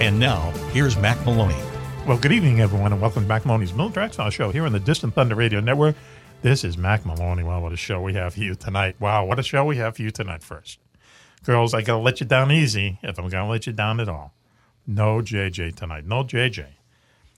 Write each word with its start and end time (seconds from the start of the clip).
And 0.00 0.20
now, 0.20 0.52
here's 0.70 0.96
Mack 0.96 1.18
Maloney. 1.26 1.60
Well, 2.06 2.18
good 2.18 2.30
evening, 2.30 2.60
everyone, 2.60 2.92
and 2.92 3.02
welcome 3.02 3.24
to 3.24 3.28
Mack 3.28 3.44
Maloney's 3.44 3.74
Military 3.74 4.06
X 4.06 4.14
Files 4.14 4.32
show 4.32 4.52
here 4.52 4.64
on 4.64 4.70
the 4.70 4.78
Distant 4.78 5.12
Thunder 5.12 5.34
Radio 5.34 5.58
Network. 5.58 5.96
This 6.40 6.62
is 6.62 6.78
Mack 6.78 7.04
Maloney. 7.04 7.42
Wow, 7.42 7.62
what 7.62 7.72
a 7.72 7.76
show 7.76 8.00
we 8.00 8.14
have 8.14 8.34
for 8.34 8.40
you 8.40 8.54
tonight. 8.54 8.94
Wow, 9.00 9.24
what 9.24 9.40
a 9.40 9.42
show 9.42 9.64
we 9.64 9.78
have 9.78 9.96
for 9.96 10.02
you 10.02 10.12
tonight 10.12 10.44
first. 10.44 10.78
Girls, 11.42 11.74
I 11.74 11.82
got 11.82 11.96
to 11.96 11.98
let 11.98 12.20
you 12.20 12.26
down 12.26 12.52
easy 12.52 13.00
if 13.02 13.18
I'm 13.18 13.28
to 13.28 13.44
let 13.46 13.66
you 13.66 13.72
down 13.72 13.98
at 13.98 14.08
all. 14.08 14.32
No 14.86 15.20
JJ 15.20 15.74
tonight. 15.74 16.06
No 16.06 16.22
JJ. 16.22 16.66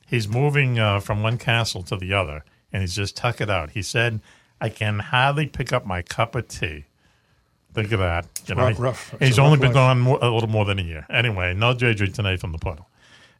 He's 0.06 0.28
moving 0.28 0.78
uh, 0.78 1.00
from 1.00 1.22
one 1.22 1.38
castle 1.38 1.82
to 1.84 1.96
the 1.96 2.12
other, 2.12 2.44
and 2.74 2.82
he's 2.82 2.94
just 2.94 3.16
tuck 3.16 3.40
it 3.40 3.48
out. 3.48 3.70
He 3.70 3.80
said, 3.80 4.20
I 4.60 4.68
can 4.68 4.98
hardly 4.98 5.46
pick 5.46 5.72
up 5.72 5.86
my 5.86 6.02
cup 6.02 6.34
of 6.34 6.46
tea. 6.48 6.84
Think 7.72 7.92
of 7.92 8.00
that. 8.00 8.26
You 8.46 8.54
know, 8.56 8.64
rough, 8.70 8.78
rough. 8.80 9.14
He's 9.20 9.38
only 9.38 9.52
rough 9.52 9.60
been 9.60 9.68
life. 9.68 9.74
gone 9.74 10.00
more, 10.00 10.18
a 10.20 10.30
little 10.30 10.48
more 10.48 10.64
than 10.64 10.78
a 10.78 10.82
year. 10.82 11.06
Anyway, 11.08 11.54
no 11.54 11.72
JJ 11.74 12.14
tonight 12.14 12.40
from 12.40 12.52
the 12.52 12.58
portal. 12.58 12.88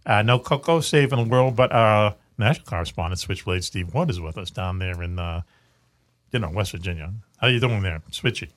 Uh, 0.07 0.23
no 0.23 0.39
Coco 0.39 0.81
saving 0.81 1.23
the 1.25 1.29
world, 1.29 1.57
but 1.57 1.73
our 1.73 2.15
national 2.39 2.67
correspondent, 2.67 3.19
Switchblade 3.19 3.65
Steve 3.65 3.93
Ward, 3.93 4.09
is 4.11 4.21
with 4.21 4.39
us 4.39 4.51
down 4.51 4.79
there 4.79 5.03
in, 5.03 5.19
uh, 5.19 5.43
you 6.33 6.39
know, 6.39 6.51
West 6.51 6.73
Virginia. 6.73 7.13
How 7.39 7.49
you 7.49 7.61
doing 7.61 7.83
there, 7.83 8.01
Switchy? 8.11 8.49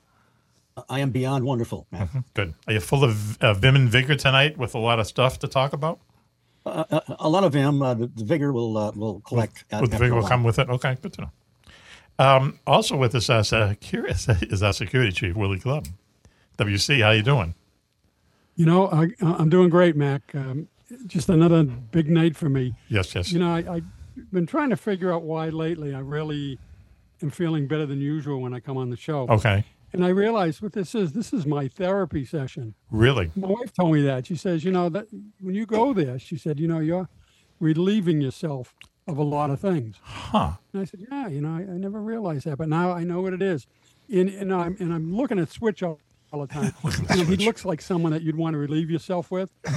I 0.88 1.00
am 1.00 1.10
beyond 1.10 1.44
wonderful, 1.44 1.86
man. 1.92 2.24
Good. 2.34 2.54
Are 2.66 2.72
you 2.72 2.80
full 2.80 3.04
of 3.04 3.40
uh, 3.42 3.54
vim 3.54 3.76
and 3.76 3.88
vigor 3.88 4.14
tonight 4.16 4.56
with 4.58 4.74
a 4.74 4.78
lot 4.78 4.98
of 5.00 5.06
stuff 5.06 5.38
to 5.40 5.48
talk 5.48 5.72
about? 5.72 6.00
Uh, 6.66 6.84
uh, 6.90 7.00
a 7.18 7.28
lot 7.28 7.44
of 7.44 7.52
vim. 7.52 7.82
uh, 7.82 7.94
the, 7.94 8.06
the 8.06 8.24
vigor 8.24 8.52
will 8.52 8.76
uh, 8.78 8.90
will 8.92 9.20
collect. 9.20 9.64
at- 9.70 9.82
With 9.82 9.90
the 9.90 9.98
vigor 9.98 10.14
will 10.14 10.26
come 10.26 10.42
with 10.44 10.58
it. 10.58 10.68
Okay, 10.70 10.96
good 11.02 11.12
to 11.14 11.20
know. 11.22 11.30
Um, 12.18 12.60
also 12.66 12.96
with 12.96 13.14
us 13.14 13.28
as 13.28 13.52
uh, 13.52 13.74
curious 13.80 14.28
is 14.42 14.62
our 14.62 14.72
security 14.72 15.12
chief 15.12 15.34
Willie 15.36 15.58
Club. 15.58 15.86
WC, 16.58 17.02
how 17.02 17.10
you 17.10 17.22
doing? 17.22 17.54
You 18.56 18.66
know, 18.66 18.88
I, 18.88 19.08
I'm 19.20 19.48
doing 19.48 19.68
great, 19.68 19.96
Mack. 19.96 20.32
Um, 20.34 20.68
just 21.06 21.28
another 21.28 21.64
big 21.64 22.08
night 22.08 22.36
for 22.36 22.48
me. 22.48 22.74
Yes, 22.88 23.14
yes. 23.14 23.32
You 23.32 23.40
know, 23.40 23.52
I, 23.52 23.74
I've 23.76 23.84
been 24.32 24.46
trying 24.46 24.70
to 24.70 24.76
figure 24.76 25.12
out 25.12 25.22
why 25.22 25.48
lately 25.48 25.92
I 25.92 25.98
really 25.98 26.58
am 27.20 27.30
feeling 27.30 27.66
better 27.66 27.86
than 27.86 28.00
usual 28.00 28.40
when 28.40 28.54
I 28.54 28.60
come 28.60 28.76
on 28.76 28.90
the 28.90 28.96
show. 28.96 29.26
Okay, 29.28 29.64
And 29.92 30.04
I 30.04 30.10
realized 30.10 30.62
what 30.62 30.72
this 30.72 30.94
is. 30.94 31.12
This 31.12 31.32
is 31.32 31.46
my 31.46 31.66
therapy 31.66 32.24
session. 32.24 32.74
really? 32.92 33.32
My 33.34 33.48
wife 33.48 33.72
told 33.72 33.92
me 33.92 34.02
that. 34.02 34.26
She 34.26 34.36
says, 34.36 34.64
you 34.64 34.70
know, 34.70 34.88
that 34.90 35.08
when 35.40 35.56
you 35.56 35.66
go 35.66 35.92
there, 35.92 36.20
she 36.20 36.36
said, 36.36 36.60
you 36.60 36.68
know, 36.68 36.78
you're 36.78 37.08
relieving 37.58 38.20
yourself 38.20 38.72
of 39.06 39.18
a 39.18 39.22
lot 39.22 39.50
of 39.50 39.60
things. 39.60 39.96
Huh? 40.02 40.52
And 40.72 40.82
I 40.82 40.84
said, 40.84 41.00
yeah, 41.10 41.28
you 41.28 41.40
know, 41.40 41.50
I, 41.50 41.60
I 41.74 41.76
never 41.78 42.00
realized 42.00 42.46
that, 42.46 42.56
but 42.58 42.68
now 42.68 42.92
I 42.92 43.04
know 43.04 43.20
what 43.20 43.32
it 43.34 43.42
is. 43.42 43.66
And, 44.12 44.28
and 44.28 44.52
I'm 44.52 44.76
and 44.80 44.92
I'm 44.92 45.14
looking 45.14 45.38
at 45.38 45.50
Switch 45.50 45.82
all, 45.82 45.98
all 46.32 46.40
the 46.40 46.46
time. 46.46 46.72
You 47.14 47.24
know, 47.24 47.30
he 47.30 47.36
looks 47.36 47.64
like 47.64 47.80
someone 47.80 48.12
that 48.12 48.22
you'd 48.22 48.36
want 48.36 48.54
to 48.54 48.58
relieve 48.58 48.90
yourself 48.90 49.30
with. 49.30 49.50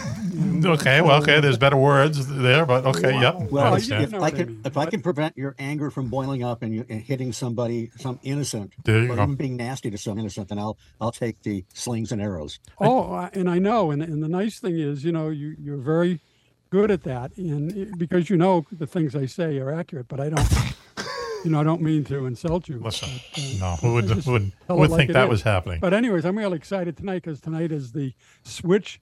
Okay, 0.65 1.01
well, 1.01 1.21
okay. 1.21 1.39
There's 1.39 1.57
better 1.57 1.77
words 1.77 2.27
there, 2.27 2.65
but 2.65 2.85
okay, 2.85 3.13
Wow. 3.13 3.21
yep. 3.21 3.35
Well, 3.35 3.47
Well, 3.51 3.65
understand. 3.73 4.03
if 4.03 4.13
I 4.13 4.19
what 4.19 4.33
I 4.33 4.35
can 4.37 4.47
mean. 4.47 4.61
if 4.65 4.77
I 4.77 4.85
can 4.87 5.01
prevent 5.01 5.37
your 5.37 5.55
anger 5.59 5.89
from 5.91 6.09
boiling 6.09 6.43
up 6.43 6.63
and, 6.63 6.73
you, 6.73 6.85
and 6.89 6.99
hitting 7.01 7.31
somebody, 7.31 7.91
some 7.97 8.19
innocent, 8.23 8.73
There 8.83 9.03
you 9.03 9.11
or 9.11 9.15
go. 9.15 9.23
even 9.23 9.35
being 9.35 9.55
nasty 9.57 9.89
to 9.91 9.97
some 9.97 10.17
innocent, 10.17 10.49
then 10.49 10.57
I'll 10.59 10.77
I'll 10.99 11.11
take 11.11 11.41
the 11.43 11.63
slings 11.73 12.11
and 12.11 12.21
arrows. 12.21 12.59
Oh, 12.79 13.13
I- 13.13 13.29
and 13.33 13.49
I 13.49 13.59
know, 13.59 13.91
and 13.91 14.01
and 14.01 14.21
the 14.23 14.27
nice 14.27 14.59
thing 14.59 14.77
is, 14.79 15.03
you 15.05 15.11
know, 15.11 15.29
you 15.29 15.55
you're 15.59 15.77
very 15.77 16.19
good 16.69 16.91
at 16.91 17.03
that, 17.03 17.35
and 17.37 17.97
because 17.97 18.29
you 18.29 18.37
know 18.37 18.65
the 18.71 18.87
things 18.87 19.15
I 19.15 19.25
say 19.25 19.57
are 19.59 19.71
accurate, 19.71 20.07
but 20.07 20.19
I 20.19 20.29
don't, 20.29 20.49
you 21.43 21.51
know, 21.51 21.59
I 21.59 21.63
don't 21.63 21.81
mean 21.81 22.03
to 22.05 22.25
insult 22.25 22.67
you. 22.69 22.79
Listen, 22.79 23.09
but, 23.33 23.43
uh, 23.43 23.59
no, 23.59 23.75
who 23.77 23.93
would, 23.93 24.05
who 24.05 24.31
would, 24.31 24.51
who 24.67 24.75
would 24.75 24.89
like 24.89 24.97
think 24.99 25.13
that 25.13 25.25
is. 25.25 25.29
was 25.29 25.41
happening? 25.43 25.79
But 25.79 25.93
anyways, 25.93 26.25
I'm 26.25 26.37
really 26.37 26.57
excited 26.57 26.97
tonight 26.97 27.23
because 27.23 27.41
tonight 27.41 27.71
is 27.71 27.91
the 27.91 28.13
Switch 28.43 28.99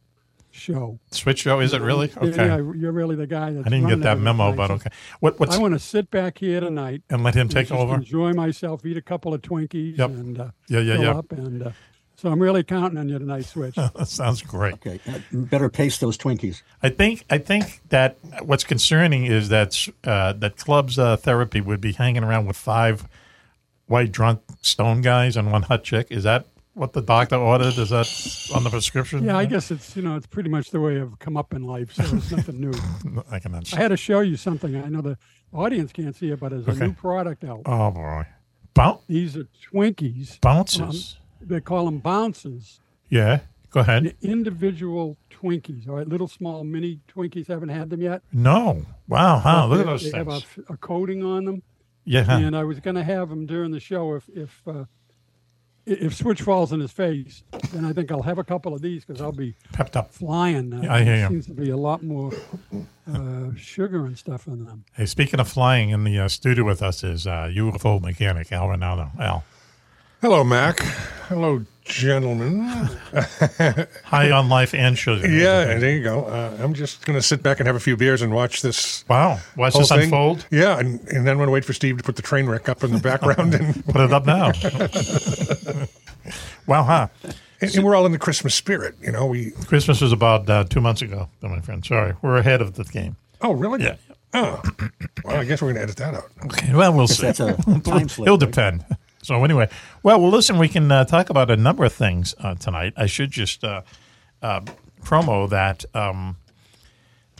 show. 0.51 0.99
Switch 1.11 1.39
show, 1.39 1.59
is 1.59 1.73
it 1.73 1.81
really? 1.81 2.11
Okay. 2.15 2.45
Yeah, 2.47 2.55
you're 2.57 2.91
really 2.91 3.15
the 3.15 3.27
guy. 3.27 3.51
That's 3.51 3.67
I 3.67 3.69
didn't 3.69 3.89
get 3.89 4.01
that 4.01 4.19
memo, 4.19 4.51
tonight, 4.51 4.57
but 4.57 4.71
okay. 4.71 4.89
What, 5.19 5.39
what's 5.39 5.55
I 5.57 5.59
want 5.59 5.73
to 5.73 5.79
sit 5.79 6.09
back 6.11 6.37
here 6.37 6.59
tonight 6.61 7.03
and 7.09 7.23
let 7.23 7.35
him 7.35 7.49
take 7.49 7.71
over? 7.71 7.95
enjoy 7.95 8.31
myself, 8.33 8.85
eat 8.85 8.97
a 8.97 9.01
couple 9.01 9.33
of 9.33 9.41
Twinkies, 9.41 9.97
Yep. 9.97 10.09
and 10.11 10.39
uh, 10.39 10.51
Yeah, 10.69 10.79
yeah, 10.79 10.99
yeah. 10.99 11.21
and 11.31 11.63
uh, 11.63 11.71
so 12.25 12.31
I'm 12.31 12.41
really 12.41 12.63
counting 12.63 12.97
on 12.97 13.08
you 13.08 13.19
tonight, 13.19 13.46
Switch. 13.46 13.75
That 13.96 14.08
sounds 14.08 14.41
great. 14.41 14.74
Okay, 14.75 15.00
uh, 15.08 15.19
better 15.31 15.69
pace 15.69 16.00
those 16.00 16.18
Twinkies. 16.18 16.63
I 16.81 16.90
think 16.90 17.24
I 17.30 17.38
think 17.38 17.81
that 17.90 18.18
what's 18.41 18.63
concerning 18.63 19.25
is 19.25 19.50
that 19.50 19.88
uh, 20.03 20.34
that 20.34 20.58
club's 20.58 20.97
uh, 20.97 21.18
therapy 21.18 21.62
would 21.62 21.81
be 21.81 21.91
hanging 21.91 22.24
around 22.24 22.47
with 22.47 22.58
five 22.58 23.08
white 23.86 24.12
drunk 24.12 24.41
stone 24.63 25.02
guys 25.02 25.38
and 25.38 25.52
one 25.52 25.62
hot 25.62 25.84
chick. 25.84 26.08
Is 26.09 26.24
that 26.24 26.47
what 26.74 26.94
the 26.94 27.02
doctor 27.03 27.36
ordered? 27.36 27.78
Is 27.78 27.91
that 27.91 28.52
on 28.56 28.63
the 28.63 28.72
prescription? 28.72 29.24
Yeah, 29.24 29.38
I 29.38 29.46
guess 29.46 29.69
it's 29.69 29.96
you 29.96 30.02
know 30.02 30.16
it's 30.16 30.25
pretty 30.25 30.50
much 30.50 30.72
the 30.72 30.81
way 30.81 31.00
I've 31.00 31.19
come 31.19 31.38
up 31.38 31.53
in 31.53 31.62
life, 31.63 31.94
so 31.94 32.03
it's 32.16 32.31
nothing 32.31 32.59
new. 32.59 32.74
I 33.31 33.38
can 33.38 33.53
I 33.53 33.62
had 33.75 33.90
to 33.90 33.97
show 33.97 34.22
you 34.22 34.36
something. 34.36 34.75
I 34.75 34.90
know 34.90 35.02
the 35.02 35.18
audience 35.53 35.92
can't 35.92 36.16
see 36.16 36.31
it, 36.31 36.40
but 36.40 36.50
there's 36.50 36.68
a 36.68 36.88
new 36.88 36.94
product 36.94 37.44
out. 37.44 37.62
Oh 37.68 37.92
boy, 37.92 38.25
Boun- 38.74 38.97
These 39.07 39.38
are 39.38 39.47
Twinkies. 39.72 40.42
bouncers. 40.42 41.18
They 41.47 41.61
call 41.61 41.85
them 41.85 42.00
bouncers. 42.00 42.79
yeah, 43.09 43.39
go 43.72 43.79
ahead. 43.81 44.16
Individual 44.22 45.17
Twinkies, 45.29 45.88
all 45.88 45.95
right, 45.95 46.07
little 46.07 46.28
small 46.28 46.63
mini 46.63 47.00
Twinkies. 47.07 47.47
Haven't 47.47 47.69
had 47.69 47.89
them 47.89 48.01
yet. 48.01 48.22
No, 48.33 48.85
wow, 49.07 49.41
wow, 49.44 49.67
look 49.67 49.81
at 49.81 49.85
those 49.85 50.11
They 50.11 50.17
have 50.17 50.28
a, 50.28 50.41
a 50.69 50.78
coating 50.78 51.23
on 51.23 51.45
them, 51.45 51.61
Yeah, 52.06 52.23
huh. 52.23 52.33
and 52.41 52.56
I 52.56 52.63
was 52.63 52.79
going 52.79 52.95
to 52.95 53.03
have 53.03 53.29
them 53.29 53.45
during 53.45 53.72
the 53.72 53.79
show. 53.79 54.16
If 54.16 54.28
if 54.33 54.61
uh, 54.67 54.85
if 55.85 56.16
Switch 56.16 56.41
falls 56.41 56.72
in 56.73 56.79
his 56.79 56.91
face, 56.91 57.44
then 57.72 57.85
I 57.85 57.94
think 57.94 58.12
I'll 58.12 58.23
have 58.23 58.39
a 58.39 58.44
couple 58.44 58.73
of 58.73 58.81
these 58.81 59.06
because 59.06 59.22
I'll 59.22 59.31
be 59.31 59.56
pepped 59.72 59.95
up. 59.95 60.12
flying. 60.12 60.73
Uh, 60.73 60.81
Yeah, 60.81 60.94
I 60.95 61.03
hear 61.03 61.16
you. 61.17 61.27
Seems 61.27 61.45
to 61.45 61.53
be 61.53 61.69
a 61.69 61.77
lot 61.77 62.01
more 62.01 62.31
uh, 63.13 63.50
sugar 63.56 64.06
and 64.06 64.17
stuff 64.17 64.47
in 64.47 64.66
them. 64.66 64.83
Hey, 64.94 65.06
speaking 65.06 65.39
of 65.39 65.47
flying, 65.47 65.91
in 65.91 66.03
the 66.03 66.17
uh, 66.17 66.27
studio 66.27 66.63
with 66.66 66.81
us 66.81 67.03
is 67.03 67.27
uh, 67.27 67.51
UFO 67.53 68.01
mechanic 68.01 68.51
Al 68.51 68.68
Ronaldo. 68.68 69.12
Al, 69.19 69.44
Hello, 70.21 70.44
Mack. 70.44 70.79
Hello, 71.27 71.63
gentlemen. 71.83 72.62
high 74.03 74.31
on 74.31 74.50
life 74.50 74.73
and 74.73 74.97
sugar. 74.97 75.27
Yeah, 75.29 75.77
there 75.77 75.95
you 75.95 76.03
go. 76.03 76.25
Uh, 76.25 76.57
I'm 76.59 76.73
just 76.73 77.06
going 77.06 77.17
to 77.17 77.21
sit 77.21 77.44
back 77.44 77.59
and 77.59 77.67
have 77.67 77.75
a 77.75 77.79
few 77.79 77.95
beers 77.97 78.21
and 78.21 78.33
watch 78.33 78.62
this. 78.62 79.07
Wow, 79.07 79.39
watch 79.56 79.73
whole 79.73 79.81
this 79.81 79.89
thing. 79.89 80.03
unfold. 80.03 80.45
Yeah, 80.51 80.79
and, 80.79 81.00
and 81.09 81.25
then 81.25 81.29
I'm 81.29 81.38
going 81.38 81.47
to 81.47 81.51
wait 81.51 81.65
for 81.65 81.73
Steve 81.73 81.97
to 81.97 82.03
put 82.03 82.15
the 82.15 82.21
train 82.21 82.47
wreck 82.47 82.69
up 82.69 82.83
in 82.83 82.91
the 82.91 83.00
background. 83.00 83.53
and, 83.56 83.85
Put 83.85 84.01
it 84.01 84.13
up 84.13 84.25
now. 84.25 84.47
wow, 86.68 86.83
huh? 86.83 87.07
and, 87.61 87.75
and 87.75 87.83
we're 87.83 87.95
all 87.95 88.06
in 88.06 88.11
the 88.11 88.19
Christmas 88.19 88.56
spirit. 88.56 88.95
You 89.01 89.11
know, 89.11 89.25
we. 89.27 89.51
Christmas 89.68 90.01
was 90.01 90.11
about 90.11 90.50
uh, 90.50 90.63
two 90.63 90.81
months 90.81 91.01
ago, 91.01 91.29
my 91.41 91.59
friend. 91.61 91.85
Sorry, 91.85 92.13
we're 92.21 92.38
ahead 92.38 92.61
of 92.61 92.75
the 92.75 92.83
game. 92.85 93.15
Oh, 93.41 93.53
really? 93.53 93.83
Yeah. 93.83 93.95
Oh, 94.33 94.61
well, 95.23 95.38
I 95.38 95.45
guess 95.45 95.61
we're 95.61 95.68
going 95.73 95.75
to 95.75 95.81
edit 95.83 95.97
that 95.97 96.15
out. 96.15 96.29
Okay, 96.45 96.73
well, 96.73 96.94
we'll 96.94 97.07
see. 97.07 97.27
That's 97.27 97.39
a 97.39 97.53
time 97.81 98.09
slip. 98.09 98.27
It'll 98.27 98.38
depend. 98.38 98.83
So 99.25 99.44
anyway, 99.44 99.69
well, 100.04 100.22
well, 100.22 100.30
listen, 100.30 100.60
we 100.60 100.69
can 100.69 100.92
uh, 100.92 101.04
talk 101.04 101.31
about 101.31 101.50
a 101.50 101.57
number 101.57 101.83
of 101.83 101.94
things 101.94 102.36
uh, 102.39 102.54
tonight. 102.54 102.94
I 102.95 103.07
should 103.07 103.31
just 103.31 103.63
uh, 103.63 103.81
uh, 104.44 104.62
promo 105.01 105.50
that 105.50 105.83
um, 105.95 106.38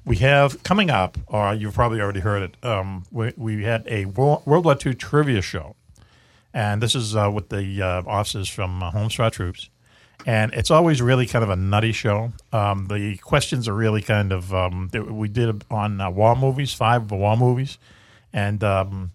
we 0.04 0.16
have 0.18 0.64
coming 0.64 0.90
up, 0.90 1.18
or 1.28 1.54
you've 1.54 1.76
probably 1.76 2.02
already 2.02 2.22
heard 2.22 2.42
it. 2.42 2.66
Um, 2.66 3.06
we, 3.12 3.34
we 3.38 3.64
had 3.64 3.84
a 3.88 4.06
Wo- 4.06 4.42
World 4.46 4.66
War 4.66 4.76
II 4.84 4.96
trivia 4.96 5.44
show, 5.44 5.76
and 6.56 6.82
this 6.82 6.96
is 6.96 7.16
uh, 7.16 7.30
with 7.32 7.50
the 7.50 7.82
uh, 7.84 8.02
officers 8.08 8.50
from 8.50 8.81
uh, 8.81 8.90
Homes 8.90 9.14
for 9.14 9.30
Troops. 9.30 9.70
and 10.26 10.52
it's 10.56 10.72
always 10.72 11.04
really 11.04 11.28
kind 11.28 11.44
of 11.44 11.52
a 11.52 11.56
nutty 11.56 11.92
show. 11.92 12.34
Um, 12.52 12.88
the 12.88 13.18
questions 13.18 13.68
are 13.68 13.76
really 13.76 14.02
kind 14.02 14.31
of 14.31 14.56
um, 14.56 14.90
we 14.92 15.28
did 15.28 15.64
on 15.70 16.02
uh, 16.02 16.10
war 16.10 16.36
movies, 16.36 16.74
five 16.74 17.12
war 17.12 17.38
movies, 17.38 17.78
and 18.34 18.64
um, 18.64 19.12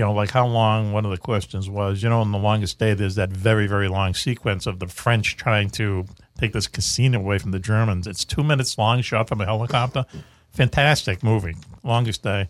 you 0.00 0.06
know, 0.06 0.14
like 0.14 0.30
how 0.30 0.46
long. 0.46 0.92
One 0.92 1.04
of 1.04 1.10
the 1.10 1.18
questions 1.18 1.68
was, 1.68 2.02
you 2.02 2.08
know, 2.08 2.22
in 2.22 2.32
the 2.32 2.38
longest 2.38 2.78
day, 2.78 2.94
there's 2.94 3.16
that 3.16 3.28
very 3.28 3.66
very 3.66 3.86
long 3.86 4.14
sequence 4.14 4.66
of 4.66 4.78
the 4.78 4.86
French 4.86 5.36
trying 5.36 5.68
to 5.72 6.06
take 6.38 6.54
this 6.54 6.66
casino 6.66 7.18
away 7.18 7.36
from 7.36 7.50
the 7.50 7.58
Germans. 7.58 8.06
It's 8.06 8.24
two 8.24 8.42
minutes 8.42 8.78
long, 8.78 9.02
shot 9.02 9.28
from 9.28 9.42
a 9.42 9.44
helicopter. 9.44 10.06
Fantastic 10.52 11.22
movie. 11.22 11.54
Longest 11.84 12.22
day. 12.22 12.48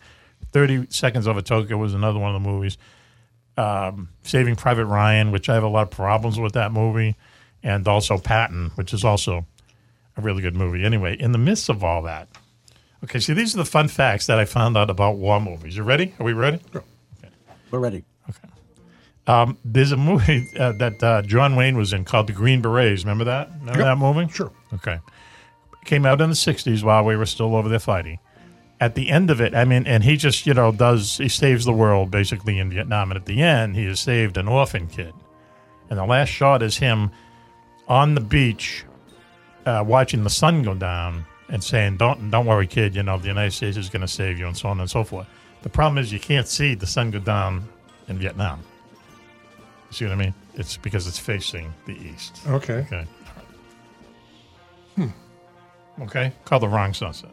Thirty 0.52 0.86
Seconds 0.90 1.26
Over 1.26 1.42
Tokyo 1.42 1.76
was 1.76 1.92
another 1.92 2.20
one 2.20 2.36
of 2.36 2.40
the 2.40 2.48
movies. 2.48 2.78
Um, 3.56 4.10
Saving 4.22 4.54
Private 4.54 4.86
Ryan, 4.86 5.32
which 5.32 5.48
I 5.48 5.54
have 5.54 5.64
a 5.64 5.68
lot 5.68 5.82
of 5.82 5.90
problems 5.90 6.38
with 6.38 6.52
that 6.52 6.70
movie, 6.70 7.16
and 7.64 7.88
also 7.88 8.16
Patton, 8.16 8.70
which 8.76 8.94
is 8.94 9.02
also 9.04 9.44
a 10.16 10.20
really 10.20 10.40
good 10.40 10.54
movie. 10.54 10.84
Anyway, 10.84 11.16
in 11.18 11.32
the 11.32 11.38
midst 11.38 11.68
of 11.68 11.82
all 11.82 12.02
that, 12.02 12.28
okay, 13.02 13.18
see, 13.18 13.32
these 13.32 13.56
are 13.56 13.58
the 13.58 13.64
fun 13.64 13.88
facts 13.88 14.28
that 14.28 14.38
I 14.38 14.44
found 14.44 14.76
out 14.76 14.88
about 14.88 15.16
war 15.16 15.40
movies. 15.40 15.76
You 15.76 15.82
ready? 15.82 16.14
Are 16.20 16.24
we 16.24 16.32
ready? 16.32 16.60
We're 17.70 17.78
ready. 17.78 18.04
Okay. 18.28 18.48
Um, 19.26 19.58
there's 19.64 19.92
a 19.92 19.96
movie 19.96 20.48
uh, 20.58 20.72
that 20.72 21.02
uh, 21.02 21.22
John 21.22 21.54
Wayne 21.56 21.76
was 21.76 21.92
in 21.92 22.04
called 22.04 22.26
The 22.26 22.32
Green 22.32 22.60
Berets. 22.62 23.04
Remember 23.04 23.24
that? 23.24 23.50
Remember 23.60 23.78
Yep. 23.80 23.86
that 23.86 23.96
movie? 23.98 24.32
Sure. 24.32 24.50
Okay. 24.74 24.98
Came 25.84 26.04
out 26.06 26.20
in 26.20 26.30
the 26.30 26.36
60s 26.36 26.82
while 26.82 27.04
we 27.04 27.16
were 27.16 27.26
still 27.26 27.54
over 27.54 27.68
there 27.68 27.78
fighting. 27.78 28.18
At 28.80 28.94
the 28.94 29.10
end 29.10 29.30
of 29.30 29.40
it, 29.40 29.54
I 29.54 29.64
mean, 29.64 29.86
and 29.86 30.02
he 30.02 30.16
just, 30.16 30.46
you 30.46 30.54
know, 30.54 30.72
does, 30.72 31.18
he 31.18 31.28
saves 31.28 31.64
the 31.66 31.72
world 31.72 32.10
basically 32.10 32.58
in 32.58 32.70
Vietnam. 32.70 33.10
And 33.10 33.18
at 33.20 33.26
the 33.26 33.42
end, 33.42 33.76
he 33.76 33.84
has 33.84 34.00
saved 34.00 34.36
an 34.38 34.48
orphan 34.48 34.86
kid. 34.86 35.12
And 35.90 35.98
the 35.98 36.04
last 36.06 36.28
shot 36.28 36.62
is 36.62 36.78
him 36.78 37.10
on 37.88 38.14
the 38.14 38.20
beach 38.20 38.84
uh, 39.66 39.84
watching 39.86 40.24
the 40.24 40.30
sun 40.30 40.62
go 40.62 40.74
down 40.74 41.26
and 41.48 41.62
saying, 41.62 41.98
don't, 41.98 42.30
don't 42.30 42.46
worry, 42.46 42.66
kid, 42.66 42.94
you 42.94 43.02
know, 43.02 43.18
the 43.18 43.28
United 43.28 43.50
States 43.52 43.76
is 43.76 43.90
going 43.90 44.00
to 44.02 44.08
save 44.08 44.38
you 44.38 44.46
and 44.46 44.56
so 44.56 44.68
on 44.70 44.80
and 44.80 44.88
so 44.90 45.04
forth. 45.04 45.26
The 45.62 45.68
problem 45.68 45.98
is 45.98 46.12
you 46.12 46.20
can't 46.20 46.48
see 46.48 46.74
the 46.74 46.86
sun 46.86 47.10
go 47.10 47.18
down 47.18 47.68
in 48.08 48.18
Vietnam. 48.18 48.60
You 49.90 49.94
see 49.94 50.04
what 50.06 50.12
I 50.12 50.16
mean? 50.16 50.34
It's 50.54 50.76
because 50.76 51.06
it's 51.06 51.18
facing 51.18 51.72
the 51.86 51.92
east. 51.92 52.40
Okay. 52.46 52.86
Okay. 52.86 53.06
Hmm. 54.96 55.08
Okay. 56.02 56.32
Call 56.44 56.60
the 56.60 56.68
wrong 56.68 56.94
sunset. 56.94 57.30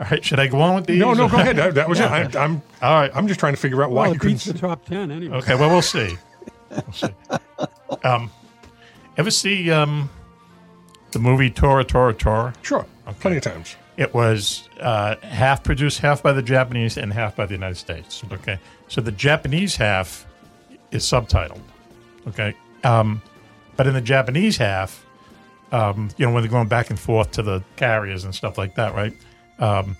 All 0.00 0.06
right. 0.10 0.24
Should 0.24 0.38
I 0.40 0.48
go 0.48 0.60
on 0.60 0.74
with 0.76 0.86
these? 0.86 0.98
No, 0.98 1.14
no, 1.14 1.28
go 1.28 1.38
ahead. 1.38 1.56
That, 1.56 1.74
that 1.74 1.88
was 1.88 2.00
it. 2.00 2.04
I, 2.10 2.22
I'm 2.38 2.60
All 2.82 2.94
right. 2.94 3.10
I'm 3.14 3.26
just 3.28 3.40
trying 3.40 3.54
to 3.54 3.60
figure 3.60 3.82
out 3.82 3.90
why 3.90 4.02
Well, 4.02 4.10
you 4.10 4.14
it 4.16 4.20
couldn't. 4.20 4.34
beats 4.34 4.44
the 4.46 4.54
top 4.54 4.84
ten 4.84 5.10
anyway. 5.10 5.36
Okay. 5.38 5.54
Well, 5.54 5.70
we'll 5.70 5.82
see. 5.82 6.16
We'll 6.70 6.92
see. 6.92 7.08
Um, 8.02 8.30
ever 9.16 9.30
see 9.30 9.70
um, 9.70 10.10
the 11.12 11.18
movie 11.18 11.50
Tora 11.50 11.84
Tora 11.84 12.12
Tora? 12.12 12.52
Sure, 12.62 12.84
plenty 13.20 13.36
of 13.38 13.42
times. 13.42 13.76
It 13.96 14.12
was 14.12 14.68
uh, 14.80 15.16
half 15.22 15.64
produced, 15.64 16.00
half 16.00 16.22
by 16.22 16.32
the 16.32 16.42
Japanese 16.42 16.98
and 16.98 17.12
half 17.12 17.34
by 17.34 17.46
the 17.46 17.54
United 17.54 17.76
States. 17.76 18.22
Okay, 18.30 18.58
so 18.88 19.00
the 19.00 19.12
Japanese 19.12 19.76
half 19.76 20.26
is 20.90 21.04
subtitled. 21.04 21.60
Okay, 22.28 22.54
um, 22.84 23.22
but 23.76 23.86
in 23.86 23.94
the 23.94 24.00
Japanese 24.02 24.56
half, 24.58 25.04
um, 25.72 26.10
you 26.18 26.26
know, 26.26 26.32
when 26.32 26.42
they're 26.42 26.50
going 26.50 26.68
back 26.68 26.90
and 26.90 26.98
forth 27.00 27.30
to 27.32 27.42
the 27.42 27.62
carriers 27.76 28.24
and 28.24 28.34
stuff 28.34 28.58
like 28.58 28.74
that, 28.74 28.94
right? 28.94 29.14
Um, 29.58 29.96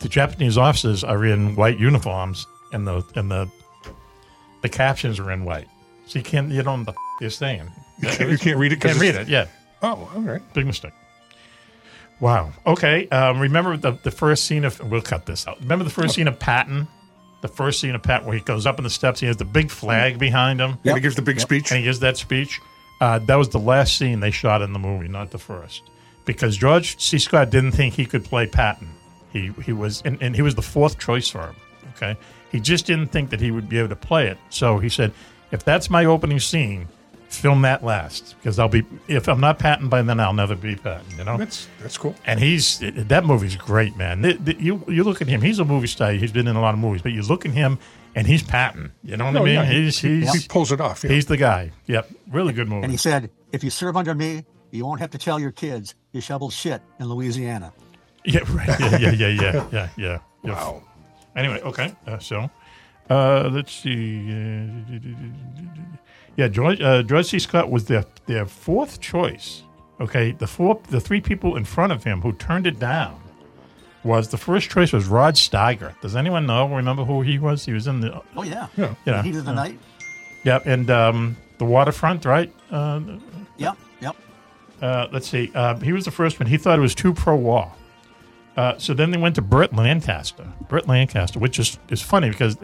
the 0.00 0.08
Japanese 0.08 0.58
officers 0.58 1.04
are 1.04 1.24
in 1.24 1.54
white 1.54 1.78
uniforms, 1.78 2.46
and 2.72 2.86
the 2.86 3.04
and 3.14 3.30
the 3.30 3.48
the 4.62 4.68
captions 4.68 5.20
are 5.20 5.30
in 5.30 5.44
white, 5.44 5.68
so 6.06 6.18
you 6.18 6.24
can't 6.24 6.50
you 6.50 6.62
don't 6.62 6.80
know 6.80 6.84
what 6.86 6.86
the 6.86 6.92
f- 6.92 7.20
they're 7.20 7.30
saying. 7.30 7.70
You 8.00 8.08
can't, 8.08 8.30
you 8.30 8.38
can't 8.38 8.58
read 8.58 8.72
it. 8.72 8.80
Can't 8.80 8.98
read 8.98 9.14
it. 9.14 9.28
Yeah. 9.28 9.46
Oh, 9.82 10.10
all 10.14 10.22
right. 10.22 10.42
Big 10.54 10.66
mistake. 10.66 10.92
Wow. 12.20 12.52
Okay. 12.66 13.08
Um, 13.08 13.40
remember 13.40 13.76
the, 13.76 13.92
the 13.92 14.10
first 14.10 14.44
scene 14.44 14.64
of 14.64 14.78
we'll 14.90 15.00
cut 15.02 15.26
this 15.26 15.46
out. 15.48 15.58
Remember 15.60 15.84
the 15.84 15.90
first 15.90 16.14
scene 16.14 16.28
of 16.28 16.38
Patton, 16.38 16.86
the 17.40 17.48
first 17.48 17.80
scene 17.80 17.94
of 17.94 18.02
Patton 18.02 18.26
where 18.26 18.36
he 18.36 18.42
goes 18.42 18.66
up 18.66 18.78
in 18.78 18.84
the 18.84 18.90
steps. 18.90 19.20
He 19.20 19.26
has 19.26 19.36
the 19.38 19.44
big 19.44 19.70
flag 19.70 20.18
behind 20.18 20.60
him, 20.60 20.78
And 20.84 20.94
he 20.96 21.00
gives 21.00 21.16
the 21.16 21.22
big 21.22 21.40
speech. 21.40 21.70
and 21.70 21.78
he 21.78 21.84
gives 21.84 22.00
that 22.00 22.16
speech. 22.16 22.60
Uh, 23.00 23.18
that 23.20 23.36
was 23.36 23.48
the 23.48 23.58
last 23.58 23.96
scene 23.96 24.20
they 24.20 24.30
shot 24.30 24.60
in 24.60 24.74
the 24.74 24.78
movie, 24.78 25.08
not 25.08 25.30
the 25.30 25.38
first, 25.38 25.84
because 26.26 26.56
George 26.58 27.00
C. 27.00 27.18
Scott 27.18 27.48
didn't 27.48 27.72
think 27.72 27.94
he 27.94 28.04
could 28.04 28.24
play 28.24 28.46
Patton. 28.46 28.90
He 29.32 29.52
he 29.64 29.72
was 29.72 30.02
and, 30.04 30.20
and 30.20 30.36
he 30.36 30.42
was 30.42 30.54
the 30.54 30.62
fourth 30.62 30.98
choice 30.98 31.28
for 31.28 31.40
him. 31.46 31.56
Okay. 31.96 32.16
He 32.52 32.60
just 32.60 32.84
didn't 32.84 33.06
think 33.08 33.30
that 33.30 33.40
he 33.40 33.50
would 33.50 33.68
be 33.68 33.78
able 33.78 33.88
to 33.90 33.96
play 33.96 34.26
it. 34.28 34.36
So 34.50 34.78
he 34.78 34.88
said, 34.88 35.12
if 35.52 35.64
that's 35.64 35.88
my 35.88 36.04
opening 36.04 36.40
scene, 36.40 36.88
film 37.30 37.62
that 37.62 37.84
last 37.84 38.34
because 38.38 38.58
I'll 38.58 38.68
be 38.68 38.84
if 39.08 39.28
I'm 39.28 39.40
not 39.40 39.58
Patton 39.58 39.88
by 39.88 40.02
then 40.02 40.18
I'll 40.20 40.32
never 40.32 40.54
be 40.56 40.76
Patton. 40.76 41.06
You 41.18 41.24
know. 41.24 41.36
That's 41.36 41.68
that's 41.80 41.96
cool. 41.96 42.14
And 42.26 42.38
he's 42.40 42.78
that 42.80 43.24
movie's 43.24 43.56
great, 43.56 43.96
man. 43.96 44.22
The- 44.22 44.34
the- 44.34 44.60
you 44.62 44.84
you 44.88 45.04
look 45.04 45.22
at 45.22 45.28
him; 45.28 45.40
he's 45.40 45.58
a 45.58 45.64
movie 45.64 45.86
star. 45.86 46.12
He's 46.12 46.32
been 46.32 46.46
in 46.48 46.56
a 46.56 46.60
lot 46.60 46.74
of 46.74 46.80
movies, 46.80 47.02
but 47.02 47.12
you 47.12 47.22
look 47.22 47.46
at 47.46 47.52
him, 47.52 47.78
and 48.14 48.26
he's 48.26 48.42
Patton. 48.42 48.92
You 49.04 49.16
know 49.16 49.26
what 49.26 49.36
I 49.36 49.40
Oh, 49.40 49.44
mean? 49.44 49.54
yeah, 49.54 49.64
he- 49.64 49.84
he's 49.84 49.98
he's 49.98 50.32
He 50.42 50.48
pulls 50.48 50.72
it 50.72 50.80
off. 50.80 51.04
Yeah. 51.04 51.10
he's 51.12 51.26
the 51.26 51.36
guy. 51.36 51.70
Yep, 51.86 52.10
really 52.30 52.52
good 52.52 52.68
movie. 52.68 52.82
And 52.84 52.90
he 52.92 52.98
said, 52.98 53.30
if 53.52 53.62
you 53.64 53.70
serve 53.70 53.96
under 53.96 54.14
me, 54.14 54.44
you 54.72 54.84
won't 54.84 55.00
have 55.00 55.10
to 55.10 55.18
tell 55.18 55.38
your 55.40 55.52
kids 55.52 55.94
you 56.12 56.20
shoveled 56.20 56.52
shit 56.52 56.82
in 56.98 57.06
Louisiana. 57.06 57.72
Yeah, 58.24 58.40
right. 58.50 58.68
Yeah, 58.80 58.98
yeah, 58.98 59.10
yeah, 59.12 59.28
yeah, 59.28 59.52
yeah, 59.72 59.88
yeah. 59.96 60.18
yeah. 60.44 60.52
Wow. 60.52 60.82
Anyway, 61.36 61.60
okay. 61.62 61.94
Uh, 62.06 62.18
so, 62.18 62.50
uh, 63.08 63.48
let's 63.52 63.72
see. 63.72 64.28
Uh, 64.30 64.66
yeah, 66.36 66.48
George 66.48 66.80
uh, 66.80 67.02
George 67.02 67.26
C. 67.26 67.38
Scott 67.38 67.70
was 67.70 67.84
their 67.86 68.04
their 68.26 68.46
fourth 68.46 69.00
choice. 69.00 69.62
Okay, 70.00 70.32
the 70.32 70.46
four 70.46 70.80
the 70.88 71.00
three 71.00 71.20
people 71.20 71.56
in 71.56 71.64
front 71.64 71.92
of 71.92 72.04
him 72.04 72.20
who 72.22 72.32
turned 72.32 72.66
it 72.66 72.78
down 72.78 73.20
was 74.02 74.28
the 74.28 74.38
first 74.38 74.70
choice 74.70 74.92
was 74.92 75.06
Rod 75.06 75.34
Steiger. 75.34 75.94
Does 76.00 76.16
anyone 76.16 76.46
know? 76.46 76.66
Remember 76.74 77.04
who 77.04 77.20
he 77.20 77.38
was? 77.38 77.66
He 77.66 77.72
was 77.72 77.86
in 77.86 78.00
the 78.00 78.22
Oh, 78.34 78.42
yeah. 78.42 78.68
Yeah. 78.76 78.94
Yeah. 79.04 79.22
Heat 79.22 79.36
of 79.36 79.44
the 79.44 79.52
night. 79.52 79.78
Yep, 80.44 80.64
and 80.64 80.90
um, 80.90 81.36
the 81.58 81.66
waterfront, 81.66 82.24
right? 82.24 82.50
Uh, 82.70 83.00
Yep, 83.58 83.76
yep. 84.00 84.16
uh, 84.80 85.08
let's 85.12 85.28
see. 85.28 85.52
Uh, 85.54 85.78
he 85.80 85.92
was 85.92 86.06
the 86.06 86.10
first 86.10 86.40
one. 86.40 86.46
He 86.46 86.56
thought 86.56 86.78
it 86.78 86.82
was 86.82 86.94
too 86.94 87.12
pro-war. 87.12 87.70
Uh, 88.56 88.78
so 88.78 88.94
then 88.94 89.10
they 89.10 89.18
went 89.18 89.34
to 89.34 89.42
Burt 89.42 89.74
Lancaster. 89.74 90.50
Burt 90.68 90.88
Lancaster, 90.88 91.38
which 91.38 91.58
is, 91.58 91.78
is 91.90 92.00
funny 92.00 92.30
because 92.30 92.56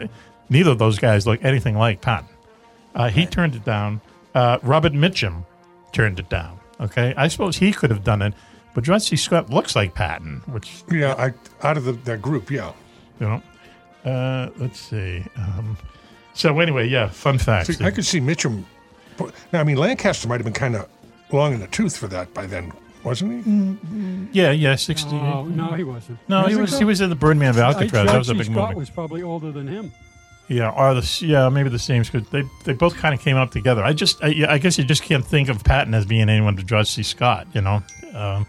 neither 0.49 0.71
of 0.71 0.79
those 0.79 0.97
guys 0.97 1.27
look 1.27 1.43
anything 1.45 1.77
like 1.77 2.01
Patton. 2.01 2.27
Uh, 2.97 3.09
he 3.09 3.25
turned 3.25 3.55
it 3.55 3.63
down. 3.63 4.01
Uh, 4.35 4.57
Robert 4.63 4.91
Mitchum 4.91 5.45
turned 5.93 6.19
it 6.19 6.27
down. 6.29 6.59
Okay, 6.81 7.13
I 7.15 7.27
suppose 7.29 7.55
he 7.57 7.71
could 7.71 7.89
have 7.91 8.03
done 8.03 8.21
it, 8.21 8.33
but 8.73 8.83
John 8.83 8.99
C. 8.99 9.15
Scott 9.15 9.49
looks 9.49 9.75
like 9.75 9.93
Patton, 9.95 10.41
which 10.47 10.83
Yeah, 10.91 11.13
I 11.17 11.33
out 11.65 11.77
of 11.77 11.85
the, 11.85 11.93
that 11.93 12.21
group. 12.21 12.51
Yeah. 12.51 12.73
you 13.19 13.27
know. 13.27 13.41
Uh, 14.11 14.49
let's 14.57 14.79
see. 14.79 15.23
Um, 15.37 15.77
so 16.33 16.59
anyway, 16.59 16.87
yeah, 16.87 17.07
fun 17.09 17.37
fact. 17.39 17.67
See, 17.73 17.83
I 17.83 17.91
could 17.91 18.05
see 18.05 18.19
Mitchum. 18.19 18.63
Now, 19.51 19.59
I 19.61 19.63
mean, 19.63 19.77
Lancaster 19.77 20.27
might 20.27 20.35
have 20.39 20.45
been 20.45 20.53
kind 20.53 20.75
of 20.75 20.87
long 21.31 21.53
in 21.53 21.59
the 21.59 21.67
tooth 21.67 21.97
for 21.97 22.07
that 22.07 22.31
by 22.33 22.45
then, 22.45 22.71
wasn't 23.03 23.43
he? 23.43 24.39
yeah, 24.39 24.51
yeah, 24.51 24.75
sixty. 24.75 25.15
Oh, 25.15 25.45
no, 25.45 25.73
he 25.73 25.83
wasn't. 25.83 26.19
No, 26.27 26.43
he 26.45 26.55
was 26.55 26.77
he 26.77 26.85
was 26.85 27.01
in 27.01 27.09
the 27.09 27.15
Birdman 27.15 27.49
of 27.49 27.57
I- 27.59 27.61
Alcatraz. 27.73 28.05
That 28.07 28.17
was 28.17 28.29
a 28.29 28.35
big 28.35 28.45
C. 28.47 28.51
Scott 28.53 28.69
movie. 28.69 28.79
was 28.79 28.89
probably 28.91 29.23
older 29.23 29.51
than 29.51 29.67
him. 29.67 29.91
Yeah, 30.49 30.69
or 30.69 30.93
the 30.93 31.25
yeah 31.25 31.49
maybe 31.49 31.69
the 31.69 31.79
same 31.79 32.03
because 32.03 32.27
they 32.29 32.43
they 32.63 32.73
both 32.73 32.95
kind 32.95 33.13
of 33.13 33.19
came 33.19 33.35
up 33.35 33.51
together. 33.51 33.83
I 33.83 33.93
just 33.93 34.23
I, 34.23 34.45
I 34.47 34.57
guess 34.57 34.77
you 34.77 34.85
just 34.85 35.03
can't 35.03 35.25
think 35.25 35.49
of 35.49 35.63
Patton 35.63 35.93
as 35.93 36.05
being 36.05 36.29
anyone 36.29 36.55
to 36.55 36.63
George 36.63 36.87
C. 36.87 37.03
Scott. 37.03 37.47
You 37.53 37.61
know, 37.61 37.83
um, 38.13 38.45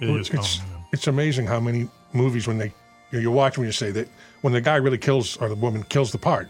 it 0.00 0.08
it's 0.08 0.30
common, 0.30 0.82
it's 0.92 1.06
amazing 1.06 1.46
how 1.46 1.60
many 1.60 1.88
movies 2.14 2.46
when 2.46 2.56
they 2.56 2.66
you, 2.66 2.72
know, 3.12 3.18
you 3.18 3.30
watch 3.30 3.58
when 3.58 3.66
you 3.66 3.72
say 3.72 3.90
that 3.90 4.08
when 4.40 4.52
the 4.52 4.60
guy 4.60 4.76
really 4.76 4.98
kills 4.98 5.36
or 5.36 5.48
the 5.48 5.54
woman 5.54 5.82
kills 5.84 6.12
the 6.12 6.18
part, 6.18 6.48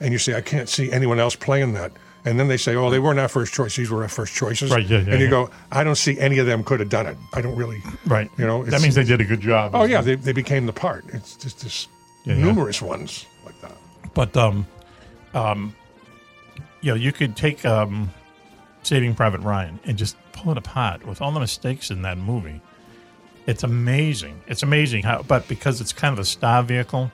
and 0.00 0.12
you 0.12 0.18
say 0.18 0.36
I 0.36 0.40
can't 0.40 0.68
see 0.68 0.92
anyone 0.92 1.18
else 1.18 1.34
playing 1.34 1.72
that, 1.72 1.90
and 2.26 2.38
then 2.38 2.48
they 2.48 2.56
say 2.58 2.74
oh 2.74 2.90
they 2.90 2.98
weren't 2.98 3.18
our 3.18 3.28
first 3.28 3.54
choice 3.54 3.76
these 3.76 3.90
were 3.90 4.02
our 4.02 4.08
first 4.08 4.34
choices 4.34 4.70
Right, 4.70 4.84
yeah, 4.86 4.98
yeah, 4.98 5.12
and 5.12 5.20
you 5.20 5.26
yeah. 5.26 5.30
go 5.30 5.50
I 5.72 5.84
don't 5.84 5.94
see 5.96 6.18
any 6.18 6.38
of 6.38 6.46
them 6.46 6.62
could 6.64 6.80
have 6.80 6.90
done 6.90 7.06
it 7.06 7.16
I 7.32 7.40
don't 7.40 7.56
really 7.56 7.80
right? 8.06 8.30
you 8.36 8.46
know, 8.46 8.64
that 8.64 8.82
means 8.82 8.94
they 8.96 9.04
did 9.04 9.20
a 9.20 9.24
good 9.24 9.40
job. 9.40 9.74
oh 9.74 9.84
yeah 9.84 10.02
they, 10.02 10.16
they 10.16 10.32
became 10.32 10.66
the 10.66 10.72
part 10.72 11.04
it's 11.08 11.36
just 11.36 11.60
this 11.62 11.88
yeah. 12.24 12.34
numerous 12.34 12.82
ones 12.82 13.26
like 13.44 13.58
that 13.62 13.72
but 14.16 14.34
um, 14.34 14.66
um, 15.34 15.76
you 16.80 16.90
know, 16.90 16.96
you 16.96 17.12
could 17.12 17.36
take 17.36 17.64
um, 17.66 18.10
Saving 18.82 19.14
Private 19.14 19.42
Ryan 19.42 19.78
and 19.84 19.98
just 19.98 20.16
pull 20.32 20.50
it 20.52 20.58
apart 20.58 21.06
with 21.06 21.20
all 21.20 21.30
the 21.30 21.38
mistakes 21.38 21.90
in 21.90 22.00
that 22.02 22.16
movie. 22.16 22.62
It's 23.46 23.62
amazing. 23.62 24.40
It's 24.46 24.62
amazing 24.62 25.02
how, 25.02 25.22
but 25.22 25.46
because 25.48 25.82
it's 25.82 25.92
kind 25.92 26.14
of 26.14 26.18
a 26.18 26.24
star 26.24 26.62
vehicle, 26.62 27.12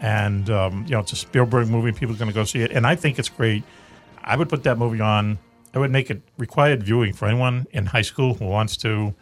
and 0.00 0.48
um, 0.48 0.84
you 0.84 0.92
know, 0.92 1.00
it's 1.00 1.12
a 1.12 1.16
Spielberg 1.16 1.68
movie, 1.68 1.90
people 1.90 2.14
are 2.14 2.18
going 2.18 2.30
to 2.30 2.34
go 2.34 2.44
see 2.44 2.60
it, 2.60 2.70
and 2.70 2.86
I 2.86 2.94
think 2.94 3.18
it's 3.18 3.28
great. 3.28 3.64
I 4.22 4.36
would 4.36 4.48
put 4.48 4.62
that 4.62 4.78
movie 4.78 5.00
on. 5.00 5.38
I 5.74 5.80
would 5.80 5.90
make 5.90 6.08
it 6.08 6.22
required 6.38 6.84
viewing 6.84 7.14
for 7.14 7.26
anyone 7.26 7.66
in 7.72 7.86
high 7.86 8.02
school 8.02 8.34
who 8.34 8.46
wants 8.46 8.76
to, 8.78 9.12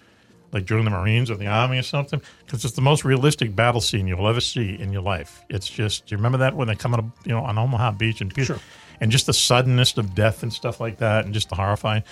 like, 0.53 0.65
join 0.65 0.85
the 0.85 0.91
Marines 0.91 1.31
or 1.31 1.37
the 1.37 1.47
Army 1.47 1.79
or 1.79 1.83
something, 1.83 2.21
because 2.45 2.65
it's 2.65 2.75
the 2.75 2.83
most 2.83 3.05
realistic 3.05 3.57
battle 3.57 3.81
scene 3.81 4.07
you'll 4.07 4.29
ever 4.29 4.41
see 4.41 4.79
in 4.79 4.93
your 4.93 5.03
life. 5.03 5.43
It's 5.49 5.69
just, 5.69 6.07
do 6.07 6.13
you 6.13 6.19
remember 6.19 6.39
that 6.39 6.55
when 6.55 6.69
they 6.69 6.75
come 6.75 6.93
out, 6.95 7.01
of, 7.01 7.07
you 7.25 7.33
know, 7.33 7.43
on 7.43 7.59
Omaha 7.59 7.93
Beach 7.93 8.21
and 8.21 8.33
Sure. 8.45 8.59
and 9.01 9.11
just 9.11 9.27
the 9.27 9.33
suddenness 9.33 9.97
of 9.97 10.15
death 10.15 10.43
and 10.43 10.53
stuff 10.53 10.79
like 10.81 10.99
that, 10.99 11.25
and 11.25 11.33
just 11.35 11.49
the 11.49 11.55
horrifying. 11.57 12.03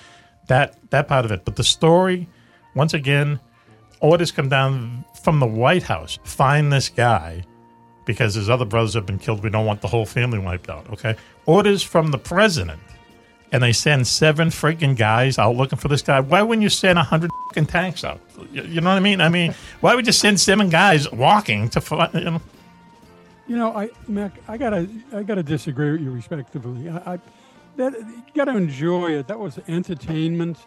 that 0.48 0.76
that 0.90 1.06
part 1.06 1.24
of 1.24 1.30
it. 1.30 1.44
But 1.44 1.54
the 1.56 1.62
story, 1.64 2.26
once 2.74 2.94
again, 2.94 3.38
orders 4.00 4.32
come 4.32 4.48
down 4.48 5.04
from 5.22 5.38
the 5.38 5.46
White 5.46 5.82
House. 5.84 6.18
Find 6.24 6.72
this 6.72 6.88
guy 6.88 7.44
because 8.06 8.34
his 8.34 8.48
other 8.50 8.64
brothers 8.64 8.94
have 8.94 9.06
been 9.06 9.18
killed. 9.18 9.44
We 9.44 9.50
don't 9.50 9.66
want 9.66 9.82
the 9.82 9.86
whole 9.88 10.06
family 10.06 10.38
wiped 10.38 10.68
out. 10.68 10.88
Okay, 10.90 11.14
orders 11.46 11.82
from 11.82 12.10
the 12.10 12.18
president, 12.18 12.80
and 13.52 13.62
they 13.62 13.72
send 13.72 14.06
seven 14.06 14.48
freaking 14.48 14.96
guys 14.96 15.38
out 15.38 15.56
looking 15.56 15.78
for 15.78 15.88
this 15.88 16.02
guy. 16.02 16.20
Why 16.20 16.42
wouldn't 16.42 16.62
you 16.62 16.68
send 16.68 16.98
a 16.98 17.02
hundred 17.02 17.30
fucking 17.48 17.66
tanks 17.66 18.04
out? 18.04 18.20
You 18.52 18.80
know 18.80 18.90
what 18.90 18.96
I 18.96 19.00
mean? 19.00 19.20
I 19.20 19.28
mean, 19.28 19.54
why 19.80 19.94
would 19.94 20.06
you 20.06 20.12
send 20.12 20.40
seven 20.40 20.68
guys 20.68 21.10
walking 21.10 21.68
to 21.70 21.80
find? 21.80 22.12
You 22.14 22.20
know? 22.20 22.42
You 23.48 23.56
know, 23.56 23.76
I 23.76 23.90
Mack, 24.06 24.32
I 24.46 24.56
gotta, 24.56 24.88
I 25.12 25.22
gotta 25.22 25.42
disagree 25.42 25.92
with 25.92 26.02
you 26.02 26.10
respectively. 26.10 26.88
I, 26.88 27.14
I 27.14 27.20
that 27.76 27.94
you 27.94 28.22
gotta 28.34 28.56
enjoy 28.56 29.12
it. 29.12 29.26
That 29.26 29.38
was 29.38 29.58
entertainment. 29.66 30.58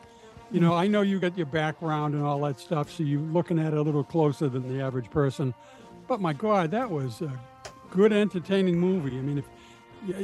You 0.51 0.59
know, 0.59 0.73
I 0.73 0.87
know 0.87 1.01
you 1.01 1.19
got 1.19 1.37
your 1.37 1.47
background 1.47 2.13
and 2.13 2.23
all 2.23 2.39
that 2.41 2.59
stuff, 2.59 2.91
so 2.91 3.03
you're 3.03 3.19
looking 3.19 3.57
at 3.57 3.73
it 3.73 3.77
a 3.77 3.81
little 3.81 4.03
closer 4.03 4.49
than 4.49 4.67
the 4.67 4.83
average 4.83 5.09
person. 5.09 5.53
But 6.07 6.21
my 6.21 6.33
God, 6.33 6.71
that 6.71 6.89
was 6.89 7.21
a 7.21 7.31
good, 7.89 8.13
entertaining 8.13 8.77
movie. 8.77 9.17
I 9.17 9.21
mean, 9.21 9.37
if 9.37 9.45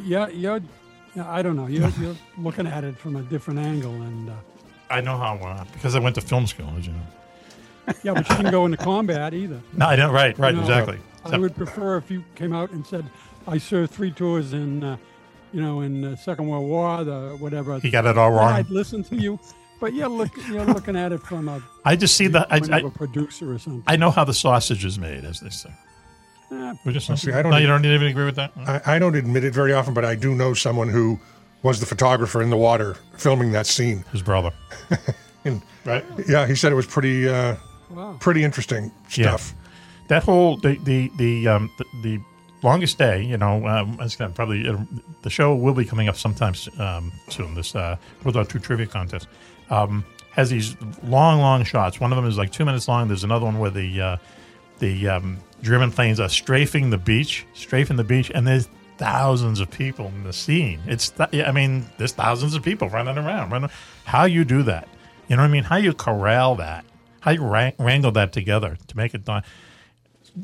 yeah, 0.04 0.28
you're, 1.16 1.26
I 1.26 1.42
don't 1.42 1.56
know, 1.56 1.68
you're, 1.68 1.90
you're 2.02 2.16
looking 2.38 2.68
at 2.68 2.84
it 2.84 2.98
from 2.98 3.16
a 3.16 3.22
different 3.24 3.60
angle, 3.60 3.94
and 3.94 4.30
uh, 4.30 4.34
I 4.90 5.02
know 5.02 5.18
how 5.18 5.36
uh, 5.36 5.64
because 5.74 5.96
I 5.96 6.00
went 6.00 6.16
to 6.16 6.22
film 6.22 6.48
school. 6.48 6.72
as 6.78 6.88
You 6.88 6.94
know. 6.94 7.00
yeah, 8.04 8.14
but 8.14 8.30
you 8.30 8.36
didn't 8.38 8.52
go 8.52 8.66
into 8.66 8.78
combat 8.78 9.34
either. 9.34 9.62
No, 9.74 9.88
I 9.88 9.96
don't. 9.96 10.14
Right, 10.14 10.38
right, 10.38 10.54
You 10.54 10.62
know, 10.62 10.68
exactly. 10.68 11.00
I 11.26 11.38
would 11.38 11.56
prefer 11.56 11.98
if 11.98 12.10
you 12.10 12.24
came 12.36 12.54
out 12.54 12.72
and 12.72 12.86
said, 12.86 13.06
"I 13.48 13.58
served 13.58 13.92
three 13.92 14.12
tours 14.12 14.54
in, 14.54 14.84
uh, 14.84 14.98
you 15.52 15.62
know, 15.62 15.82
in 15.82 16.02
the 16.02 16.16
Second 16.18 16.48
World 16.48 16.68
War, 16.70 17.04
the 17.04 17.36
whatever." 17.40 17.80
He 17.80 17.90
got 17.90 18.06
it 18.06 18.18
all 18.18 18.32
wrong. 18.32 18.54
I'd 18.54 18.70
listen 18.70 19.04
to 19.06 19.16
you, 19.16 19.40
but 19.80 19.94
you're 19.94 20.08
look, 20.08 20.32
you're 20.48 20.66
looking 20.78 20.96
at 20.96 21.12
it 21.12 21.22
from 21.22 21.50
a 21.50 21.62
I 21.86 21.96
just 21.96 22.16
see 22.16 22.28
the. 22.28 22.48
I, 22.50 22.62
I, 22.72 22.80
a 22.80 22.90
producer 22.90 23.54
or 23.54 23.60
something. 23.60 23.84
I 23.88 23.96
know 23.96 24.12
how 24.12 24.24
the 24.24 24.34
sausage 24.34 24.86
is 24.86 24.98
made, 25.00 25.26
as 25.26 25.40
they 25.40 25.50
say. 25.50 25.72
Eh, 26.52 26.74
We 26.86 26.94
just 26.94 27.08
Well, 27.10 27.18
see, 27.18 27.32
I 27.32 27.42
don't 27.42 27.52
no, 27.52 27.58
you 27.58 27.64
even- 27.68 27.82
don't 27.82 27.92
even 27.94 28.08
agree 28.08 28.26
with 28.26 28.36
that. 28.36 28.52
I, 28.58 28.96
I 28.96 29.00
don't 29.00 29.16
admit 29.16 29.44
it 29.44 29.54
very 29.54 29.74
often, 29.74 29.94
but 29.94 30.04
I 30.06 30.16
do 30.16 30.34
know 30.36 30.54
someone 30.54 30.90
who 30.90 31.20
was 31.64 31.80
the 31.80 31.86
photographer 31.86 32.42
in 32.42 32.50
the 32.50 32.58
water 32.58 32.96
filming 33.18 33.52
that 33.52 33.68
scene. 33.68 34.04
His 34.12 34.22
brother, 34.22 34.52
And 35.46 35.62
right? 35.86 36.04
yeah, 36.28 36.48
he 36.48 36.56
said 36.56 36.72
it 36.72 36.76
was 36.76 36.86
pretty 36.88 37.28
uh, 37.30 37.56
wow. 37.90 38.18
pretty 38.20 38.44
interesting 38.44 38.92
Yeah. 39.12 39.36
stuff. 39.36 39.54
That 40.08 40.24
whole 40.24 40.58
the 40.58 40.78
the 40.84 41.12
the 41.18 41.48
um 41.48 41.70
the, 41.78 41.86
the 42.02 42.20
longest 42.64 42.98
day. 42.98 43.24
You 43.24 43.38
know, 43.38 43.66
um, 43.68 43.98
it's 44.02 44.16
gonna 44.16 44.34
probably 44.34 44.68
uh, 44.68 44.78
the 45.22 45.30
show 45.30 45.54
will 45.56 45.74
be 45.74 45.86
coming 45.86 46.08
up 46.10 46.16
sometime 46.16 46.54
um, 46.80 47.12
soon. 47.30 47.54
This 47.56 47.76
uh, 47.76 47.98
World 48.24 48.36
War 48.36 48.46
II 48.54 48.60
trivia 48.62 48.86
contest 48.88 49.28
um, 49.70 50.04
has 50.32 50.50
these 50.50 50.76
long, 51.04 51.40
long 51.42 51.64
shots. 51.64 52.00
One 52.00 52.12
of 52.12 52.16
them 52.16 52.26
is 52.26 52.38
like 52.38 52.52
two 52.52 52.66
minutes 52.66 52.88
long. 52.88 53.08
There's 53.08 53.24
another 53.24 53.46
one 53.46 53.60
where 53.60 53.70
the 53.72 54.02
uh, 54.02 54.18
the 54.80 55.08
um, 55.10 55.38
German 55.62 55.92
planes 55.92 56.20
are 56.20 56.30
strafing 56.30 56.90
the 56.90 56.98
beach, 56.98 57.46
strafing 57.54 57.98
the 57.98 58.04
beach, 58.04 58.32
and 58.34 58.48
there's 58.48 58.70
thousands 58.98 59.60
of 59.60 59.70
people 59.70 60.08
in 60.08 60.24
the 60.24 60.34
scene. 60.34 60.80
It's 60.86 61.10
th- 61.10 61.46
I 61.46 61.52
mean, 61.52 61.86
there's 61.98 62.12
thousands 62.12 62.56
of 62.56 62.64
people 62.64 62.90
running 62.90 63.18
around. 63.18 63.52
Running. 63.52 63.70
How 64.06 64.26
you 64.26 64.46
do 64.46 64.64
that? 64.64 64.88
You 65.28 65.36
know 65.36 65.44
what 65.44 65.50
I 65.50 65.52
mean? 65.52 65.64
How 65.64 65.78
you 65.78 65.94
corral 65.94 66.56
that? 66.56 66.86
How 67.22 67.32
you 67.32 67.44
wrang- 67.44 67.74
wrangle 67.78 68.12
that 68.14 68.32
together 68.32 68.78
to 68.88 68.98
make 68.98 69.14
it 69.14 69.26
done? 69.26 69.44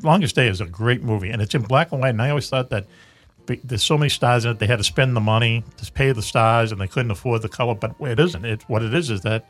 Longest 0.02 0.34
Day 0.34 0.48
is 0.48 0.60
a 0.60 0.66
great 0.66 1.02
movie, 1.02 1.30
and 1.30 1.40
it's 1.40 1.54
in 1.54 1.62
black 1.62 1.92
and 1.92 2.00
white. 2.00 2.10
And 2.10 2.22
I 2.22 2.30
always 2.30 2.48
thought 2.48 2.70
that 2.70 2.86
there's 3.46 3.84
so 3.84 3.96
many 3.96 4.08
stars 4.08 4.44
in 4.44 4.50
it, 4.50 4.58
they 4.58 4.66
had 4.66 4.78
to 4.78 4.84
spend 4.84 5.14
the 5.14 5.20
money 5.20 5.62
to 5.76 5.92
pay 5.92 6.12
the 6.12 6.22
stars, 6.22 6.72
and 6.72 6.80
they 6.80 6.88
couldn't 6.88 7.10
afford 7.10 7.42
the 7.42 7.48
color. 7.48 7.74
But 7.74 7.94
it 8.00 8.18
isn't. 8.18 8.44
It 8.44 8.62
what 8.68 8.82
it 8.82 8.92
is 8.92 9.10
is 9.10 9.22
that 9.22 9.48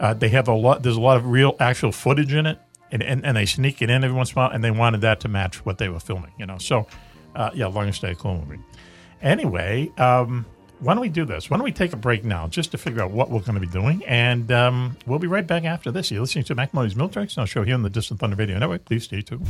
uh, 0.00 0.14
they 0.14 0.28
have 0.30 0.48
a 0.48 0.54
lot. 0.54 0.82
There's 0.82 0.96
a 0.96 1.00
lot 1.00 1.16
of 1.16 1.26
real, 1.26 1.56
actual 1.60 1.92
footage 1.92 2.32
in 2.34 2.46
it, 2.46 2.58
and, 2.92 3.02
and 3.02 3.24
and 3.24 3.36
they 3.36 3.46
sneak 3.46 3.82
it 3.82 3.90
in 3.90 4.04
every 4.04 4.16
once 4.16 4.32
in 4.32 4.38
a 4.38 4.42
while, 4.42 4.50
and 4.50 4.62
they 4.62 4.70
wanted 4.70 5.00
that 5.02 5.20
to 5.20 5.28
match 5.28 5.64
what 5.64 5.78
they 5.78 5.88
were 5.88 6.00
filming. 6.00 6.32
You 6.38 6.46
know, 6.46 6.58
so 6.58 6.86
uh, 7.34 7.50
yeah, 7.54 7.66
Longest 7.66 8.02
Day, 8.02 8.14
cool 8.18 8.44
movie. 8.46 8.62
Anyway, 9.22 9.90
um, 9.98 10.46
why 10.80 10.94
don't 10.94 11.00
we 11.00 11.08
do 11.08 11.24
this? 11.24 11.50
Why 11.50 11.56
don't 11.56 11.64
we 11.64 11.72
take 11.72 11.92
a 11.92 11.96
break 11.96 12.24
now 12.24 12.46
just 12.46 12.70
to 12.70 12.78
figure 12.78 13.02
out 13.02 13.10
what 13.10 13.30
we're 13.30 13.40
going 13.40 13.54
to 13.54 13.60
be 13.60 13.66
doing? 13.66 14.02
And 14.06 14.50
um, 14.52 14.96
we'll 15.06 15.18
be 15.18 15.26
right 15.26 15.46
back 15.46 15.64
after 15.64 15.90
this. 15.90 16.10
You're 16.10 16.20
listening 16.20 16.44
to 16.44 16.54
Mack 16.54 16.72
Maloney's 16.72 16.96
Military 16.96 17.24
X 17.24 17.34
Files 17.34 17.50
show 17.50 17.64
here 17.64 17.74
on 17.74 17.82
the 17.82 17.90
Distant 17.90 18.20
Thunder 18.20 18.36
Radio 18.36 18.58
Network. 18.58 18.84
Please 18.84 19.04
stay 19.04 19.20
tuned. 19.22 19.46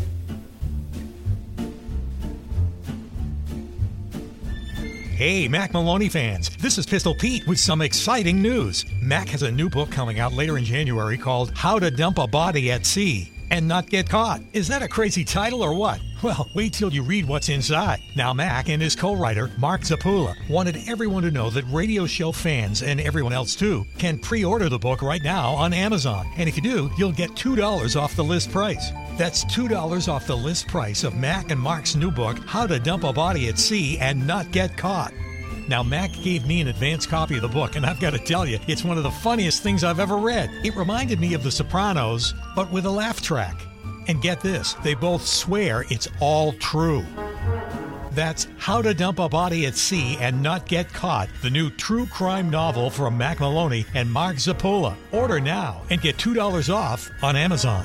Hey, 5.19 5.49
Mack 5.49 5.73
Maloney 5.73 6.09
fans, 6.09 6.49
this 6.59 6.79
is 6.79 6.87
Pistol 6.87 7.13
Pete 7.13 7.45
with 7.49 7.59
some 7.59 7.83
exciting 7.83 8.41
news. 8.41 8.85
Mack 9.03 9.31
has 9.31 9.43
a 9.43 9.51
new 9.51 9.69
book 9.69 9.91
coming 9.91 10.21
out 10.21 10.33
later 10.33 10.59
in 10.59 10.65
January 10.65 11.19
called 11.19 11.51
How 11.57 11.81
to 11.81 11.91
Dump 11.91 12.19
a 12.19 12.29
Body 12.29 12.71
at 12.71 12.87
Sea 12.87 13.29
and 13.51 13.67
Not 13.67 13.91
Get 13.91 14.09
Caught. 14.09 14.43
Is 14.53 14.69
that 14.69 14.81
a 14.81 14.87
crazy 14.87 15.25
title 15.25 15.61
or 15.61 15.75
what? 15.75 16.01
Well, 16.23 16.49
wait 16.55 16.73
till 16.73 16.93
you 16.93 17.03
read 17.03 17.27
what's 17.27 17.49
inside. 17.49 18.01
Now, 18.15 18.33
Mack 18.33 18.69
and 18.69 18.81
his 18.81 18.95
co 18.95 19.17
writer, 19.17 19.51
Mark 19.59 19.81
Zapula, 19.81 20.37
wanted 20.49 20.89
everyone 20.89 21.25
to 21.25 21.33
know 21.33 21.51
that 21.51 21.65
radio 21.65 22.07
show 22.07 22.31
fans 22.31 22.83
and 22.83 23.01
everyone 23.01 23.33
else 23.33 23.57
too 23.57 23.85
can 23.99 24.21
pre 24.21 24.45
order 24.45 24.69
the 24.69 24.79
book 24.79 25.03
right 25.03 25.23
now 25.25 25.51
on 25.51 25.73
Amazon. 25.73 26.31
And 26.37 26.49
if 26.49 26.57
you 26.57 26.63
do, 26.63 26.93
you'll 26.97 27.11
get 27.11 27.31
$2 27.31 28.01
off 28.01 28.15
the 28.15 28.23
list 28.23 28.53
price. 28.53 28.93
That's 29.19 29.45
$2 29.47 30.09
off 30.09 30.29
the 30.29 30.37
list 30.37 30.69
price 30.69 31.03
of 31.03 31.17
Mack 31.17 31.51
and 31.51 31.61
Mark's 31.61 31.97
new 31.97 32.13
book, 32.13 32.39
How 32.47 32.69
to 32.69 32.79
Dump 32.79 33.03
a 33.03 33.13
Body 33.13 33.49
at 33.49 33.59
Sea 33.59 33.99
and 33.99 34.25
Not 34.25 34.53
Get 34.53 34.77
Caught. 34.77 35.13
Now, 35.67 35.83
Mack 35.83 36.13
gave 36.23 36.47
me 36.47 36.61
an 36.61 36.69
advance 36.69 37.05
copy 37.05 37.35
of 37.35 37.43
the 37.43 37.49
book, 37.49 37.75
and 37.75 37.85
I've 37.85 37.99
got 37.99 38.13
to 38.13 38.21
tell 38.21 38.47
you, 38.47 38.61
it's 38.69 38.85
one 38.85 38.97
of 38.97 39.03
the 39.03 39.11
funniest 39.11 39.61
things 39.61 39.83
I've 39.83 39.99
ever 39.99 40.19
read. 40.19 40.51
It 40.65 40.77
reminded 40.77 41.19
me 41.19 41.35
of 41.35 41.43
The 41.43 41.51
Sopranos, 41.51 42.33
but 42.55 42.71
with 42.71 42.87
a 42.87 42.91
laugh 42.91 43.21
track. 43.21 43.61
And 44.07 44.23
get 44.23 44.41
this, 44.41 44.75
they 44.85 44.95
both 44.95 45.27
swear 45.27 45.85
it's 45.91 46.07
all 46.21 46.53
true. 46.53 47.05
That's 48.13 48.47
How 48.59 48.81
to 48.81 48.95
Dump 48.95 49.19
a 49.19 49.29
Body 49.29 49.67
at 49.67 49.75
Sea 49.75 50.17
and 50.21 50.41
Not 50.41 50.67
Get 50.67 50.93
Caught, 50.93 51.29
the 51.43 51.51
new 51.51 51.71
true 51.71 52.07
crime 52.07 52.51
novel 52.51 52.89
from 52.89 53.19
Mack 53.19 53.41
Maloney 53.41 53.85
and 53.95 54.09
Mark 54.09 54.37
Zappola. 54.37 54.95
Order 55.11 55.41
now 55.41 55.83
and 55.91 56.01
get 56.01 56.19
$2 56.19 56.73
off 56.73 57.11
on 57.21 57.35
Amazon. 57.35 57.85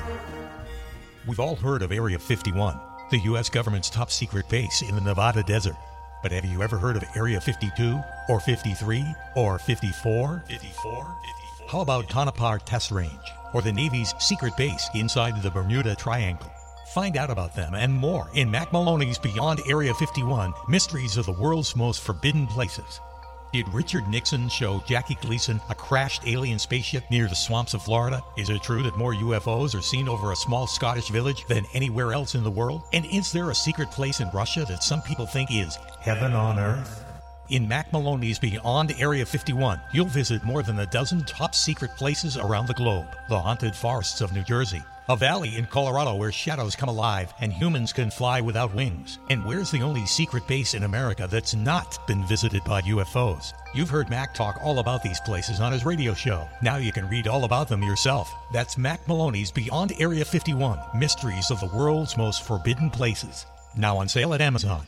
We've 1.25 1.39
all 1.39 1.55
heard 1.55 1.83
of 1.83 1.93
Area 1.93 2.19
51, 2.19 2.77
the 3.09 3.19
U.S. 3.19 3.49
government's 3.49 3.89
top 3.89 4.11
secret 4.11 4.49
base 4.49 4.81
in 4.81 4.93
the 4.93 4.99
Nevada 4.99 5.41
desert. 5.41 5.77
But 6.21 6.33
have 6.33 6.43
you 6.43 6.61
ever 6.61 6.77
heard 6.77 6.97
of 6.97 7.05
Area 7.15 7.39
52, 7.39 7.97
or 8.27 8.41
53, 8.41 9.05
or 9.37 9.57
54? 9.57 10.43
54? 10.49 11.17
How 11.69 11.79
about 11.79 12.09
Tonopah 12.09 12.57
Test 12.65 12.91
Range, 12.91 13.11
or 13.53 13.61
the 13.61 13.71
Navy's 13.71 14.13
secret 14.19 14.57
base 14.57 14.89
inside 14.95 15.41
the 15.41 15.49
Bermuda 15.49 15.95
Triangle? 15.95 16.51
Find 16.93 17.15
out 17.15 17.29
about 17.29 17.55
them 17.55 17.73
and 17.73 17.93
more 17.93 18.29
in 18.33 18.51
Mack 18.51 18.73
Maloney's 18.73 19.17
Beyond 19.17 19.61
Area 19.69 19.93
51 19.93 20.53
Mysteries 20.67 21.15
of 21.15 21.25
the 21.25 21.31
World's 21.31 21.73
Most 21.73 22.01
Forbidden 22.01 22.47
Places. 22.47 22.99
Did 23.53 23.71
Richard 23.71 24.07
Nixon 24.07 24.49
show 24.49 24.81
Jackie 24.87 25.13
Gleason 25.21 25.61
a 25.69 25.75
crashed 25.75 26.23
alien 26.25 26.57
spaceship 26.57 27.03
near 27.11 27.27
the 27.27 27.35
swamps 27.35 27.75
of 27.75 27.83
Florida? 27.83 28.19
Is 28.35 28.49
it 28.49 28.63
true 28.63 28.81
that 28.81 28.97
more 28.97 29.13
UFOs 29.13 29.77
are 29.77 29.81
seen 29.83 30.09
over 30.09 30.31
a 30.31 30.35
small 30.35 30.65
Scottish 30.65 31.09
village 31.09 31.45
than 31.45 31.63
anywhere 31.75 32.13
else 32.13 32.33
in 32.33 32.43
the 32.43 32.49
world? 32.49 32.81
And 32.93 33.05
is 33.05 33.31
there 33.31 33.51
a 33.51 33.55
secret 33.55 33.91
place 33.91 34.21
in 34.21 34.29
Russia 34.33 34.65
that 34.67 34.81
some 34.81 35.03
people 35.03 35.27
think 35.27 35.51
is 35.51 35.77
heaven 35.99 36.33
on 36.33 36.57
earth? 36.57 37.05
In 37.49 37.67
Mack 37.67 37.93
Maloney's 37.93 38.39
Beyond 38.39 38.95
Area 38.99 39.23
51, 39.23 39.79
you'll 39.93 40.07
visit 40.07 40.43
more 40.43 40.63
than 40.63 40.79
a 40.79 40.87
dozen 40.87 41.23
top 41.25 41.53
secret 41.53 41.91
places 41.95 42.37
around 42.37 42.65
the 42.65 42.73
globe. 42.73 43.05
The 43.29 43.39
haunted 43.39 43.75
forests 43.75 44.21
of 44.21 44.33
New 44.33 44.41
Jersey, 44.41 44.81
a 45.09 45.17
valley 45.17 45.57
in 45.57 45.65
Colorado 45.65 46.15
where 46.15 46.31
shadows 46.31 46.75
come 46.75 46.89
alive 46.89 47.33
and 47.41 47.51
humans 47.51 47.91
can 47.91 48.09
fly 48.09 48.41
without 48.41 48.73
wings. 48.73 49.19
And 49.29 49.45
where's 49.45 49.71
the 49.71 49.81
only 49.81 50.05
secret 50.05 50.47
base 50.47 50.73
in 50.73 50.83
America 50.83 51.27
that's 51.29 51.55
not 51.55 52.05
been 52.07 52.25
visited 52.25 52.63
by 52.63 52.81
UFOs? 52.81 53.53
You've 53.73 53.89
heard 53.89 54.09
Mack 54.09 54.33
talk 54.33 54.59
all 54.63 54.79
about 54.79 55.03
these 55.03 55.19
places 55.21 55.59
on 55.59 55.71
his 55.71 55.85
radio 55.85 56.13
show. 56.13 56.47
Now 56.61 56.77
you 56.77 56.91
can 56.91 57.09
read 57.09 57.27
all 57.27 57.43
about 57.43 57.67
them 57.67 57.83
yourself. 57.83 58.33
That's 58.51 58.77
Mack 58.77 59.07
Maloney's 59.07 59.51
Beyond 59.51 59.93
Area 59.99 60.23
51 60.23 60.79
Mysteries 60.95 61.51
of 61.51 61.59
the 61.59 61.75
World's 61.75 62.17
Most 62.17 62.43
Forbidden 62.43 62.89
Places. 62.89 63.45
Now 63.75 63.97
on 63.97 64.07
sale 64.07 64.33
at 64.33 64.41
Amazon. 64.41 64.85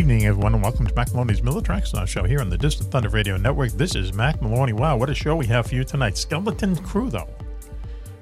Evening, 0.00 0.24
everyone, 0.24 0.54
and 0.54 0.62
welcome 0.62 0.86
to 0.86 0.94
Mack 0.94 1.12
Maloney's 1.12 1.42
Military 1.42 1.76
X 1.76 1.90
Files 1.90 2.08
show 2.08 2.24
here 2.24 2.40
on 2.40 2.48
the 2.48 2.56
Distant 2.56 2.90
Thunder 2.90 3.10
Radio 3.10 3.36
Network. 3.36 3.72
This 3.72 3.94
is 3.94 4.14
Mack 4.14 4.40
Maloney. 4.40 4.72
Wow, 4.72 4.96
what 4.96 5.10
a 5.10 5.14
show 5.14 5.36
we 5.36 5.46
have 5.48 5.66
for 5.66 5.74
you 5.74 5.84
tonight. 5.84 6.16
Skeleton 6.16 6.74
Crew, 6.74 7.10
though. 7.10 7.28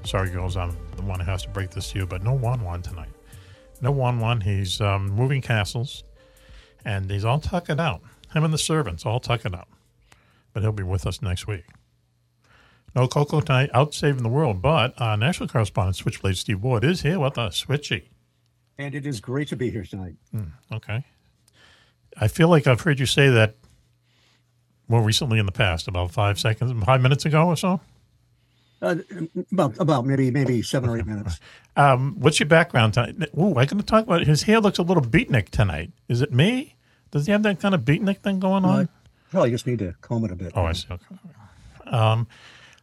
Sorry, 0.03 0.29
girls, 0.29 0.57
I'm 0.57 0.77
the 0.97 1.03
one 1.03 1.21
who 1.21 1.31
has 1.31 1.45
to 1.45 1.49
break 1.51 1.71
this 1.71 1.93
to 1.93 2.01
you, 2.01 2.07
but 2.07 2.25
no 2.25 2.33
Juan 2.33 2.65
Juan 2.65 2.83
tonight. 2.83 3.13
No 3.81 3.93
Juan 3.93 4.19
Juan. 4.19 4.41
He's 4.41 4.81
um, 4.81 5.11
moving 5.11 5.41
castles, 5.41 6.03
and 6.85 7.09
he's 7.09 7.25
all 7.25 7.39
tucking 7.39 7.79
out. 7.79 8.01
Him 8.35 8.43
and 8.43 8.53
the 8.53 8.59
servants 8.59 9.07
all 9.07 9.21
tucking 9.21 9.55
out. 9.55 9.69
But 10.53 10.65
he'll 10.65 10.73
be 10.73 10.83
with 10.83 11.07
us 11.07 11.23
next 11.23 11.47
week. 11.47 11.67
No 12.97 13.07
Coco 13.07 13.41
tonight, 13.41 13.71
out 13.73 13.95
saving 13.95 14.25
the 14.25 14.29
world, 14.29 14.61
but 14.61 15.01
uh, 15.01 15.15
national 15.15 15.49
correspondent 15.49 15.95
Switchblade 15.95 16.39
Steve 16.39 16.61
Ward 16.61 16.83
is 16.83 17.03
here 17.03 17.21
with 17.21 17.39
us. 17.39 17.65
Switchy. 17.65 18.09
And 18.79 18.97
it 18.97 19.07
is 19.07 19.21
great 19.21 19.47
to 19.47 19.57
be 19.57 19.71
here 19.71 19.85
tonight. 19.85 20.17
Okay. 20.73 21.05
I 22.21 22.29
feel 22.29 22.49
like 22.49 22.67
I've 22.67 22.81
heard 22.81 22.99
you 22.99 23.07
say 23.07 23.29
that 23.29 23.55
more 24.89 25.03
recently 25.03 25.39
in 25.39 25.47
the 25.47 25.53
past, 25.53 25.87
about 25.89 26.11
five 26.11 26.39
seconds, 26.39 26.73
five 26.85 27.01
minutes 27.01 27.25
ago 27.25 27.47
or 27.47 27.57
so. 27.57 27.81
Uh, 28.81 28.97
about 29.51 29.79
about 29.79 30.07
maybe 30.07 30.31
maybe 30.31 30.63
seven 30.63 30.89
or 30.89 30.99
eight 30.99 31.07
minutes. 31.07 31.41
Um, 31.77 32.17
what's 32.19 32.41
your 32.41 32.49
background? 32.49 32.97
Ooh, 32.99 33.51
I'm 33.51 33.55
going 33.55 33.69
to 33.69 33.83
talk 33.85 34.03
about 34.03 34.27
his 34.27 34.43
hair 34.43 34.59
looks 34.59 34.79
a 34.79 34.83
little 34.83 35.01
beatnik 35.03 35.51
tonight. 35.51 35.93
Is 36.09 36.23
it 36.23 36.33
me? 36.33 36.75
Does 37.13 37.27
he 37.27 37.31
have 37.31 37.45
that 37.45 37.61
kind 37.61 37.73
of 37.73 37.83
beatnik 37.83 38.19
thing 38.19 38.41
going 38.41 38.65
on? 38.65 38.81
Uh, 38.81 38.87
probably 39.31 39.51
just 39.53 39.65
need 39.65 39.79
to 39.79 39.95
comb 40.01 40.25
it 40.25 40.33
a 40.33 40.35
bit. 40.35 40.51
oh, 40.57 40.65
I 40.65 40.73
see. 40.73 40.89
Okay. 40.91 41.05
Um, 41.87 42.27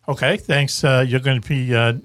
okay. 0.08 0.38
Thanks. 0.38 0.82
Uh, 0.82 1.04
you're 1.06 1.20
going 1.20 1.42
to 1.42 1.46
be 1.46 1.76
uh, 1.76 1.96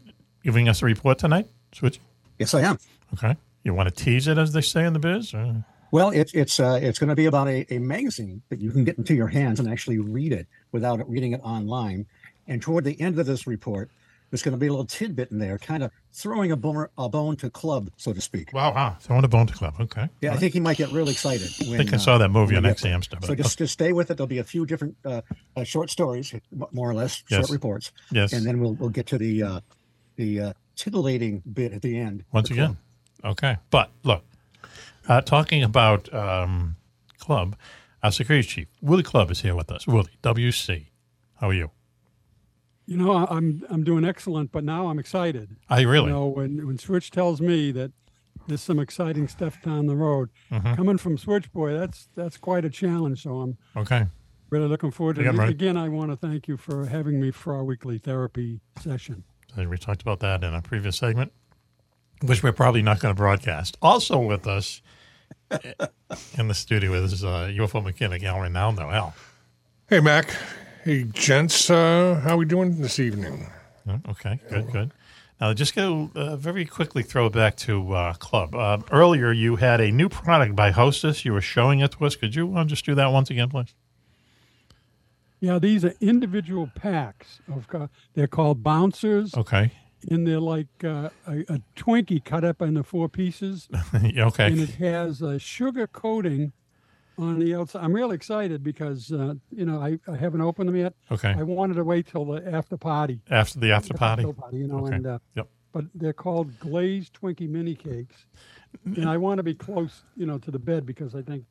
giving 0.42 0.68
us 0.68 0.82
a 0.82 0.84
report 0.84 1.18
tonight, 1.20 1.46
Switch. 1.72 2.00
Yes, 2.40 2.54
I 2.54 2.62
am. 2.62 2.76
Okay. 3.12 3.36
You 3.62 3.72
want 3.72 3.88
to 3.88 3.94
tease 3.94 4.26
it, 4.26 4.36
as 4.36 4.52
they 4.52 4.60
say 4.60 4.84
in 4.84 4.92
the 4.92 4.98
biz? 4.98 5.32
Or? 5.32 5.64
Well, 5.92 6.10
it's 6.10 6.32
it's 6.34 6.60
uh, 6.60 6.78
it's 6.82 6.98
going 6.98 7.08
to 7.08 7.16
be 7.16 7.26
about 7.26 7.48
a, 7.48 7.66
a 7.74 7.78
magazine 7.78 8.42
that 8.48 8.60
you 8.60 8.70
can 8.70 8.84
get 8.84 8.98
into 8.98 9.14
your 9.14 9.28
hands 9.28 9.60
and 9.60 9.68
actually 9.70 9.98
read 9.98 10.32
it 10.32 10.46
without 10.72 11.08
reading 11.08 11.32
it 11.32 11.40
online. 11.42 12.06
And 12.46 12.60
toward 12.62 12.84
the 12.84 13.00
end 13.00 13.18
of 13.18 13.26
this 13.26 13.46
report, 13.46 13.90
there's 14.30 14.42
going 14.42 14.52
to 14.52 14.58
be 14.58 14.68
a 14.68 14.70
little 14.70 14.86
tidbit 14.86 15.30
in 15.30 15.38
there, 15.38 15.58
kind 15.58 15.82
of 15.82 15.90
throwing 16.12 16.52
a 16.52 16.56
bone, 16.56 16.86
a 16.96 17.08
bone 17.08 17.36
to 17.36 17.50
club, 17.50 17.90
so 17.96 18.12
to 18.12 18.20
speak. 18.20 18.52
Wow. 18.52 18.72
wow. 18.74 18.96
Throwing 19.00 19.24
a 19.24 19.28
bone 19.28 19.46
to 19.48 19.52
club. 19.52 19.74
Okay. 19.80 20.08
Yeah, 20.20 20.32
I 20.32 20.36
think 20.36 20.54
he 20.54 20.60
might 20.60 20.76
get 20.76 20.90
real 20.92 21.08
excited. 21.08 21.50
When, 21.60 21.74
I 21.74 21.78
think 21.78 21.92
I 21.92 21.96
uh, 21.96 22.00
saw 22.00 22.18
that 22.18 22.30
movie 22.30 22.56
on. 22.56 22.62
xHamster. 22.62 23.24
So 23.24 23.34
just, 23.34 23.58
just 23.58 23.72
stay 23.72 23.92
with 23.92 24.10
it. 24.10 24.16
There'll 24.16 24.28
be 24.28 24.38
a 24.38 24.44
few 24.44 24.66
different 24.66 24.96
uh, 25.04 25.22
uh, 25.56 25.64
short 25.64 25.90
stories, 25.90 26.32
more 26.72 26.88
or 26.90 26.94
less, 26.94 27.22
Yes. 27.28 27.40
short 27.40 27.50
reports, 27.50 27.92
yes. 28.10 28.32
and 28.32 28.46
then 28.46 28.60
we'll 28.60 28.74
we'll 28.74 28.88
get 28.90 29.06
to 29.08 29.18
the 29.18 29.42
uh, 29.42 29.60
the 30.16 30.40
uh, 30.40 30.52
titillating 30.76 31.42
bit 31.52 31.72
at 31.72 31.82
the 31.82 31.98
end. 31.98 32.24
Once 32.32 32.50
again. 32.50 32.76
Okay. 33.24 33.56
But 33.70 33.90
look, 34.04 34.24
uh, 35.10 35.20
talking 35.20 35.62
about 35.62 36.12
um, 36.14 36.76
club, 37.18 37.56
our 38.02 38.12
security 38.12 38.46
chief, 38.46 38.68
Willie 38.80 39.02
Club, 39.02 39.30
is 39.30 39.40
here 39.40 39.56
with 39.56 39.70
us. 39.72 39.86
Willie, 39.86 40.16
WC. 40.22 40.86
How 41.40 41.48
are 41.48 41.54
you? 41.54 41.70
You 42.86 42.96
know, 42.96 43.26
I'm 43.26 43.64
I'm 43.68 43.82
doing 43.84 44.04
excellent, 44.04 44.52
but 44.52 44.62
now 44.64 44.86
I'm 44.88 44.98
excited. 44.98 45.56
I 45.68 45.82
really. 45.82 46.06
You 46.08 46.12
know, 46.12 46.26
when 46.26 46.66
when 46.66 46.78
Switch 46.78 47.10
tells 47.10 47.40
me 47.40 47.72
that 47.72 47.92
there's 48.46 48.62
some 48.62 48.78
exciting 48.78 49.26
stuff 49.28 49.60
down 49.62 49.86
the 49.86 49.96
road, 49.96 50.30
Mhm. 50.50 50.76
coming 50.76 50.98
from 50.98 51.18
Switch 51.18 51.52
Boy, 51.52 51.72
that's 51.72 52.08
that's 52.14 52.36
quite 52.36 52.64
a 52.64 52.70
challenge. 52.70 53.22
So 53.22 53.40
I'm 53.40 53.58
Okay. 53.76 54.06
really 54.50 54.66
looking 54.68 54.90
forward 54.92 55.16
to 55.16 55.22
Yeah, 55.22 55.30
it. 55.30 55.36
right. 55.36 55.48
Again, 55.50 55.76
I 55.76 55.88
want 55.88 56.10
to 56.10 56.16
thank 56.16 56.46
you 56.48 56.56
for 56.56 56.86
having 56.86 57.20
me 57.20 57.30
for 57.32 57.54
our 57.54 57.64
weekly 57.64 57.98
therapy 57.98 58.60
session. 58.80 59.24
Uh, 59.58 59.64
We 59.68 59.76
talked 59.76 60.02
about 60.02 60.20
that 60.20 60.42
in 60.44 60.54
a 60.54 60.62
previous 60.62 60.96
segment, 60.96 61.32
which 62.22 62.42
we're 62.42 62.52
probably 62.52 62.82
not 62.82 62.98
going 63.00 63.14
to 63.14 63.16
broadcast. 63.16 63.76
Also 63.82 64.18
with 64.18 64.46
us 64.46 64.82
in 66.38 66.48
the 66.48 66.54
studio 66.54 66.92
is 66.94 67.24
uh, 67.24 67.50
UFO 67.56 67.82
mechanic 67.82 68.22
Al 68.24 68.36
Ronaldo. 68.36 68.92
Al. 68.92 69.14
Hey, 69.88 70.00
Mack. 70.00 70.34
Hey, 70.84 71.04
gents. 71.04 71.68
Uh, 71.70 72.20
how 72.24 72.36
we 72.36 72.44
doing 72.44 72.80
this 72.80 72.98
evening? 72.98 73.48
Oh, 73.88 73.98
Okay, 74.10 74.38
good, 74.48 74.70
good. 74.70 74.92
Now, 75.40 75.54
just 75.54 75.74
go 75.74 76.10
uh, 76.14 76.36
very 76.36 76.66
quickly 76.66 77.02
throw 77.02 77.26
it 77.26 77.32
back 77.32 77.56
to 77.58 77.92
uh, 77.94 78.12
Club. 78.14 78.54
Uh, 78.54 78.78
earlier, 78.92 79.32
you 79.32 79.56
had 79.56 79.80
a 79.80 79.90
new 79.90 80.08
product 80.08 80.54
by 80.54 80.70
Hostess. 80.70 81.24
You 81.24 81.32
were 81.32 81.40
showing 81.40 81.80
it 81.80 81.92
to 81.92 82.04
us. 82.04 82.14
Could 82.14 82.34
you 82.34 82.54
uh, 82.56 82.64
just 82.64 82.84
do 82.84 82.94
that 82.94 83.06
once 83.10 83.30
again, 83.30 83.48
please? 83.48 83.74
Yeah, 85.40 85.58
these 85.58 85.84
are 85.84 85.94
individual 86.00 86.70
packs 86.74 87.40
of. 87.50 87.66
Uh, 87.74 87.86
they're 88.14 88.26
called 88.26 88.62
bouncers, 88.62 89.34
Okay. 89.34 89.72
And 90.08 90.26
they're 90.26 90.40
like 90.40 90.68
uh, 90.84 91.10
a, 91.26 91.40
a 91.48 91.60
Twinkie 91.76 92.24
cut 92.24 92.44
up 92.44 92.62
into 92.62 92.82
four 92.82 93.08
pieces. 93.08 93.68
Okay. 94.16 94.46
and 94.46 94.60
it 94.60 94.70
has 94.76 95.20
a 95.22 95.38
sugar 95.38 95.86
coating 95.86 96.52
on 97.18 97.38
the 97.38 97.54
outside. 97.54 97.84
I'm 97.84 97.92
really 97.92 98.14
excited 98.16 98.62
because 98.64 99.12
uh, 99.12 99.34
you 99.50 99.66
know 99.66 99.80
I, 99.80 99.98
I 100.10 100.16
haven't 100.16 100.40
opened 100.40 100.68
them 100.68 100.76
yet. 100.76 100.94
Okay. 101.10 101.34
I 101.36 101.42
wanted 101.42 101.74
to 101.74 101.84
wait 101.84 102.06
till 102.06 102.24
the 102.24 102.46
after 102.50 102.76
party. 102.76 103.20
After 103.30 103.58
the 103.58 103.72
after 103.72 103.92
party. 103.94 104.22
cocktail 104.24 104.40
party, 104.42 104.56
you 104.58 104.66
know, 104.68 104.78
Okay. 104.86 104.96
and 104.96 105.06
uh, 105.06 105.18
Yep. 105.36 105.48
but 105.72 105.84
they're 105.94 106.12
called 106.14 106.58
glazed 106.60 107.18
Twinkie 107.20 107.48
mini 107.48 107.74
cakes, 107.74 108.26
and 108.84 109.08
I 109.08 109.16
want 109.18 109.38
to 109.38 109.42
be 109.42 109.54
close, 109.54 110.02
you 110.16 110.24
know, 110.26 110.38
to 110.38 110.50
the 110.50 110.58
bed 110.58 110.86
because 110.86 111.14
I 111.14 111.22
think 111.22 111.44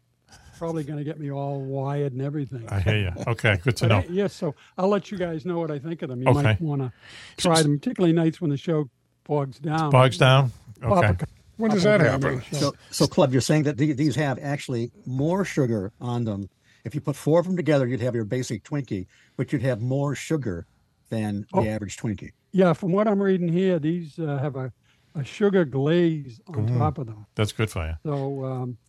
probably 0.59 0.83
going 0.83 0.99
to 0.99 1.03
get 1.05 1.19
me 1.19 1.31
all 1.31 1.61
wired 1.61 2.13
and 2.13 2.21
everything. 2.21 2.65
I 2.69 2.79
hear 2.81 2.97
you. 2.97 3.11
Okay, 3.27 3.57
good 3.63 3.77
to 3.77 3.87
know. 3.87 3.97
uh, 3.99 4.03
yes, 4.09 4.33
so 4.35 4.53
I'll 4.77 4.89
let 4.89 5.09
you 5.11 5.17
guys 5.17 5.45
know 5.45 5.57
what 5.59 5.71
I 5.71 5.79
think 5.79 6.01
of 6.01 6.09
them. 6.09 6.21
You 6.21 6.27
Okay. 6.29 6.41
might 6.43 6.61
want 6.61 6.81
to 6.81 6.91
try 7.37 7.61
them, 7.61 7.79
particularly 7.79 8.13
nights 8.13 8.39
when 8.41 8.49
the 8.51 8.57
show 8.57 8.89
bogs 9.23 9.57
down. 9.59 9.89
Bogs 9.91 10.17
down? 10.17 10.51
Okay. 10.83 11.15
When 11.57 11.71
does 11.71 11.83
that 11.83 11.99
happen? 12.01 12.25
on 12.25 12.35
the 12.37 12.41
show. 12.43 12.57
So, 12.57 12.73
so 12.91 13.07
club, 13.07 13.31
you're 13.31 13.41
saying 13.41 13.63
that 13.63 13.77
these 13.77 14.15
have 14.15 14.39
actually 14.41 14.91
more 15.05 15.43
sugar 15.45 15.91
on 15.99 16.23
them. 16.25 16.49
If 16.85 16.95
you 16.95 17.01
put 17.01 17.15
four 17.15 17.39
of 17.39 17.45
them 17.45 17.57
together, 17.57 17.85
you'd 17.87 17.99
have 18.01 18.15
your 18.15 18.23
basic 18.23 18.63
Twinkie, 18.63 19.07
but 19.37 19.51
you'd 19.51 19.61
have 19.63 19.81
more 19.81 20.15
sugar 20.15 20.65
than 21.09 21.45
Oh. 21.53 21.61
the 21.63 21.69
average 21.69 21.97
Twinkie. 21.97 22.31
Yeah, 22.51 22.73
from 22.73 22.91
what 22.93 23.07
I'm 23.07 23.21
reading 23.21 23.49
here, 23.49 23.77
these 23.79 24.17
uh, 24.19 24.37
have 24.37 24.55
a, 24.55 24.71
a 25.15 25.23
sugar 25.23 25.65
glaze 25.65 26.39
on 26.47 26.67
Mm. 26.67 26.77
top 26.77 26.97
of 26.97 27.07
them. 27.07 27.25
That's 27.35 27.51
good 27.51 27.69
for 27.69 27.85
you. 27.85 27.93
So 28.09 28.45
um, 28.45 28.77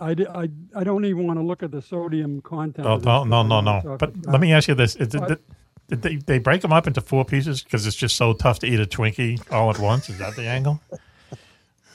I, 0.00 0.10
I, 0.34 0.48
I 0.74 0.84
don't 0.84 1.04
even 1.06 1.26
want 1.26 1.38
to 1.38 1.44
look 1.44 1.62
at 1.62 1.70
the 1.70 1.80
sodium 1.82 2.42
content. 2.42 2.86
Oh, 2.86 2.96
no, 2.98 3.24
no, 3.24 3.42
no, 3.42 3.60
no. 3.60 3.96
But 3.98 4.22
the 4.22 4.30
let 4.30 4.40
me 4.40 4.52
ask 4.52 4.68
you 4.68 4.74
this: 4.74 4.94
Is 4.96 5.14
it- 5.14 5.20
What? 5.20 5.28
did, 5.28 5.40
did 5.88 6.02
they 6.02 6.16
they 6.16 6.38
break 6.38 6.60
them 6.62 6.72
up 6.72 6.86
into 6.86 7.00
four 7.00 7.24
pieces 7.24 7.62
because 7.62 7.86
it's 7.86 7.96
just 7.96 8.16
so 8.16 8.32
tough 8.32 8.58
to 8.60 8.66
eat 8.66 8.78
a 8.78 8.84
Twinkie 8.86 9.40
all 9.50 9.70
at 9.70 9.78
once? 9.78 10.08
Is 10.10 10.18
that 10.18 10.36
the 10.36 10.46
angle? 10.46 10.80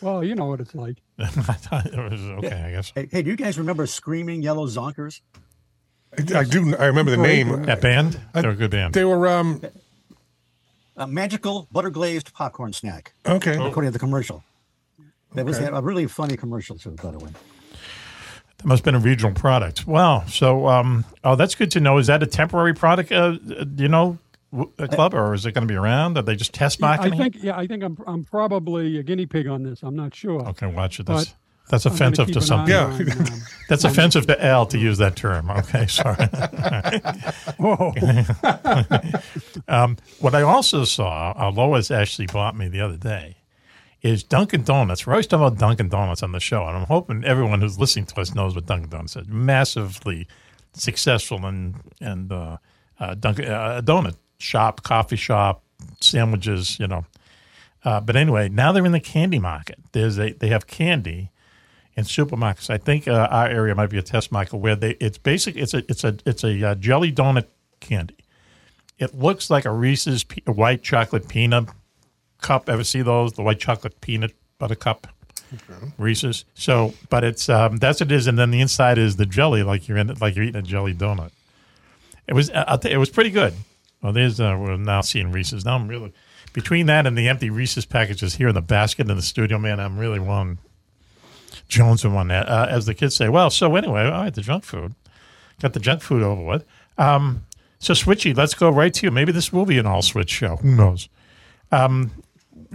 Well, 0.01 0.23
you 0.23 0.35
know 0.35 0.45
what 0.45 0.59
it's 0.59 0.75
like. 0.75 0.97
I 1.19 1.25
thought 1.25 1.85
it 1.87 1.97
was 2.11 2.21
okay. 2.21 2.61
I 2.63 2.71
guess 2.71 2.91
Hey, 2.93 3.07
hey, 3.11 3.21
do 3.23 3.29
you 3.31 3.37
guys 3.37 3.57
remember 3.57 3.87
Screaming 3.87 4.41
Yellow 4.43 4.67
Zonkers? 4.67 5.21
I, 6.17 6.39
I 6.39 6.43
do. 6.43 6.75
I 6.75 6.85
remember 6.87 7.11
the 7.11 7.17
name. 7.17 7.63
that 7.63 7.81
band. 7.81 8.19
They're 8.33 8.49
a 8.51 8.55
good 8.55 8.69
band. 8.71 8.93
They 8.93 9.05
were 9.05 9.25
um. 9.27 9.61
A 10.97 11.07
magical 11.07 11.67
butter 11.71 11.89
glazed 11.89 12.33
popcorn 12.33 12.71
snack, 12.73 13.13
Okay. 13.25 13.53
according 13.55 13.87
to 13.87 13.91
the 13.91 13.99
commercial. 13.99 14.43
That 15.33 15.45
was 15.45 15.57
a 15.59 15.81
really 15.81 16.07
funny 16.07 16.37
commercial 16.37 16.77
too, 16.77 16.91
by 16.91 17.11
the 17.11 17.19
way. 17.19 17.31
That 18.65 18.69
must 18.69 18.79
have 18.79 18.85
been 18.85 18.95
a 18.95 19.05
regional 19.05 19.31
product. 19.31 19.85
Wow. 19.85 20.23
So, 20.25 20.67
um, 20.67 21.05
oh, 21.23 21.35
that's 21.35 21.53
good 21.53 21.69
to 21.73 21.79
know. 21.79 21.99
Is 21.99 22.07
that 22.07 22.23
a 22.23 22.25
temporary 22.25 22.73
product? 22.73 23.11
Uh, 23.11 23.37
you 23.77 23.87
know, 23.87 24.17
a 24.79 24.87
club, 24.87 25.13
or 25.13 25.35
is 25.35 25.45
it 25.45 25.51
going 25.51 25.67
to 25.67 25.71
be 25.71 25.77
around? 25.77 26.17
Are 26.17 26.23
they 26.23 26.35
just 26.35 26.51
test 26.51 26.81
marketing? 26.81 27.13
I 27.13 27.17
think, 27.29 27.43
yeah, 27.43 27.55
I 27.55 27.67
think 27.67 27.83
I'm, 27.83 27.95
I'm 28.07 28.23
probably 28.23 28.97
a 28.97 29.03
guinea 29.03 29.27
pig 29.27 29.45
on 29.45 29.61
this. 29.61 29.83
I'm 29.83 29.95
not 29.95 30.15
sure. 30.15 30.41
Okay, 30.47 30.65
watch 30.65 30.99
it. 30.99 31.05
That's 31.05 31.35
that's 31.69 31.85
offensive 31.85 32.31
to 32.31 32.41
some. 32.41 32.67
Yeah. 32.67 32.85
on, 32.85 33.11
um, 33.11 33.25
That's 33.69 33.83
offensive 33.83 34.25
to 34.25 34.43
Al 34.43 34.65
to 34.67 34.79
use 34.79 34.97
that 34.97 35.15
term. 35.15 35.51
Okay, 35.51 35.85
sorry. 35.87 36.25
whoa. 37.59 37.93
Um, 39.67 39.97
what 40.19 40.33
I 40.33 40.41
also 40.41 40.85
saw, 40.85 41.33
uh, 41.37 41.51
Lois 41.51 41.91
actually 41.91 42.27
bought 42.27 42.55
me 42.55 42.67
the 42.67 42.81
other 42.81 42.97
day, 42.97 43.37
is 44.05 44.23
Dunkin' 44.23 44.61
Donuts. 44.61 45.07
We're 45.07 45.13
always 45.13 45.25
talking 45.25 45.47
about 45.47 45.57
Dunkin' 45.57 45.89
Donuts 45.89 46.21
on 46.21 46.31
the 46.31 46.39
show, 46.39 46.63
and 46.67 46.77
I'm 46.77 46.85
hoping 46.85 47.23
everyone 47.25 47.59
who's 47.59 47.79
listening 47.79 48.05
to 48.05 48.21
us 48.21 48.35
knows 48.35 48.53
what 48.53 48.67
Dunkin' 48.67 48.89
Donuts 48.89 49.15
is. 49.15 49.27
Massively 49.27 50.27
successful 50.73 51.43
and 51.43 51.75
and 51.99 52.31
uh, 52.31 52.57
uh, 52.99 53.15
Dunkin' 53.15 53.45
uh, 53.45 53.81
donut 53.83 54.15
shop, 54.37 54.83
coffee 54.83 55.15
shop, 55.15 55.63
sandwiches, 56.01 56.79
you 56.79 56.85
know. 56.85 57.05
Uh, 57.83 57.99
but 57.99 58.15
anyway, 58.15 58.47
now 58.47 58.71
they're 58.71 58.85
in 58.85 58.91
the 58.91 58.99
candy 58.99 59.39
market. 59.39 59.79
There's 59.91 60.19
a 60.19 60.33
they 60.33 60.49
have 60.49 60.67
candy 60.67 61.31
in 61.95 62.03
supermarkets. 62.03 62.69
I 62.69 62.77
think 62.77 63.07
uh, 63.07 63.27
our 63.31 63.47
area 63.47 63.73
might 63.73 63.89
be 63.89 63.97
a 63.97 64.03
test 64.03 64.31
market 64.31 64.57
where 64.57 64.75
they 64.75 64.91
it's 64.99 65.17
basic. 65.17 65.55
It's 65.55 65.73
a 65.73 65.83
it's 65.89 66.03
a 66.03 66.15
it's 66.27 66.43
a 66.43 66.63
uh, 66.63 66.75
jelly 66.75 67.11
donut 67.11 67.47
candy. 67.79 68.17
It 68.99 69.15
looks 69.15 69.49
like 69.49 69.65
a 69.65 69.71
Reese's 69.71 70.23
pe- 70.23 70.43
white 70.43 70.83
chocolate 70.83 71.27
peanut 71.27 71.69
cup. 72.45 72.69
Ever 72.69 72.83
see 72.83 73.01
those? 73.01 73.33
The 73.33 73.41
white 73.41 73.59
chocolate 73.59 73.99
peanut 74.01 74.31
butter 74.57 74.75
cup, 74.75 75.07
Reese's. 75.97 76.45
So, 76.53 76.93
but 77.09 77.23
it's 77.23 77.49
um, 77.49 77.77
that's 77.77 77.99
what 77.99 78.11
it 78.11 78.15
is, 78.15 78.27
and 78.27 78.37
then 78.37 78.51
the 78.51 78.61
inside 78.61 78.97
is 78.97 79.15
the 79.15 79.25
jelly, 79.25 79.63
like 79.63 79.87
you're 79.87 79.97
in 79.97 80.07
like 80.21 80.35
you're 80.35 80.45
eating 80.45 80.59
a 80.59 80.61
jelly 80.61 80.93
donut. 80.93 81.31
It 82.27 82.33
was 82.33 82.49
uh, 82.49 82.63
I'll 82.67 82.77
tell 82.77 82.91
you, 82.91 82.97
it 82.97 82.99
was 82.99 83.09
pretty 83.09 83.31
good. 83.31 83.53
Well, 84.01 84.13
there's 84.13 84.39
uh, 84.39 84.55
we're 84.59 84.77
now 84.77 85.01
seeing 85.01 85.31
Reese's. 85.31 85.65
Now 85.65 85.75
I'm 85.75 85.87
really 85.87 86.13
between 86.53 86.85
that 86.85 87.05
and 87.05 87.17
the 87.17 87.27
empty 87.27 87.49
Reese's 87.49 87.85
packages 87.85 88.35
here 88.35 88.49
in 88.49 88.55
the 88.55 88.61
basket 88.61 89.09
in 89.09 89.15
the 89.15 89.21
studio, 89.21 89.57
man. 89.57 89.79
I'm 89.79 89.97
really 89.97 90.19
one 90.19 90.59
Jones 91.67 92.05
and 92.05 92.13
one 92.13 92.27
that. 92.29 92.47
Uh, 92.47 92.67
as 92.69 92.85
the 92.85 92.93
kids 92.93 93.15
say, 93.15 93.29
well, 93.29 93.49
so 93.49 93.75
anyway, 93.75 94.05
all 94.05 94.11
right, 94.11 94.33
the 94.33 94.41
junk 94.41 94.63
food. 94.63 94.93
Got 95.61 95.73
the 95.73 95.79
junk 95.79 96.01
food 96.01 96.21
over 96.21 96.43
with. 96.43 96.65
Um, 96.97 97.45
so, 97.79 97.93
Switchy, 97.93 98.35
let's 98.35 98.53
go 98.53 98.69
right 98.69 98.93
to 98.93 99.05
you. 99.05 99.11
Maybe 99.11 99.31
this 99.31 99.51
will 99.51 99.65
be 99.65 99.77
an 99.77 99.85
all 99.85 100.01
switch 100.01 100.29
show. 100.29 100.57
Who 100.57 100.75
knows? 100.75 101.09
Um, 101.71 102.11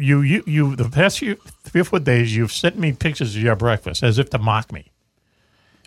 you, 0.01 0.21
you, 0.23 0.43
you. 0.47 0.77
The 0.77 0.89
past 0.89 1.19
few 1.19 1.37
three 1.65 1.81
or 1.83 1.85
four 1.85 2.01
days, 2.01 2.35
you've 2.37 2.53
sent 2.53 2.79
me 2.79 2.93
pictures 2.93 3.37
of 3.37 3.43
your 3.43 3.57
breakfast 3.57 4.03
as 4.03 4.19
if 4.19 4.31
to 4.31 4.39
mock 4.39 4.73
me. 4.73 4.91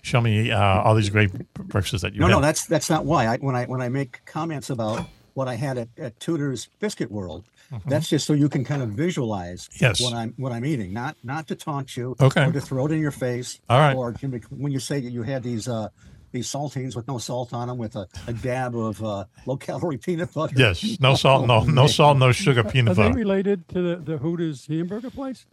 Show 0.02 0.20
me 0.22 0.52
uh, 0.52 0.60
all 0.82 0.96
these 0.96 1.10
great 1.10 1.32
breakfasts 1.54 2.02
that 2.02 2.14
you 2.14 2.20
No, 2.20 2.28
had. 2.28 2.32
no, 2.34 2.42
that's 2.42 2.66
that's 2.66 2.90
not 2.90 3.06
why. 3.06 3.26
I, 3.28 3.38
when 3.38 3.56
I 3.56 3.66
when 3.66 3.82
I 3.82 3.90
make 3.90 4.20
comments 4.26 4.70
about 4.70 5.06
what 5.34 5.48
I 5.48 5.56
had 5.56 5.78
at, 5.78 5.88
at 5.98 6.20
Tudor's 6.20 6.68
Biscuit 6.80 7.10
World, 7.10 7.46
that's 7.88 8.10
just 8.10 8.28
so 8.28 8.34
you 8.34 8.50
can 8.50 8.64
kind 8.66 8.82
of 8.84 8.90
visualize 8.90 9.70
Mm-hmm. 9.70 9.86
Yes. 9.86 10.02
what 10.02 10.14
I'm 10.14 10.34
what 10.38 10.52
I'm 10.52 10.66
eating, 10.66 10.92
not 10.94 11.16
not 11.24 11.48
to 11.48 11.56
taunt 11.56 11.96
you 11.96 12.16
Okay. 12.20 12.46
or 12.46 12.52
to 12.52 12.60
throw 12.62 12.86
it 12.86 12.92
in 12.92 13.00
your 13.00 13.12
face. 13.12 13.60
All 13.70 13.80
right. 13.80 13.96
Or 13.96 14.12
when 14.50 14.72
you 14.74 14.80
say 14.80 15.00
that 15.00 15.10
you 15.12 15.24
had 15.24 15.42
these 15.42 15.68
uh, 15.70 15.88
these 16.34 16.52
saltines 16.52 16.96
with 16.96 17.08
no 17.08 17.18
salt 17.18 17.54
on 17.54 17.70
them, 17.70 17.78
with 17.78 17.96
a, 17.96 18.08
a 18.28 18.34
dab 18.34 18.76
of 18.76 19.02
uh, 19.02 19.24
low 19.46 19.56
calorie 19.56 19.98
peanut 19.98 20.34
butter. 20.34 20.56
Yes, 20.58 21.00
no 21.00 21.16
salt, 21.16 21.48
no 21.48 21.64
no 21.64 21.88
salt, 21.98 22.18
no 22.18 22.34
sugar, 22.34 22.64
peanut 22.64 22.98
butter. 22.98 23.10
Are 23.10 23.14
they 23.14 23.18
related 23.18 23.70
to 23.70 23.82
the, 23.82 23.96
the 23.96 24.18
Hooters 24.18 24.66
hamburger 24.68 25.10
place? 25.10 25.46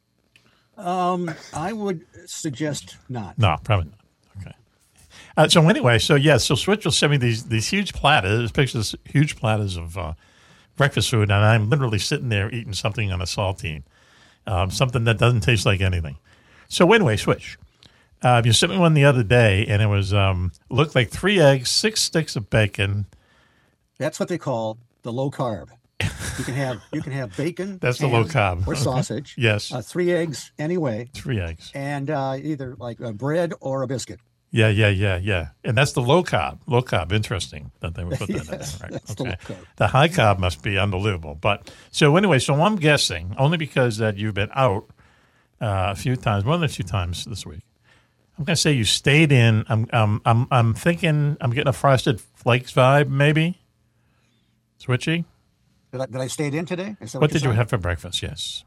Um, 0.77 1.31
I 1.53 1.73
would 1.73 2.05
suggest 2.27 2.97
not. 3.09 3.39
No, 3.39 3.57
probably 3.63 3.91
not. 3.91 4.47
Okay. 4.47 4.57
Uh, 5.37 5.49
so 5.49 5.69
anyway, 5.69 5.99
so 5.99 6.15
yeah, 6.15 6.39
so 6.39 6.55
Switch 6.55 6.85
will 6.85 6.93
send 6.93 7.13
me 7.13 7.19
these 7.19 7.45
these 7.45 7.69
huge 7.69 7.93
platters, 7.93 8.51
pictures, 8.51 8.95
huge 9.05 9.37
platters 9.37 9.77
of 9.77 9.97
uh, 9.97 10.15
breakfast 10.77 11.11
food, 11.11 11.31
and 11.31 11.45
I'm 11.45 11.69
literally 11.69 11.99
sitting 11.99 12.31
there 12.31 12.51
eating 12.51 12.73
something 12.73 13.13
on 13.13 13.21
a 13.21 13.27
saltine, 13.27 13.83
um, 14.47 14.71
something 14.71 15.05
that 15.05 15.19
doesn't 15.19 15.43
taste 15.43 15.67
like 15.67 15.81
anything. 15.81 16.17
So 16.69 16.91
anyway, 16.93 17.17
Switch, 17.17 17.59
uh, 18.23 18.43
you 18.45 18.53
sent 18.53 18.73
me 18.73 18.79
one 18.79 18.95
the 18.95 19.05
other 19.05 19.23
day, 19.23 19.67
and 19.67 19.81
it 19.83 19.87
was 19.87 20.13
um, 20.15 20.53
looked 20.69 20.95
like 20.95 21.11
three 21.11 21.41
eggs, 21.41 21.71
six 21.71 22.01
sticks 22.01 22.37
of 22.37 22.51
bacon. 22.51 23.07
That's 23.99 24.19
what 24.21 24.29
they 24.29 24.39
call 24.39 24.79
the 25.03 25.13
low 25.13 25.31
carb. 25.31 25.69
You 26.39 26.45
can 26.45 26.55
have 26.55 26.81
you 26.93 27.03
can 27.03 27.13
have 27.13 27.37
bacon. 27.37 27.79
That's 27.83 27.99
the 27.99 28.07
low 28.09 28.25
carb. 28.25 28.67
or 28.67 28.75
sausage. 28.75 29.35
Yes. 29.39 29.71
uh, 29.73 29.83
three 29.83 30.13
eggs 30.13 30.53
anyway, 30.59 31.11
Three 31.13 31.39
eggs. 31.41 31.71
and 31.75 32.09
uh, 32.11 32.37
either 32.43 32.75
like 32.79 33.01
a 33.01 33.13
bread 33.13 33.53
or 33.61 33.83
a 33.83 33.87
biscuit. 33.87 34.21
Yeah, 34.53 34.69
yeah, 34.69 34.89
yeah, 34.89 35.17
yeah. 35.19 35.49
And 35.63 35.77
that's 35.77 35.93
the 35.93 36.01
low 36.03 36.25
carb. 36.25 36.59
Low 36.67 36.83
carb. 36.83 37.13
Interesting 37.13 37.71
that 37.81 37.95
they 37.95 38.03
would 38.03 38.19
put 38.19 38.29
that 38.29 38.47
Yes, 38.51 38.81
in 38.81 38.81
there. 38.81 38.91
Right. 39.01 39.03
the 39.17 39.23
okay. 39.23 39.37
carb. 39.45 39.57
The 39.77 39.87
high 39.89 40.09
carb 40.09 40.39
must 40.41 40.63
be 40.63 40.77
unbelievable. 40.79 41.37
But 41.37 41.71
so 41.93 42.17
anyway, 42.17 42.39
so 42.41 42.55
I'm 42.55 42.75
guessing 42.77 43.35
only 43.39 43.59
because 43.59 43.99
that 43.99 44.17
you've 44.17 44.35
been 44.35 44.51
out 44.55 44.87
uh, 45.61 45.93
a 45.93 45.95
few 45.95 46.17
times, 46.17 46.45
more 46.45 46.57
than 46.57 46.65
a 46.65 46.69
few 46.69 46.85
times 46.85 47.27
this 47.27 47.45
week. 47.47 47.61
I'm 48.41 48.45
gonna 48.47 48.57
say 48.57 48.73
you 48.73 48.85
stayed 48.85 49.33
in. 49.33 49.67
I'm, 49.69 49.87
I'm, 49.93 50.23
I'm, 50.25 50.47
I'm 50.51 50.73
thinking 50.73 51.37
I'm 51.43 51.51
getting 51.51 51.69
a 51.69 51.75
frosted 51.75 52.23
flakes 52.23 52.73
vibe, 52.73 53.11
maybe. 53.11 53.61
Switchy. 54.83 55.27
Did 55.93 56.01
I, 56.01 56.07
did 56.07 56.17
I 56.17 56.27
stayed 56.29 56.55
in 56.55 56.65
today? 56.65 56.97
What 56.99 57.13
you're 57.13 57.29
did 57.29 57.43
you 57.43 57.51
have 57.51 57.69
for 57.69 57.77
breakfast? 57.77 58.23
Yes. 58.23 58.65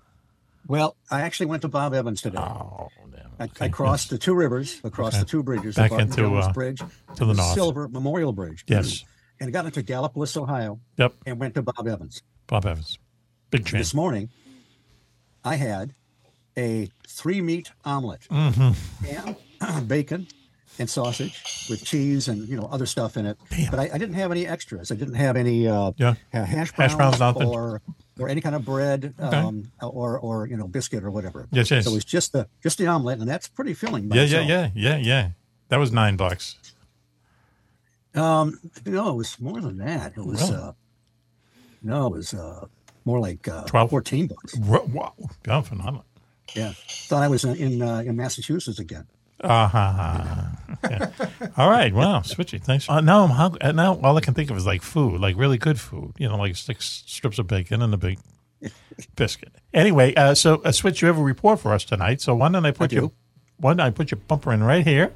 Well, 0.67 0.95
I 1.09 1.21
actually 1.21 1.47
went 1.47 1.63
to 1.63 1.69
Bob 1.69 1.95
Evans 1.95 2.21
today. 2.21 2.37
Oh, 2.37 2.89
damn. 3.11 3.31
I, 3.39 3.43
Okay, 3.45 3.65
I 3.65 3.69
crossed 3.69 4.11
the 4.11 4.19
two 4.19 4.35
rivers, 4.35 4.79
across 4.83 5.13
Okay. 5.15 5.21
the 5.21 5.25
two 5.25 5.41
bridges, 5.41 5.75
Back 5.75 5.89
Bartow 5.89 6.03
into, 6.03 6.17
Jones 6.17 6.45
uh, 6.45 6.51
Bridge, 6.53 6.79
to 7.15 7.25
the 7.25 7.33
north. 7.33 7.53
Silver 7.55 7.87
Memorial 7.87 8.31
Bridge. 8.31 8.63
Yes. 8.67 9.03
and 9.39 9.51
got 9.51 9.65
into 9.65 9.81
Gallipolis, 9.81 10.37
Ohio, 10.37 10.79
Yep. 10.97 11.15
and 11.25 11.39
went 11.39 11.55
to 11.55 11.63
Bob 11.63 11.87
Evans. 11.87 12.21
Bob 12.45 12.67
Evans. 12.67 12.99
Big 13.49 13.65
chain. 13.65 13.79
This 13.79 13.95
morning, 13.95 14.29
I 15.43 15.55
had 15.55 15.95
a 16.55 16.89
three 17.07 17.41
meat 17.41 17.71
omelet, 17.83 18.27
Mm-hmm. 18.29 19.05
ham, 19.07 19.35
bacon, 19.87 20.27
and 20.79 20.89
sausage 20.89 21.67
with 21.69 21.83
cheese 21.83 22.27
and 22.27 22.47
you 22.47 22.55
know 22.57 22.67
other 22.71 22.85
stuff 22.85 23.15
in 23.17 23.25
it. 23.25 23.37
Damn. 23.49 23.69
But 23.71 23.79
I, 23.79 23.83
I 23.93 23.97
didn't 23.97 24.15
have 24.15 24.31
any 24.31 24.47
extras. 24.47 24.91
I 24.91 24.95
didn't 24.95 25.15
have 25.15 25.35
any 25.35 25.67
uh, 25.67 25.91
Yeah. 25.97 26.15
hash 26.31 26.71
browns, 26.71 26.93
Hash 26.93 27.17
browns, 27.17 27.37
or 27.43 27.81
or 28.19 28.29
any 28.29 28.41
kind 28.41 28.55
of 28.55 28.63
bread 28.65 29.13
Okay. 29.19 29.37
um, 29.37 29.71
or 29.81 30.17
or 30.19 30.47
you 30.47 30.57
know 30.57 30.67
biscuit 30.67 31.03
or 31.03 31.11
whatever. 31.11 31.47
Yes, 31.51 31.69
yes. 31.71 31.85
So 31.85 31.91
it 31.91 31.93
was 31.95 32.05
just 32.05 32.31
the 32.33 32.47
just 32.61 32.77
the 32.77 32.87
omelet, 32.87 33.19
and 33.19 33.27
that's 33.29 33.47
pretty 33.47 33.73
filling. 33.73 34.05
Yeah, 34.09 34.15
yeah, 34.15 34.23
itself. 34.23 34.47
yeah, 34.47 34.69
yeah, 34.75 34.97
yeah. 34.97 35.29
That 35.69 35.77
was 35.77 35.91
nine 35.91 36.15
bucks. 36.17 36.55
Um, 38.15 38.59
no, 38.85 39.09
it 39.09 39.15
was 39.15 39.39
more 39.39 39.59
than 39.59 39.77
that. 39.79 40.13
It 40.15 40.23
was 40.25 40.41
Really? 40.51 40.61
uh, 40.63 40.71
no, 41.81 42.07
it 42.07 42.11
was 42.13 42.33
uh, 42.33 42.67
more 43.05 43.19
like 43.19 43.47
uh, 43.47 43.63
12? 43.63 43.89
14 43.89 44.27
bucks. 44.27 44.55
Wow, 44.57 45.13
yeah, 45.47 45.61
phenomenal. 45.61 46.05
Yeah, 46.55 46.73
thought 47.07 47.23
I 47.23 47.27
was 47.27 47.43
in 47.43 47.55
in, 47.57 47.81
uh, 47.81 47.99
in 48.05 48.15
Massachusetts 48.15 48.77
again. 48.79 49.07
Uh 49.43 49.67
huh. 49.67 50.43
Okay. 50.85 50.99
All 51.57 51.69
right. 51.69 51.93
Wow. 51.93 52.19
Switchy. 52.21 52.61
Thanks. 52.63 52.89
Uh, 52.89 53.01
now 53.01 53.23
I'm 53.23 53.29
hungry. 53.31 53.61
Uh, 53.61 53.71
now 53.73 53.95
all 53.95 54.17
I 54.17 54.21
can 54.21 54.33
think 54.33 54.49
of 54.49 54.57
is 54.57 54.65
like 54.65 54.81
food, 54.81 55.19
like 55.19 55.35
really 55.37 55.57
good 55.57 55.79
food. 55.79 56.13
You 56.17 56.29
know, 56.29 56.37
like 56.37 56.55
six 56.55 57.03
strips 57.05 57.39
of 57.39 57.47
bacon 57.47 57.81
and 57.81 57.93
a 57.93 57.97
big 57.97 58.19
biscuit. 59.15 59.53
Anyway, 59.73 60.13
uh, 60.15 60.33
so 60.33 60.61
uh, 60.63 60.71
Switch, 60.71 61.01
you 61.01 61.07
have 61.09 61.17
a 61.17 61.23
report 61.23 61.59
for 61.59 61.73
us 61.73 61.83
tonight. 61.83 62.21
So 62.21 62.33
why 62.35 62.49
don't 62.49 62.65
I 62.65 62.71
put 62.71 62.91
I 62.91 62.95
your 62.95 63.01
do. 63.09 63.13
why 63.57 63.71
don't 63.71 63.81
I 63.81 63.89
put 63.91 64.11
your 64.11 64.19
bumper 64.27 64.53
in 64.53 64.63
right 64.63 64.85
here? 64.85 65.11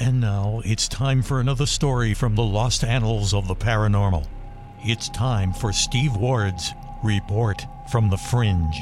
And 0.00 0.20
now 0.20 0.62
it's 0.64 0.88
time 0.88 1.22
for 1.22 1.40
another 1.40 1.66
story 1.66 2.14
from 2.14 2.34
the 2.34 2.42
lost 2.42 2.84
annals 2.84 3.34
of 3.34 3.48
the 3.48 3.54
paranormal. 3.56 4.26
It's 4.82 5.10
time 5.10 5.52
for 5.52 5.72
Steve 5.72 6.16
Ward's 6.16 6.72
report 7.02 7.66
from 7.90 8.10
the 8.10 8.16
fringe. 8.16 8.80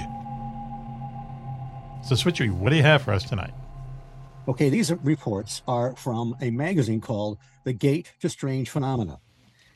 So 2.04 2.14
Switchy, 2.14 2.50
what 2.50 2.70
do 2.70 2.76
you 2.76 2.82
have 2.82 3.02
for 3.02 3.12
us 3.12 3.24
tonight? 3.24 3.52
Okay, 4.48 4.70
these 4.70 4.90
reports 4.90 5.60
are 5.68 5.94
from 5.94 6.34
a 6.40 6.50
magazine 6.50 7.02
called 7.02 7.36
The 7.64 7.74
Gate 7.74 8.14
to 8.20 8.30
Strange 8.30 8.70
Phenomena. 8.70 9.18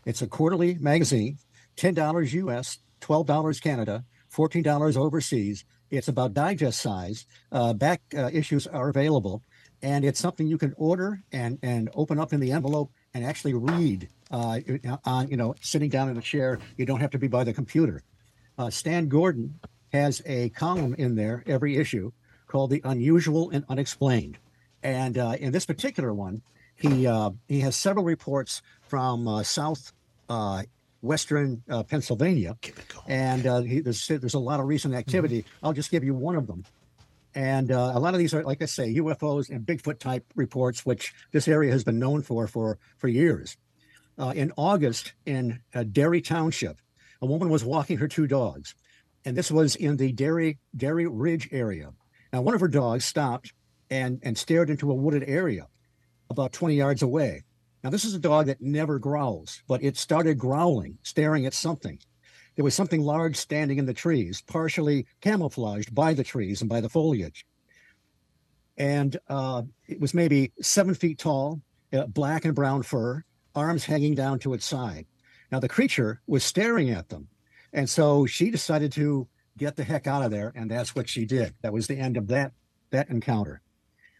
It's 0.06 0.22
a 0.22 0.26
quarterly 0.26 0.76
magazine, 0.76 1.36
$10 1.76 2.32
US, 2.32 2.78
$12 3.02 3.60
Canada, 3.60 4.04
$14 4.34 4.96
overseas. 4.96 5.64
It's 5.90 6.08
about 6.08 6.32
digest 6.32 6.80
size. 6.80 7.26
Uh, 7.50 7.74
back 7.74 8.00
uh, 8.16 8.30
issues 8.32 8.66
are 8.66 8.88
available, 8.88 9.42
and 9.82 10.06
it's 10.06 10.18
something 10.18 10.46
you 10.46 10.56
can 10.56 10.72
order 10.78 11.22
and, 11.32 11.58
and 11.62 11.90
open 11.94 12.18
up 12.18 12.32
in 12.32 12.40
the 12.40 12.52
envelope 12.52 12.90
and 13.12 13.26
actually 13.26 13.52
read 13.52 14.08
uh, 14.30 14.58
on, 15.04 15.28
you 15.28 15.36
know, 15.36 15.54
sitting 15.60 15.90
down 15.90 16.08
in 16.08 16.16
a 16.16 16.22
chair. 16.22 16.58
You 16.78 16.86
don't 16.86 17.00
have 17.00 17.10
to 17.10 17.18
be 17.18 17.28
by 17.28 17.44
the 17.44 17.52
computer. 17.52 18.02
Uh, 18.58 18.70
Stan 18.70 19.08
Gordon 19.08 19.58
has 19.92 20.22
a 20.26 20.50
column 20.50 20.94
in 20.98 21.14
there 21.14 21.42
every 21.46 21.76
issue 21.76 22.12
called 22.46 22.70
"The 22.70 22.82
Unusual 22.84 23.50
and 23.50 23.64
Unexplained," 23.68 24.38
and 24.82 25.18
uh, 25.18 25.36
in 25.38 25.52
this 25.52 25.66
particular 25.66 26.12
one, 26.12 26.42
he 26.76 27.06
uh, 27.06 27.30
he 27.48 27.60
has 27.60 27.76
several 27.76 28.04
reports 28.04 28.62
from 28.82 29.26
uh, 29.26 29.42
South 29.42 29.92
uh, 30.28 30.62
Western 31.00 31.62
uh, 31.68 31.82
Pennsylvania, 31.82 32.56
and 33.06 33.46
uh, 33.46 33.60
he, 33.60 33.80
there's 33.80 34.06
there's 34.06 34.34
a 34.34 34.38
lot 34.38 34.60
of 34.60 34.66
recent 34.66 34.94
activity. 34.94 35.44
I'll 35.62 35.72
just 35.72 35.90
give 35.90 36.04
you 36.04 36.14
one 36.14 36.36
of 36.36 36.46
them. 36.46 36.64
And 37.34 37.72
uh, 37.72 37.92
a 37.94 37.98
lot 37.98 38.12
of 38.12 38.18
these 38.18 38.34
are, 38.34 38.42
like 38.42 38.60
I 38.60 38.66
say, 38.66 38.94
UFOs 38.96 39.48
and 39.48 39.66
Bigfoot 39.66 39.98
type 39.98 40.24
reports, 40.34 40.84
which 40.84 41.14
this 41.32 41.48
area 41.48 41.72
has 41.72 41.82
been 41.82 41.98
known 41.98 42.22
for 42.22 42.46
for 42.46 42.78
for 42.98 43.08
years. 43.08 43.56
Uh, 44.18 44.32
in 44.36 44.52
August, 44.58 45.14
in 45.24 45.60
uh, 45.74 45.84
Derry 45.84 46.20
Township, 46.20 46.78
a 47.22 47.26
woman 47.26 47.48
was 47.48 47.64
walking 47.64 47.96
her 47.98 48.08
two 48.08 48.26
dogs, 48.26 48.74
and 49.24 49.36
this 49.36 49.50
was 49.50 49.76
in 49.76 49.96
the 49.96 50.12
Dairy 50.12 50.58
Derry 50.76 51.06
Ridge 51.06 51.48
area. 51.52 51.90
Now, 52.32 52.42
one 52.42 52.54
of 52.54 52.60
her 52.60 52.68
dogs 52.68 53.04
stopped 53.04 53.52
and 53.88 54.18
and 54.22 54.36
stared 54.36 54.68
into 54.68 54.90
a 54.90 54.94
wooded 54.94 55.24
area 55.26 55.68
about 56.28 56.52
20 56.52 56.74
yards 56.74 57.02
away. 57.02 57.42
Now, 57.84 57.90
this 57.90 58.04
is 58.04 58.14
a 58.14 58.18
dog 58.18 58.46
that 58.46 58.60
never 58.60 58.98
growls, 58.98 59.62
but 59.68 59.82
it 59.82 59.96
started 59.96 60.38
growling, 60.38 60.98
staring 61.02 61.46
at 61.46 61.54
something. 61.54 61.98
There 62.56 62.64
was 62.64 62.74
something 62.74 63.00
large 63.00 63.36
standing 63.36 63.78
in 63.78 63.86
the 63.86 63.94
trees, 63.94 64.42
partially 64.42 65.06
camouflaged 65.20 65.94
by 65.94 66.14
the 66.14 66.24
trees 66.24 66.60
and 66.60 66.68
by 66.68 66.80
the 66.80 66.88
foliage. 66.88 67.46
And 68.76 69.16
uh, 69.28 69.62
it 69.88 70.00
was 70.00 70.14
maybe 70.14 70.52
seven 70.60 70.94
feet 70.94 71.18
tall, 71.18 71.60
uh, 71.92 72.06
black 72.06 72.44
and 72.44 72.54
brown 72.54 72.82
fur, 72.82 73.24
arms 73.54 73.84
hanging 73.84 74.14
down 74.14 74.38
to 74.40 74.54
its 74.54 74.64
side. 74.64 75.06
Now, 75.52 75.60
the 75.60 75.68
creature 75.68 76.22
was 76.26 76.42
staring 76.42 76.88
at 76.88 77.10
them. 77.10 77.28
And 77.74 77.88
so 77.88 78.24
she 78.24 78.50
decided 78.50 78.90
to 78.92 79.28
get 79.58 79.76
the 79.76 79.84
heck 79.84 80.06
out 80.06 80.24
of 80.24 80.30
there. 80.30 80.50
And 80.56 80.70
that's 80.70 80.96
what 80.96 81.10
she 81.10 81.26
did. 81.26 81.54
That 81.60 81.74
was 81.74 81.86
the 81.86 81.98
end 81.98 82.16
of 82.16 82.28
that, 82.28 82.52
that 82.90 83.10
encounter. 83.10 83.60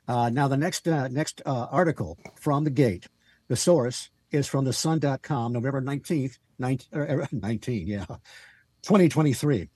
Uh, 0.07 0.29
now, 0.29 0.47
the 0.47 0.59
next, 0.59 0.87
uh, 0.87 1.09
next 1.09 1.41
uh, 1.47 1.69
article 1.71 2.19
from 2.39 2.65
the 2.65 2.71
gate, 2.71 3.07
the 3.49 3.57
source 3.57 4.11
is 4.31 4.47
from 4.47 4.67
the 4.67 4.73
sun.com, 4.75 5.53
November 5.53 5.81
19th, 5.81 6.39
19, 6.59 6.89
er, 6.95 7.27
19 7.33 7.87
yeah, 7.87 8.05
2023. 8.83 9.71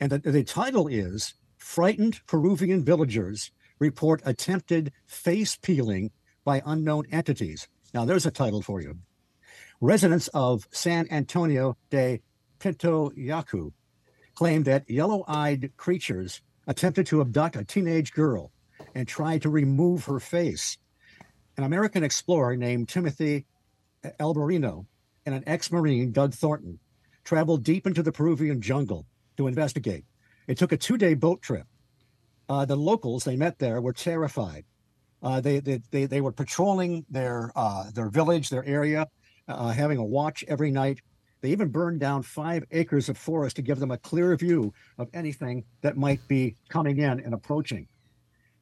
And 0.00 0.12
the, 0.12 0.18
the 0.18 0.44
title 0.44 0.88
is 0.88 1.34
Frightened 1.58 2.20
Peruvian 2.26 2.84
Villagers 2.84 3.50
Report 3.78 4.22
Attempted 4.24 4.92
Face 5.06 5.56
Peeling 5.56 6.10
by 6.44 6.62
Unknown 6.64 7.04
Entities. 7.12 7.68
Now, 7.92 8.04
there's 8.04 8.26
a 8.26 8.30
title 8.30 8.62
for 8.62 8.80
you. 8.80 8.98
Residents 9.80 10.26
of 10.34 10.66
San 10.72 11.06
Antonio 11.12 11.76
de 11.90 12.20
Pinto 12.58 13.10
Yacu 13.10 13.72
claim 14.34 14.64
that 14.64 14.90
yellow 14.90 15.24
eyed 15.28 15.70
creatures 15.76 16.42
attempted 16.66 17.06
to 17.06 17.20
abduct 17.20 17.54
a 17.54 17.64
teenage 17.64 18.12
girl 18.12 18.50
and 18.96 19.06
tried 19.06 19.42
to 19.42 19.48
remove 19.48 20.04
her 20.04 20.18
face. 20.18 20.78
An 21.56 21.62
American 21.62 22.02
explorer 22.02 22.56
named 22.56 22.88
Timothy 22.88 23.46
Alberino 24.18 24.86
and 25.24 25.34
an 25.34 25.44
ex 25.46 25.70
Marine, 25.70 26.10
Doug 26.10 26.34
Thornton, 26.34 26.80
traveled 27.22 27.62
deep 27.62 27.86
into 27.86 28.02
the 28.02 28.12
Peruvian 28.12 28.60
jungle 28.60 29.06
to 29.36 29.46
investigate. 29.46 30.04
It 30.48 30.58
took 30.58 30.72
a 30.72 30.76
two 30.76 30.98
day 30.98 31.14
boat 31.14 31.40
trip. 31.40 31.66
Uh, 32.48 32.64
the 32.64 32.76
locals 32.76 33.22
they 33.22 33.36
met 33.36 33.60
there 33.60 33.80
were 33.80 33.92
terrified. 33.92 34.64
Uh, 35.22 35.40
they, 35.40 35.60
they, 35.60 35.80
they, 35.90 36.06
they 36.06 36.20
were 36.20 36.32
patrolling 36.32 37.04
their, 37.10 37.52
uh, 37.54 37.90
their 37.92 38.08
village, 38.08 38.50
their 38.50 38.64
area, 38.64 39.06
uh, 39.48 39.68
having 39.70 39.98
a 39.98 40.04
watch 40.04 40.44
every 40.46 40.70
night. 40.70 41.00
They 41.40 41.50
even 41.50 41.68
burned 41.68 42.00
down 42.00 42.22
five 42.22 42.64
acres 42.70 43.08
of 43.08 43.16
forest 43.16 43.56
to 43.56 43.62
give 43.62 43.78
them 43.78 43.90
a 43.90 43.98
clear 43.98 44.34
view 44.36 44.72
of 44.98 45.08
anything 45.14 45.64
that 45.82 45.96
might 45.96 46.26
be 46.28 46.56
coming 46.68 46.98
in 46.98 47.20
and 47.20 47.32
approaching. 47.32 47.86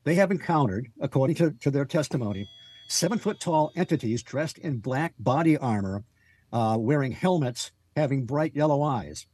They 0.04 0.14
have 0.16 0.30
encountered, 0.30 0.88
according 1.00 1.36
to, 1.36 1.52
to 1.52 1.70
their 1.70 1.84
testimony, 1.84 2.48
seven 2.88 3.18
foot 3.18 3.40
tall 3.40 3.72
entities 3.74 4.22
dressed 4.22 4.58
in 4.58 4.78
black 4.78 5.14
body 5.18 5.56
armor, 5.56 6.04
uh, 6.52 6.76
wearing 6.78 7.12
helmets, 7.12 7.72
having 7.96 8.26
bright 8.26 8.54
yellow 8.54 8.82
eyes. 8.82 9.26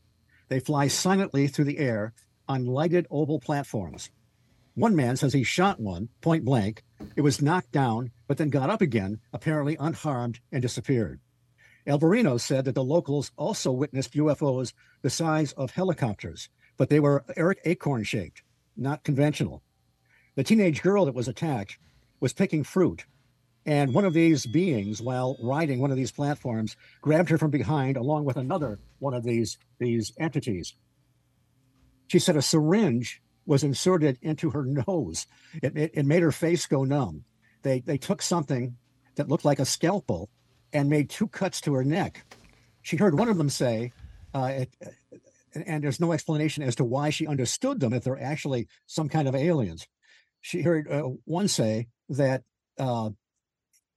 They 0.48 0.60
fly 0.60 0.88
silently 0.88 1.48
through 1.48 1.66
the 1.66 1.78
air 1.78 2.14
on 2.48 2.64
lighted 2.64 3.06
oval 3.10 3.40
platforms. 3.40 4.10
One 4.74 4.96
man 4.96 5.16
says 5.16 5.32
he 5.32 5.44
shot 5.44 5.80
one 5.80 6.08
point 6.20 6.44
blank. 6.44 6.82
It 7.16 7.20
was 7.20 7.42
knocked 7.42 7.72
down, 7.72 8.10
but 8.26 8.38
then 8.38 8.48
got 8.48 8.70
up 8.70 8.80
again, 8.80 9.20
apparently 9.32 9.76
unharmed, 9.78 10.40
and 10.50 10.62
disappeared. 10.62 11.20
Alberino 11.86 12.40
said 12.40 12.64
that 12.64 12.74
the 12.74 12.84
locals 12.84 13.32
also 13.36 13.72
witnessed 13.72 14.14
UFOs 14.14 14.72
the 15.02 15.10
size 15.10 15.52
of 15.54 15.72
helicopters, 15.72 16.48
but 16.76 16.88
they 16.88 17.00
were 17.00 17.24
acorn 17.64 18.04
shaped, 18.04 18.42
not 18.76 19.04
conventional. 19.04 19.62
The 20.36 20.44
teenage 20.44 20.82
girl 20.82 21.04
that 21.06 21.14
was 21.14 21.28
attacked 21.28 21.78
was 22.20 22.32
picking 22.32 22.62
fruit, 22.62 23.04
and 23.66 23.92
one 23.92 24.04
of 24.04 24.14
these 24.14 24.46
beings, 24.46 25.02
while 25.02 25.36
riding 25.42 25.80
one 25.80 25.90
of 25.90 25.96
these 25.96 26.12
platforms, 26.12 26.76
grabbed 27.00 27.28
her 27.30 27.38
from 27.38 27.50
behind 27.50 27.96
along 27.96 28.24
with 28.24 28.36
another 28.36 28.78
one 28.98 29.14
of 29.14 29.24
these, 29.24 29.58
these 29.78 30.12
entities. 30.18 30.74
She 32.06 32.18
said 32.18 32.36
a 32.36 32.42
syringe 32.42 33.22
was 33.44 33.64
inserted 33.64 34.18
into 34.22 34.50
her 34.50 34.64
nose. 34.64 35.26
It, 35.62 35.76
it, 35.76 35.90
it 35.94 36.06
made 36.06 36.22
her 36.22 36.32
face 36.32 36.66
go 36.66 36.84
numb. 36.84 37.24
They, 37.62 37.80
they 37.80 37.98
took 37.98 38.22
something 38.22 38.76
that 39.16 39.28
looked 39.28 39.44
like 39.44 39.58
a 39.58 39.64
scalpel 39.64 40.30
and 40.72 40.88
made 40.88 41.10
two 41.10 41.28
cuts 41.28 41.60
to 41.62 41.74
her 41.74 41.84
neck. 41.84 42.24
She 42.82 42.96
heard 42.96 43.18
one 43.18 43.28
of 43.28 43.38
them 43.38 43.50
say, 43.50 43.92
uh, 44.34 44.52
it, 44.52 44.74
and 45.54 45.84
there's 45.84 46.00
no 46.00 46.12
explanation 46.12 46.62
as 46.62 46.76
to 46.76 46.84
why 46.84 47.10
she 47.10 47.26
understood 47.26 47.80
them 47.80 47.92
if 47.92 48.04
they're 48.04 48.22
actually 48.22 48.68
some 48.86 49.08
kind 49.08 49.28
of 49.28 49.34
aliens. 49.34 49.86
She 50.40 50.62
heard 50.62 50.90
uh, 50.90 51.10
one 51.24 51.48
say 51.48 51.88
that 52.08 52.42
uh, 52.78 53.10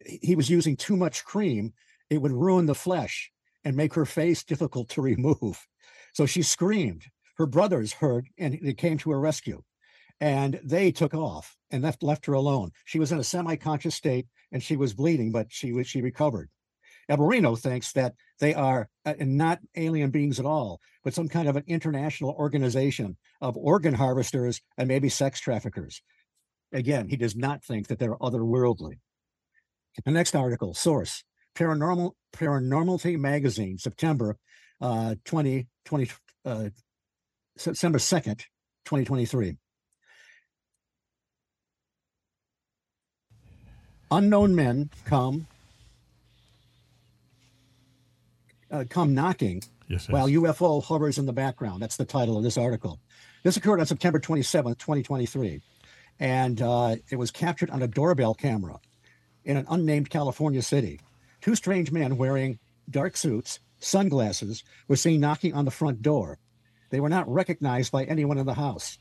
he 0.05 0.35
was 0.35 0.49
using 0.49 0.75
too 0.75 0.97
much 0.97 1.23
cream, 1.23 1.73
it 2.09 2.21
would 2.21 2.31
ruin 2.31 2.65
the 2.65 2.75
flesh 2.75 3.31
and 3.63 3.75
make 3.75 3.93
her 3.93 4.05
face 4.05 4.43
difficult 4.43 4.89
to 4.89 5.01
remove. 5.01 5.65
So 6.13 6.25
she 6.25 6.43
screamed. 6.43 7.03
Her 7.38 7.45
brothers 7.45 7.93
heard 7.93 8.27
and 8.38 8.59
they 8.61 8.73
came 8.73 8.97
to 8.99 9.11
her 9.11 9.19
rescue. 9.19 9.63
And 10.21 10.61
they 10.63 10.91
took 10.91 11.13
off 11.13 11.57
and 11.71 11.83
left 11.83 12.01
left 12.01 12.25
her 12.27 12.33
alone. 12.33 12.71
She 12.85 12.99
was 12.99 13.11
in 13.11 13.19
a 13.19 13.23
semi-conscious 13.23 13.95
state 13.95 14.27
and 14.51 14.63
she 14.63 14.77
was 14.77 14.93
bleeding, 14.93 15.31
but 15.31 15.47
she 15.49 15.73
was 15.73 15.88
she 15.88 16.01
recovered. 16.01 16.49
Alberino 17.09 17.57
thinks 17.57 17.91
that 17.93 18.15
they 18.39 18.53
are 18.53 18.89
uh, 19.05 19.13
not 19.19 19.59
alien 19.75 20.09
beings 20.09 20.39
at 20.39 20.45
all, 20.45 20.81
but 21.03 21.13
some 21.13 21.27
kind 21.27 21.47
of 21.47 21.55
an 21.55 21.63
international 21.67 22.31
organization 22.31 23.17
of 23.41 23.55
organ 23.57 23.93
harvesters 23.93 24.61
and 24.77 24.87
maybe 24.87 25.09
sex 25.09 25.39
traffickers. 25.39 26.01
Again, 26.73 27.07
he 27.07 27.15
does 27.15 27.35
not 27.35 27.63
think 27.63 27.87
that 27.87 27.99
they're 27.99 28.17
otherworldly. 28.17 28.99
The 30.03 30.11
next 30.11 30.35
article, 30.35 30.73
source, 30.73 31.23
Paranormal 31.55 32.11
Paranormality 32.33 33.17
Magazine, 33.17 33.77
September 33.77 34.37
uh, 34.81 35.15
20, 35.23 35.67
20 35.85 36.11
uh, 36.43 36.69
September 37.57 37.97
2nd, 37.97 38.39
2023. 38.83 39.57
Unknown 44.11 44.55
men 44.55 44.89
come 45.05 45.47
uh, 48.75 48.83
come 48.89 49.13
knocking 49.13 49.63
Yes, 49.88 50.09
while 50.09 50.27
yes. 50.27 50.39
UFO 50.39 50.83
hovers 50.83 51.17
in 51.17 51.25
the 51.25 51.33
background. 51.33 51.81
That's 51.81 51.97
the 51.97 52.05
title 52.05 52.38
of 52.38 52.43
this 52.43 52.57
article. 52.57 52.99
This 53.43 53.57
occurred 53.57 53.79
on 53.79 53.85
September 53.85 54.19
27th, 54.19 54.79
2023, 54.79 55.61
and 56.19 56.61
uh, 56.61 56.95
it 57.11 57.17
was 57.17 57.29
captured 57.29 57.69
on 57.69 57.83
a 57.83 57.88
doorbell 57.88 58.33
camera 58.33 58.79
in 59.43 59.57
an 59.57 59.67
unnamed 59.69 60.09
California 60.09 60.63
city. 60.63 60.99
Two 61.41 61.53
strange 61.53 61.91
men 61.91 62.17
wearing 62.17 62.57
dark 62.89 63.15
suits, 63.15 63.59
sunglasses, 63.77 64.63
were 64.88 64.95
seen 64.95 65.19
knocking 65.21 65.53
on 65.53 65.65
the 65.65 65.71
front 65.71 66.01
door. 66.01 66.39
They 66.89 66.99
were 66.99 67.09
not 67.09 67.31
recognized 67.31 67.91
by 67.91 68.05
anyone 68.05 68.39
in 68.39 68.47
the 68.47 68.55
house. 68.55 68.97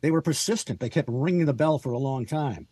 They 0.00 0.10
were 0.10 0.22
persistent. 0.22 0.80
They 0.80 0.90
kept 0.90 1.08
ringing 1.10 1.46
the 1.46 1.52
bell 1.52 1.78
for 1.78 1.92
a 1.92 1.98
long 1.98 2.26
time, 2.26 2.66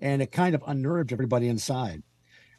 and 0.00 0.22
it 0.22 0.30
kind 0.30 0.54
of 0.54 0.62
unnerved 0.66 1.12
everybody 1.12 1.48
inside. 1.48 2.04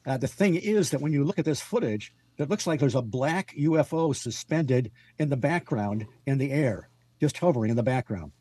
Uh, 0.05 0.17
the 0.17 0.27
thing 0.27 0.55
is 0.55 0.89
that 0.89 0.99
when 0.99 1.13
you 1.13 1.23
look 1.23 1.39
at 1.39 1.45
this 1.45 1.61
footage, 1.61 2.13
it 2.37 2.49
looks 2.49 2.65
like 2.65 2.79
there's 2.79 2.95
a 2.95 3.01
black 3.01 3.53
UFO 3.57 4.15
suspended 4.15 4.91
in 5.19 5.29
the 5.29 5.37
background 5.37 6.05
in 6.25 6.37
the 6.37 6.51
air, 6.51 6.89
just 7.19 7.37
hovering 7.37 7.69
in 7.69 7.75
the 7.75 7.83
background. 7.83 8.31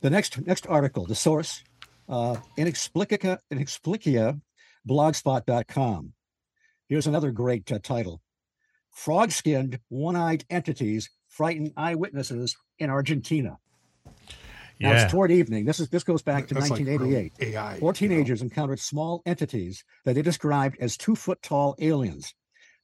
The 0.00 0.10
next 0.10 0.44
next 0.46 0.66
article, 0.66 1.06
the 1.06 1.14
source, 1.14 1.62
uh, 2.08 2.36
Inexplica, 2.56 3.38
Inexplicia, 3.52 4.40
blogspot.com. 4.88 6.12
Here's 6.88 7.06
another 7.06 7.30
great 7.30 7.70
uh, 7.70 7.78
title. 7.78 8.22
Frog 8.90 9.30
skinned, 9.30 9.78
one 9.88 10.16
eyed 10.16 10.44
entities 10.50 11.10
frighten 11.30 11.72
eyewitnesses 11.76 12.56
in 12.78 12.90
Argentina. 12.90 13.58
Now 14.80 14.92
Yeah. 14.92 15.02
it's 15.04 15.12
toward 15.12 15.30
evening. 15.30 15.66
This 15.66 15.78
is 15.78 15.90
this 15.90 16.04
goes 16.04 16.22
back 16.22 16.48
to 16.48 16.54
That's 16.54 16.70
1988. 16.70 17.32
real 17.38 17.54
AI. 17.54 17.78
Four 17.78 17.88
you 18.00 18.08
know. 18.08 18.14
teenagers 18.14 18.42
encountered 18.42 18.80
small 18.80 19.22
entities 19.26 19.84
that 20.04 20.14
they 20.14 20.22
described 20.22 20.76
as 20.80 20.96
two 20.96 21.14
foot 21.14 21.42
tall 21.42 21.74
aliens. 21.78 22.34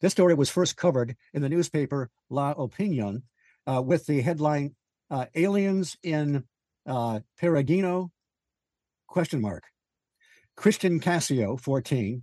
This 0.00 0.12
story 0.12 0.34
was 0.34 0.50
first 0.50 0.76
covered 0.76 1.16
in 1.32 1.40
the 1.42 1.48
newspaper 1.48 2.10
La 2.28 2.50
Opinion 2.50 3.22
uh, 3.66 3.82
with 3.82 4.06
the 4.06 4.20
headline 4.20 4.74
uh, 5.10 5.26
Aliens 5.34 5.96
in 6.02 6.44
uh, 6.86 7.20
Pergamino? 7.40 8.10
Question 9.06 9.40
mark. 9.40 9.64
Christian 10.56 11.00
Cassio, 11.00 11.56
14, 11.56 12.22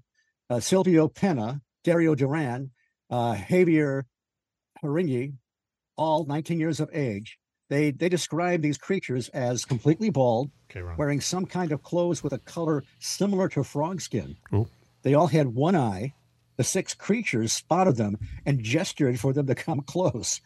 uh, 0.50 0.60
Silvio 0.60 1.08
Pena, 1.08 1.62
Dario 1.84 2.14
Duran, 2.16 2.72
uh, 3.10 3.36
Javier 3.36 4.04
Haringi, 4.84 5.34
all 5.98 6.26
19 6.26 6.60
years 6.60 6.80
of 6.80 6.90
age. 6.94 7.38
They, 7.70 7.92
they 7.92 8.10
describe 8.10 8.62
these 8.62 8.78
creatures 8.78 9.30
as 9.30 9.64
completely 9.66 10.10
bald, 10.10 10.52
Okay, 10.70 10.82
wearing 10.98 11.22
some 11.22 11.46
kind 11.46 11.72
of 11.72 11.82
clothes 11.82 12.22
with 12.24 12.34
a 12.34 12.40
color 12.40 12.84
similar 13.00 13.48
to 13.50 13.64
frog 13.64 14.02
skin. 14.02 14.36
Ooh. 14.54 14.68
They 15.04 15.14
all 15.14 15.28
had 15.28 15.48
one 15.48 15.76
eye. 15.76 16.14
The 16.56 16.64
six 16.64 16.94
creatures 16.94 17.52
spotted 17.52 17.96
them 17.96 18.16
and 18.46 18.64
gestured 18.64 19.20
for 19.20 19.34
them 19.34 19.48
to 19.48 19.56
come 19.56 19.82
close. 19.88 20.40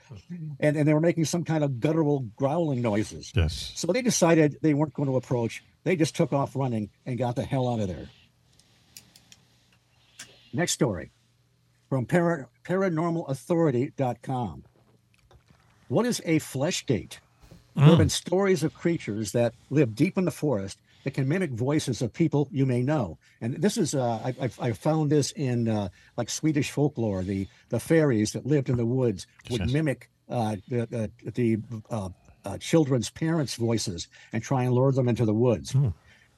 And, 0.59 0.77
and 0.77 0.87
they 0.87 0.93
were 0.93 1.01
making 1.01 1.25
some 1.25 1.43
kind 1.43 1.65
of 1.65 1.81
guttural 1.81 2.21
growling 2.37 2.81
noises. 2.81 3.33
Yes. 3.35 3.73
So 3.75 3.91
they 3.91 4.01
decided 4.01 4.57
they 4.61 4.73
weren't 4.73 4.93
going 4.93 5.09
to 5.09 5.17
approach. 5.17 5.61
They 5.83 5.97
just 5.97 6.15
took 6.15 6.31
off 6.31 6.55
running 6.55 6.89
and 7.05 7.17
got 7.17 7.35
the 7.35 7.43
hell 7.43 7.67
out 7.67 7.81
of 7.81 7.89
there. 7.89 8.07
Next 10.53 10.71
story 10.71 11.11
from 11.89 12.05
para, 12.05 12.47
paranormalauthority.com. 12.63 14.63
What 15.87 16.05
is 16.05 16.21
a 16.25 16.39
flesh 16.39 16.85
gait? 16.85 17.19
There 17.75 17.85
have 17.85 17.99
been 17.99 18.09
stories 18.09 18.63
of 18.63 18.73
creatures 18.73 19.31
that 19.33 19.53
live 19.69 19.93
deep 19.93 20.17
in 20.17 20.25
the 20.25 20.31
forest 20.31 20.79
that 21.03 21.11
can 21.13 21.27
mimic 21.27 21.51
voices 21.51 22.01
of 22.01 22.11
people 22.11 22.47
you 22.51 22.65
may 22.65 22.81
know. 22.81 23.19
And 23.39 23.61
this 23.61 23.77
is, 23.77 23.93
uh, 23.93 24.19
I, 24.25 24.35
I've, 24.41 24.59
I 24.59 24.71
found 24.71 25.11
this 25.11 25.31
in 25.31 25.67
uh, 25.67 25.89
like 26.17 26.29
Swedish 26.29 26.71
folklore. 26.71 27.21
The, 27.21 27.47
the 27.69 27.79
fairies 27.79 28.31
that 28.33 28.47
lived 28.47 28.69
in 28.69 28.77
the 28.77 28.85
woods 28.85 29.27
would 29.51 29.61
Yes. 29.61 29.71
mimic 29.71 30.09
uh, 30.27 30.55
the, 30.67 30.87
the, 30.87 31.31
the 31.31 31.57
uh, 31.91 32.09
uh, 32.43 32.57
children's 32.57 33.11
parents' 33.11 33.55
voices 33.55 34.07
and 34.33 34.41
try 34.41 34.63
and 34.63 34.73
lure 34.73 34.91
them 34.91 35.07
into 35.07 35.25
the 35.25 35.33
woods. 35.33 35.75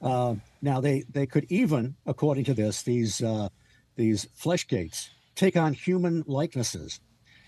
Uh, 0.02 0.34
now 0.62 0.80
they 0.80 1.04
they 1.10 1.26
could 1.26 1.46
even, 1.48 1.94
according 2.06 2.44
to 2.44 2.54
this, 2.54 2.82
these 2.82 3.22
uh, 3.22 3.48
these 3.96 4.28
flesh 4.34 4.66
gaits 4.66 5.10
take 5.34 5.56
on 5.56 5.72
human 5.72 6.22
likenesses. 6.26 7.00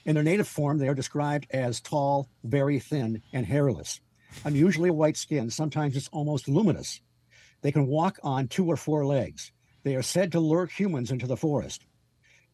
In 0.05 0.15
their 0.15 0.25
native 0.25 0.49
form, 0.49 0.79
they 0.79 0.89
are 0.89 0.95
described 0.95 1.47
as 1.51 1.81
tall, 1.81 2.29
very 2.45 2.79
thin, 2.79 3.23
and 3.33 3.47
hairless. 3.47 4.01
Unusually 4.45 4.91
white 4.91 5.17
skin, 5.17 5.51
sometimes 5.51 5.97
it's 5.97 6.09
almost 6.09 6.49
luminous. 6.49 7.01
They 7.61 7.73
can 7.73 7.87
walk 7.87 8.19
on 8.23 8.49
two 8.49 8.67
or 8.67 8.77
four 8.77 9.07
legs. 9.07 9.53
They 9.85 9.95
are 9.95 10.03
said 10.03 10.33
to 10.33 10.41
lure 10.41 10.67
humans 10.67 11.11
into 11.11 11.27
the 11.27 11.37
forest. 11.37 11.85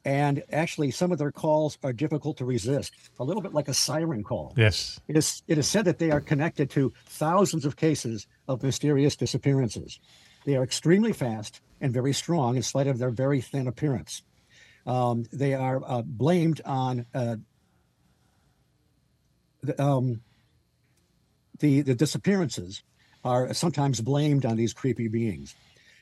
And 0.04 0.42
actually, 0.52 0.90
some 0.90 1.12
of 1.12 1.18
their 1.18 1.32
calls 1.32 1.76
are 1.82 1.92
difficult 1.92 2.36
to 2.38 2.44
resist, 2.44 2.92
a 3.18 3.24
little 3.24 3.42
bit 3.42 3.52
like 3.52 3.68
a 3.68 3.74
siren 3.74 4.22
call. 4.22 4.54
Yes. 4.56 5.00
It 5.08 5.16
is, 5.16 5.42
it 5.48 5.58
is 5.58 5.68
said 5.68 5.84
that 5.86 5.98
they 5.98 6.10
are 6.10 6.20
connected 6.20 6.70
to 6.70 6.92
thousands 7.06 7.64
of 7.64 7.76
cases 7.76 8.26
of 8.46 8.62
mysterious 8.62 9.16
disappearances. 9.16 9.98
They 10.46 10.56
are 10.56 10.62
extremely 10.62 11.12
fast 11.12 11.60
and 11.80 11.92
very 11.92 12.12
strong 12.12 12.56
in 12.56 12.62
spite 12.62 12.86
of 12.86 12.98
their 12.98 13.10
very 13.10 13.40
thin 13.40 13.66
appearance. 13.66 14.22
Um, 14.88 15.26
they 15.30 15.52
are 15.52 15.82
uh, 15.86 16.02
blamed 16.02 16.62
on 16.64 17.04
uh, 17.14 17.36
the, 19.62 19.80
um, 19.80 20.22
the 21.58 21.82
the 21.82 21.94
disappearances 21.94 22.82
are 23.22 23.52
sometimes 23.52 24.00
blamed 24.00 24.46
on 24.46 24.56
these 24.56 24.72
creepy 24.72 25.08
beings. 25.08 25.54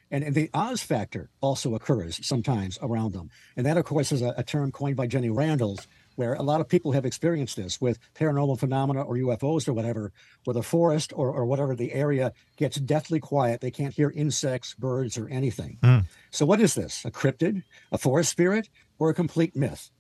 And, 0.08 0.22
and 0.22 0.34
the 0.36 0.50
Oz 0.54 0.82
factor 0.82 1.30
also 1.40 1.74
occurs 1.74 2.24
sometimes 2.24 2.78
around 2.80 3.12
them. 3.12 3.30
And 3.56 3.66
that, 3.66 3.76
of 3.76 3.84
course, 3.84 4.12
is 4.12 4.22
a, 4.22 4.34
a 4.36 4.44
term 4.44 4.70
coined 4.70 4.96
by 4.96 5.08
Jenny 5.08 5.30
Randles, 5.30 5.88
where 6.16 6.34
a 6.34 6.42
lot 6.42 6.60
of 6.60 6.68
people 6.68 6.92
have 6.92 7.06
experienced 7.06 7.56
this 7.56 7.80
with 7.80 7.98
paranormal 8.14 8.58
phenomena 8.58 9.02
or 9.02 9.16
UFOs 9.16 9.68
or 9.68 9.72
whatever, 9.72 10.12
where 10.44 10.54
the 10.54 10.62
forest 10.62 11.12
or, 11.14 11.30
or 11.30 11.46
whatever 11.46 11.74
the 11.74 11.92
area 11.92 12.32
gets 12.56 12.76
deathly 12.76 13.20
quiet. 13.20 13.60
They 13.60 13.70
can't 13.70 13.94
hear 13.94 14.10
insects, 14.10 14.74
birds, 14.74 15.16
or 15.16 15.28
anything. 15.28 15.78
Hmm. 15.82 15.98
So, 16.30 16.46
what 16.46 16.60
is 16.60 16.74
this? 16.74 17.04
A 17.04 17.10
cryptid, 17.10 17.62
a 17.92 17.98
forest 17.98 18.30
spirit, 18.30 18.68
or 18.98 19.10
a 19.10 19.14
complete 19.14 19.54
myth? 19.54 19.90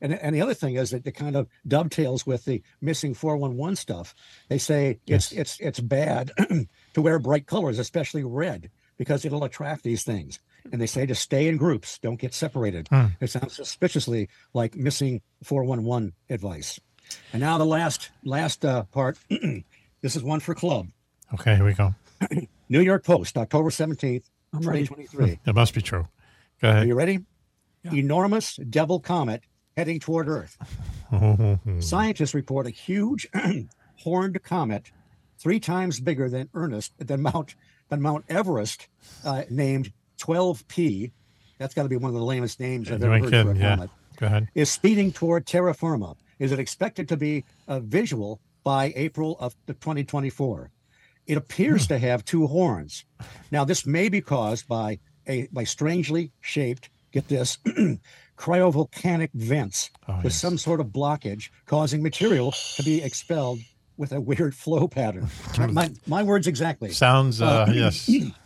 And, 0.00 0.12
and 0.12 0.34
the 0.34 0.42
other 0.42 0.54
thing 0.54 0.74
is 0.74 0.90
that 0.90 1.06
it 1.06 1.12
kind 1.12 1.34
of 1.34 1.48
dovetails 1.66 2.26
with 2.26 2.44
the 2.44 2.62
missing 2.80 3.14
411 3.14 3.76
stuff. 3.76 4.14
They 4.48 4.58
say 4.58 5.00
it's 5.06 5.32
it's 5.32 5.58
it's 5.60 5.80
bad 5.80 6.32
to 6.94 7.02
wear 7.02 7.18
bright 7.18 7.46
colors, 7.46 7.78
especially 7.78 8.22
red, 8.22 8.70
because 8.98 9.24
it'll 9.24 9.44
attract 9.44 9.82
these 9.82 10.04
things. 10.04 10.40
And 10.72 10.80
they 10.80 10.86
say 10.86 11.06
to 11.06 11.14
stay 11.14 11.46
in 11.48 11.56
groups, 11.56 11.98
don't 11.98 12.18
get 12.18 12.32
separated. 12.34 12.88
It 13.20 13.28
sounds 13.30 13.54
suspiciously 13.54 14.28
like 14.54 14.76
missing 14.76 15.20
411 15.42 16.14
advice. 16.30 16.80
And 17.32 17.40
now 17.40 17.58
the 17.58 17.66
last 17.66 18.10
last 18.24 18.64
uh, 18.64 18.84
part. 18.84 19.18
this 20.02 20.16
is 20.16 20.22
one 20.22 20.40
for 20.40 20.54
club. 20.54 20.88
Okay, 21.34 21.56
here 21.56 21.64
we 21.64 21.74
go. 21.74 21.94
New 22.68 22.80
York 22.80 23.04
Post, 23.04 23.36
October 23.36 23.70
17th, 23.70 24.24
I'm 24.52 24.60
ready. 24.60 24.86
2023. 24.86 25.40
It 25.44 25.54
must 25.54 25.74
be 25.74 25.82
true. 25.82 26.08
Go 26.60 26.70
ahead. 26.70 26.84
Are 26.84 26.86
you 26.86 26.94
ready? 26.94 27.20
Enormous 27.92 28.56
devil 28.56 29.00
comet 29.00 29.42
heading 29.76 30.00
toward 30.00 30.28
Earth. 30.28 30.56
Scientists 31.80 32.34
report 32.34 32.66
a 32.66 32.70
huge 32.70 33.28
horned 34.00 34.42
comet, 34.42 34.90
three 35.38 35.60
times 35.60 36.00
bigger 36.00 36.30
than 36.30 36.48
Ernest 36.54 36.92
than 36.98 37.22
Mount 37.22 37.54
than 37.88 38.00
Mount 38.00 38.24
Everest, 38.28 38.88
uh, 39.24 39.42
named 39.50 39.92
12P. 40.24 41.12
That's 41.58 41.74
got 41.74 41.84
to 41.84 41.88
be 41.88 41.96
one 41.96 42.08
of 42.08 42.14
the 42.14 42.24
lamest 42.24 42.60
names 42.60 42.90
I've 42.90 43.02
ever 43.02 43.18
heard 43.18 43.22
for 43.22 43.26
a 43.28 43.30
kidding. 43.30 43.56
Yeah. 43.56 43.76
comet. 43.76 43.90
Go 44.16 44.26
ahead. 44.26 44.48
Is 44.54 44.70
speeding 44.70 45.12
toward 45.12 45.46
terra 45.46 45.74
firma. 45.74 46.16
Is 46.38 46.52
it 46.52 46.58
expected 46.58 47.08
to 47.08 47.16
be 47.16 47.44
a 47.68 47.80
visual 47.80 48.40
by 48.64 48.92
April 48.96 49.36
of 49.38 49.54
2024? 49.66 50.70
It 51.26 51.36
appears 51.36 51.84
hmm. 51.84 51.94
to 51.94 51.98
have 51.98 52.24
two 52.24 52.46
horns. 52.46 53.04
Now, 53.50 53.64
this 53.64 53.86
may 53.86 54.08
be 54.08 54.20
caused 54.20 54.68
by 54.68 54.98
a 55.26 55.48
by 55.52 55.64
strangely 55.64 56.32
shaped, 56.40 56.90
get 57.12 57.28
this, 57.28 57.58
cryovolcanic 58.36 59.30
vents 59.34 59.90
Oh, 60.08 60.16
with 60.16 60.24
yes. 60.24 60.40
some 60.40 60.58
sort 60.58 60.80
of 60.80 60.88
blockage 60.88 61.50
causing 61.66 62.02
material 62.02 62.52
to 62.76 62.82
be 62.82 63.02
expelled 63.02 63.60
with 63.96 64.12
a 64.12 64.20
weird 64.20 64.54
flow 64.54 64.88
pattern. 64.88 65.28
Hmm. 65.54 65.72
my, 65.72 65.90
my 66.06 66.22
words 66.22 66.46
exactly. 66.46 66.90
Sounds, 66.90 67.40
uh, 67.40 67.66
uh 67.68 67.72
yes. 67.72 68.10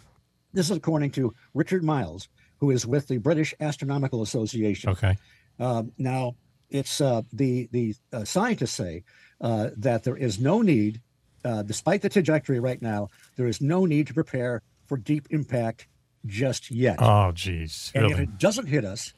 This 0.53 0.71
is 0.71 0.77
according 0.77 1.11
to 1.13 1.35
Richard 1.55 1.85
Miles, 1.85 2.29
who 2.59 2.71
is 2.71 2.87
with 2.87 3.09
the 3.09 3.19
British 3.19 3.55
Astronomical 3.61 4.23
Association. 4.23 4.91
Okay. 4.91 5.17
Um, 5.59 5.93
now, 5.99 6.37
it's 6.71 7.01
uh, 7.01 7.23
the 7.33 7.69
the 7.73 7.95
uh, 8.13 8.25
scientists 8.25 8.73
say 8.73 9.05
uh, 9.41 9.71
that 9.77 10.05
there 10.05 10.17
is 10.17 10.39
no 10.39 10.63
need, 10.63 11.01
uh, 11.45 11.63
despite 11.63 12.03
the 12.03 12.09
trajectory 12.09 12.61
right 12.61 12.81
now, 12.81 13.09
there 13.37 13.47
is 13.47 13.61
no 13.61 13.85
need 13.85 14.07
to 14.07 14.15
prepare 14.15 14.63
for 14.87 14.97
deep 14.97 15.29
impact 15.31 15.87
just 16.27 16.71
yet. 16.71 16.97
Oh, 17.01 17.33
geez. 17.33 17.93
and 17.95 18.11
if 18.11 18.19
it 18.19 18.39
doesn't 18.39 18.67
hit 18.67 18.85
us 18.85 19.13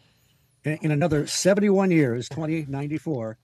in, 0.65 0.79
in 0.83 0.91
another 0.91 1.27
71 1.27 1.91
years, 1.91 2.29
2094, 2.29 3.39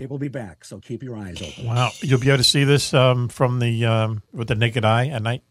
it 0.00 0.10
will 0.10 0.18
be 0.18 0.28
back. 0.28 0.64
So 0.64 0.78
keep 0.78 1.02
your 1.02 1.16
eyes 1.16 1.40
open. 1.40 1.66
Wow. 1.66 1.90
You'll 2.00 2.20
be 2.20 2.28
able 2.28 2.38
to 2.38 2.44
see 2.44 2.64
this 2.64 2.92
um, 2.92 3.28
from 3.28 3.58
the 3.58 3.84
um, 3.86 4.22
with 4.32 4.48
the 4.48 4.54
naked 4.54 4.84
eye 4.84 5.08
at 5.08 5.22
night. 5.22 5.42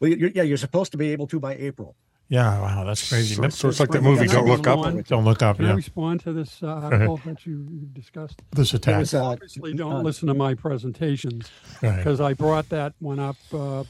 Well, 0.00 0.10
you're, 0.10 0.30
yeah, 0.30 0.42
you're 0.42 0.56
supposed 0.56 0.92
to 0.92 0.98
be 0.98 1.10
able 1.12 1.26
to 1.28 1.40
by 1.40 1.54
April. 1.54 1.96
Yeah. 2.28 2.60
Wow. 2.60 2.84
That's 2.84 3.08
crazy. 3.08 3.34
So, 3.36 3.48
so 3.50 3.68
it's 3.68 3.78
like 3.80 3.90
that 3.90 4.02
movie, 4.02 4.26
Don't 4.26 4.46
Look 4.46 4.66
Up. 4.66 5.04
Don't 5.06 5.24
look 5.24 5.42
up. 5.42 5.56
Can 5.56 5.66
I 5.66 5.68
Yeah. 5.70 5.74
respond 5.76 6.20
to 6.20 6.32
this 6.32 6.60
uh, 6.62 6.66
article 6.82 7.18
that 7.24 7.46
you 7.46 7.66
you 7.70 7.86
discussed? 7.92 8.42
This 8.50 8.74
attack. 8.74 8.98
was, 8.98 9.14
uh, 9.14 9.24
Obviously, 9.24 9.74
don't 9.74 9.92
uh, 9.92 10.02
listen 10.02 10.26
to 10.28 10.34
my 10.34 10.54
presentations 10.54 11.50
because 11.80 12.20
I 12.20 12.32
brought 12.34 12.68
that 12.70 12.94
one 12.98 13.20
up 13.20 13.36
uh, 13.54 13.84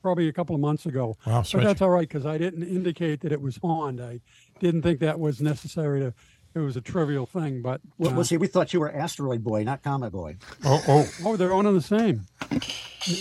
probably 0.00 0.28
a 0.28 0.32
couple 0.32 0.54
of 0.54 0.60
months 0.60 0.86
ago. 0.86 1.16
Wow, 1.26 1.42
but 1.52 1.64
that's 1.64 1.82
all 1.82 1.90
right 1.90 2.08
because 2.08 2.24
I 2.24 2.38
didn't 2.38 2.62
indicate 2.62 3.20
that 3.22 3.32
it 3.32 3.40
was 3.42 3.58
on. 3.62 4.00
I 4.00 4.20
didn't 4.60 4.82
think 4.82 5.00
that 5.00 5.18
was 5.18 5.40
necessary 5.40 6.00
to. 6.00 6.14
It 6.56 6.60
was 6.60 6.74
a 6.74 6.80
trivial 6.80 7.26
thing, 7.26 7.60
but 7.60 7.82
Well, 7.98 8.12
uh, 8.12 8.14
well, 8.14 8.24
see, 8.24 8.38
we 8.38 8.46
thought 8.46 8.72
you 8.72 8.80
were 8.80 8.90
Asteroid 8.90 9.44
Boy, 9.44 9.62
not 9.62 9.82
Comet 9.82 10.10
Boy. 10.10 10.36
Oh, 10.64 10.82
oh. 10.88 11.08
oh, 11.26 11.36
they're 11.36 11.54
one 11.54 11.66
and 11.66 11.76
the 11.76 11.82
same. 11.82 12.22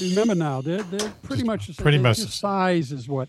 Remember 0.02 0.36
now, 0.36 0.62
they're 0.62 0.84
they're 0.84 1.12
pretty 1.22 1.44
much 1.44 1.68
the 1.68 1.74
same. 1.74 1.84
Pretty 1.84 1.98
much 1.98 2.20
the 2.20 2.28
size 2.30 2.94
is 2.94 3.10
what 3.10 3.28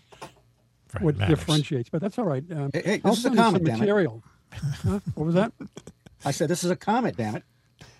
Right, 0.93 1.03
what 1.03 1.17
matters. 1.17 1.37
differentiates. 1.37 1.89
But 1.89 1.99
that's 2.01 2.17
all 2.17 2.23
right. 2.23 2.41
Um, 2.49 2.71
Hey, 2.73 2.81
hey, 2.85 3.01
I'll 3.03 3.11
this 3.11 3.19
is 3.19 3.25
a 3.25 3.27
send 3.27 3.35
you 3.35 3.41
some 3.41 3.53
comet, 3.53 3.63
damn 3.65 3.75
it. 3.75 3.79
material. 3.79 4.23
Huh? 4.53 4.99
What 5.15 5.25
was 5.25 5.35
that? 5.35 5.51
I 6.23 6.31
said, 6.31 6.47
this 6.47 6.63
is 6.63 6.71
a 6.71 6.77
comet, 6.77 7.17
damn 7.17 7.35
it. 7.35 7.43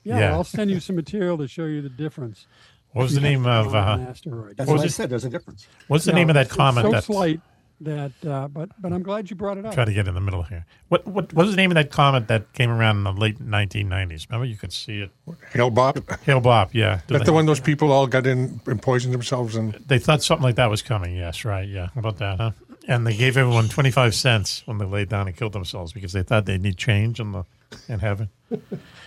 Yeah, 0.06 0.20
Yeah. 0.20 0.32
I'll 0.32 0.46
send 0.46 0.72
you 0.72 0.80
some 0.80 0.96
material 0.96 1.38
to 1.40 1.48
show 1.50 1.66
you 1.66 1.82
the 1.82 1.90
difference. 1.90 2.48
What 2.94 3.04
was 3.04 3.16
the 3.16 3.20
name 3.20 3.46
of? 3.46 3.76
on 3.76 4.00
an 4.00 4.08
Uh, 4.08 4.10
asteroid. 4.12 4.56
That's 4.56 4.68
What 4.68 4.68
what, 4.70 4.74
was 4.76 4.82
I 4.84 4.86
it? 4.86 4.92
said. 4.94 5.10
There's 5.10 5.26
a 5.26 5.30
difference. 5.30 5.68
what's 5.90 6.06
the 6.06 6.14
No, 6.14 6.20
name 6.20 6.30
of 6.30 6.36
that 6.36 6.46
it's 6.46 6.56
comet? 6.56 6.84
So 6.86 6.92
that's 6.92 7.08
slight 7.08 7.42
that, 7.82 8.12
uh, 8.26 8.48
but 8.48 8.70
but 8.80 8.92
I'm 8.92 9.04
glad 9.04 9.30
you 9.30 9.36
brought 9.36 9.58
it 9.58 9.66
up. 9.66 9.74
try 9.74 9.86
to 9.86 9.94
get 9.94 10.08
in 10.08 10.16
the 10.16 10.22
middle 10.22 10.44
here. 10.44 10.66
What 10.90 11.06
what 11.08 11.34
what 11.34 11.46
was 11.46 11.52
the 11.52 11.58
name 11.58 11.72
of 11.72 11.76
that 11.76 11.92
comet 11.92 12.28
that 12.28 12.52
came 12.54 12.70
around 12.70 12.98
in 12.98 13.04
the 13.04 13.14
late 13.14 13.40
1990s? 13.40 14.28
Remember, 14.30 14.46
you 14.46 14.56
could 14.58 14.74
see 14.74 15.00
it. 15.02 15.12
Hale 15.52 15.70
Bob. 15.70 15.98
Hale-Bopp. 16.22 16.70
Yeah. 16.74 16.96
Did 16.96 17.02
That's 17.08 17.20
they- 17.22 17.26
the 17.26 17.34
one 17.34 17.46
those 17.46 17.60
people 17.60 17.92
all 17.92 18.08
got 18.08 18.26
in 18.26 18.60
and 18.66 18.82
poisoned 18.82 19.14
themselves 19.14 19.56
and 19.56 19.74
They 19.88 20.00
thought 20.00 20.24
something 20.24 20.44
like 20.44 20.56
that 20.56 20.70
was 20.70 20.82
coming. 20.82 21.16
Yes, 21.16 21.46
right. 21.46 21.68
Yeah. 21.68 21.88
How 21.94 22.00
about 22.00 22.18
that, 22.18 22.38
huh? 22.40 22.52
And 22.88 23.06
they 23.06 23.16
gave 23.16 23.36
everyone 23.38 23.68
25 23.68 24.16
cents 24.16 24.64
when 24.66 24.78
they 24.78 24.86
laid 24.86 25.10
down 25.10 25.28
and 25.28 25.36
killed 25.36 25.52
themselves 25.54 25.92
because 25.94 26.14
they 26.14 26.24
thought 26.24 26.46
they'd 26.46 26.62
need 26.62 26.78
change 26.78 27.20
in 27.20 27.34
the 27.34 27.44
in 27.90 28.00
heaven. 28.00 28.30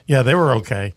Yeah, 0.06 0.22
they 0.22 0.34
were 0.34 0.52
okay. 0.56 0.92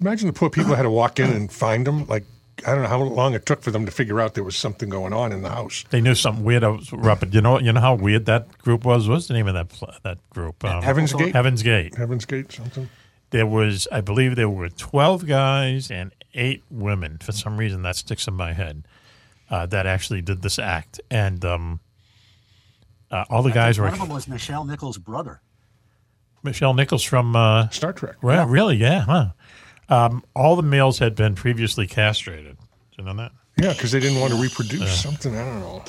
imagine 0.00 0.26
the 0.26 0.32
poor 0.34 0.50
people 0.50 0.74
had 0.74 0.82
to 0.82 0.90
walk 0.90 1.18
in 1.18 1.30
and 1.30 1.50
find 1.50 1.86
them. 1.86 2.06
Like 2.06 2.24
I 2.64 2.72
don't 2.72 2.82
know 2.82 2.88
how 2.88 3.02
long 3.02 3.34
it 3.34 3.44
took 3.44 3.62
for 3.62 3.70
them 3.70 3.84
to 3.84 3.92
figure 3.92 4.20
out 4.20 4.34
there 4.34 4.44
was 4.44 4.56
something 4.56 4.88
going 4.88 5.12
on 5.12 5.32
in 5.32 5.42
the 5.42 5.50
house. 5.50 5.84
They 5.90 6.00
knew 6.00 6.14
something 6.14 6.44
weird 6.44 6.62
was 6.62 6.92
up. 6.92 7.34
You 7.34 7.40
know, 7.42 7.58
you 7.58 7.72
know 7.72 7.80
how 7.80 7.94
weird 7.94 8.26
that 8.26 8.56
group 8.58 8.84
was. 8.84 9.08
What's 9.08 9.28
the 9.28 9.34
name 9.34 9.46
of 9.46 9.54
that 9.54 9.68
pl- 9.68 9.92
that 10.04 10.18
group? 10.30 10.64
Um, 10.64 10.82
Heaven's 10.82 11.12
Gate? 11.12 11.34
Heaven's 11.34 11.62
Gate. 11.62 11.96
Heaven's 11.96 12.24
Gate, 12.24 12.50
something. 12.50 12.88
There 13.30 13.46
was, 13.46 13.86
I 13.92 14.00
believe, 14.00 14.36
there 14.36 14.48
were 14.48 14.68
12 14.70 15.26
guys 15.26 15.90
and 15.90 16.12
eight 16.34 16.62
women. 16.70 17.18
For 17.18 17.32
some 17.32 17.58
reason, 17.58 17.82
that 17.82 17.96
sticks 17.96 18.26
in 18.26 18.34
my 18.34 18.52
head. 18.52 18.86
Uh, 19.50 19.66
that 19.66 19.86
actually 19.86 20.22
did 20.22 20.42
this 20.42 20.58
act, 20.58 21.00
and 21.08 21.44
um, 21.44 21.78
uh, 23.12 23.24
all 23.30 23.44
the 23.44 23.52
guys 23.52 23.78
were 23.78 23.84
One 23.84 23.92
of 23.92 24.00
them 24.00 24.08
was 24.08 24.26
Nichelle 24.26 24.66
Nichols' 24.66 24.98
brother. 24.98 25.40
Nichelle 26.44 26.74
Nichols 26.74 27.04
from 27.04 27.36
uh, 27.36 27.68
Star 27.68 27.92
Trek. 27.92 28.16
Well, 28.22 28.46
really, 28.46 28.76
yeah, 28.76 29.00
huh? 29.02 29.28
Um, 29.88 30.24
all 30.34 30.56
the 30.56 30.62
males 30.62 30.98
had 30.98 31.14
been 31.14 31.34
previously 31.34 31.86
castrated. 31.86 32.56
Did 32.90 32.98
you 32.98 33.04
know 33.04 33.14
that? 33.14 33.32
Yeah, 33.56 33.72
because 33.72 33.92
they 33.92 34.00
didn't 34.00 34.20
want 34.20 34.32
to 34.32 34.40
reproduce 34.40 35.00
something. 35.02 35.34
I 35.36 35.44
don't 35.44 35.60
know. 35.60 35.84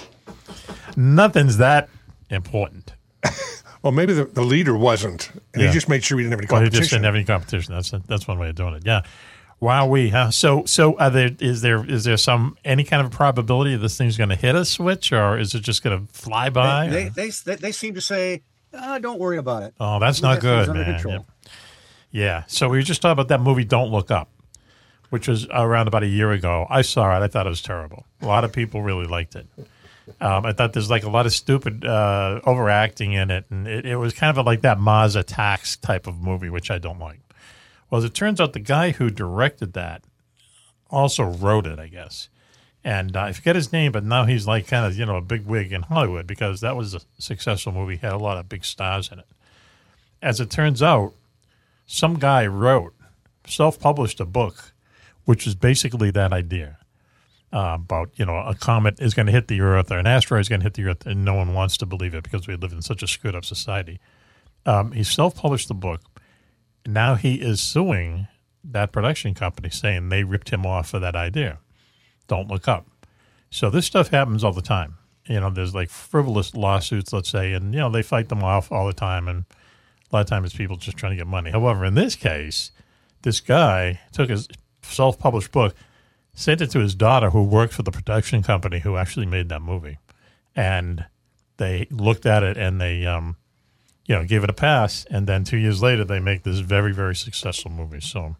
Nothing's 0.95 1.57
that 1.57 1.89
important. 2.29 2.93
Well, 3.83 3.91
maybe 3.91 4.11
the, 4.11 4.25
the 4.25 4.41
leader 4.41 4.75
wasn't, 4.75 5.29
and 5.53 5.61
Yeah. 5.61 5.67
he 5.67 5.73
just 5.73 5.87
made 5.87 6.03
sure 6.03 6.17
we 6.17 6.23
didn't 6.23 6.31
have 6.31 6.39
any 6.41 6.47
Well, 6.51 6.61
he 6.61 6.65
competition. 6.65 6.81
just 6.81 6.91
didn't 6.91 7.05
have 7.05 7.15
any 7.15 7.23
competition. 7.23 7.73
That's 7.75 7.91
that's 8.07 8.27
one 8.27 8.39
way 8.39 8.49
of 8.49 8.55
doing 8.55 8.73
it. 8.73 8.83
Yeah. 8.85 9.03
Wow, 9.61 9.85
we 9.87 10.09
huh? 10.09 10.31
So 10.31 10.65
so 10.65 10.97
are 10.97 11.11
there 11.11 11.29
is 11.39 11.61
there 11.61 11.85
is 11.89 12.03
there 12.03 12.17
some 12.17 12.57
any 12.65 12.83
kind 12.83 13.05
of 13.05 13.11
probability 13.11 13.75
this 13.77 13.95
thing's 13.95 14.17
going 14.17 14.29
to 14.31 14.35
hit 14.35 14.55
a 14.55 14.65
switch, 14.65 15.13
or 15.13 15.37
is 15.37 15.53
it 15.53 15.61
just 15.61 15.83
going 15.83 16.05
to 16.07 16.11
fly 16.11 16.49
by? 16.49 16.87
They, 16.87 17.09
they, 17.09 17.29
they, 17.29 17.55
they 17.55 17.71
seem 17.71 17.93
to 17.93 18.01
say, 18.01 18.41
uh, 18.73 18.97
don't 18.99 19.19
worry 19.19 19.37
about 19.37 19.63
it. 19.63 19.75
oh, 19.79 19.99
that's 19.99 20.21
We'll 20.21 20.31
not 20.31 20.41
get 20.41 20.65
good, 20.65 20.73
man. 20.75 21.01
Yep. 21.07 21.25
Yeah. 22.17 22.45
So 22.47 22.67
we 22.67 22.79
were 22.79 22.81
just 22.81 23.03
talking 23.03 23.11
about 23.11 23.27
that 23.27 23.41
movie, 23.41 23.63
Don't 23.63 23.91
Look 23.91 24.09
Up, 24.09 24.31
which 25.11 25.27
was 25.27 25.45
around 25.51 25.87
about 25.87 26.01
a 26.01 26.07
year 26.07 26.31
ago. 26.31 26.65
I 26.67 26.81
saw 26.81 27.15
it. 27.15 27.23
I 27.23 27.27
thought 27.27 27.45
it 27.45 27.49
was 27.49 27.61
terrible. 27.61 28.07
A 28.23 28.25
lot 28.25 28.43
of 28.43 28.51
people 28.51 28.81
really 28.81 29.05
liked 29.05 29.35
it. 29.35 29.45
Um, 30.19 30.43
I 30.43 30.51
thought 30.51 30.73
there's 30.73 30.89
like 30.89 31.03
a 31.03 31.11
lot 31.11 31.27
of 31.27 31.33
stupid 31.33 31.85
uh, 31.85 32.39
overacting 32.43 33.13
in 33.13 33.29
it, 33.29 33.45
and 33.51 33.67
it, 33.67 33.85
it 33.85 33.97
was 33.97 34.15
kind 34.15 34.35
of 34.35 34.47
like 34.47 34.61
that 34.61 34.79
Mars 34.79 35.15
Attacks 35.15 35.77
type 35.77 36.07
of 36.07 36.19
movie, 36.19 36.49
which 36.49 36.71
I 36.71 36.79
don't 36.79 36.97
like. 36.97 37.19
Well, 37.91 37.99
as 37.99 38.05
it 38.05 38.15
turns 38.15 38.41
out, 38.41 38.53
the 38.53 38.59
guy 38.61 38.91
who 38.91 39.11
directed 39.11 39.73
that 39.73 40.03
also 40.89 41.23
wrote 41.23 41.67
it, 41.67 41.77
I 41.77 41.87
guess. 41.87 42.29
And 42.83 43.15
uh, 43.15 43.21
I 43.21 43.33
forget 43.33 43.55
his 43.55 43.71
name, 43.71 43.91
but 43.91 44.03
now 44.03 44.25
he's 44.25 44.47
like 44.47 44.65
kind 44.65 44.87
of 44.87 44.97
you 44.97 45.05
know 45.05 45.17
a 45.17 45.21
big 45.21 45.45
wig 45.45 45.71
in 45.71 45.83
Hollywood 45.83 46.25
because 46.25 46.61
that 46.61 46.75
was 46.75 46.95
a 46.95 47.01
successful 47.19 47.73
movie, 47.73 47.97
had 47.97 48.13
a 48.13 48.17
lot 48.17 48.37
of 48.37 48.49
big 48.49 48.65
stars 48.65 49.11
in 49.11 49.19
it. 49.19 49.27
As 50.19 50.39
it 50.39 50.49
turns 50.49 50.81
out, 50.81 51.13
some 51.87 52.15
guy 52.19 52.45
wrote, 52.47 52.95
self-published 53.47 54.19
a 54.21 54.25
book, 54.25 54.73
which 55.25 55.47
is 55.47 55.55
basically 55.55 56.11
that 56.11 56.33
idea. 56.33 56.77
uh, 57.53 57.77
about 57.81 58.11
you 58.17 58.25
know 58.25 58.37
a 58.37 58.55
comet 58.55 58.99
is 58.99 59.13
going 59.13 59.25
to 59.25 59.31
hit 59.31 59.47
the 59.47 59.61
Earth 59.61 59.91
or 59.91 59.97
an 59.99 60.07
asteroid 60.07 60.41
is 60.41 60.49
going 60.49 60.61
to 60.61 60.65
hit 60.65 60.73
the 60.75 60.85
Earth, 60.85 61.05
and 61.05 61.23
no 61.25 61.33
one 61.33 61.53
wants 61.53 61.77
to 61.77 61.85
believe 61.85 62.13
it 62.13 62.23
because 62.23 62.47
we 62.47 62.55
live 62.55 62.73
in 62.73 62.81
such 62.81 63.03
a 63.03 63.07
screwed 63.07 63.35
up 63.35 63.45
society. 63.45 63.99
Um, 64.65 64.91
he 64.91 65.03
self 65.03 65.35
published 65.35 65.67
the 65.69 65.73
book. 65.73 66.01
Now 66.85 67.15
he 67.15 67.35
is 67.35 67.61
suing 67.61 68.27
that 68.63 68.91
production 68.91 69.33
company, 69.33 69.69
saying 69.69 70.09
they 70.09 70.23
ripped 70.23 70.49
him 70.49 70.65
off 70.65 70.89
for 70.89 70.99
that 70.99 71.15
idea. 71.15 71.59
Don't 72.27 72.49
look 72.49 72.67
up. 72.67 72.87
So 73.49 73.69
this 73.69 73.85
stuff 73.85 74.09
happens 74.09 74.43
all 74.43 74.53
the 74.53 74.61
time. 74.61 74.97
You 75.27 75.39
know, 75.39 75.49
there's 75.49 75.75
like 75.75 75.89
frivolous 75.89 76.55
lawsuits, 76.55 77.13
let's 77.13 77.29
say, 77.29 77.53
and 77.53 77.73
you 77.73 77.79
know 77.79 77.89
they 77.89 78.03
fight 78.03 78.29
them 78.29 78.43
off 78.43 78.71
all 78.71 78.87
the 78.87 78.93
time, 78.93 79.27
and 79.27 79.45
a 80.11 80.15
lot 80.15 80.21
of 80.21 80.27
times 80.27 80.47
it's 80.47 80.55
people 80.55 80.77
just 80.77 80.97
trying 80.97 81.11
to 81.11 81.17
get 81.17 81.27
money. 81.27 81.51
However, 81.51 81.85
in 81.85 81.95
this 81.95 82.15
case, 82.15 82.71
this 83.23 83.39
guy 83.39 83.99
took 84.11 84.29
his 84.29 84.47
self-published 84.81 85.51
book, 85.51 85.75
sent 86.33 86.61
it 86.61 86.71
to 86.71 86.79
his 86.79 86.95
daughter, 86.95 87.31
who 87.31 87.43
worked 87.43 87.73
for 87.73 87.83
the 87.83 87.91
production 87.91 88.43
company 88.43 88.79
who 88.79 88.95
actually 88.95 89.25
made 89.25 89.49
that 89.49 89.61
movie, 89.61 89.97
and 90.55 91.05
they 91.57 91.87
looked 91.89 92.25
at 92.25 92.43
it 92.43 92.57
and 92.57 92.79
they, 92.79 93.05
um, 93.05 93.35
you 94.05 94.15
know, 94.15 94.23
gave 94.23 94.43
it 94.43 94.49
a 94.49 94.53
pass. 94.53 95.05
And 95.09 95.27
then 95.27 95.43
two 95.43 95.57
years 95.57 95.81
later, 95.81 96.05
they 96.05 96.19
make 96.19 96.43
this 96.43 96.59
very, 96.59 96.93
very 96.93 97.15
successful 97.15 97.71
movie. 97.71 97.99
So 97.99 98.35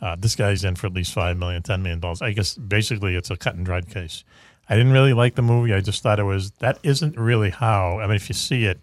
uh, 0.00 0.16
this 0.18 0.36
guy's 0.36 0.64
in 0.64 0.76
for 0.76 0.86
at 0.86 0.94
least 0.94 1.12
five 1.12 1.36
million, 1.36 1.62
ten 1.62 1.82
million 1.82 2.00
dollars. 2.00 2.22
I 2.22 2.32
guess 2.32 2.54
basically 2.54 3.16
it's 3.16 3.30
a 3.30 3.36
cut 3.36 3.56
and 3.56 3.66
dried 3.66 3.90
case. 3.90 4.24
I 4.68 4.76
didn't 4.76 4.92
really 4.92 5.14
like 5.14 5.34
the 5.34 5.42
movie. 5.42 5.72
I 5.72 5.80
just 5.80 6.02
thought 6.02 6.20
it 6.20 6.24
was 6.24 6.52
that 6.60 6.78
isn't 6.82 7.18
really 7.18 7.50
how. 7.50 7.98
I 7.98 8.06
mean, 8.06 8.16
if 8.16 8.28
you 8.28 8.34
see 8.34 8.64
it, 8.64 8.80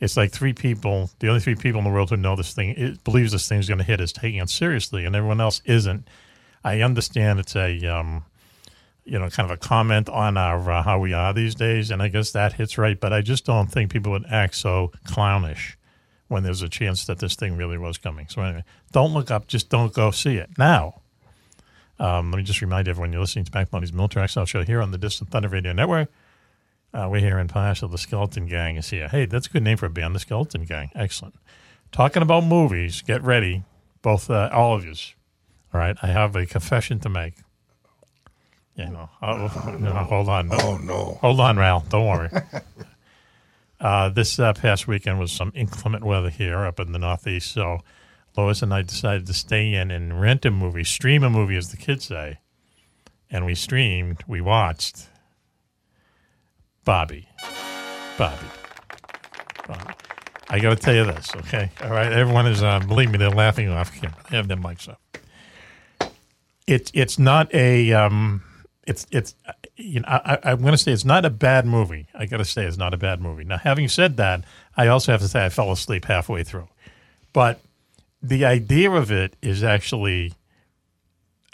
it's 0.00 0.16
like 0.16 0.32
three 0.32 0.52
people. 0.52 1.10
The 1.20 1.28
only 1.28 1.40
three 1.40 1.54
people 1.54 1.78
in 1.78 1.84
the 1.84 1.90
world 1.90 2.10
who 2.10 2.16
know 2.16 2.36
this 2.36 2.52
thing 2.52 2.70
it 2.70 3.02
believes 3.04 3.32
this 3.32 3.48
thing's 3.48 3.68
going 3.68 3.78
to 3.78 3.84
hit 3.84 4.00
is 4.00 4.12
taking 4.12 4.40
it 4.40 4.50
seriously, 4.50 5.04
and 5.04 5.16
everyone 5.16 5.40
else 5.40 5.62
isn't. 5.64 6.06
I 6.64 6.80
understand 6.82 7.40
it's 7.40 7.56
a 7.56 7.86
um, 7.86 8.24
you 9.04 9.18
know 9.18 9.30
kind 9.30 9.50
of 9.50 9.54
a 9.54 9.56
comment 9.56 10.08
on 10.08 10.36
our 10.36 10.70
uh, 10.70 10.82
how 10.82 10.98
we 10.98 11.12
are 11.12 11.32
these 11.32 11.54
days, 11.54 11.90
and 11.90 12.02
I 12.02 12.08
guess 12.08 12.32
that 12.32 12.54
hits 12.54 12.76
right. 12.76 12.98
But 12.98 13.12
I 13.12 13.22
just 13.22 13.46
don't 13.46 13.68
think 13.68 13.90
people 13.90 14.12
would 14.12 14.26
act 14.30 14.56
so 14.56 14.92
clownish 15.06 15.78
when 16.28 16.42
there's 16.42 16.62
a 16.62 16.68
chance 16.68 17.06
that 17.06 17.18
this 17.18 17.36
thing 17.36 17.56
really 17.56 17.78
was 17.78 17.98
coming. 17.98 18.26
So 18.28 18.42
anyway, 18.42 18.64
don't 18.92 19.14
look 19.14 19.30
up. 19.30 19.46
Just 19.46 19.70
don't 19.70 19.92
go 19.92 20.10
see 20.10 20.36
it 20.36 20.50
now. 20.58 21.00
Um, 21.98 22.30
let 22.30 22.36
me 22.36 22.42
just 22.42 22.60
remind 22.60 22.88
everyone 22.88 23.12
you're 23.12 23.22
listening 23.22 23.46
to 23.46 23.50
Mack 23.54 23.72
Maloney's 23.72 23.92
Military 23.92 24.24
X 24.24 24.34
Files 24.34 24.50
Show 24.50 24.62
here 24.64 24.82
on 24.82 24.90
the 24.90 24.98
Distant 24.98 25.30
Thunder 25.30 25.48
Radio 25.48 25.72
Network. 25.72 26.10
Uh, 26.96 27.08
we're 27.10 27.20
here 27.20 27.38
in 27.38 27.46
Pasha. 27.46 27.86
The 27.86 27.98
Skeleton 27.98 28.46
Gang 28.46 28.76
is 28.76 28.88
here. 28.88 29.06
Hey, 29.08 29.26
that's 29.26 29.48
a 29.48 29.50
good 29.50 29.62
name 29.62 29.76
for 29.76 29.84
a 29.84 29.90
band, 29.90 30.14
the 30.14 30.18
Skeleton 30.18 30.64
Gang. 30.64 30.90
Excellent. 30.94 31.34
Talking 31.92 32.22
about 32.22 32.44
movies, 32.44 33.02
get 33.02 33.22
ready, 33.22 33.64
both 34.00 34.30
uh, 34.30 34.48
all 34.50 34.74
of 34.74 34.86
you. 34.86 34.94
All 35.74 35.80
right, 35.80 35.94
I 36.02 36.06
have 36.06 36.34
a 36.34 36.46
confession 36.46 36.98
to 37.00 37.10
make. 37.10 37.34
You 38.76 38.86
know, 38.86 39.10
oh, 39.20 39.76
no, 39.78 39.92
hold 39.92 40.30
on. 40.30 40.48
Oh 40.52 40.78
no! 40.78 41.18
Hold 41.20 41.40
on, 41.40 41.58
Ral. 41.58 41.84
Don't 41.88 42.06
worry. 42.06 42.30
uh, 43.80 44.08
this 44.08 44.38
uh, 44.38 44.54
past 44.54 44.88
weekend 44.88 45.18
was 45.18 45.32
some 45.32 45.52
inclement 45.54 46.02
weather 46.02 46.30
here 46.30 46.64
up 46.64 46.80
in 46.80 46.92
the 46.92 46.98
Northeast, 46.98 47.52
so 47.52 47.80
Lois 48.38 48.62
and 48.62 48.72
I 48.72 48.80
decided 48.80 49.26
to 49.26 49.34
stay 49.34 49.74
in 49.74 49.90
and 49.90 50.18
rent 50.18 50.46
a 50.46 50.50
movie, 50.50 50.84
stream 50.84 51.24
a 51.24 51.30
movie, 51.30 51.56
as 51.56 51.70
the 51.70 51.76
kids 51.76 52.06
say. 52.06 52.38
And 53.30 53.44
we 53.44 53.54
streamed, 53.54 54.24
we 54.26 54.40
watched 54.40 55.08
Barbie. 56.86 57.28
Barbie. 58.16 58.46
Barbie. 59.66 59.94
I 60.48 60.60
got 60.60 60.70
to 60.70 60.76
tell 60.76 60.94
you 60.94 61.04
this, 61.04 61.34
okay? 61.34 61.68
All 61.82 61.90
right, 61.90 62.12
everyone 62.12 62.46
is, 62.46 62.62
uh, 62.62 62.78
believe 62.78 63.10
me, 63.10 63.18
they're 63.18 63.28
laughing 63.28 63.68
off 63.68 63.92
camera. 63.92 64.16
They 64.30 64.36
have 64.36 64.46
their 64.46 64.56
mics 64.56 64.88
up. 64.88 65.00
It's 66.68 66.90
it's 66.94 67.18
not 67.18 67.52
a 67.52 67.92
um, 67.92 68.42
it's 68.86 69.06
it's 69.10 69.34
you 69.76 70.00
know 70.00 70.08
I, 70.08 70.38
I'm 70.44 70.60
going 70.60 70.72
to 70.72 70.78
say 70.78 70.92
it's 70.92 71.04
not 71.04 71.24
a 71.24 71.30
bad 71.30 71.66
movie. 71.66 72.06
I 72.14 72.26
got 72.26 72.38
to 72.38 72.44
say 72.44 72.64
it's 72.64 72.76
not 72.76 72.94
a 72.94 72.96
bad 72.96 73.20
movie. 73.20 73.44
Now, 73.44 73.58
having 73.58 73.88
said 73.88 74.16
that, 74.16 74.44
I 74.76 74.86
also 74.86 75.12
have 75.12 75.20
to 75.20 75.28
say 75.28 75.44
I 75.44 75.48
fell 75.48 75.70
asleep 75.72 76.04
halfway 76.04 76.44
through, 76.44 76.68
but 77.32 77.60
the 78.22 78.44
idea 78.44 78.90
of 78.90 79.10
it 79.12 79.34
is 79.42 79.62
actually 79.62 80.34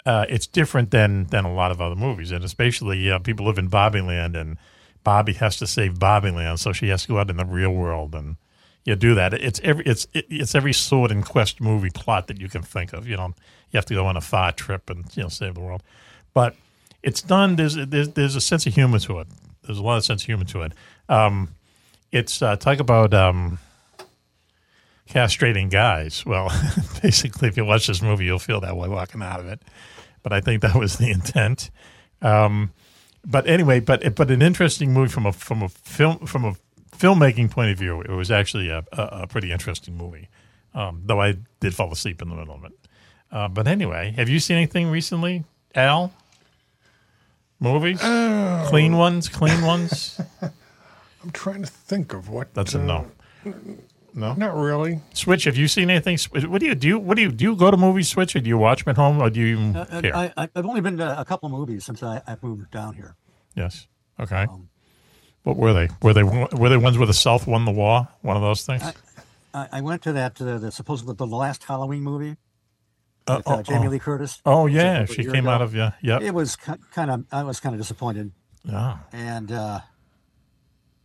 uh, 0.05 0.25
it's 0.29 0.47
different 0.47 0.91
than 0.91 1.25
than 1.25 1.45
a 1.45 1.53
lot 1.53 1.71
of 1.71 1.81
other 1.81 1.95
movies, 1.95 2.31
and 2.31 2.43
especially 2.43 3.09
uh, 3.09 3.19
people 3.19 3.45
live 3.45 3.57
in 3.57 3.69
Barbieland, 3.69 4.35
and 4.35 4.57
Barbie 5.03 5.33
has 5.33 5.57
to 5.57 5.67
save 5.67 5.95
Barbieland, 5.95 6.59
so 6.59 6.73
she 6.73 6.89
has 6.89 7.03
to 7.03 7.07
go 7.09 7.19
out 7.19 7.29
in 7.29 7.37
the 7.37 7.45
real 7.45 7.71
world 7.71 8.15
and 8.15 8.37
you 8.85 8.95
do 8.95 9.15
that. 9.15 9.33
It's 9.33 9.59
every 9.63 9.85
it's 9.85 10.07
it's 10.13 10.55
every 10.55 10.73
sword 10.73 11.11
and 11.11 11.25
quest 11.25 11.61
movie 11.61 11.89
plot 11.89 12.27
that 12.27 12.39
you 12.39 12.49
can 12.49 12.61
think 12.61 12.93
of. 12.93 13.07
You 13.07 13.17
know, 13.17 13.33
you 13.71 13.77
have 13.77 13.85
to 13.85 13.93
go 13.93 14.05
on 14.05 14.17
a 14.17 14.21
far 14.21 14.51
trip 14.51 14.89
and 14.89 15.05
you 15.15 15.23
know 15.23 15.29
save 15.29 15.55
the 15.55 15.61
world, 15.61 15.83
but 16.33 16.55
it's 17.01 17.21
done. 17.21 17.55
There's 17.55 17.75
there's, 17.75 18.09
there's 18.09 18.35
a 18.35 18.41
sense 18.41 18.65
of 18.65 18.73
humor 18.73 18.99
to 18.99 19.19
it. 19.19 19.27
There's 19.63 19.77
a 19.77 19.83
lot 19.83 19.97
of 19.97 20.05
sense 20.05 20.23
of 20.23 20.25
humor 20.25 20.45
to 20.45 20.63
it. 20.63 20.73
Um, 21.09 21.49
it's 22.11 22.41
uh, 22.41 22.55
talk 22.55 22.79
about. 22.79 23.13
Um, 23.13 23.59
castrating 25.09 25.69
guys. 25.69 26.25
Well, 26.25 26.49
basically, 27.01 27.47
if 27.47 27.57
you 27.57 27.65
watch 27.65 27.87
this 27.87 28.01
movie, 28.01 28.25
you'll 28.25 28.39
feel 28.39 28.61
that 28.61 28.75
way 28.75 28.87
walking 28.87 29.21
out 29.21 29.39
of 29.39 29.47
it. 29.47 29.61
But 30.23 30.33
I 30.33 30.41
think 30.41 30.61
that 30.61 30.75
was 30.75 30.97
the 30.97 31.11
intent. 31.11 31.69
Um, 32.21 32.71
but 33.25 33.47
anyway, 33.47 33.79
but 33.79 34.15
but 34.15 34.29
an 34.31 34.41
interesting 34.41 34.93
movie 34.93 35.11
from 35.11 35.25
a 35.25 35.31
from 35.33 35.61
a 35.63 35.69
film 35.69 36.25
from 36.25 36.45
a 36.45 36.55
filmmaking 36.97 37.49
point 37.51 37.71
of 37.71 37.77
view. 37.77 38.01
It 38.01 38.09
was 38.11 38.29
actually 38.31 38.69
a, 38.69 38.83
a, 38.93 39.01
a 39.23 39.27
pretty 39.27 39.51
interesting 39.51 39.97
movie, 39.97 40.29
um, 40.73 41.01
though 41.05 41.21
I 41.21 41.37
did 41.59 41.73
fall 41.75 41.91
asleep 41.91 42.21
in 42.21 42.29
the 42.29 42.35
middle 42.35 42.55
of 42.55 42.63
it. 42.65 42.71
Uh, 43.31 43.47
but 43.47 43.67
anyway, 43.67 44.13
have 44.17 44.29
you 44.29 44.39
seen 44.39 44.57
anything 44.57 44.87
recently, 44.89 45.43
Al? 45.75 46.13
Movies, 47.59 47.99
Oh. 48.03 48.65
clean 48.67 48.97
ones, 48.97 49.29
clean 49.29 49.61
ones. 49.63 50.19
I'm 50.41 51.31
trying 51.31 51.61
to 51.63 51.69
think 51.71 52.13
of 52.13 52.27
what. 52.29 52.53
That's 52.53 52.73
a 52.73 52.79
no. 52.79 53.07
No, 54.15 54.33
Not 54.35 54.55
really. 54.55 55.01
Switch. 55.13 55.45
Have 55.45 55.57
you 55.57 55.67
seen 55.67 55.89
anything? 55.89 56.17
What 56.49 56.59
do 56.59 56.65
you 56.67 56.75
do? 56.75 56.99
What 56.99 57.15
do 57.17 57.23
you 57.23 57.31
do? 57.31 57.45
You 57.45 57.55
go 57.55 57.71
to 57.71 57.77
movies, 57.77 58.09
Switch, 58.09 58.35
or 58.35 58.39
do 58.41 58.47
you 58.47 58.57
watch 58.59 58.83
them 58.85 58.91
at 58.91 58.95
home, 58.97 59.19
or 59.21 59.29
do 59.31 59.39
you 59.39 59.47
even 59.57 59.75
Uh, 59.75 59.85
care? 60.01 60.15
I, 60.15 60.31
I, 60.37 60.49
I've 60.55 60.65
only 60.65 60.81
been 60.81 60.97
to 60.97 61.19
a 61.19 61.25
couple 61.25 61.47
of 61.47 61.51
movies 61.53 61.83
since 61.85 62.03
I, 62.03 62.21
I've 62.27 62.43
moved 62.43 62.69
down 62.71 62.93
here. 62.95 63.15
yes. 63.55 63.87
Okay. 64.19 64.45
what 65.41 65.57
were 65.57 65.73
they? 65.73 65.89
Were 66.03 66.13
they 66.13 66.21
were 66.23 66.69
they 66.69 66.77
ones 66.77 66.97
where 66.99 67.07
the 67.07 67.13
South 67.15 67.47
won 67.47 67.65
the 67.65 67.71
war? 67.71 68.07
One 68.21 68.35
of 68.37 68.43
those 68.43 68.63
things. 68.65 68.83
I, 69.53 69.67
I 69.71 69.81
went 69.81 70.03
to 70.03 70.13
that 70.13 70.39
uh, 70.39 70.59
the 70.59 70.71
supposedly 70.71 71.15
the 71.15 71.25
last 71.25 71.63
Halloween 71.63 72.03
movie 72.03 72.37
Uh, 73.25 73.37
with 73.37 73.47
uh, 73.47 73.55
oh, 73.57 73.61
Jamie 73.63 73.87
oh. 73.87 73.89
Lee 73.89 73.99
Curtis. 73.99 74.39
Oh 74.45 74.67
yeah, 74.67 75.05
she 75.05 75.23
came 75.23 75.45
ago. 75.47 75.49
out 75.49 75.61
of 75.63 75.73
yeah. 75.73 75.93
Yep. 76.03 76.21
It 76.21 76.33
was 76.35 76.55
kind 76.55 77.09
of 77.09 77.25
I 77.31 77.41
was 77.43 77.59
kind 77.59 77.73
of 77.73 77.81
disappointed, 77.81 78.31
Yeah. 78.63 78.97
and 79.11 79.51
uh, 79.51 79.79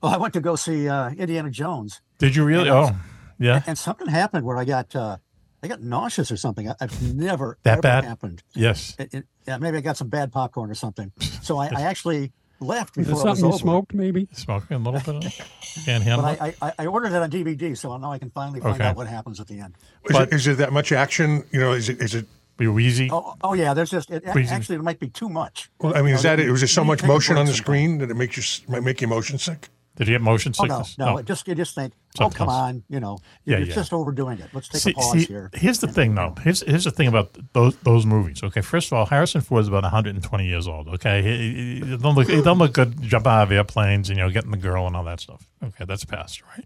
well, 0.03 0.13
I 0.15 0.19
went 0.19 0.35
to 0.35 0.41
go 0.41 0.55
see 0.57 0.87
uh, 0.89 1.11
Indiana 1.11 1.51
Jones, 1.51 2.01
Did 2.19 2.35
you 2.37 2.45
really? 2.45 2.71
Oh, 2.71 2.91
yeah. 3.39 3.63
and 3.67 3.79
something 3.79 4.09
happened 4.09 4.45
where 4.45 4.57
I 4.57 4.65
got 4.65 4.95
uh, 4.97 5.19
I 5.63 5.69
got 5.69 5.81
nauseous 5.83 6.31
or 6.31 6.37
something. 6.37 6.69
I, 6.69 6.75
I've 6.81 7.15
never 7.15 7.59
That 7.63 7.73
ever 7.75 7.83
bad? 7.83 8.05
happened. 8.05 8.43
Yes. 8.55 8.97
It, 8.99 9.15
it, 9.15 9.27
yeah, 9.47 9.59
maybe 9.59 9.79
I 9.79 9.81
got 9.81 9.97
some 9.97 10.09
bad 10.09 10.33
popcorn 10.33 10.71
or 10.71 10.75
something. 10.75 11.13
So 11.43 11.59
I, 11.59 11.67
I 11.75 11.81
actually 11.83 12.33
left 12.61 12.97
Is 12.99 13.07
before 13.07 13.21
it 13.21 13.25
it 13.25 13.29
was 13.31 13.39
something 13.39 13.45
you 13.45 13.49
over. 13.51 13.59
smoked, 13.59 13.95
maybe? 13.95 14.29
Smoking 14.33 14.77
a 14.77 14.81
little 14.81 15.21
bit. 15.21 15.27
Of? 15.27 15.49
Can't 15.85 16.03
handle 16.03 16.27
it. 16.27 16.39
But 16.41 16.55
I, 16.63 16.67
I, 16.69 16.73
I 16.81 16.87
ordered 16.87 17.13
it 17.13 17.23
on 17.23 17.31
DVD, 17.31 17.77
so 17.77 17.97
now 17.97 18.11
I 18.13 18.19
can 18.19 18.31
finally 18.31 18.61
find 18.61 18.75
Okay. 18.75 18.85
out 18.85 18.97
what 18.97 19.07
happens 19.07 19.39
at 19.41 19.47
the 19.47 19.61
end. 19.61 19.75
Is, 20.05 20.13
But- 20.17 20.29
it, 20.29 20.35
is 20.35 20.47
it 20.49 20.59
that 20.59 20.73
much 20.73 20.91
action? 20.93 21.45
You 21.53 21.61
know, 21.61 21.73
is 21.73 21.89
it? 21.89 22.01
Is 22.03 22.15
it? 22.15 22.27
Be 22.57 22.67
wheezy. 22.67 23.09
Oh, 23.13 23.37
oh 23.43 23.55
yeah. 23.55 23.73
There's 23.73 23.91
just 23.91 24.11
it, 24.11 24.25
Please. 24.27 24.51
actually 24.51 24.75
it 24.75 24.83
might 24.83 24.99
be 24.99 25.09
too 25.09 25.29
much. 25.29 25.71
Well, 25.81 25.97
I 25.97 26.03
mean, 26.03 26.15
is 26.15 26.25
know, 26.25 26.31
that 26.35 26.41
it? 26.41 26.51
Was 26.51 26.61
there 26.61 26.67
so 26.67 26.83
much 26.83 27.05
motion 27.05 27.37
on 27.37 27.47
the 27.47 27.53
screen 27.53 27.99
that 27.99 28.11
it 28.11 28.17
makes 28.17 28.37
you 28.37 28.67
might 28.69 28.83
make 28.83 29.01
you 29.01 29.07
motion 29.07 29.39
sick? 29.39 29.69
Did 29.99 30.09
you 30.09 30.15
get 30.15 30.23
motion 30.23 30.55
sickness? 30.55 30.97
Oh 30.99 31.05
no, 31.05 31.17
no, 31.17 31.23
just 31.23 31.47
you 31.47 31.55
just 31.55 31.75
think, 31.75 31.93
oh 32.21 32.31
come 32.31 32.49
Sometimes. 32.49 32.51
on, 32.51 32.83
you 32.89 33.01
know, 33.01 33.19
Yeah, 33.45 33.59
you're 33.59 33.67
yeah. 33.67 33.75
just 33.75 33.93
overdoing 33.93 34.39
it. 34.39 34.49
Let's 34.55 34.69
take 34.69 34.81
See, 34.81 34.91
a 34.93 34.95
pause 34.95 35.13
see, 35.13 35.25
here. 35.25 35.51
here's 35.55 35.81
the 35.81 35.89
thing, 35.89 36.15
though. 36.15 36.35
Here's 36.43 36.63
here's 36.63 36.85
the 36.85 36.91
thing 36.93 37.09
about 37.09 37.37
those 37.53 37.77
those 37.83 38.07
movies. 38.07 38.43
Okay, 38.43 38.61
first 38.63 38.89
of 38.89 38.93
all, 38.95 39.07
Harrison 39.07 39.41
Ford 39.41 39.61
is 39.63 39.69
about 39.69 39.83
120 39.83 40.47
years 40.47 40.67
old. 40.69 40.89
Okay, 40.89 41.23
he, 41.23 41.37
he, 41.81 41.81
he 41.91 41.97
don't 41.97 42.15
look 42.15 42.29
he 42.29 42.41
don't 42.41 42.59
look 42.59 42.73
good 42.73 43.03
jumping 43.03 43.31
out 43.33 43.43
of 43.43 43.53
airplanes 43.53 44.09
and 44.09 44.19
you 44.19 44.25
know 44.25 44.31
getting 44.31 44.53
the 44.53 44.57
girl 44.57 44.87
and 44.87 44.97
all 44.97 45.05
that 45.05 45.21
stuff. 45.21 45.47
Okay, 45.63 45.85
that's 45.85 46.05
past, 46.05 46.43
right? 46.57 46.65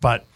But 0.00 0.26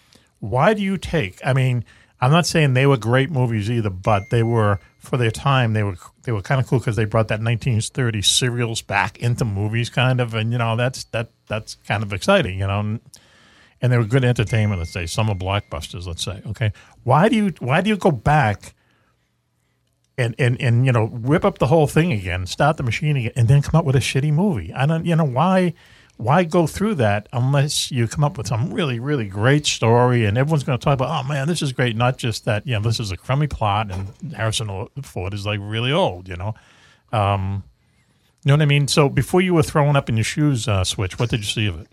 why 0.41 0.73
do 0.75 0.83
you 0.83 0.97
take? 0.97 1.41
I 1.45 1.53
mean, 1.53 1.85
I'm 2.21 2.31
not 2.31 2.47
saying 2.47 2.73
they 2.75 2.87
were 2.87 2.97
great 2.97 3.31
movies 3.31 3.71
either, 3.71 3.91
but 3.91 4.31
they 4.31 4.43
were 4.43 4.81
for 4.99 5.17
their 5.17 5.31
time. 5.31 5.73
They 5.73 5.83
were 5.83 5.97
they 6.25 6.33
were 6.33 6.43
kind 6.43 6.61
of 6.61 6.67
cool 6.67 6.79
because 6.79 6.97
they 6.97 7.05
brought 7.05 7.29
that 7.29 7.41
1930s 7.41 8.27
serials 8.27 8.83
back 8.83 9.19
into 9.19 9.45
movies, 9.45 9.89
kind 9.89 10.21
of, 10.21 10.35
and 10.35 10.53
you 10.53 10.59
know 10.59 10.77
that's 10.77 11.05
that 11.05 11.31
that's 11.47 11.77
kind 11.87 12.03
of 12.03 12.13
exciting, 12.13 12.59
you 12.59 12.67
know. 12.67 12.81
And, 12.81 13.01
they 13.81 13.97
were 13.97 14.05
good 14.05 14.25
entertainment. 14.25 14.81
Let's 14.81 14.93
say 14.93 15.07
Some 15.07 15.29
summer 15.29 15.39
blockbusters. 15.39 16.07
Let's 16.07 16.25
say, 16.25 16.43
okay, 16.47 16.73
why 17.05 17.29
do 17.29 17.37
you 17.37 17.55
why 17.61 17.81
do 17.81 17.89
you 17.91 17.97
go 17.97 18.11
back 18.11 18.75
and 20.19 20.35
and 20.39 20.61
and 20.61 20.85
you 20.85 20.93
know 20.93 21.05
rip 21.13 21.45
up 21.45 21.59
the 21.59 21.69
whole 21.69 21.87
thing 21.87 22.13
again, 22.13 22.47
start 22.47 22.77
the 22.77 22.83
machine 22.83 23.17
again, 23.17 23.33
and 23.37 23.47
then 23.47 23.63
come 23.63 23.79
up 23.79 23.85
with 23.85 23.95
a 23.95 24.01
shitty 24.01 24.33
movie? 24.33 24.73
I 24.75 24.85
don't, 24.85 25.07
you 25.07 25.15
know, 25.15 25.25
why 25.25 25.75
why 26.19 26.45
go 26.45 26.67
through 26.67 26.97
that 26.97 27.29
unless 27.33 27.91
you 27.91 28.07
come 28.07 28.23
up 28.25 28.37
with 28.37 28.49
some 28.49 28.73
really 28.73 29.01
really 29.01 29.27
great 29.27 29.67
story 29.67 30.27
and 30.27 30.37
everyone's 30.37 30.65
going 30.65 30.79
to 30.79 30.85
talk 30.85 30.95
about, 30.95 31.09
oh 31.09 31.27
man, 31.27 31.49
this 31.49 31.63
is 31.63 31.73
great. 31.73 31.97
Not 31.97 32.19
just 32.19 32.45
that, 32.45 32.67
you 32.67 32.75
know, 32.75 32.81
this 32.81 33.01
is 33.01 33.11
a 33.11 33.17
crummy 33.17 33.47
plot 33.47 33.91
and 33.91 34.33
Harrison 34.35 34.89
Ford 35.03 35.33
is 35.33 35.47
like 35.47 35.61
really 35.63 35.93
old, 35.93 36.29
you 36.29 36.37
know. 36.37 36.55
Um, 37.13 37.65
You 38.45 38.51
know 38.51 38.55
what 38.55 38.63
I 38.63 38.67
mean? 38.67 38.89
So 38.89 39.09
before 39.09 39.41
you 39.41 39.55
were 39.55 39.65
throwing 39.65 39.97
up 39.97 40.09
in 40.09 40.17
your 40.17 40.25
shoes, 40.25 40.69
uh, 40.69 40.85
Switch, 40.85 41.19
what 41.19 41.29
did 41.31 41.41
you 41.41 41.47
see 41.47 41.67
of 41.67 41.81
it? 41.81 41.89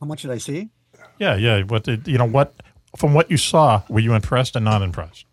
How 0.00 0.06
much 0.06 0.22
did 0.22 0.30
I 0.30 0.38
see? 0.38 0.70
Yeah, 1.18 1.36
yeah. 1.36 1.62
What 1.62 1.84
did 1.84 2.06
you 2.08 2.18
know? 2.18 2.24
What 2.24 2.54
from 2.96 3.14
what 3.14 3.30
you 3.30 3.36
saw, 3.36 3.82
were 3.88 4.00
you 4.00 4.14
impressed 4.14 4.56
and 4.56 4.64
not 4.64 4.82
impressed? 4.82 5.26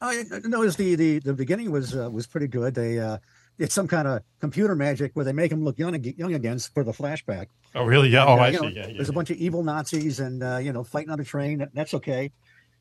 I 0.00 0.24
noticed 0.44 0.78
the 0.78 0.94
the 0.94 1.18
the 1.18 1.34
beginning 1.34 1.70
was 1.70 1.94
uh, 1.94 2.10
was 2.10 2.26
pretty 2.26 2.48
good. 2.48 2.74
They 2.74 2.98
uh, 2.98 3.18
it's 3.58 3.74
some 3.74 3.88
kind 3.88 4.06
of 4.08 4.22
computer 4.40 4.74
magic 4.74 5.12
where 5.14 5.24
they 5.24 5.32
make 5.32 5.50
him 5.50 5.64
look 5.64 5.78
young 5.78 5.94
ag- 5.94 6.18
young 6.18 6.34
again 6.34 6.58
for 6.58 6.84
the 6.84 6.92
flashback. 6.92 7.46
Oh, 7.74 7.84
really? 7.84 8.08
Yeah. 8.10 8.24
Oh, 8.26 8.34
Uh, 8.34 8.36
I 8.36 8.52
see. 8.52 8.56
know, 8.60 8.68
Yeah, 8.68 8.86
yeah. 8.88 8.92
There's 8.96 9.08
a 9.08 9.12
bunch 9.12 9.30
of 9.30 9.36
evil 9.38 9.62
Nazis 9.62 10.20
and 10.20 10.42
uh, 10.42 10.58
you 10.58 10.72
know 10.72 10.84
fighting 10.84 11.10
on 11.10 11.20
a 11.20 11.24
train. 11.24 11.58
That, 11.58 11.74
that's 11.74 11.94
okay. 11.94 12.32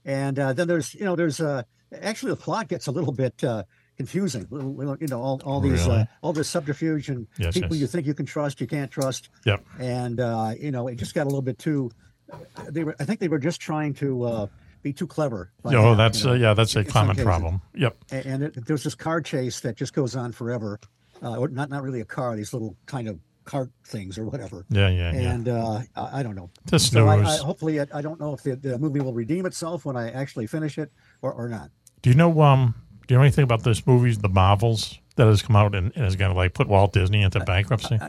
And 0.04 0.38
uh, 0.38 0.54
then 0.54 0.68
there's 0.68 0.94
you 0.94 1.06
know 1.06 1.16
there's 1.16 1.40
uh, 1.40 1.64
actually 2.02 2.32
the 2.32 2.38
plot 2.38 2.68
gets 2.68 2.88
a 2.88 2.92
little 2.92 3.12
bit 3.14 3.44
uh, 3.44 3.64
confusing. 3.98 4.48
You 4.52 5.08
know 5.10 5.22
all, 5.22 5.42
all 5.46 5.60
these 5.62 5.86
Really? 5.88 6.02
uh, 6.02 6.06
all 6.22 6.34
this 6.34 6.50
subterfuge 6.50 7.10
and 7.10 7.28
Yes, 7.38 7.54
people 7.54 7.72
yes. 7.76 7.82
you 7.82 7.88
think 7.88 8.06
you 8.08 8.14
can 8.14 8.26
trust 8.26 8.60
you 8.62 8.68
can't 8.68 8.92
trust. 8.92 9.30
Yep. 9.46 9.66
And 9.80 10.20
uh, 10.20 10.54
you 10.60 10.72
know 10.72 10.88
it 10.88 10.96
just 10.98 11.14
got 11.16 11.24
a 11.24 11.30
little 11.30 11.42
bit 11.42 11.58
too. 11.58 11.92
They 12.70 12.84
were 12.84 12.96
I 13.00 13.06
think 13.06 13.20
they 13.20 13.28
were 13.30 13.40
just 13.40 13.62
trying 13.62 13.94
to 13.96 14.24
uh, 14.24 14.48
be 14.86 14.94
too 14.94 15.08
clever. 15.08 15.52
Oh, 15.66 15.72
half, 15.72 15.98
that's 15.98 16.20
you 16.20 16.28
know, 16.28 16.32
uh, 16.34 16.36
yeah. 16.36 16.54
That's 16.54 16.76
a 16.76 16.86
common 16.86 17.18
problem. 17.18 17.60
Yep. 17.74 17.98
And 18.12 18.44
it, 18.44 18.66
there's 18.68 18.84
this 18.84 18.94
car 18.94 19.20
chase 19.20 19.60
that 19.62 19.76
just 19.76 19.94
goes 19.94 20.16
on 20.16 20.32
forever. 20.32 20.80
Uh, 21.24 21.38
or 21.38 21.48
not 21.48 21.70
not 21.70 21.82
really 21.82 22.02
a 22.02 22.06
car; 22.06 22.36
these 22.36 22.54
little 22.54 22.78
kind 22.86 23.08
of 23.08 23.20
cart 23.46 23.72
things 23.86 24.18
or 24.18 24.26
whatever. 24.26 24.64
Yeah, 24.70 24.90
yeah, 24.90 25.12
yeah. 25.14 25.32
And 25.32 25.50
uh, 25.50 25.82
I, 25.96 26.20
I 26.20 26.24
don't 26.24 26.36
know. 26.36 26.52
Just 26.70 26.92
so 26.92 27.08
I, 27.08 27.18
I, 27.20 27.38
hopefully, 27.38 27.80
I, 27.82 27.88
I 27.94 28.02
don't 28.02 28.20
know 28.20 28.34
if 28.34 28.44
the, 28.44 28.56
the 28.56 28.78
movie 28.78 29.00
will 29.00 29.14
redeem 29.14 29.46
itself 29.46 29.86
when 29.86 29.98
I 29.98 30.12
actually 30.12 30.46
finish 30.46 30.78
it 30.78 30.92
or, 31.22 31.34
or 31.34 31.50
not. 31.50 31.72
Do 32.04 32.10
you 32.12 32.16
know 32.16 32.42
um? 32.42 32.76
Do 33.08 33.14
you 33.14 33.18
know 33.18 33.24
anything 33.24 33.44
about 33.44 33.64
this 33.64 33.86
movie, 33.88 34.14
The 34.16 34.30
Marvels, 34.30 35.00
that 35.16 35.26
has 35.28 35.42
come 35.42 35.56
out 35.56 35.74
and, 35.74 35.92
and 35.96 36.06
is 36.06 36.16
going 36.16 36.32
to 36.32 36.38
like 36.38 36.54
put 36.54 36.68
Walt 36.68 36.94
Disney 36.94 37.22
into 37.24 37.40
bankruptcy? 37.40 38.00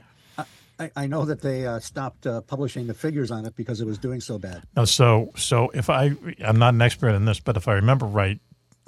I, 0.78 0.90
I 0.96 1.06
know 1.06 1.24
that 1.24 1.40
they 1.40 1.66
uh, 1.66 1.78
stopped 1.80 2.26
uh, 2.26 2.40
publishing 2.42 2.86
the 2.86 2.94
figures 2.94 3.30
on 3.30 3.46
it 3.46 3.56
because 3.56 3.80
it 3.80 3.86
was 3.86 3.98
doing 3.98 4.20
so 4.20 4.38
bad. 4.38 4.62
No, 4.76 4.84
so 4.84 5.32
so 5.36 5.70
if 5.74 5.88
I 5.88 6.12
I'm 6.44 6.58
not 6.58 6.74
an 6.74 6.82
expert 6.82 7.10
in 7.10 7.24
this, 7.24 7.40
but 7.40 7.56
if 7.56 7.66
I 7.68 7.74
remember 7.74 8.06
right, 8.06 8.38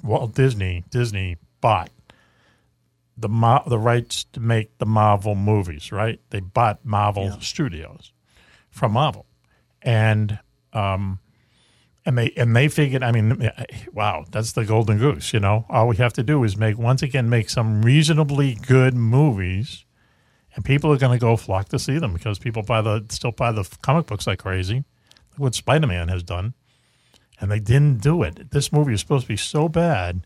Walt 0.03 0.33
Disney 0.35 0.83
Disney 0.89 1.37
bought 1.61 1.89
the 3.17 3.29
Mar- 3.29 3.63
the 3.67 3.79
rights 3.79 4.23
to 4.33 4.39
make 4.39 4.77
the 4.77 4.85
Marvel 4.85 5.35
movies, 5.35 5.91
right? 5.91 6.19
They 6.29 6.39
bought 6.39 6.85
Marvel 6.85 7.25
Yeah. 7.25 7.39
Studios 7.39 8.13
from 8.69 8.93
Marvel, 8.93 9.25
and 9.81 10.39
um, 10.73 11.19
and 12.05 12.17
they 12.17 12.31
and 12.37 12.55
they 12.55 12.67
figured, 12.69 13.03
I 13.03 13.11
mean, 13.11 13.51
wow, 13.91 14.25
that's 14.31 14.53
the 14.53 14.63
golden 14.63 14.99
goose, 14.99 15.33
you 15.33 15.39
know. 15.39 15.65
All 15.69 15.87
we 15.87 15.97
have 15.97 16.13
to 16.13 16.23
do 16.23 16.43
is 16.43 16.55
make 16.55 16.77
once 16.77 17.01
again 17.01 17.29
make 17.29 17.49
some 17.49 17.81
reasonably 17.81 18.55
good 18.55 18.93
movies, 18.93 19.85
and 20.55 20.65
people 20.65 20.91
are 20.91 20.97
going 20.97 21.17
to 21.17 21.21
go 21.21 21.35
flock 21.35 21.69
to 21.69 21.79
see 21.79 21.97
them 21.97 22.13
because 22.13 22.39
people 22.39 22.63
buy 22.63 22.81
the 22.81 23.05
still 23.09 23.31
buy 23.31 23.51
the 23.51 23.69
comic 23.81 24.07
books 24.07 24.27
like 24.27 24.39
crazy. 24.39 24.83
Look 25.31 25.39
what 25.39 25.55
Spider 25.55 25.87
Man 25.87 26.07
has 26.07 26.23
done, 26.23 26.53
and 27.39 27.51
they 27.51 27.59
didn't 27.59 28.01
do 28.01 28.23
it. 28.23 28.51
This 28.51 28.71
movie 28.71 28.93
is 28.93 28.99
supposed 28.99 29.25
to 29.25 29.33
be 29.33 29.37
so 29.37 29.69
bad, 29.69 30.25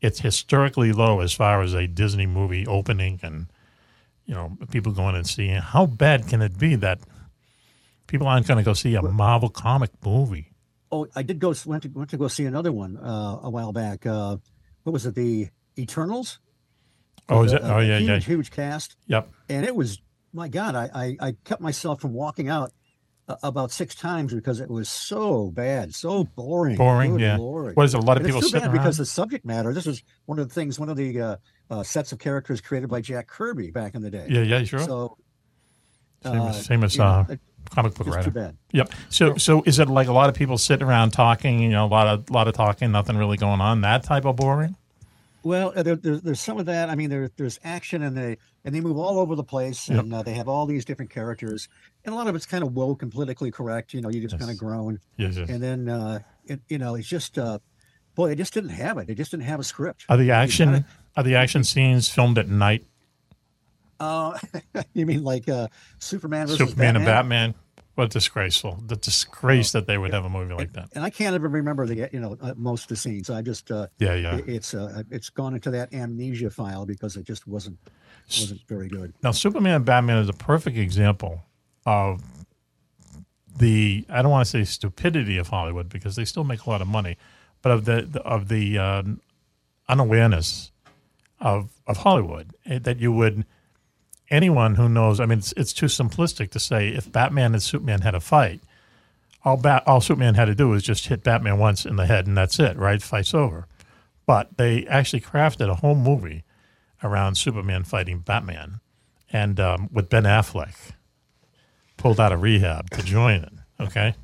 it's 0.00 0.20
historically 0.20 0.92
low 0.92 1.20
as 1.20 1.32
far 1.32 1.62
as 1.62 1.74
a 1.74 1.86
Disney 1.86 2.26
movie 2.26 2.66
opening, 2.66 3.20
and 3.22 3.46
you 4.26 4.34
know 4.34 4.56
people 4.70 4.92
going 4.92 5.14
and 5.14 5.26
seeing. 5.26 5.56
How 5.56 5.86
bad 5.86 6.28
can 6.28 6.42
it 6.42 6.58
be 6.58 6.74
that 6.76 7.00
people 8.06 8.26
aren't 8.26 8.46
going 8.46 8.58
to 8.58 8.64
go 8.64 8.72
see 8.72 8.94
a 8.94 9.02
Marvel 9.02 9.48
comic 9.48 9.90
movie? 10.04 10.52
Oh, 10.92 11.06
I 11.14 11.22
did 11.22 11.38
go 11.38 11.54
went 11.66 11.82
to 11.84 11.88
went 11.90 12.10
to 12.10 12.16
go 12.16 12.28
see 12.28 12.46
another 12.46 12.72
one 12.72 12.96
uh, 12.96 13.40
a 13.42 13.50
while 13.50 13.72
back. 13.72 14.06
Uh, 14.06 14.38
what 14.82 14.92
was 14.92 15.06
it? 15.06 15.14
The 15.14 15.48
Eternals. 15.78 16.38
Oh, 17.30 17.44
is 17.44 17.52
it? 17.52 17.62
a 17.62 17.74
Oh, 17.76 17.78
yeah, 17.78 17.98
huge, 17.98 18.08
yeah. 18.08 18.18
Huge 18.18 18.50
cast. 18.50 18.96
Yep. 19.06 19.28
and 19.48 19.64
it 19.64 19.74
was 19.74 20.00
my 20.32 20.48
god 20.48 20.74
I, 20.76 20.88
I 20.94 21.16
i 21.28 21.36
kept 21.44 21.60
myself 21.60 22.00
from 22.00 22.12
walking 22.12 22.48
out 22.48 22.72
uh, 23.28 23.34
about 23.42 23.72
six 23.72 23.94
times 23.96 24.32
because 24.32 24.60
it 24.60 24.70
was 24.70 24.88
so 24.88 25.50
bad 25.50 25.92
so 25.94 26.24
boring 26.36 26.76
Boring, 26.76 27.12
Good 27.12 27.20
yeah. 27.20 27.36
Lord. 27.36 27.74
What 27.76 27.84
is 27.84 27.94
it? 27.94 27.98
A 27.98 28.00
lot 28.00 28.16
of 28.16 28.22
And 28.22 28.26
it's 28.26 28.34
people 28.36 28.40
too 28.42 28.48
sitting 28.48 28.70
bad 28.70 28.78
because 28.78 28.96
the 28.96 29.06
subject 29.06 29.44
matter 29.44 29.72
this 29.74 29.86
is 29.86 30.02
one 30.26 30.38
of 30.38 30.48
the 30.48 30.54
things 30.54 30.78
one 30.78 30.88
of 30.88 30.96
the 30.96 31.20
uh, 31.20 31.36
uh, 31.70 31.82
sets 31.82 32.12
of 32.12 32.18
characters 32.20 32.60
created 32.60 32.88
by 32.88 33.00
jack 33.00 33.26
kirby 33.26 33.70
back 33.72 33.94
in 33.94 34.02
the 34.02 34.10
day 34.10 34.26
Yeah, 34.28 34.42
yeah, 34.42 34.62
sure. 34.64 34.80
so 34.80 35.16
Same 36.22 36.40
uh, 36.40 36.48
as, 36.50 36.64
same 36.64 36.84
as 36.84 36.96
know, 36.98 37.04
uh, 37.04 37.36
comic 37.70 37.94
book 37.94 38.06
it's 38.06 38.16
writer. 38.16 38.30
too 38.30 38.34
bad 38.34 38.56
Yep. 38.72 38.92
So, 39.08 39.36
so 39.36 39.62
is 39.66 39.78
it 39.80 39.88
like 39.88 40.06
a 40.08 40.12
lot 40.12 40.28
of 40.28 40.34
people 40.36 40.58
sitting 40.58 40.86
around 40.86 41.10
talking? 41.10 41.58
You 41.60 41.70
know, 41.70 41.86
a 41.86 41.88
lot 41.88 42.06
of 42.06 42.30
lot 42.30 42.46
of 42.46 42.54
talking, 42.54 42.92
nothing 42.92 43.16
really 43.16 43.36
going 43.36 43.60
on. 43.60 43.80
That 43.80 44.04
type 44.04 44.24
of 44.24 44.36
boring. 44.36 44.76
Well 45.42 45.72
uh, 45.76 45.82
there, 45.82 45.96
there, 45.96 46.16
there's 46.16 46.40
some 46.40 46.58
of 46.58 46.66
that 46.66 46.88
i 46.90 46.94
mean 46.94 47.10
there, 47.10 47.30
there's 47.36 47.58
action 47.64 48.02
and 48.02 48.16
they 48.16 48.36
and 48.64 48.74
they 48.74 48.80
move 48.80 48.96
all 48.98 49.18
over 49.18 49.34
the 49.34 49.44
place 49.44 49.88
Yep. 49.88 49.98
and 50.00 50.14
uh, 50.14 50.22
they 50.22 50.34
have 50.34 50.48
all 50.48 50.66
these 50.66 50.84
different 50.84 51.10
characters 51.10 51.68
and 52.04 52.14
a 52.14 52.16
lot 52.16 52.26
of 52.26 52.34
it's 52.34 52.46
kind 52.46 52.62
of 52.64 52.74
woke 52.74 53.02
and 53.02 53.10
politically 53.10 53.50
correct 53.50 53.94
you 53.94 54.00
know 54.00 54.10
you 54.10 54.20
just 54.20 54.32
Yes. 54.34 54.40
kind 54.40 54.50
of 54.50 54.58
groan 54.58 55.00
Yes, 55.16 55.36
yes. 55.36 55.48
and 55.48 55.62
then 55.62 55.88
uh, 55.88 56.20
it, 56.46 56.60
you 56.68 56.78
know 56.78 56.94
it's 56.94 57.08
just 57.08 57.38
uh, 57.38 57.58
boy 58.14 58.28
they 58.28 58.34
just 58.34 58.52
didn't 58.54 58.70
have 58.70 58.98
it 58.98 59.06
they 59.06 59.14
just 59.14 59.30
didn't 59.30 59.44
have 59.44 59.60
a 59.60 59.64
script 59.64 60.04
Are 60.08 60.16
the 60.16 60.30
action 60.30 60.84
are 61.16 61.22
the 61.24 61.34
action 61.36 61.64
scenes 61.64 62.08
filmed 62.08 62.38
at 62.38 62.48
night? 62.48 62.84
uh, 63.98 64.38
you 64.94 65.06
mean 65.06 65.22
like 65.24 65.48
uh, 65.48 65.68
superman 65.98 66.46
versus 66.46 66.58
Superman 66.68 66.94
batman? 66.94 66.96
and 66.96 67.06
Batman. 67.06 67.54
What 67.96 68.10
disgraceful! 68.10 68.82
The 68.86 68.96
disgrace 68.96 69.72
that 69.72 69.86
they 69.86 69.98
would 69.98 70.12
have 70.14 70.24
a 70.24 70.28
movie 70.30 70.54
like 70.54 70.72
that. 70.72 70.88
and 70.94 71.04
i 71.04 71.10
can't 71.10 71.34
even 71.34 71.50
remember 71.52 71.86
the 71.86 72.08
you 72.12 72.20
know 72.20 72.36
uh, 72.40 72.54
most 72.56 72.84
of 72.84 72.88
the 72.88 72.96
scenes 72.96 73.28
i 73.30 73.42
just 73.42 73.70
uh, 73.70 73.86
Yeah, 73.98 74.14
yeah. 74.14 74.36
it- 74.36 74.48
it's 74.48 74.74
uh, 74.74 75.02
it's 75.10 75.28
gone 75.30 75.54
into 75.54 75.70
that 75.72 75.92
amnesia 75.92 76.50
file 76.50 76.86
because 76.86 77.16
it 77.16 77.24
just 77.26 77.46
wasn't 77.46 77.78
wasn't 78.28 78.60
very 78.68 78.88
good 78.88 79.12
Now, 79.22 79.32
Superman 79.32 79.74
and 79.76 79.84
Batman 79.84 80.18
is 80.18 80.28
a 80.28 80.32
perfect 80.32 80.76
example 80.78 81.42
of 81.84 82.22
the 83.58 84.04
I 84.08 84.22
don't 84.22 84.30
want 84.30 84.46
to 84.46 84.50
say 84.50 84.64
stupidity 84.64 85.36
of 85.36 85.48
Hollywood 85.48 85.88
because 85.88 86.16
they 86.16 86.24
still 86.24 86.44
make 86.44 86.64
a 86.66 86.70
lot 86.70 86.80
of 86.80 86.88
money, 86.88 87.16
but 87.62 87.72
of 87.72 87.84
the, 87.84 88.02
the 88.02 88.20
of 88.22 88.48
the 88.48 88.78
uh, 88.78 89.02
unawareness 89.88 90.70
of 91.40 91.70
of 91.86 91.98
Hollywood 91.98 92.54
eh, 92.66 92.78
that 92.78 92.98
you 93.00 93.12
would 93.12 93.44
anyone 94.30 94.76
who 94.76 94.88
knows. 94.88 95.20
I 95.20 95.26
mean, 95.26 95.38
it's, 95.38 95.52
it's 95.56 95.72
too 95.72 95.86
simplistic 95.86 96.50
to 96.50 96.60
say 96.60 96.88
if 96.88 97.10
Batman 97.10 97.52
and 97.52 97.62
Superman 97.62 98.02
had 98.02 98.14
a 98.14 98.20
fight, 98.20 98.60
all 99.44 99.60
all 99.86 100.00
Superman 100.00 100.34
had 100.34 100.46
to 100.46 100.54
do 100.54 100.68
was 100.68 100.82
just 100.82 101.06
hit 101.06 101.22
Batman 101.24 101.58
once 101.58 101.86
in 101.86 101.96
the 101.96 102.06
head 102.06 102.26
and 102.26 102.36
that's 102.36 102.58
it. 102.58 102.76
Right, 102.76 103.02
fight's 103.02 103.34
over. 103.34 103.66
But 104.26 104.56
they 104.58 104.86
actually 104.86 105.22
crafted 105.22 105.68
a 105.68 105.76
whole 105.76 105.94
movie 105.94 106.44
around 107.02 107.36
Superman 107.36 107.84
fighting 107.84 108.18
Batman, 108.18 108.80
and 109.32 109.58
um, 109.58 109.88
with 109.92 110.08
Ben 110.08 110.24
Affleck 110.24 110.74
pulled 111.96 112.20
out 112.20 112.32
of 112.32 112.42
rehab 112.42 112.90
to 112.90 113.02
join 113.02 113.40
it. 113.40 113.52
Okay, 113.80 114.14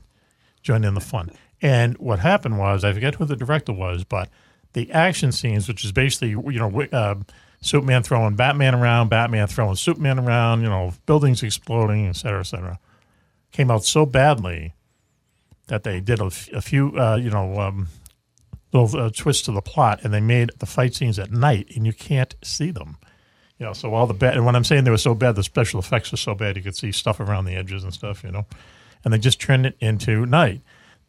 join 0.62 0.84
in 0.84 0.94
the 0.94 1.00
fun. 1.00 1.30
And 1.62 1.96
what 1.96 2.18
happened 2.18 2.58
was, 2.58 2.84
I 2.84 2.92
forget 2.92 3.14
who 3.14 3.24
the 3.24 3.36
director 3.36 3.72
was, 3.72 4.04
but 4.04 4.28
the 4.74 4.92
action 4.92 5.32
scenes, 5.32 5.66
which 5.66 5.84
is 5.84 5.92
basically 5.92 6.30
you 6.30 6.58
know 6.58 6.82
uh, 6.92 7.14
Superman 7.60 8.02
throwing 8.02 8.36
Batman 8.36 8.74
around, 8.74 9.08
Batman 9.08 9.46
throwing 9.46 9.76
Superman 9.76 10.18
around, 10.18 10.62
you 10.62 10.68
know 10.68 10.92
buildings 11.06 11.42
exploding, 11.42 12.06
et 12.06 12.16
cetera, 12.16 12.40
et 12.40 12.44
cetera, 12.44 12.78
came 13.52 13.70
out 13.70 13.84
so 13.84 14.06
badly 14.06 14.74
that 15.68 15.82
they 15.82 16.00
did 16.00 16.20
a, 16.20 16.26
f- 16.26 16.48
a 16.52 16.62
few, 16.62 16.96
uh, 16.98 17.16
you 17.16 17.30
know. 17.30 17.58
Um, 17.58 17.88
little 18.72 19.00
uh, 19.00 19.10
twist 19.10 19.44
to 19.46 19.52
the 19.52 19.62
plot, 19.62 20.00
and 20.02 20.12
they 20.12 20.20
made 20.20 20.50
the 20.58 20.66
fight 20.66 20.94
scenes 20.94 21.18
at 21.18 21.30
night, 21.30 21.70
and 21.74 21.86
you 21.86 21.92
can't 21.92 22.34
see 22.42 22.70
them. 22.70 22.98
You 23.58 23.66
know, 23.66 23.72
so 23.72 23.94
all 23.94 24.06
the 24.06 24.14
bad. 24.14 24.36
And 24.36 24.44
when 24.44 24.54
I'm 24.54 24.64
saying 24.64 24.84
they 24.84 24.90
were 24.90 24.98
so 24.98 25.14
bad, 25.14 25.34
the 25.34 25.42
special 25.42 25.80
effects 25.80 26.10
were 26.10 26.18
so 26.18 26.34
bad, 26.34 26.56
you 26.56 26.62
could 26.62 26.76
see 26.76 26.92
stuff 26.92 27.20
around 27.20 27.46
the 27.46 27.54
edges 27.54 27.84
and 27.84 27.94
stuff. 27.94 28.22
You 28.22 28.32
know, 28.32 28.46
and 29.04 29.12
they 29.12 29.18
just 29.18 29.40
turned 29.40 29.66
it 29.66 29.76
into 29.80 30.26
night. 30.26 30.60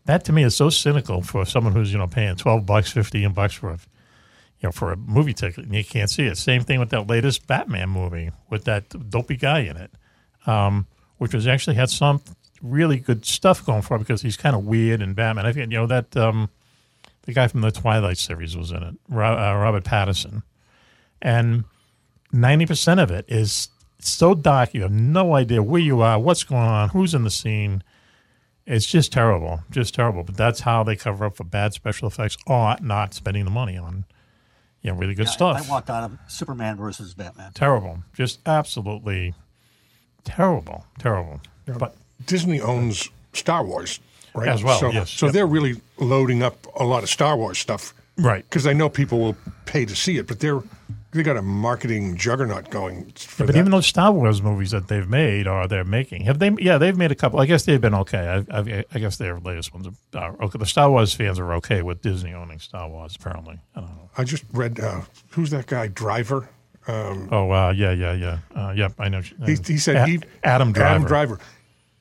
That 0.05 0.23
to 0.25 0.31
me 0.31 0.43
is 0.43 0.55
so 0.55 0.69
cynical 0.69 1.21
for 1.21 1.45
someone 1.45 1.73
who's 1.73 1.91
you 1.91 1.97
know 1.97 2.07
paying 2.07 2.35
twelve 2.35 2.65
bucks, 2.65 2.91
fifteen 2.91 3.33
bucks 3.33 3.53
for 3.53 3.71
a 3.71 3.79
you 4.59 4.67
know 4.67 4.71
for 4.71 4.91
a 4.91 4.97
movie 4.97 5.33
ticket, 5.33 5.65
and 5.65 5.75
you 5.75 5.83
can't 5.83 6.09
see 6.09 6.23
it. 6.23 6.37
Same 6.37 6.63
thing 6.63 6.79
with 6.79 6.89
that 6.89 7.07
latest 7.07 7.47
Batman 7.47 7.89
movie 7.89 8.31
with 8.49 8.65
that 8.65 9.09
dopey 9.09 9.37
guy 9.37 9.59
in 9.59 9.77
it, 9.77 9.91
um, 10.45 10.87
which 11.17 11.33
was 11.33 11.47
actually 11.47 11.75
had 11.75 11.89
some 11.89 12.21
really 12.61 12.97
good 12.97 13.25
stuff 13.25 13.65
going 13.65 13.81
for 13.81 13.95
it 13.95 13.99
because 13.99 14.21
he's 14.21 14.37
kind 14.37 14.55
of 14.55 14.65
weird 14.65 15.01
and 15.01 15.15
Batman. 15.15 15.45
I 15.45 15.53
think 15.53 15.71
you 15.71 15.77
know 15.77 15.87
that. 15.87 16.15
Um, 16.17 16.49
the 17.27 17.33
guy 17.33 17.47
from 17.49 17.59
the 17.59 17.71
Twilight 17.71 18.17
series 18.17 18.55
was 18.55 18.71
in 18.71 18.81
it, 18.81 18.95
uh, 19.11 19.15
Robert 19.15 19.83
Pattinson, 19.83 20.43
and 21.21 21.65
ninety 22.31 22.65
percent 22.65 23.01
of 23.01 23.11
it 23.11 23.25
is 23.27 23.67
so 23.99 24.33
dark 24.33 24.73
you 24.73 24.83
have 24.83 24.91
no 24.91 25.35
idea 25.35 25.61
where 25.61 25.81
you 25.81 26.01
are, 26.01 26.17
what's 26.17 26.43
going 26.43 26.61
on, 26.61 26.89
who's 26.89 27.13
in 27.13 27.23
the 27.23 27.29
scene. 27.29 27.83
It's 28.65 28.85
just 28.85 29.11
terrible, 29.11 29.61
just 29.69 29.93
terrible. 29.93 30.23
But 30.23 30.37
that's 30.37 30.61
how 30.61 30.83
they 30.83 30.95
cover 30.95 31.25
up 31.25 31.35
for 31.35 31.43
bad 31.43 31.73
special 31.73 32.07
effects 32.07 32.37
or 32.47 32.77
not 32.81 33.13
spending 33.13 33.43
the 33.43 33.51
money 33.51 33.77
on, 33.77 34.05
you 34.81 34.91
know, 34.91 34.97
really 34.97 35.15
good 35.15 35.27
I- 35.27 35.31
stuff. 35.31 35.65
I, 35.67 35.69
walked 35.71 35.89
out 35.89 36.03
of 36.03 36.17
superman 36.27 36.77
versus 36.77 37.13
batman 37.13 37.51
terrible, 37.53 38.03
just 38.13 38.39
absolutely 38.45 39.33
terrible, 40.23 40.85
terrible. 40.99 41.41
But 41.65 41.95
Disney 42.25 42.61
owns 42.61 43.09
Star 43.33 43.63
Wars, 43.63 43.99
right? 44.33 44.47
As 44.47 44.63
well, 44.63 44.79
So, 44.79 44.89
yes. 44.91 45.09
so 45.09 45.25
Yep. 45.27 45.33
they're 45.33 45.47
really 45.47 45.81
loading 45.97 46.41
up 46.43 46.65
a 46.75 46.83
lot 46.83 47.03
of 47.03 47.09
Star 47.09 47.35
Wars 47.37 47.57
stuff, 47.59 47.93
right, 48.17 48.43
Because 48.49 48.65
I 48.65 48.73
know 48.73 48.89
people 48.89 49.19
will 49.19 49.37
pay 49.65 49.85
to 49.85 49.95
see 49.95 50.17
it, 50.17 50.27
but 50.27 50.39
they're 50.39 50.61
they 51.17 51.23
got 51.23 51.37
a 51.37 51.41
marketing 51.41 52.15
juggernaut 52.15 52.69
going. 52.69 53.11
For 53.15 53.45
But 53.45 53.53
that. 53.53 53.59
even 53.59 53.71
those 53.71 53.85
Star 53.87 54.11
Wars 54.11 54.41
movies 54.41 54.71
that 54.71 54.87
they've 54.87 55.07
made 55.09 55.47
or 55.47 55.67
they're 55.67 55.83
making, 55.83 56.23
have 56.25 56.39
they? 56.39 56.51
Yeah, 56.59 56.77
they've 56.77 56.95
made 56.97 57.11
a 57.11 57.15
couple. 57.15 57.39
I 57.39 57.45
guess 57.45 57.65
they've 57.65 57.81
been 57.81 57.93
okay. 57.95 58.43
I, 58.49 58.57
I, 58.59 58.85
I 58.93 58.99
guess 58.99 59.17
their 59.17 59.39
latest 59.39 59.73
ones 59.73 59.87
are 60.15 60.35
okay. 60.43 60.57
The 60.59 60.65
Star 60.65 60.89
Wars 60.89 61.13
fans 61.13 61.39
are 61.39 61.53
okay 61.55 61.81
with 61.81 62.01
Disney 62.01 62.33
owning 62.33 62.59
Star 62.59 62.87
Wars. 62.89 63.15
Apparently, 63.19 63.59
I 63.75 63.81
don't 63.81 63.89
know. 63.89 64.09
I 64.17 64.23
just 64.23 64.43
read 64.53 64.79
uh, 64.79 65.01
who's 65.31 65.49
that 65.49 65.67
guy 65.67 65.87
Driver. 65.87 66.49
Um, 66.87 67.27
Oh, 67.31 67.51
uh, 67.51 67.71
yeah, 67.71 67.91
yeah, 67.91 68.13
yeah. 68.13 68.37
Uh, 68.55 68.71
yep, 68.71 68.93
I 68.97 69.09
know. 69.09 69.21
he, 69.45 69.55
he 69.65 69.77
said 69.77 70.07
he, 70.07 70.21
Adam 70.43 70.71
Driver. 70.71 70.89
Adam 70.95 71.05
Driver. 71.05 71.39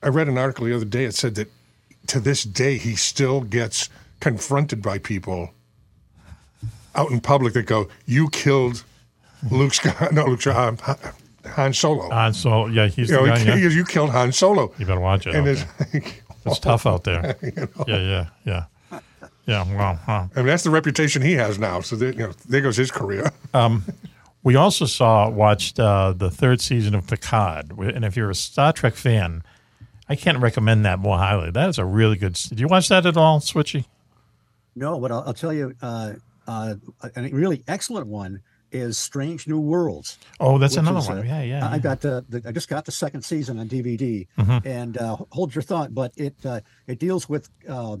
I 0.01 0.07
read 0.07 0.29
an 0.29 0.37
article 0.37 0.65
the 0.65 0.73
other 0.75 0.85
day. 0.85 1.03
It 1.03 1.13
said 1.15 1.35
that 1.35 1.51
to 2.07 2.19
this 2.21 2.43
day 2.43 2.77
he 2.77 2.95
still 2.95 3.41
gets 3.41 3.89
confronted 4.21 4.81
by 4.81 4.97
people 4.97 5.51
out 6.95 7.11
in 7.11 7.19
public 7.19 7.53
that 7.53 7.63
go, 7.65 7.87
"You 8.05 8.29
killed 8.29 8.83
Luke 9.51 9.73
Scott, 9.73 10.11
no 10.13 10.25
Luke 10.25 10.41
Scott, 10.41 10.55
um, 10.57 10.77
Han- 10.79 11.13
Han 11.53 11.73
Solo. 11.73 12.09
Han 12.09 12.33
Solo. 12.33 12.67
Yeah, 12.67 12.87
he's 12.87 13.09
you 13.09 13.17
the 13.17 13.21
know, 13.21 13.25
guy. 13.27 13.39
he- 13.39 13.47
Yeah. 13.63 13.69
you 13.69 13.85
killed 13.85 14.09
Han 14.11 14.31
Solo." 14.31 14.73
You 14.77 14.85
better 14.85 14.99
watch 14.99 15.27
it. 15.27 15.35
And 15.35 15.47
okay. 15.47 15.61
it's 15.61 15.93
like, 15.93 16.23
It's 16.45 16.59
tough 16.59 16.85
out 16.85 17.03
there. 17.03 17.35
you 17.41 17.51
know? 17.55 17.67
Yeah, 17.87 17.97
yeah, 17.97 18.25
yeah, 18.45 18.99
yeah. 19.45 19.75
Well, 19.75 19.95
huh. 20.05 20.27
I 20.35 20.39
mean, 20.39 20.47
that's 20.47 20.63
the 20.63 20.69
reputation 20.69 21.21
he 21.21 21.33
has 21.33 21.57
now. 21.59 21.81
So 21.81 21.95
that, 21.97 22.15
you 22.15 22.27
know, 22.27 22.33
there 22.47 22.61
goes 22.61 22.77
his 22.77 22.91
career. 22.91 23.31
we 24.43 24.55
also 24.55 24.85
saw 24.85 25.29
watched 25.29 25.79
uh, 25.79 26.13
the 26.15 26.29
third 26.31 26.61
season 26.61 26.95
of 26.95 27.05
Picard, 27.07 27.71
and 27.77 28.03
if 28.05 28.15
you're 28.15 28.29
a 28.29 28.35
Star 28.35 28.71
Trek 28.73 28.95
fan, 28.95 29.43
I 30.09 30.15
can't 30.15 30.39
recommend 30.39 30.85
that 30.85 30.99
more 30.99 31.17
highly. 31.17 31.51
That 31.51 31.69
is 31.69 31.77
a 31.77 31.85
really 31.85 32.15
good. 32.17 32.33
Did 32.33 32.59
you 32.59 32.67
watch 32.67 32.87
that 32.89 33.05
at 33.05 33.17
all, 33.17 33.39
Switchy? 33.39 33.85
No, 34.75 34.99
but 34.99 35.11
I'll, 35.11 35.23
I'll 35.27 35.33
tell 35.33 35.51
you, 35.51 35.73
uh, 35.81 36.13
uh, 36.47 36.75
a 37.15 37.21
really 37.29 37.63
excellent 37.67 38.07
one 38.07 38.41
is 38.71 38.97
Strange 38.97 39.47
New 39.47 39.59
Worlds. 39.59 40.17
Oh, 40.39 40.57
that's 40.57 40.75
another 40.77 40.99
is, 40.99 41.07
one. 41.07 41.19
uh, 41.19 41.23
yeah, 41.23 41.41
yeah. 41.41 41.67
I 41.67 41.73
yeah. 41.73 41.77
got 41.79 42.01
the, 42.01 42.25
the 42.29 42.41
I 42.45 42.51
just 42.51 42.67
got 42.69 42.85
the 42.85 42.91
second 42.91 43.21
season 43.23 43.59
on 43.59 43.67
DVD, 43.69 44.27
Mm-hmm. 44.37 44.67
and 44.67 44.97
uh, 44.97 45.17
hold 45.31 45.55
your 45.55 45.61
thought. 45.61 45.93
But 45.93 46.11
it 46.17 46.35
uh, 46.45 46.61
it 46.87 46.99
deals 46.99 47.27
with 47.29 47.49
uh, 47.67 47.97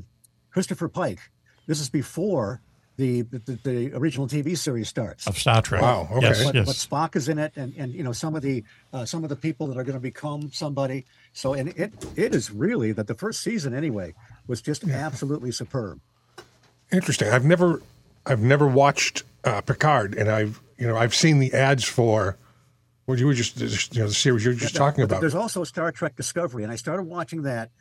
Christopher 0.51 0.87
Pike. 0.89 1.19
This 1.67 1.79
is 1.79 1.89
before 1.89 2.61
the, 2.97 3.21
the 3.21 3.59
the 3.63 3.93
original 3.93 4.27
TV 4.27 4.57
series 4.57 4.89
starts. 4.89 5.27
of 5.27 5.37
Star 5.37 5.61
Trek. 5.61 5.81
Wow, 5.83 6.07
okay. 6.11 6.27
Yes, 6.27 6.43
But, 6.43 6.55
yes. 6.55 6.65
but 6.65 6.75
Spock 6.75 7.15
is 7.15 7.29
in 7.29 7.37
it, 7.37 7.53
and, 7.55 7.73
and 7.77 7.93
you 7.93 8.03
know 8.03 8.11
some 8.11 8.35
of 8.35 8.41
the 8.41 8.63
uh, 8.91 9.05
some 9.05 9.23
of 9.23 9.29
the 9.29 9.35
people 9.35 9.67
that 9.67 9.77
are 9.77 9.83
going 9.83 9.93
to 9.93 9.99
become 9.99 10.51
somebody. 10.51 11.05
So 11.33 11.53
and 11.53 11.69
it 11.69 11.93
it 12.15 12.33
is 12.33 12.51
really 12.51 12.91
that 12.93 13.05
the 13.07 13.13
first 13.15 13.41
season 13.41 13.73
anyway 13.73 14.15
was 14.47 14.61
just 14.61 14.87
absolutely 14.87 15.51
superb. 15.51 15.99
Interesting. 16.91 17.27
I've 17.29 17.43
never, 17.43 17.81
I've 18.27 18.41
never 18.41 18.67
watched 18.67 19.23
uh, 19.43 19.61
Picard, 19.61 20.15
and 20.15 20.29
I've, 20.29 20.61
you 20.77 20.87
know, 20.87 20.97
I've 20.97 21.15
seen 21.15 21.39
the 21.39 21.53
ads 21.53 21.83
for 21.83 22.37
what 23.05 23.19
you 23.19 23.25
were 23.25 23.33
just, 23.33 23.59
you 23.95 24.01
know, 24.01 24.07
the 24.07 24.13
series 24.13 24.43
you 24.43 24.51
were 24.51 24.57
just 24.57 24.75
talking 24.75 25.03
But 25.03 25.11
about. 25.11 25.21
There's 25.21 25.35
also 25.35 25.63
Star 25.63 25.91
Trek 25.91 26.15
Discovery, 26.15 26.63
and 26.63 26.71
I 26.71 26.75
started 26.75 27.03
watching 27.03 27.43
that, 27.43 27.71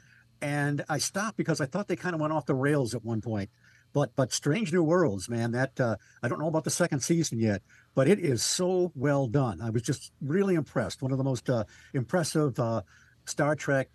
and 0.41 0.85
I 0.89 0.99
stopped 0.99 1.37
because 1.37 1.61
I 1.61 1.67
thought 1.67 1.89
they 1.89 1.97
kind 1.97 2.15
of 2.15 2.21
went 2.21 2.33
off 2.33 2.47
the 2.47 2.55
rails 2.55 2.95
at 2.95 3.05
one 3.05 3.21
point. 3.21 3.51
But 3.93 4.15
but 4.15 4.33
Strange 4.33 4.73
New 4.73 4.83
Worlds, 4.83 5.29
man, 5.29 5.53
that 5.53 5.81
uh, 5.81 5.97
I 6.23 6.29
don't 6.29 6.39
know 6.39 6.49
about 6.49 6.65
the 6.65 6.71
second 6.71 7.01
season 7.01 7.39
yet, 7.41 7.63
but 7.95 8.09
it 8.09 8.19
is 8.21 8.43
so 8.43 8.93
well 8.95 9.27
done. 9.27 9.61
I 9.61 9.71
was 9.71 9.83
just 9.83 10.13
really 10.21 10.55
impressed. 10.55 11.03
One 11.03 11.13
of 11.13 11.19
the 11.19 11.25
most 11.25 11.49
uh, 11.49 11.65
impressive 11.95 12.59
uh, 12.59 12.83
Star 13.25 13.57
Trek. 13.57 13.89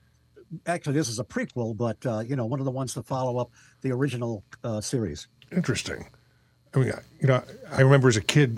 Actually, 0.65 0.95
this 0.95 1.07
is 1.07 1.19
a 1.19 1.23
prequel, 1.23 1.77
but 1.77 2.05
uh, 2.05 2.19
you 2.19 2.35
know, 2.35 2.45
one 2.45 2.59
of 2.59 2.65
the 2.65 2.71
ones 2.71 2.93
to 2.95 3.03
follow 3.03 3.37
up 3.37 3.51
the 3.81 3.91
original 3.91 4.43
uh, 4.63 4.81
series. 4.81 5.27
Interesting. 5.51 6.07
I 6.73 6.79
mean, 6.79 6.93
you 7.19 7.27
know, 7.27 7.43
I 7.71 7.81
remember 7.81 8.07
as 8.07 8.17
a 8.17 8.21
kid 8.21 8.57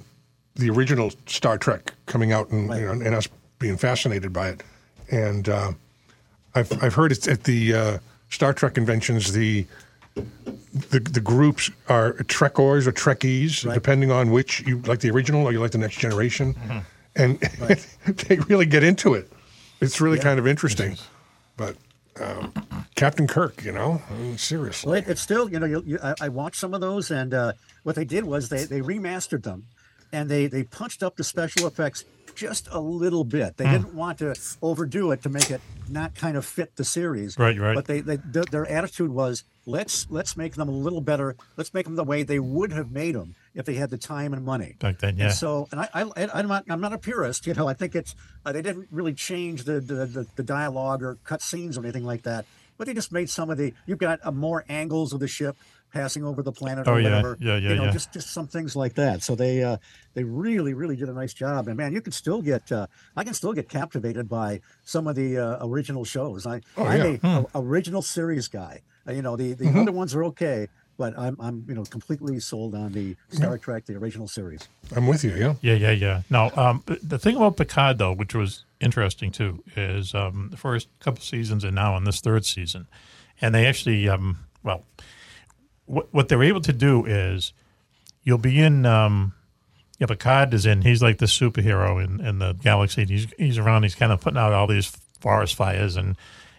the 0.56 0.70
original 0.70 1.12
Star 1.26 1.58
Trek 1.58 1.94
coming 2.06 2.32
out 2.32 2.50
and 2.50 2.70
you 2.70 2.86
know, 2.86 2.92
and 2.92 3.16
us 3.16 3.28
being 3.60 3.78
fascinated 3.78 4.32
by 4.32 4.50
it. 4.50 4.64
And 5.12 5.50
uh, 5.50 5.72
I've 6.56 6.84
I've 6.84 6.94
heard 6.94 7.12
it's 7.12 7.28
at 7.28 7.44
the 7.44 7.74
uh, 7.74 7.98
Star 8.30 8.54
Trek 8.54 8.76
conventions 8.76 9.34
the 9.34 9.66
the 10.16 11.00
the 11.00 11.22
groups 11.22 11.72
are 11.90 12.14
Trekkers 12.14 12.88
or 12.88 12.92
Trekkies, 12.92 13.72
depending 13.74 14.12
on 14.12 14.32
which 14.32 14.62
you 14.62 14.80
like 14.82 15.00
the 15.00 15.10
original 15.10 15.46
or 15.46 15.52
you 15.52 15.60
like 15.60 15.72
the 15.72 15.78
Next 15.78 15.98
Generation, 15.98 16.56
and 17.16 17.40
they 18.08 18.38
really 18.48 18.66
get 18.66 18.84
into 18.84 19.14
it. 19.14 19.32
It's 19.82 20.00
really 20.00 20.20
kind 20.20 20.40
of 20.40 20.48
interesting. 20.48 20.98
But 21.58 21.76
um, 22.22 22.54
Captain 22.96 23.28
Kirk, 23.28 23.64
you 23.64 23.72
know, 23.72 24.02
I 24.10 24.14
mean, 24.14 24.38
seriously. 24.38 24.92
Well, 24.92 25.00
it, 25.00 25.08
it's 25.08 25.22
still, 25.22 25.50
you 25.50 25.60
know, 25.60 25.66
you, 25.66 25.84
you, 25.86 26.00
I, 26.04 26.14
I 26.22 26.30
watched 26.30 26.58
some 26.58 26.74
of 26.74 26.82
those, 26.82 27.12
and 27.12 27.34
uh, 27.34 27.54
what 27.84 27.96
they 27.96 28.06
did 28.06 28.24
was 28.24 28.50
they 28.50 28.66
they 28.66 28.82
remastered 28.82 29.44
them, 29.44 29.66
and 30.12 30.30
they 30.30 30.48
they 30.48 30.64
punched 30.64 31.04
up 31.04 31.16
the 31.16 31.24
special 31.24 31.68
effects 31.68 32.06
just 32.36 32.68
a 32.72 32.80
little 32.80 33.24
bit. 33.24 33.58
They 33.58 33.66
didn't 33.66 33.94
want 33.94 34.20
to 34.20 34.36
overdo 34.62 35.12
it 35.12 35.22
to 35.24 35.30
make 35.30 35.52
it 35.52 35.62
not 35.90 36.16
kind 36.16 36.36
of 36.36 36.46
fit 36.46 36.76
the 36.76 36.84
series. 36.84 37.38
Right, 37.38 37.60
right. 37.60 37.76
But 37.76 37.86
they, 37.86 38.02
they 38.02 38.18
their, 38.18 38.44
their 38.44 38.68
attitude 38.68 39.12
was 39.12 39.44
let's 39.66 40.08
let's 40.10 40.36
make 40.36 40.56
them 40.56 40.70
a 40.70 40.72
little 40.72 41.02
better. 41.02 41.36
Let's 41.58 41.74
make 41.74 41.86
them 41.86 41.96
the 41.96 42.04
way 42.04 42.24
they 42.24 42.40
would 42.40 42.72
have 42.72 42.92
made 42.92 43.16
them 43.16 43.36
if 43.56 43.66
they 43.66 43.76
had 43.76 43.90
the 43.90 43.98
time 43.98 44.34
and 44.34 44.44
money. 44.44 44.76
Back 44.80 45.00
then, 45.00 45.18
yeah. 45.18 45.26
And 45.26 45.34
so, 45.34 45.68
and 45.72 45.80
I, 45.82 45.90
I, 45.94 46.30
I'm 46.34 46.48
not, 46.48 46.66
I'm 46.70 46.82
not 46.82 46.94
a 46.94 46.98
purist. 46.98 47.46
You 47.48 47.54
know, 47.54 47.68
I 47.68 47.74
think 47.74 47.96
it's 47.96 48.16
uh, 48.46 48.52
they 48.52 48.62
didn't 48.62 48.88
really 48.92 49.14
change 49.14 49.64
the 49.66 49.80
the, 49.80 50.06
the 50.06 50.28
the 50.36 50.44
dialogue 50.44 51.04
or 51.04 51.16
cut 51.24 51.42
scenes 51.42 51.78
or 51.78 51.82
anything 51.84 52.06
like 52.06 52.24
that. 52.24 52.46
But 52.78 52.88
they 52.88 52.94
just 52.96 53.12
made 53.12 53.30
some 53.30 53.50
of 53.52 53.58
the. 53.58 53.74
You've 53.86 54.00
got 54.00 54.20
uh, 54.24 54.32
more 54.32 54.66
angles 54.68 55.14
of 55.14 55.20
the 55.20 55.28
ship 55.28 55.56
passing 55.94 56.24
over 56.26 56.42
the 56.42 56.52
planet 56.52 56.88
Oh, 56.88 56.94
or 56.94 57.00
yeah. 57.00 57.10
whatever. 57.10 57.38
Yeah, 57.40 57.58
yeah, 57.58 57.70
You 57.70 57.76
know, 57.76 57.84
yeah. 57.86 57.92
just 57.92 58.12
just 58.12 58.34
some 58.34 58.48
things 58.48 58.76
like 58.76 58.96
that. 58.96 59.22
So 59.22 59.36
they 59.36 59.62
uh, 59.62 59.78
they 60.16 60.24
really 60.24 60.74
really 60.74 60.96
did 60.96 61.08
a 61.08 61.14
nice 61.14 61.36
job. 61.36 61.68
And 61.68 61.78
man, 61.78 61.94
you 61.94 62.02
can 62.02 62.12
still 62.12 62.42
get 62.42 62.72
uh, 62.72 62.88
I 63.16 63.24
can 63.24 63.36
still 63.36 63.54
get 63.54 63.70
captivated 63.70 64.28
by 64.28 64.62
some 64.86 65.06
of 65.08 65.16
the 65.16 65.38
uh, 65.38 65.58
original 65.68 66.04
shows. 66.04 66.48
I 66.48 66.62
I'm 66.76 66.98
yeah. 66.98 67.04
a, 67.06 67.18
Hmm. 67.18 67.46
a 67.56 67.62
original 67.62 68.02
series 68.02 68.48
guy. 68.48 68.82
Uh, 69.08 69.12
you 69.12 69.22
know, 69.22 69.36
the 69.36 69.54
the 69.54 69.66
Mm-hmm. 69.66 69.80
other 69.80 69.92
ones 69.92 70.16
are 70.16 70.24
okay. 70.26 70.68
But 70.98 71.18
I'm, 71.18 71.36
I'm, 71.40 71.66
you 71.68 71.74
know, 71.74 71.84
completely 71.84 72.40
sold 72.40 72.76
on 72.76 72.92
the 72.92 73.16
Star 73.30 73.58
Trek, 73.58 73.86
the 73.86 73.96
original 73.96 74.28
series. 74.28 74.68
I'm 74.96 75.08
with 75.08 75.24
you. 75.24 75.36
Yeah. 75.36 75.56
Yeah, 75.62 75.74
yeah, 75.74 75.92
yeah. 75.92 76.22
No, 76.30 76.52
um, 76.56 76.84
the- 76.86 77.00
the 77.02 77.18
thing 77.20 77.36
about 77.36 77.58
Picard, 77.58 77.98
though, 77.98 78.14
which 78.14 78.36
was 78.36 78.64
interesting 78.80 79.32
too, 79.32 79.64
is 79.76 80.14
um, 80.14 80.50
the 80.52 80.58
first 80.58 80.88
couple 81.00 81.22
seasons 81.22 81.64
and 81.64 81.74
now 81.76 81.98
in 81.98 82.04
this 82.04 82.20
third 82.20 82.46
season, 82.46 82.86
and 83.42 83.56
they 83.56 83.66
actually, 83.66 84.08
um, 84.08 84.40
well, 84.64 84.84
what 85.86 86.14
what 86.14 86.30
they're 86.30 86.44
able 86.44 86.62
to 86.62 86.74
do 86.74 87.06
is 87.06 87.54
you'll 88.24 88.38
be 88.38 88.60
in. 88.62 88.86
Um, 88.86 89.34
yeah, 90.00 90.08
Picard 90.08 90.54
is 90.54 90.66
in. 90.66 90.82
He's 90.82 91.02
like 91.02 91.18
the 91.20 91.26
superhero 91.28 92.04
in, 92.04 92.20
in 92.26 92.40
the 92.40 92.54
galaxy. 92.54 93.06
He's 93.06 93.28
he's 93.38 93.58
around. 93.58 93.84
He's 93.84 93.96
kind 93.96 94.12
of 94.12 94.22
putting 94.22 94.38
out 94.38 94.54
all 94.54 94.68
these 94.68 94.88
forest 95.20 95.56
fires, 95.56 95.96
and 95.96 96.16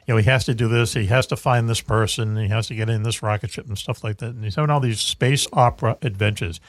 you 0.07 0.15
know 0.15 0.19
he 0.19 0.29
has 0.29 0.45
to 0.45 0.55
do 0.55 0.69
this. 0.69 0.95
He 0.95 1.07
has 1.07 1.27
to 1.29 1.37
find 1.37 1.69
this 1.69 1.81
person. 1.81 2.37
He 2.37 2.49
has 2.49 2.67
to 2.69 2.75
get 2.75 2.91
in 2.91 3.03
this 3.03 3.23
rocket 3.23 3.51
ship 3.51 3.67
and 3.67 3.79
stuff 3.79 4.05
like 4.05 4.19
that. 4.19 4.31
And 4.31 4.45
he's 4.45 4.55
having 4.57 4.71
all 4.71 4.81
these 4.81 5.01
space 5.01 5.47
opera 5.53 5.97
adventures, 6.03 6.61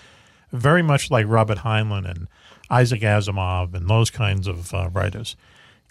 very 0.51 0.81
much 0.81 1.11
like 1.11 1.25
Robert 1.27 1.59
Heinlein 1.59 2.09
and 2.09 2.27
Isaac 2.69 3.01
Asimov 3.01 3.73
and 3.73 3.89
those 3.89 4.09
kinds 4.09 4.47
of 4.47 4.73
uh, 4.73 4.89
writers. 4.91 5.35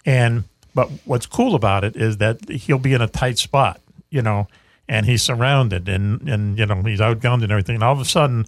And 0.05 0.45
but 0.73 0.89
what's 1.05 1.25
cool 1.25 1.55
about 1.55 1.83
it 1.83 1.95
is 1.95 2.17
that 2.17 2.49
he'll 2.49 2.79
be 2.79 2.93
in 2.93 3.01
a 3.01 3.07
tight 3.07 3.37
spot, 3.37 3.79
you 4.09 4.21
know, 4.21 4.47
and 4.87 5.05
he's 5.05 5.23
surrounded 5.23 5.87
and 5.87 6.27
and 6.27 6.57
you 6.57 6.65
know 6.65 6.81
he's 6.81 6.99
outgunned 6.99 7.43
and 7.43 7.51
everything. 7.51 7.75
And 7.75 7.83
all 7.83 7.93
of 7.93 7.99
a 7.99 8.05
sudden, 8.05 8.45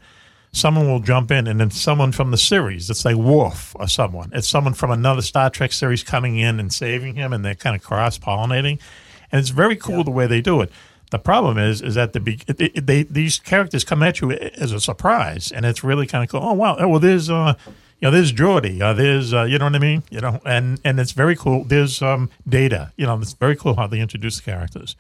someone 0.52 0.88
will 0.88 1.00
jump 1.00 1.32
in, 1.32 1.48
and 1.48 1.60
then 1.60 1.72
someone 1.72 2.12
from 2.12 2.32
the 2.32 2.38
series. 2.38 2.90
It's 2.90 3.06
like 3.06 3.16
Worf 3.16 3.76
or 3.80 3.88
someone. 3.88 4.32
It's 4.34 4.48
someone 4.48 4.74
from 4.74 4.92
another 4.92 5.22
Star 5.22 5.50
Trek 5.50 5.72
series 5.72 6.04
coming 6.04 6.38
in 6.38 6.60
and 6.60 6.74
saving 6.74 7.16
him, 7.16 7.34
and 7.34 7.44
they're 7.46 7.56
kind 7.56 7.76
of 7.76 7.84
cross 7.84 8.18
pollinating. 8.18 8.80
And 9.32 9.40
it's 9.40 9.50
very 9.50 9.76
cool 9.76 10.04
the 10.04 10.12
way 10.12 10.26
they 10.28 10.42
do 10.42 10.62
it. 10.62 10.72
The 11.10 11.20
problem 11.20 11.58
is, 11.58 11.82
is 11.82 11.96
that 11.96 12.14
the 12.14 12.20
be- 12.20 12.42
it, 12.48 12.86
they 12.86 13.04
these 13.04 13.40
characters 13.40 13.84
come 13.84 14.04
at 14.04 14.20
you 14.20 14.32
as 14.32 14.74
a 14.74 14.80
surprise, 14.80 15.52
and 15.52 15.66
it's 15.66 15.84
really 15.84 16.06
kind 16.06 16.24
of 16.24 16.30
cool. 16.30 16.42
Oh 16.44 16.54
wow! 16.54 16.76
Oh, 16.78 16.88
well, 16.88 17.00
there's 17.00 17.30
uh, 17.30 17.54
you 18.00 18.08
know, 18.08 18.12
there's 18.12 18.34
Geordi. 18.34 18.82
Uh, 18.82 18.94
there's 18.94 19.34
uh, 19.34 19.44
you 19.44 19.58
know 19.58 19.66
what 19.66 19.76
I 19.76 19.80
mean. 19.80 20.04
You 20.10 20.20
know, 20.22 20.42
and 20.46 20.80
and 20.84 21.00
it's 21.00 21.14
very 21.14 21.36
cool. 21.36 21.64
There's 21.64 22.02
um, 22.02 22.30
Data. 22.48 22.92
You 22.98 23.06
know, 23.06 23.18
it's 23.20 23.34
very 23.34 23.56
cool 23.56 23.76
how 23.76 23.88
they 23.88 24.00
introduce 24.00 24.38
the 24.38 24.44
characters. 24.44 24.96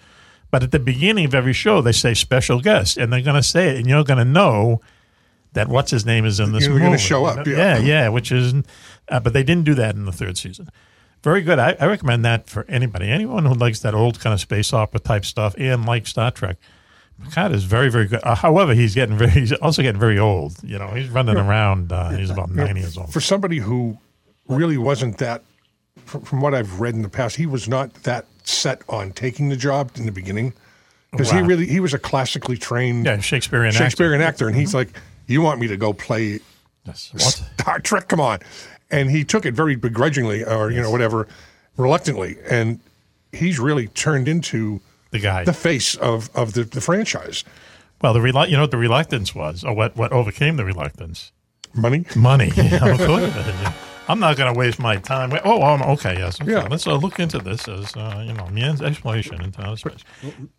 But 0.50 0.64
at 0.64 0.72
the 0.72 0.80
beginning 0.80 1.26
of 1.26 1.36
every 1.36 1.54
show, 1.54 1.82
they 1.82 1.92
say 1.92 2.14
special 2.14 2.62
guest, 2.62 2.98
and 2.98 3.12
they're 3.12 3.22
going 3.22 3.36
to 3.36 3.44
say 3.44 3.70
it, 3.70 3.78
and 3.78 3.88
you're 3.88 4.06
going 4.06 4.20
to 4.20 4.26
know 4.26 4.82
that 5.58 5.68
what's 5.68 5.92
his 5.92 6.06
name 6.06 6.24
is 6.26 6.40
in 6.40 6.52
this 6.54 6.64
You're 6.64 6.74
movie. 6.74 6.86
gonna 6.86 6.98
show 6.98 7.26
up, 7.26 7.46
yeah, 7.48 7.78
yeah. 7.78 7.78
yeah, 7.80 8.10
which 8.10 8.32
is, 8.32 8.54
uh, 9.10 9.20
but 9.20 9.34
they 9.34 9.44
didn't 9.44 9.66
do 9.66 9.74
that 9.76 9.96
in 9.96 10.06
the 10.06 10.12
third 10.12 10.38
season. 10.38 10.70
Very 11.24 11.42
good. 11.42 11.58
I, 11.60 11.76
I 11.80 11.88
recommend 11.88 12.24
that 12.26 12.48
for 12.48 12.66
anybody, 12.70 13.10
anyone 13.10 13.46
who 13.46 13.54
likes 13.56 13.80
that 13.80 13.94
old 13.96 14.20
kind 14.20 14.34
of 14.34 14.40
space 14.40 14.72
opera 14.72 15.00
type 15.00 15.26
stuff 15.26 15.56
and 15.58 15.86
likes 15.86 16.12
Star 16.12 16.32
Trek. 16.32 16.58
Picard 17.24 17.52
is 17.52 17.64
very, 17.64 17.90
very 17.90 18.06
good. 18.06 18.20
Uh, 18.22 18.36
however, 18.36 18.76
he's 18.76 18.94
getting 18.94 19.18
very, 19.18 19.32
he's 19.32 19.52
also 19.54 19.82
getting 19.82 20.00
very 20.00 20.20
old. 20.20 20.56
You 20.64 20.78
know, 20.78 20.90
he's 20.90 21.10
running 21.10 21.36
around. 21.38 21.92
Uh, 21.92 22.10
he's 22.12 22.30
about 22.30 22.52
ninety 22.52 22.82
years 22.82 22.96
old. 22.98 23.12
For 23.12 23.20
somebody 23.20 23.58
who 23.58 23.98
really 24.48 24.78
wasn't 24.78 25.18
that, 25.18 25.42
from, 26.06 26.22
from 26.22 26.42
what 26.42 26.54
I've 26.54 26.80
read 26.80 26.94
in 26.94 27.02
the 27.02 27.10
past, 27.10 27.36
he 27.36 27.48
was 27.48 27.68
not 27.68 27.92
that 28.04 28.26
set 28.44 28.84
on 28.88 29.12
taking 29.12 29.50
the 29.50 29.58
job 29.58 29.92
in 29.96 30.06
the 30.06 30.12
beginning 30.12 30.54
because 31.12 31.32
he 31.32 31.42
really 31.42 31.66
he 31.66 31.80
was 31.80 31.94
a 31.96 32.00
classically 32.00 32.58
trained 32.58 33.06
Yeah, 33.08 33.18
Shakespearean. 33.20 33.74
Shakespearean 33.74 34.22
actor, 34.22 34.48
and 34.48 34.56
he's 34.56 34.76
like, 34.76 34.90
"You 35.28 35.42
want 35.42 35.60
me 35.60 35.68
to 35.68 35.78
go 35.78 35.94
play 35.94 36.40
Yes. 36.86 37.10
What? 37.14 37.22
Star 37.60 37.80
Trek, 37.80 38.08
come 38.08 38.22
on. 38.22 38.40
And 38.90 39.12
he 39.12 39.26
took 39.26 39.46
it 39.46 39.54
very 39.54 39.76
begrudgingly 39.76 40.46
or, 40.46 40.72
you 40.72 40.82
know, 40.82 40.90
whatever, 40.90 41.28
reluctantly. 41.76 42.38
And 42.50 42.80
he's 43.34 43.60
really 43.60 43.88
turned 43.90 44.30
into 44.30 44.80
The 45.12 45.20
guy. 45.20 45.44
the 45.44 45.52
face 45.52 45.96
of, 45.96 46.30
of 46.34 46.54
the, 46.54 46.64
the 46.64 46.80
franchise. 46.80 47.44
well, 48.02 48.14
the 48.14 48.20
relu- 48.22 48.48
you 48.50 48.56
know 48.56 48.62
what 48.64 48.72
the 48.72 48.78
reluctance 48.78 49.36
was, 49.36 49.66
or 49.66 49.74
what 49.76 49.98
what 49.98 50.14
overcame 50.14 50.56
the 50.56 50.64
reluctance? 50.64 51.34
Money. 51.74 52.06
Money. 52.16 52.52
Yeah, 52.56 52.86
of 52.94 52.98
course. 53.00 53.36
Yeah. 53.36 53.74
I'm 54.08 54.20
not 54.20 54.38
going 54.38 54.54
to 54.54 54.58
waste 54.58 54.80
my 54.80 54.98
time. 54.98 55.30
Wait, 55.30 55.42
Oh, 55.44 55.62
um, 55.64 55.82
okay, 55.82 56.16
yes. 56.18 56.40
Okay. 56.42 56.52
Yeah. 56.52 56.68
Let's 56.70 56.88
uh, 56.88 56.96
look 56.96 57.20
into 57.20 57.40
this 57.40 57.68
as 57.68 57.96
uh, 57.96 58.24
you 58.26 58.34
know, 58.34 58.48
Mien's 58.48 58.82
exploration 58.82 59.42
into 59.42 59.62
outer 59.62 59.78
space. 59.78 60.04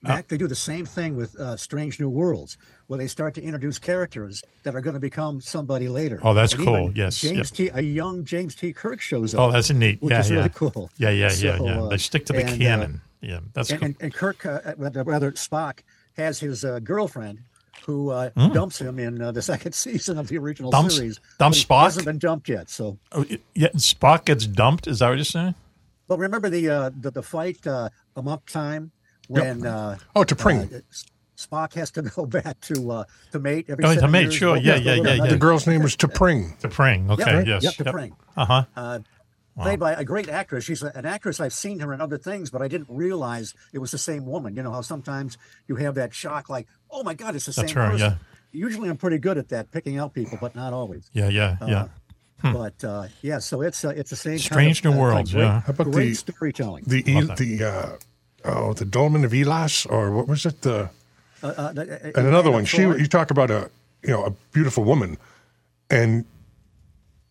Mack, 0.02 0.28
they 0.28 0.36
do 0.36 0.46
the 0.46 0.54
same 0.54 0.84
thing 0.84 1.16
with 1.16 1.34
uh, 1.40 1.56
Strange 1.56 1.98
New 1.98 2.08
Worlds, 2.10 2.58
where 2.88 2.98
they 2.98 3.06
start 3.06 3.34
to 3.34 3.42
introduce 3.42 3.78
characters 3.78 4.42
that 4.64 4.74
are 4.74 4.80
going 4.80 4.94
to 4.94 5.00
become 5.00 5.40
somebody 5.40 5.88
later. 5.88 6.20
Oh, 6.22 6.34
that's 6.34 6.52
And 6.54 6.64
cool. 6.64 6.92
Yes, 6.94 7.20
James 7.20 7.50
T. 7.50 7.70
A 7.72 7.80
young 7.80 8.24
James 8.24 8.54
T. 8.54 8.72
Kirk 8.72 9.00
shows 9.00 9.34
up. 9.34 9.40
Oh, 9.40 9.52
that's 9.52 9.70
neat. 9.70 10.02
which 10.02 10.12
yeah, 10.12 10.20
is 10.20 10.30
yeah. 10.30 10.36
really 10.36 10.50
cool. 10.50 10.90
Yeah, 10.98 11.10
yeah, 11.10 11.24
yeah, 11.38 11.56
So, 11.58 11.64
yeah. 11.64 11.82
uh, 11.82 11.88
they 11.88 11.96
stick 11.98 12.26
to 12.26 12.32
the 12.32 12.40
and, 12.40 12.50
uh, 12.50 12.56
canon. 12.56 13.00
yeah, 13.20 13.40
that's 13.54 13.70
and, 13.70 13.80
cool. 13.80 13.86
and, 13.86 13.96
and 14.00 14.14
Kirk, 14.14 14.44
uh, 14.44 14.60
rather 14.76 15.02
rather, 15.04 15.32
Spock 15.32 15.80
has 16.16 16.40
his 16.40 16.64
uh, 16.64 16.80
girlfriend 16.80 17.40
who 17.88 18.10
uh, 18.10 18.28
Mm. 18.36 18.52
dumps 18.52 18.78
him 18.80 18.98
in 18.98 19.20
uh, 19.22 19.32
the 19.32 19.40
second 19.52 19.72
season 19.72 20.18
of 20.18 20.28
the 20.28 20.36
original 20.36 20.70
Dumps- 20.70 20.96
series. 20.96 21.20
dumps 21.38 21.64
Spock? 21.64 21.84
hasn't 21.84 22.04
been 22.04 22.18
dumped 22.18 22.46
yet. 22.50 22.68
So, 22.68 22.98
Oh, 23.12 23.24
yeah, 23.54 23.68
Spock 23.76 24.26
gets 24.26 24.46
dumped. 24.46 24.86
Is 24.86 24.98
that 24.98 25.08
what 25.08 25.16
you're 25.16 25.24
saying? 25.24 25.54
but 26.06 26.18
remember 26.18 26.48
the 26.50 26.68
uh, 26.68 26.90
the, 27.00 27.10
the 27.10 27.22
fight 27.22 27.66
uh, 27.66 27.88
amok 28.14 28.44
time 28.46 28.90
when 29.28 29.64
uh, 29.66 29.96
Oh, 30.14 30.22
T'Pring. 30.22 30.72
uh, 30.74 30.80
Spock 31.36 31.72
has 31.74 31.90
to 31.92 32.02
go 32.16 32.26
back 32.26 32.60
to 32.62 32.90
uh, 32.90 33.04
to 33.32 33.38
mate 33.38 33.66
every 33.70 33.84
Oh, 33.86 33.94
to 33.94 34.06
mate, 34.08 34.22
years. 34.24 34.34
sure. 34.34 34.56
Yeah, 34.58 34.74
the 34.78 34.80
yeah, 34.82 34.94
yeah, 34.94 35.14
yeah. 35.14 35.26
The 35.26 35.36
girl's 35.38 35.66
name 35.66 35.82
was 35.82 35.96
T'Pring. 35.96 36.58
To 36.58 36.68
Pring. 36.68 37.10
Okay. 37.10 37.36
right. 37.36 37.46
Yes. 37.46 37.62
Yep, 37.64 37.74
T'Pring. 37.74 38.12
Uh 38.36 38.98
huh. 39.58 39.62
uh, 39.62 39.64
played 39.66 39.80
by 39.80 39.92
a 39.92 40.04
great 40.04 40.28
actress. 40.28 40.64
She's 40.64 40.82
an 40.82 41.04
actress 41.04 41.40
I've 41.40 41.52
seen 41.52 41.80
her 41.80 41.92
in 41.92 42.00
other 42.00 42.16
things, 42.18 42.50
but 42.50 42.62
I 42.62 42.68
didn't 42.68 42.88
realize 42.88 43.54
it 43.72 43.78
was 43.80 43.90
the 43.90 43.98
same 43.98 44.24
woman. 44.24 44.54
You 44.56 44.62
know 44.62 44.72
how 44.72 44.80
sometimes 44.80 45.36
you 45.66 45.76
have 45.76 45.94
that 45.96 46.14
shock, 46.14 46.48
like, 46.48 46.66
oh 46.90 47.02
my 47.02 47.14
God, 47.14 47.34
it's 47.36 47.46
the 47.46 47.52
That's 47.52 47.72
same 47.72 47.76
her, 47.82 47.90
person. 47.90 48.12
yeah. 48.12 48.16
Usually 48.50 48.88
I'm 48.88 48.96
pretty 48.96 49.18
good 49.18 49.36
at 49.36 49.48
that, 49.50 49.70
picking 49.70 49.98
out 49.98 50.14
people, 50.14 50.38
but 50.40 50.54
not 50.56 50.72
always. 50.72 51.10
Yeah, 51.12 51.28
yeah, 51.28 51.56
yeah. 51.66 51.88
But 52.42 52.82
uh, 52.84 53.08
yeah, 53.20 53.40
so 53.40 53.62
it's 53.62 53.84
uh, 53.84 53.88
it's 53.90 54.10
the 54.10 54.16
same. 54.16 54.34
Hmm. 54.34 54.38
Strange 54.38 54.82
kind 54.82 54.94
New 54.94 55.02
of, 55.02 55.08
uh, 55.10 55.14
Worlds, 55.14 55.32
Great, 55.32 55.42
yeah. 55.42 55.60
How 55.60 55.70
about 55.72 55.90
great 55.90 56.08
the- 56.10 56.14
storytelling. 56.14 56.84
The 56.86 57.02
E- 57.10 57.20
the 57.36 57.64
uh, 57.64 57.96
oh 58.44 58.72
the 58.74 58.84
Dohlman 58.86 59.24
of 59.24 59.34
Elas 59.34 59.84
or 59.86 60.12
what 60.12 60.28
was 60.28 60.46
it 60.46 60.62
the 60.62 60.88
Uh, 61.42 61.46
uh, 61.48 61.72
the- 61.72 61.94
uh, 62.06 62.12
and 62.18 62.26
another 62.28 62.50
uh, 62.50 62.52
one 62.52 62.64
she 62.64 62.82
you 62.82 63.06
talk 63.08 63.30
about 63.32 63.50
a 63.50 63.70
you 64.02 64.10
know 64.10 64.24
a 64.24 64.30
beautiful 64.52 64.84
woman 64.84 65.18
and 65.90 66.24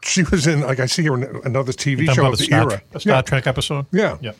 she 0.08 0.24
was 0.24 0.47
in 0.47 0.62
like 0.62 0.80
I 0.80 0.86
see 0.86 1.03
her 1.03 1.14
in 1.16 1.24
another 1.45 1.72
TV 1.74 2.05
Talking 2.05 2.14
show 2.16 2.22
about 2.22 2.34
of 2.34 2.39
the 2.39 2.43
the, 2.45 2.45
Star, 2.45 2.62
era 2.72 2.82
the 2.91 2.99
Star 2.99 3.16
yeah 3.16 3.22
Trek 3.22 3.47
episode. 3.47 3.86
yeah 3.91 4.18
Yeah. 4.22 4.32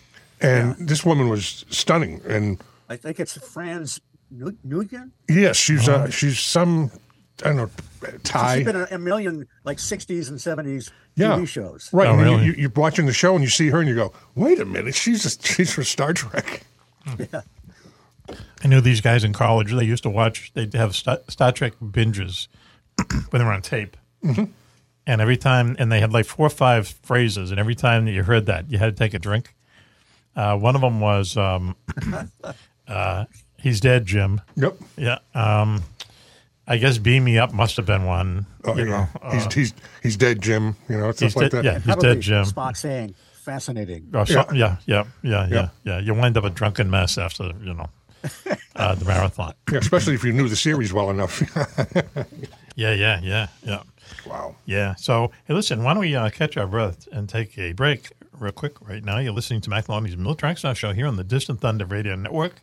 and 0.42 0.76
this 0.88 1.06
woman 1.06 1.30
was 1.30 1.66
stunning 1.70 2.22
and 2.28 2.60
I 2.90 2.96
think 2.96 3.20
it's 3.20 3.38
France 3.38 4.00
Nu- 4.32 4.58
Nuyen. 4.68 5.12
yes 5.30 5.56
she's 5.58 5.88
uh, 5.90 6.10
she's 6.10 6.40
some 6.40 6.92
I 7.44 7.50
don't 7.50 7.58
know 7.58 7.70
Thai 8.24 8.58
She's 8.58 8.66
been 8.66 8.76
in 8.76 8.88
a 8.92 8.98
million 9.00 9.48
like 9.64 9.78
60s 9.78 10.30
and 10.30 10.38
70s 10.40 10.92
yeah 11.16 11.38
TV 11.38 11.48
shows. 11.48 11.90
right 11.94 12.08
Oh, 12.10 12.16
really? 12.16 12.46
you, 12.46 12.52
you, 12.52 12.62
you're 12.64 12.72
watching 12.76 13.06
the 13.06 13.14
show 13.14 13.36
and 13.36 13.44
you 13.44 13.50
see 13.50 13.70
her 13.70 13.80
and 13.80 13.88
you 13.90 13.96
go 13.96 14.14
wait 14.36 14.60
a 14.60 14.66
minute 14.66 14.96
she's 14.96 15.26
a, 15.26 15.30
she's 15.48 15.74
from 15.74 15.84
Star 15.84 16.14
Trek 16.14 16.64
Yeah. 17.20 17.42
I 18.64 18.68
knew 18.68 18.82
these 18.82 19.00
guys 19.00 19.24
in 19.24 19.32
college. 19.32 19.72
They 19.72 19.86
used 19.86 20.04
to 20.04 20.10
watch. 20.10 20.52
They'd 20.54 20.74
have 20.74 20.94
Star, 20.96 21.20
Star 21.30 21.54
Trek 21.54 21.74
binges 21.82 22.48
when 23.30 23.40
they 23.40 23.46
were 23.46 23.54
on 23.54 23.62
tape. 23.62 23.96
Mm-hmm. 24.26 24.52
And 25.10 25.22
every 25.22 25.38
time, 25.38 25.76
and 25.80 25.90
they 25.92 26.00
had 26.02 26.12
like 26.14 26.26
four 26.26 26.46
or 26.46 26.50
five 26.52 26.88
phrases, 27.04 27.50
and 27.52 27.60
every 27.60 27.76
time 27.76 28.06
that 28.06 28.12
you 28.12 28.24
heard 28.24 28.46
that, 28.48 28.70
you 28.70 28.78
had 28.78 28.96
to 28.96 29.04
take 29.04 29.14
a 29.14 29.20
drink. 29.20 29.56
Uh, 30.36 30.56
one 30.58 30.76
of 30.76 30.82
them 30.82 31.00
was, 31.00 31.36
um, 31.38 31.76
uh, 32.88 33.26
"He's 33.58 33.80
dead, 33.80 34.06
Jim." 34.06 34.42
yep 34.56 34.76
Yeah. 34.98 35.20
Um, 35.34 35.82
I 36.68 36.76
guess 36.78 36.98
"Beam 36.98 37.24
Me 37.24 37.38
Up" 37.40 37.54
must 37.54 37.78
have 37.78 37.86
been 37.86 38.04
one. 38.04 38.46
oh, 38.66 38.76
you 38.76 38.84
yeah 38.86 39.08
know, 39.24 39.30
he's, 39.32 39.46
uh, 39.46 39.50
he's 39.52 39.74
he's 40.04 40.18
dead 40.18 40.42
Jim 40.42 40.76
you 40.90 40.98
know 40.98 41.12
stuff 41.14 41.28
he's 41.28 41.36
like 41.38 41.52
dead- 41.52 41.58
that 41.60 41.66
yeah. 41.66 41.74
He's 41.76 41.84
Probably 41.86 42.10
dead, 42.16 42.22
Jim. 42.22 42.44
Spock 42.44 42.76
saying, 42.76 43.16
fascinating. 43.34 44.10
Or 44.14 44.26
some- 44.26 44.54
yeah, 44.54 44.76
yeah, 44.86 45.06
yeah, 45.24 45.48
yeah, 45.48 45.50
Yeah. 45.50 45.70
yeah. 45.86 46.00
You 46.00 46.14
wind 46.16 46.36
up 46.38 46.44
a 46.44 46.50
drunken 46.50 46.90
mess 46.90 47.18
after 47.18 47.54
you 47.64 47.74
know 47.74 47.90
uh, 48.76 48.94
the 48.96 49.06
marathon. 49.06 49.54
yeah 49.72 49.78
especially 49.80 50.16
if 50.16 50.24
you 50.26 50.34
knew 50.34 50.50
the 50.50 50.56
series 50.58 50.92
well 50.92 51.10
enough 51.10 51.42
Yeah, 52.78 52.94
yeah, 52.94 53.20
yeah, 53.24 53.48
yeah. 53.64 53.82
wow 54.28 54.56
Yeah. 54.68 54.94
So, 54.96 55.32
hey, 55.46 55.56
listen, 55.56 55.84
why 55.84 55.96
don't 55.96 56.02
we 56.02 56.16
uh, 56.16 56.30
catch 56.30 56.58
our 56.58 56.68
breath 56.68 57.08
and 57.12 57.28
take 57.28 57.58
a 57.58 57.74
break 57.74 58.12
real 58.40 58.52
quick 58.52 58.80
right 58.88 59.04
now? 59.04 59.18
You're 59.18 59.34
listening 59.34 59.62
to 59.62 59.72
Mack 59.72 59.90
Maloney's 59.90 60.16
Military 60.16 60.52
X 60.52 60.62
Files 60.62 60.78
Show 60.78 60.94
here 60.94 61.08
on 61.08 61.16
the 61.16 61.24
Distant 61.24 61.60
Thunder 61.60 61.86
Radio 61.86 62.16
Network. 62.16 62.62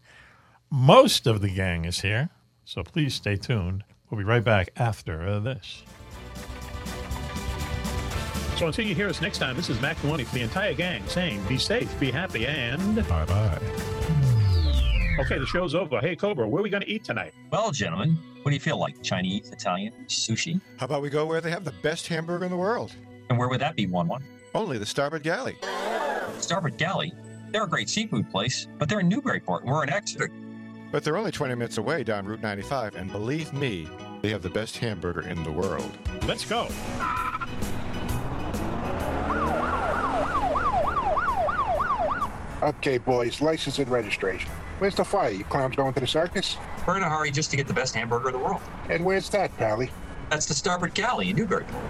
Most 0.71 1.27
of 1.27 1.41
the 1.41 1.51
gang 1.51 1.85
is 1.85 2.01
here, 2.01 2.31
so 2.65 2.85
please 2.85 3.13
stay 3.13 3.35
tuned. 3.35 3.83
We'll 4.09 4.19
be 4.19 4.25
right 4.25 4.45
back 4.45 4.71
after 4.77 5.27
uh, 5.27 5.41
this. 5.41 5.83
So 8.57 8.69
until 8.69 8.87
you 8.87 8.95
hear 8.95 9.09
us 9.09 9.21
next 9.21 9.39
time, 9.39 9.57
this 9.57 9.69
is 9.69 9.81
Mack 9.81 10.03
Maloney 10.05 10.23
for 10.23 10.37
the 10.37 10.43
entire 10.43 10.75
gang 10.75 11.05
saying 11.09 11.43
be 11.49 11.59
safe, 11.59 11.99
be 11.99 12.13
happy, 12.13 12.47
and 12.47 12.97
bye 13.09 13.25
bye. 13.25 13.59
Okay, 15.17 15.39
the 15.39 15.47
show's 15.47 15.77
over. 15.77 16.01
Hey, 16.01 16.17
Cobra, 16.17 16.49
where 16.49 16.61
are 16.61 16.63
we 16.65 16.71
going 16.71 16.83
to 16.83 16.91
eat 16.91 17.05
tonight? 17.05 17.33
Well, 17.53 17.71
gentlemen, 17.71 18.19
what 18.43 18.51
do 18.51 18.55
you 18.55 18.61
feel 18.61 18.79
like? 18.79 19.01
Chinese, 19.01 19.51
Italian, 19.53 19.93
sushi? 20.09 20.61
How 20.77 20.87
about 20.87 21.03
we 21.03 21.09
go 21.09 21.25
where 21.25 21.41
they 21.41 21.51
have 21.51 21.65
the 21.65 21.75
best 21.83 22.09
hamburger 22.09 22.45
in 22.45 22.51
the 22.51 22.57
world? 22.57 22.93
And 23.29 23.39
where 23.39 23.49
would 23.49 23.61
that 23.61 23.77
be, 23.77 23.87
Juan 23.87 24.09
Juan? 24.09 24.25
Only 24.57 24.77
the 24.77 24.87
Starboard 24.87 25.23
Galley. 25.23 25.57
Starboard 26.39 26.77
Galley. 26.79 27.13
They're 27.51 27.63
a 27.63 27.69
great 27.69 27.89
seafood 27.89 28.29
place, 28.29 28.67
but 28.77 28.89
they're 28.89 29.01
in 29.01 29.09
Newburyport 29.09 29.63
and 29.63 29.71
we're 29.71 29.85
in 29.85 29.91
Exeter. 29.91 30.31
But 30.91 31.05
they're 31.05 31.17
only 31.17 31.31
20 31.31 31.55
minutes 31.55 31.79
away 31.79 32.03
down 32.03 32.27
Route 32.27 32.43
95, 32.43 32.97
and 32.97 33.11
believe 33.13 33.53
me, 33.53 33.89
they 34.21 34.31
have 34.31 34.43
the 34.43 34.51
best 34.51 34.77
hamburger 34.79 35.23
in 35.29 35.45
the 35.45 35.53
world. 35.53 35.97
Let's 36.27 36.45
go. 36.45 36.69
Okay, 42.63 42.99
boys, 42.99 43.41
license 43.41 43.79
and 43.79 43.89
registration. 43.89 44.51
Where's 44.79 44.95
the 44.95 45.05
fire? 45.05 45.31
You 45.31 45.45
clowns 45.45 45.77
going 45.77 45.95
to 45.95 46.01
the 46.01 46.07
circus? 46.07 46.57
We're 46.87 46.97
in 46.97 47.03
a 47.03 47.09
hurry 47.09 47.31
just 47.31 47.51
to 47.53 47.57
get 47.57 47.67
the 47.67 47.75
best 47.75 47.95
hamburger 47.95 48.29
in 48.29 48.33
the 48.35 48.41
world. 48.41 48.61
And 48.91 49.05
where's 49.05 49.31
that, 49.31 49.57
Pally? 49.57 49.91
That's 50.31 50.47
the 50.47 50.55
Starboard 50.55 50.95
Galley 50.95 51.31
in 51.31 51.37
Newburyport. 51.37 51.83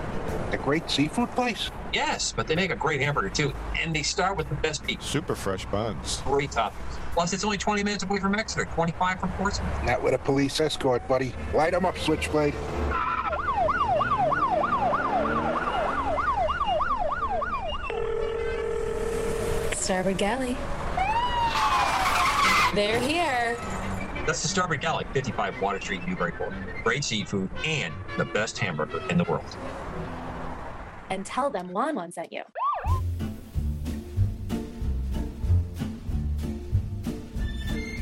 The 0.51 0.59
great 0.59 0.91
seafood 0.91 1.31
place? 1.31 1.71
Yes, 1.93 2.33
but 2.33 2.47
they 2.47 2.55
make 2.55 2.71
a 2.71 2.77
great 2.77 3.01
hamburger 3.01 3.31
too, 3.31 3.53
and 3.81 3.95
they 3.95 4.03
start 4.03 4.37
with 4.37 4.49
the 4.49 4.55
best 4.57 4.87
beef. 4.87 5.03
Super 5.03 5.35
fresh 5.35 5.65
buns. 5.67 6.21
Great 6.25 6.51
toppings. 6.51 6.73
Plus, 7.15 7.33
it's 7.33 7.45
only 7.45 7.57
20 7.59 7.83
minutes 7.85 8.05
away 8.05 8.19
from 8.19 8.35
Exeter, 8.35 8.65
25 8.67 9.21
from 9.21 9.33
Portsmouth. 9.33 9.85
Not 9.85 10.03
with 10.03 10.15
a 10.15 10.19
police 10.19 10.61
escort, 10.61 11.07
buddy. 11.09 11.33
Light 11.55 11.73
'em 11.75 11.87
up, 11.87 11.97
Switchblade. 11.97 12.55
Starboard 19.75 20.19
Galley. 20.19 20.57
They're 22.75 22.99
here. 22.99 23.57
That's 24.27 24.43
the 24.43 24.49
Starboard 24.49 24.81
Galley, 24.81 25.05
55 25.13 25.63
Water 25.63 25.81
Street, 25.81 26.09
Newburyport. 26.09 26.53
Great 26.83 27.05
seafood 27.05 27.49
and 27.65 27.95
the 28.19 28.25
best 28.25 28.59
hamburger 28.59 29.01
in 29.11 29.17
the 29.17 29.23
world. 29.25 29.57
And 31.09 31.25
tell 31.25 31.51
them 31.51 31.69
Juan 31.69 31.95
Juan 31.95 32.11
sent 32.11 32.33
you. 32.33 32.43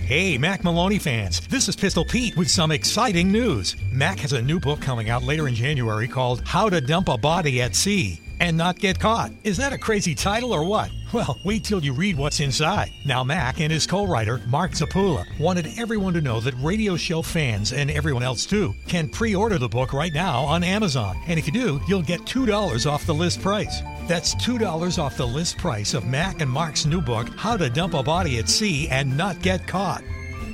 Hey, 0.06 0.38
Mack 0.38 0.64
Maloney 0.64 0.98
fans, 0.98 1.46
this 1.48 1.68
is 1.68 1.76
Pistol 1.76 2.04
Pete 2.06 2.34
with 2.38 2.50
some 2.50 2.70
exciting 2.70 3.30
news. 3.30 3.76
Mack 3.90 4.20
has 4.20 4.32
a 4.32 4.40
new 4.40 4.58
book 4.58 4.80
coming 4.80 5.10
out 5.10 5.22
later 5.22 5.48
in 5.48 5.54
January 5.54 6.08
called 6.08 6.46
How 6.46 6.70
to 6.70 6.80
Dump 6.80 7.08
a 7.08 7.18
Body 7.18 7.60
at 7.60 7.74
Sea 7.74 8.20
and 8.40 8.56
Not 8.56 8.78
Get 8.78 8.98
Caught. 8.98 9.32
Is 9.44 9.58
that 9.58 9.74
a 9.74 9.78
crazy 9.78 10.14
title 10.14 10.52
or 10.52 10.64
what? 10.64 10.90
Well, 11.12 11.38
wait 11.44 11.62
till 11.62 11.84
you 11.84 11.92
read 11.92 12.16
what's 12.16 12.40
inside. 12.40 12.90
Now, 13.04 13.22
Mack 13.22 13.60
and 13.60 13.70
his 13.70 13.86
co 13.86 14.06
writer, 14.06 14.40
Mark 14.46 14.72
Zapula, 14.72 15.26
wanted 15.38 15.68
everyone 15.76 16.14
to 16.14 16.22
know 16.22 16.40
that 16.40 16.54
radio 16.54 16.96
show 16.96 17.20
fans 17.20 17.74
and 17.74 17.90
everyone 17.90 18.22
else 18.22 18.46
too 18.46 18.74
can 18.86 19.10
pre 19.10 19.34
order 19.34 19.58
the 19.58 19.68
book 19.68 19.92
right 19.92 20.14
now 20.14 20.40
on 20.44 20.64
Amazon. 20.64 21.20
And 21.26 21.38
if 21.38 21.46
you 21.46 21.52
do, 21.52 21.80
you'll 21.86 22.00
get 22.00 22.22
$2 22.22 22.90
off 22.90 23.04
the 23.04 23.12
list 23.12 23.42
price. 23.42 23.82
That's 24.08 24.34
$2 24.36 24.98
off 24.98 25.18
the 25.18 25.26
list 25.26 25.58
price 25.58 25.92
of 25.92 26.06
Mack 26.06 26.40
and 26.40 26.50
Mark's 26.50 26.86
new 26.86 27.02
book, 27.02 27.28
How 27.36 27.58
to 27.58 27.68
Dump 27.68 27.92
a 27.92 28.02
Body 28.02 28.38
at 28.38 28.48
Sea 28.48 28.88
and 28.88 29.14
Not 29.14 29.42
Get 29.42 29.66
Caught. 29.66 30.02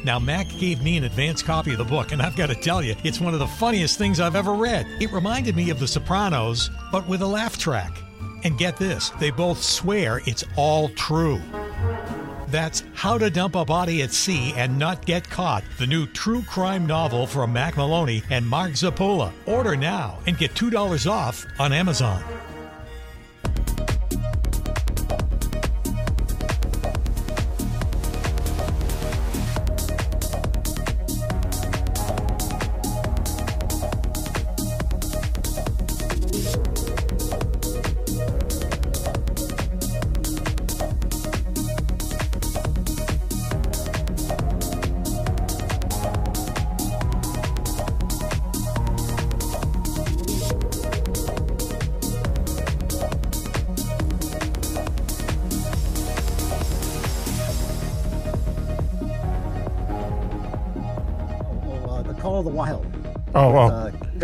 Now, 0.05 0.19
Mack 0.19 0.49
gave 0.59 0.83
me 0.83 0.97
an 0.97 1.05
advance 1.05 1.41
copy 1.43 1.73
of 1.73 1.79
the 1.79 1.85
book, 1.85 2.11
and 2.11 2.21
I've 2.21 2.37
got 2.37 2.49
to 2.49 2.55
tell 2.55 2.83
you, 2.83 2.97
it's 3.05 3.21
one 3.21 3.35
of 3.35 3.41
the 3.41 3.47
funniest 3.47 3.99
things 3.99 4.19
I've 4.19 4.37
ever 4.37 4.55
read. 4.55 4.87
It 5.01 5.13
reminded 5.13 5.55
me 5.55 5.71
of 5.71 5.79
The 5.79 5.89
Sopranos, 5.89 6.71
but 6.91 7.07
with 7.09 7.23
a 7.23 7.27
laugh 7.27 7.59
track. 7.59 7.93
And 8.45 8.57
get 8.59 8.77
this, 8.77 9.11
they 9.21 9.31
both 9.31 9.63
swear 9.63 10.21
it's 10.27 10.45
all 10.57 10.89
true. 10.91 11.41
That's 12.49 12.83
How 12.95 13.19
to 13.19 13.29
Dump 13.29 13.57
a 13.57 13.65
Body 13.65 14.03
at 14.03 14.13
Sea 14.13 14.55
and 14.57 14.79
Not 14.79 15.05
Get 15.05 15.29
Caught, 15.29 15.65
the 15.79 15.87
new 15.87 16.07
true 16.07 16.43
crime 16.43 16.87
novel 16.87 17.27
from 17.27 17.53
Mack 17.53 17.77
Maloney 17.77 18.23
and 18.31 18.49
Mark 18.49 18.73
Zapola. 18.73 19.33
Order 19.47 19.77
now 19.77 20.19
and 20.27 20.39
get 20.39 20.55
$2 20.55 21.11
off 21.11 21.47
on 21.59 21.73
Amazon. 21.73 22.23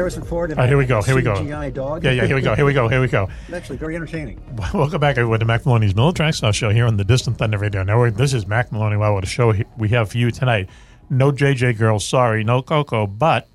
Harrison 0.05 0.23
Ford. 0.23 0.51
And 0.51 0.61
Oh, 0.61 0.67
here 0.67 0.77
we 0.77 0.85
go. 0.85 1.01
Here 1.01 1.15
we 1.15 1.23
go. 1.23 1.35
CGI 1.35 1.73
dog. 1.73 2.05
Yeah, 2.05 2.11
yeah. 2.11 2.27
Here 2.27 2.37
we 2.37 2.43
go. 2.43 2.55
Here 2.55 2.67
we 2.67 2.75
go. 2.75 2.89
Here 2.89 3.01
we 3.01 3.09
go. 3.09 3.31
Actually, 3.55 3.79
very 3.79 3.97
entertaining. 3.97 4.39
Welcome 4.75 5.01
back, 5.01 5.17
everyone, 5.17 5.41
to 5.41 5.47
Mack 5.47 5.65
Maloney's 5.65 5.95
Military 5.95 6.29
X 6.29 6.41
Files 6.41 6.55
Show 6.57 6.69
here 6.69 6.85
on 6.85 6.99
the 6.99 7.05
Distant 7.05 7.39
Thunder 7.39 7.57
Radio 7.57 7.83
Network. 7.85 8.15
This 8.17 8.35
is 8.35 8.47
Mack 8.47 8.71
Maloney. 8.71 8.99
Wow, 8.99 9.15
what 9.15 9.25
a 9.25 9.27
show 9.27 9.55
we 9.79 9.89
have 9.89 10.11
for 10.11 10.19
you 10.19 10.31
tonight. 10.31 10.69
No 11.09 11.33
JJ 11.33 11.79
girls, 11.79 12.07
sorry, 12.07 12.45
no 12.45 12.61
Coco, 12.61 13.07
but 13.07 13.49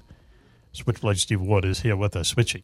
Switchblade 0.71 1.19
Steve 1.19 1.39
Wood 1.39 1.65
is 1.65 1.81
here 1.81 1.95
with 1.95 2.15
us. 2.15 2.33
Switchy. 2.33 2.63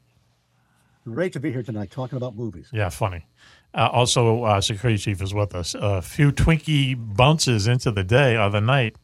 Great 1.04 1.32
to 1.34 1.40
be 1.40 1.52
here 1.52 1.62
tonight 1.62 1.92
talking 1.92 2.18
about 2.18 2.36
movies. 2.36 2.70
Yeah, 2.74 2.90
funny. 2.90 3.28
Uh, 3.72 3.88
also, 3.92 4.46
uh, 4.46 4.62
Security 4.62 4.98
Chief 4.98 5.22
is 5.22 5.32
with 5.32 5.54
us. 5.54 5.76
A 5.76 6.02
few 6.02 6.32
Twinkie 6.32 6.96
bounces 6.98 7.68
into 7.68 7.92
the 7.92 8.04
day 8.04 8.36
or 8.36 8.50
the 8.50 8.62
night. 8.62 8.96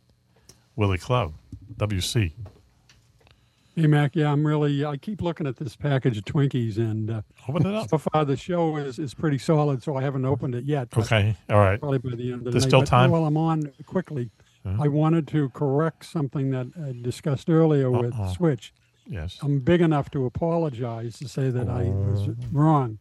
Willie 0.76 0.98
Club, 0.98 1.36
WC. 1.78 2.32
Hey 3.76 3.88
Mack, 3.88 4.15
yeah, 4.17 4.32
I'm 4.32 4.45
really. 4.45 4.84
I 4.84 4.97
keep 4.97 5.22
looking 5.22 5.47
at 5.47 5.55
this 5.55 5.76
package 5.78 6.17
of 6.17 6.26
Twinkies, 6.26 6.78
and 6.78 7.09
uh, 7.09 7.22
Open 7.47 7.65
it 7.65 7.74
up. 7.74 7.89
so 7.89 7.97
far 7.97 8.26
the 8.26 8.36
show 8.36 8.76
is, 8.76 8.99
is 8.99 9.13
pretty 9.13 9.38
solid. 9.38 9.82
So 9.82 9.95
I 9.95 10.01
haven't 10.01 10.26
opened 10.26 10.55
it 10.55 10.65
yet. 10.65 10.89
Okay, 10.97 11.38
all 11.49 11.57
right. 11.59 11.80
Probably 11.80 11.99
by 11.99 12.15
the 12.15 12.32
end 12.34 12.39
of 12.39 12.43
the 12.45 12.51
There's 12.51 12.65
night. 12.65 12.69
still 12.69 12.80
But 12.82 12.88
time? 12.88 13.11
While 13.11 13.26
I'm 13.26 13.38
on, 13.38 13.72
quickly, 13.86 14.30
Uh-huh. 14.65 14.84
I 14.84 14.88
wanted 14.89 15.26
to 15.30 15.49
correct 15.49 16.03
something 16.05 16.51
that 16.51 16.67
I 16.86 16.91
discussed 17.01 17.49
earlier 17.49 17.89
with 17.89 18.13
Uh-oh. 18.13 18.34
Switch. 18.34 18.74
Yes. 19.07 19.39
I'm 19.41 19.59
big 19.61 19.80
enough 19.82 20.11
to 20.11 20.26
apologize 20.26 21.17
to 21.19 21.28
say 21.30 21.49
that 21.49 21.67
I 21.69 21.84
was 21.86 22.28
Oh. 22.28 22.36
wrong. 22.51 22.99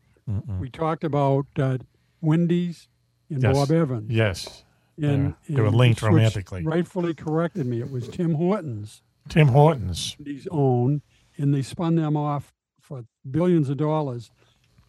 We 0.61 0.71
talked 0.71 1.03
about 1.03 1.47
uh, 1.59 1.79
Wendy's 2.21 2.87
and 3.29 3.43
Yes. 3.43 3.57
Bob 3.57 3.73
Evans. 3.73 4.11
Yes. 4.11 4.65
And, 4.97 5.07
They 5.49 5.55
were- 5.55 5.57
they 5.57 5.63
were 5.63 5.71
linked 5.71 5.99
Switch 6.01 6.11
romantically. 6.13 6.63
Rightfully 6.63 7.15
corrected 7.15 7.67
me. 7.67 7.81
It 7.81 7.91
was 7.91 8.07
Tim 8.09 8.35
Hortons. 8.35 9.03
Tim 9.29 9.49
Hortons. 9.49 10.17
Wendy's 10.19 10.49
own, 10.51 11.03
and 11.37 11.55
they 11.55 11.63
spun 11.63 11.95
them 11.97 12.17
off 12.17 12.53
for 12.81 13.05
billions 13.31 13.69
of 13.69 13.77
dollars. 13.77 14.31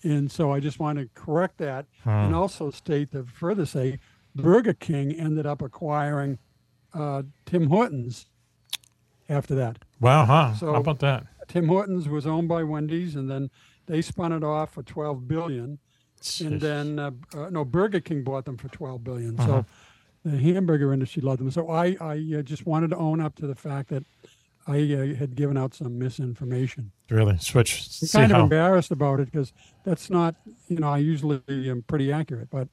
And 0.04 0.32
so 0.32 0.52
I 0.52 0.60
just 0.60 0.80
want 0.80 0.98
to 0.98 1.10
correct 1.14 1.58
that 1.60 1.86
and 2.06 2.30
Hmm. 2.30 2.34
also 2.36 2.72
state 2.72 3.12
that 3.12 3.30
further 3.30 3.66
say 3.68 4.00
Burger 4.36 4.74
King 4.74 5.12
ended 5.14 5.46
up 5.46 5.62
acquiring 5.62 6.40
uh, 6.94 7.24
Tim 7.46 7.68
Hortons 7.68 8.26
after 9.30 9.54
that. 9.56 9.80
Wow, 10.00 10.26
huh? 10.26 10.54
So- 10.56 10.74
How 10.74 10.80
about 10.80 11.00
that? 11.00 11.28
Tim 11.48 11.68
Hortons 11.68 12.08
was 12.10 12.26
owned 12.26 12.48
by 12.48 12.64
Wendy's, 12.64 13.16
and 13.16 13.30
then 13.30 13.50
they 13.86 14.02
spun 14.02 14.32
it 14.32 14.44
off 14.44 14.74
for 14.74 14.84
twelve 14.84 15.28
billion, 15.28 15.80
and 16.40 16.62
then 16.62 16.98
uh, 16.98 17.12
uh, 17.36 17.50
no 17.50 17.66
Burger 17.66 18.00
King 18.00 18.24
bought 18.24 18.46
them 18.46 18.56
for 18.58 18.70
twelve 18.70 19.04
billion. 19.04 19.38
Uh-huh. 19.38 19.48
So 19.48 19.66
the 20.24 20.38
hamburger 20.38 20.94
industry 20.94 21.22
loved 21.22 21.42
them. 21.42 21.52
So 21.52 21.70
I 21.70 21.98
I 22.00 22.36
uh, 22.38 22.42
just 22.42 22.66
wanted 22.66 22.92
to 22.92 22.98
own 22.98 23.20
up 23.20 23.36
to 23.36 23.48
the 23.48 23.56
fact 23.56 23.90
that 23.90 24.06
I 24.68 24.94
uh, 24.94 25.16
had 25.16 25.36
given 25.36 25.58
out 25.58 25.74
some 25.74 25.98
misinformation. 25.98 26.92
Really? 27.10 27.38
Switch. 27.40 27.88
I'm 28.04 28.08
kind 28.10 28.32
of 28.32 28.38
how, 28.38 28.44
embarrassed 28.44 28.92
about 28.92 29.20
it 29.20 29.26
because 29.32 29.54
that's 29.84 30.10
not 30.10 30.36
you 30.68 30.78
know 30.78 30.90
I 30.90 31.00
usually 31.00 31.42
am 31.50 31.84
pretty 31.84 32.12
accurate, 32.12 32.50
but 32.50 32.68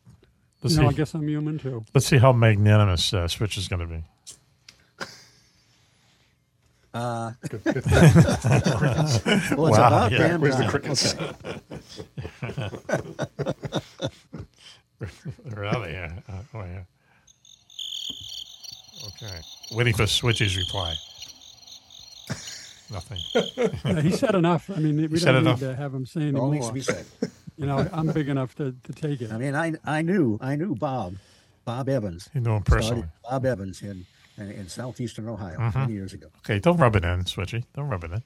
Let's 0.62 0.76
you 0.76 0.82
know 0.82 0.89
I 0.89 0.93
guess 0.93 1.14
I'm 1.14 1.26
human 1.28 1.59
too. 1.59 1.84
let's 1.95 2.07
see 2.07 2.18
how 2.18 2.32
magnanimous 2.32 3.12
uh, 3.14 3.26
Switch 3.28 3.57
is 3.57 3.68
going 3.68 3.80
to 3.80 3.86
be. 3.86 4.05
Uh, 6.95 7.32
Good- 7.49 7.62
good. 7.64 7.84
well, 7.84 9.66
it's 9.66 9.78
Wow, 9.78 9.86
about 9.89 10.11
yeah. 10.12 10.18
damn 10.18 10.41
Where's 10.41 10.57
the 10.57 10.62
time. 10.62 10.70
crickets? 10.70 11.14
They're 15.45 15.64
out 15.64 15.82
of 15.84 15.89
here. 15.89 16.22
Oh, 16.55 16.61
yeah. 16.64 16.82
Okay. 19.09 19.41
Waiting 19.72 19.95
for 19.95 20.07
Switch's 20.07 20.57
reply. 20.57 20.95
Nothing. 22.91 23.18
Yeah, 23.84 24.01
he 24.01 24.11
said 24.12 24.34
enough. 24.34 24.70
I 24.70 24.76
mean, 24.78 25.11
we 25.11 25.18
said 25.18 25.32
don't 25.32 25.43
enough. 25.43 25.61
need 25.61 25.66
to 25.68 25.76
have 25.76 25.95
him 25.95 26.07
say 26.07 26.20
All 26.20 26.26
anymore. 26.28 26.53
needs 26.55 26.66
to 26.68 26.72
be 26.72 26.80
said. 26.80 27.05
You 27.57 27.66
know, 27.66 27.86
I'm 27.93 28.07
big 28.09 28.28
enough 28.28 28.55
to, 28.57 28.74
to 28.84 28.93
take 28.93 29.20
it. 29.20 29.32
I 29.32 29.36
mean, 29.39 29.55
I 29.55 29.74
I 29.84 30.03
knew 30.03 30.39
I 30.41 30.57
knew 30.57 30.74
Bob, 30.74 31.16
Bob 31.64 31.89
Evans. 31.89 32.30
You 32.34 32.41
know 32.41 32.57
him 32.57 32.62
Started 32.62 32.82
personally. 32.84 33.05
Bob 33.28 33.45
Evans 33.47 33.82
in 33.82 34.07
in, 34.39 34.51
in 34.53 34.68
southeastern 34.68 35.28
Ohio 35.28 35.59
Mhm. 35.59 35.74
many 35.74 35.93
years 35.95 36.12
ago. 36.14 36.28
Okay, 36.39 36.61
don't 36.61 36.76
rub 36.78 36.95
it 36.97 37.05
in, 37.05 37.24
Switchy. 37.24 37.64
Don't 37.74 37.89
rub 37.89 38.05
it 38.05 38.12
in. 38.12 38.22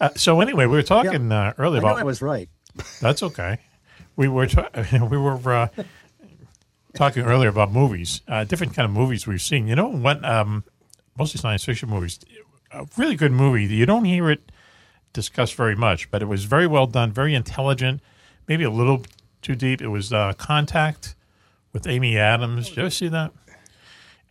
Uh, 0.00 0.08
so 0.16 0.40
anyway, 0.40 0.64
we 0.66 0.76
were 0.76 0.82
talking 0.82 1.30
uh, 1.30 1.52
earlier 1.58 1.80
I 1.80 1.82
know 1.84 1.88
about. 1.90 2.00
I 2.00 2.04
was 2.04 2.22
right. 2.22 2.48
That's 3.00 3.22
okay. 3.22 3.58
We 4.16 4.26
were 4.28 4.46
ta- 4.46 4.70
we 5.10 5.18
were 5.18 5.38
uh, 5.52 5.68
talking 6.94 7.24
earlier 7.24 7.48
about 7.50 7.70
movies, 7.72 8.22
uh, 8.28 8.44
different 8.44 8.74
kind 8.74 8.86
of 8.86 8.92
movies 8.92 9.26
we've 9.26 9.42
seen. 9.42 9.66
You 9.68 9.76
know 9.76 9.88
what? 9.88 10.24
Um, 10.24 10.64
mostly 11.18 11.38
science 11.40 11.64
fiction 11.64 11.90
movies. 11.90 12.18
A 12.74 12.86
really 12.96 13.16
good 13.16 13.32
movie. 13.32 13.64
You 13.64 13.86
don't 13.86 14.04
hear 14.04 14.30
it 14.30 14.50
discussed 15.12 15.54
very 15.54 15.76
much, 15.76 16.10
but 16.10 16.22
it 16.22 16.26
was 16.26 16.44
very 16.44 16.66
well 16.66 16.86
done, 16.86 17.12
very 17.12 17.34
intelligent. 17.34 18.00
Maybe 18.48 18.64
a 18.64 18.70
little 18.70 19.04
too 19.42 19.54
deep. 19.54 19.80
It 19.80 19.88
was 19.88 20.12
uh, 20.12 20.32
Contact 20.34 21.14
with 21.72 21.86
Amy 21.86 22.18
Adams. 22.18 22.68
Did 22.68 22.76
you 22.76 22.82
ever 22.82 22.90
see 22.90 23.08
that? 23.08 23.32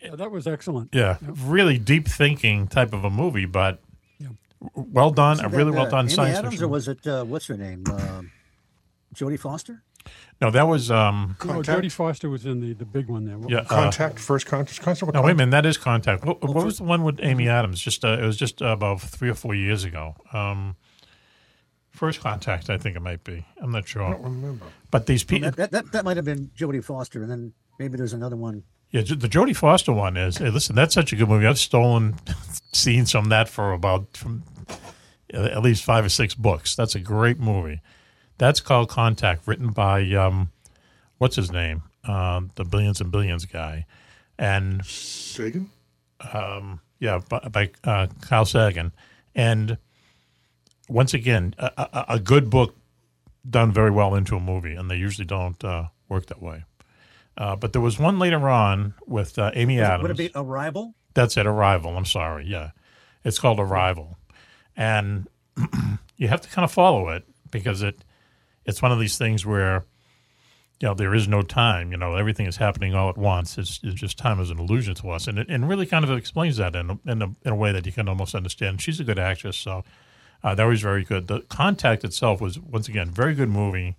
Yeah, 0.01 0.15
that 0.15 0.29
was 0.31 0.45
excellent. 0.47 0.89
Yeah, 0.93 1.17
really 1.21 1.77
deep 1.77 2.07
thinking 2.09 2.67
type 2.67 2.91
of 2.93 3.05
a 3.05 3.09
movie, 3.09 3.45
but 3.45 3.79
Yeah. 4.19 4.27
w- 4.75 4.89
well 4.91 5.11
done. 5.11 5.37
See 5.37 5.45
A 5.45 5.47
really 5.47 5.71
that, 5.71 5.77
well 5.77 5.87
uh, 5.87 5.91
done 5.91 6.05
Amy 6.05 6.13
science 6.13 6.37
Adams, 6.39 6.53
fiction. 6.55 6.65
or 6.65 6.67
was 6.67 6.87
it 6.89 7.07
uh, 7.07 7.23
what's 7.23 7.47
her 7.47 7.55
name? 7.57 7.83
Um 7.87 8.31
Jodie 9.15 9.39
Foster. 9.39 9.83
No, 10.41 10.51
that 10.51 10.67
was 10.67 10.91
um, 10.91 11.35
No, 11.45 11.53
Contact? 11.53 11.81
Jodie 11.83 11.91
Foster 11.91 12.29
was 12.29 12.45
in 12.45 12.59
the, 12.59 12.73
the 12.73 12.85
big 12.85 13.07
one 13.07 13.25
there. 13.25 13.37
What 13.37 13.49
Yeah, 13.49 13.59
was- 13.59 13.67
uh, 13.71 13.75
Contact, 13.75 14.19
first 14.19 14.45
contact. 14.45 14.81
contact 14.81 15.13
No, 15.13 15.21
wait 15.21 15.31
a 15.31 15.35
minute. 15.35 15.51
That 15.51 15.65
is 15.65 15.77
Contact. 15.77 16.25
What, 16.25 16.41
what 16.43 16.65
was 16.65 16.77
the 16.77 16.83
one 16.83 17.03
with 17.03 17.19
Amy 17.21 17.47
Adams? 17.47 17.79
Just 17.79 18.03
uh, 18.03 18.17
it 18.19 18.25
was 18.25 18.37
just 18.37 18.61
about 18.61 19.01
three 19.01 19.29
or 19.29 19.35
four 19.35 19.55
years 19.55 19.83
ago. 19.83 20.15
Um, 20.33 20.75
First 21.91 22.21
Contact, 22.21 22.69
I 22.69 22.77
think 22.77 22.95
it 22.95 23.01
might 23.01 23.23
be. 23.23 23.45
I'm 23.61 23.71
not 23.71 23.87
sure. 23.87 24.03
I 24.03 24.11
don't 24.13 24.23
remember. 24.23 24.65
But 24.89 25.05
these 25.05 25.23
people, 25.23 25.51
that, 25.51 25.57
that, 25.57 25.71
that, 25.71 25.91
that 25.91 26.05
might 26.05 26.17
have 26.17 26.25
been 26.25 26.49
Jodie 26.57 26.83
Foster, 26.83 27.21
and 27.21 27.29
then 27.29 27.53
maybe 27.77 27.97
there's 27.97 28.13
another 28.13 28.35
one. 28.35 28.63
yeah, 28.89 29.01
the 29.01 29.29
Jodie 29.29 29.55
Foster 29.55 29.93
one 29.93 30.17
is. 30.17 30.37
Hey, 30.37 30.49
listen, 30.49 30.75
that's 30.75 30.93
such 30.95 31.13
a 31.13 31.15
good 31.15 31.29
movie. 31.29 31.45
I've 31.45 31.59
stolen 31.59 32.15
scenes 32.73 33.11
from 33.11 33.29
that 33.29 33.47
for 33.47 33.73
about 33.73 34.17
from 34.17 34.41
uh, 35.33 35.43
at 35.43 35.61
least 35.61 35.83
five 35.83 36.03
or 36.03 36.09
six 36.09 36.33
books. 36.33 36.75
That's 36.75 36.95
a 36.95 36.99
great 36.99 37.39
movie. 37.39 37.79
That's 38.37 38.59
called 38.59 38.89
Contact, 38.89 39.47
written 39.47 39.69
by 39.69 40.01
um, 40.13 40.51
what's 41.17 41.35
his 41.35 41.51
name, 41.51 41.83
uh, 42.03 42.41
the 42.55 42.65
Billions 42.65 42.99
and 42.99 43.11
Billions 43.11 43.45
guy, 43.45 43.85
and 44.37 44.85
Sagan? 44.85 45.69
um, 46.33 46.79
yeah, 46.99 47.19
by, 47.29 47.39
by 47.39 47.69
uh, 47.83 48.07
Carl 48.21 48.45
Sagan. 48.45 48.91
And 49.35 49.77
once 50.89 51.13
again, 51.13 51.55
a, 51.57 51.71
a, 51.77 52.05
a 52.15 52.19
good 52.19 52.49
book 52.49 52.75
done 53.49 53.71
very 53.71 53.91
well 53.91 54.15
into 54.15 54.35
a 54.35 54.39
movie, 54.39 54.73
and 54.73 54.89
they 54.89 54.95
usually 54.95 55.25
don't 55.25 55.63
uh, 55.63 55.85
work 56.09 56.27
that 56.27 56.41
way. 56.41 56.63
Uh, 57.37 57.55
but 57.55 57.73
there 57.73 57.81
was 57.81 57.97
one 57.97 58.19
later 58.19 58.47
on 58.47 58.93
with 59.07 59.39
uh, 59.39 59.51
Amy 59.55 59.77
Would 59.77 59.83
Adams. 59.83 60.01
Would 60.03 60.11
it 60.11 60.17
be 60.17 60.31
Arrival? 60.35 60.93
That's 61.13 61.35
it, 61.37 61.45
Arrival. 61.45 61.97
I'm 61.97 62.05
sorry. 62.05 62.45
Yeah. 62.45 62.71
It's 63.23 63.39
called 63.39 63.59
Arrival. 63.59 64.17
And 64.75 65.27
you 66.17 66.27
have 66.27 66.41
to 66.41 66.49
kind 66.49 66.63
of 66.63 66.71
follow 66.71 67.09
it 67.09 67.23
because 67.51 67.81
it 67.81 68.03
it's 68.65 68.81
one 68.81 68.91
of 68.91 68.99
these 68.99 69.17
things 69.17 69.45
where 69.45 69.85
you 70.79 70.87
know 70.87 70.93
there 70.93 71.15
is 71.15 71.27
no 71.27 71.41
time, 71.41 71.91
you 71.91 71.97
know, 71.97 72.15
everything 72.15 72.45
is 72.45 72.57
happening 72.57 72.93
all 72.93 73.09
at 73.09 73.17
once. 73.17 73.57
It's, 73.57 73.79
it's 73.83 73.95
just 73.95 74.17
time 74.17 74.39
is 74.39 74.49
an 74.49 74.59
illusion 74.59 74.95
to 74.95 75.09
us 75.11 75.27
and 75.27 75.39
it 75.39 75.47
and 75.49 75.69
really 75.69 75.85
kind 75.85 76.03
of 76.03 76.11
explains 76.11 76.57
that 76.57 76.75
in 76.75 76.89
a, 76.89 76.99
in 77.05 77.21
a, 77.21 77.35
in 77.43 77.53
a 77.53 77.55
way 77.55 77.71
that 77.71 77.85
you 77.85 77.91
can 77.91 78.09
almost 78.09 78.35
understand. 78.35 78.81
She's 78.81 78.99
a 78.99 79.03
good 79.03 79.19
actress, 79.19 79.57
so 79.57 79.83
uh, 80.43 80.55
that 80.55 80.65
was 80.65 80.81
very 80.81 81.03
good. 81.03 81.27
The 81.27 81.41
Contact 81.41 82.03
itself 82.03 82.41
was 82.41 82.59
once 82.59 82.87
again 82.87 83.09
very 83.09 83.33
good 83.33 83.49
movie, 83.49 83.95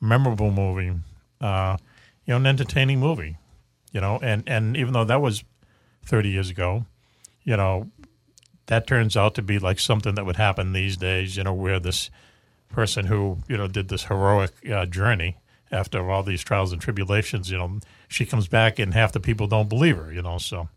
memorable 0.00 0.50
movie, 0.50 1.00
uh, 1.40 1.78
you 2.26 2.32
know, 2.32 2.36
an 2.36 2.46
entertaining 2.46 3.00
movie. 3.00 3.36
You 3.92 4.00
know, 4.00 4.18
and 4.22 4.44
and 4.46 4.76
even 4.76 4.92
though 4.92 5.04
that 5.04 5.20
was 5.20 5.42
thirty 6.04 6.28
years 6.28 6.50
ago, 6.50 6.84
you 7.42 7.56
know, 7.56 7.90
that 8.66 8.86
turns 8.86 9.16
out 9.16 9.34
to 9.36 9.42
be 9.42 9.58
like 9.58 9.80
something 9.80 10.14
that 10.14 10.26
would 10.26 10.36
happen 10.36 10.72
these 10.72 10.96
days. 10.96 11.36
You 11.36 11.44
know, 11.44 11.54
where 11.54 11.80
this 11.80 12.10
person 12.70 13.06
who 13.06 13.38
you 13.48 13.56
know 13.56 13.66
did 13.68 13.88
this 13.88 14.04
heroic 14.04 14.52
uh, 14.70 14.86
journey 14.86 15.36
after 15.72 16.10
all 16.10 16.22
these 16.22 16.42
trials 16.42 16.72
and 16.72 16.80
tribulations, 16.82 17.50
you 17.50 17.58
know, 17.58 17.78
she 18.08 18.26
comes 18.26 18.48
back 18.48 18.78
and 18.78 18.92
half 18.94 19.12
the 19.12 19.20
people 19.20 19.46
don't 19.46 19.68
believe 19.68 19.96
her. 19.96 20.12
You 20.12 20.22
know, 20.22 20.38
so. 20.38 20.68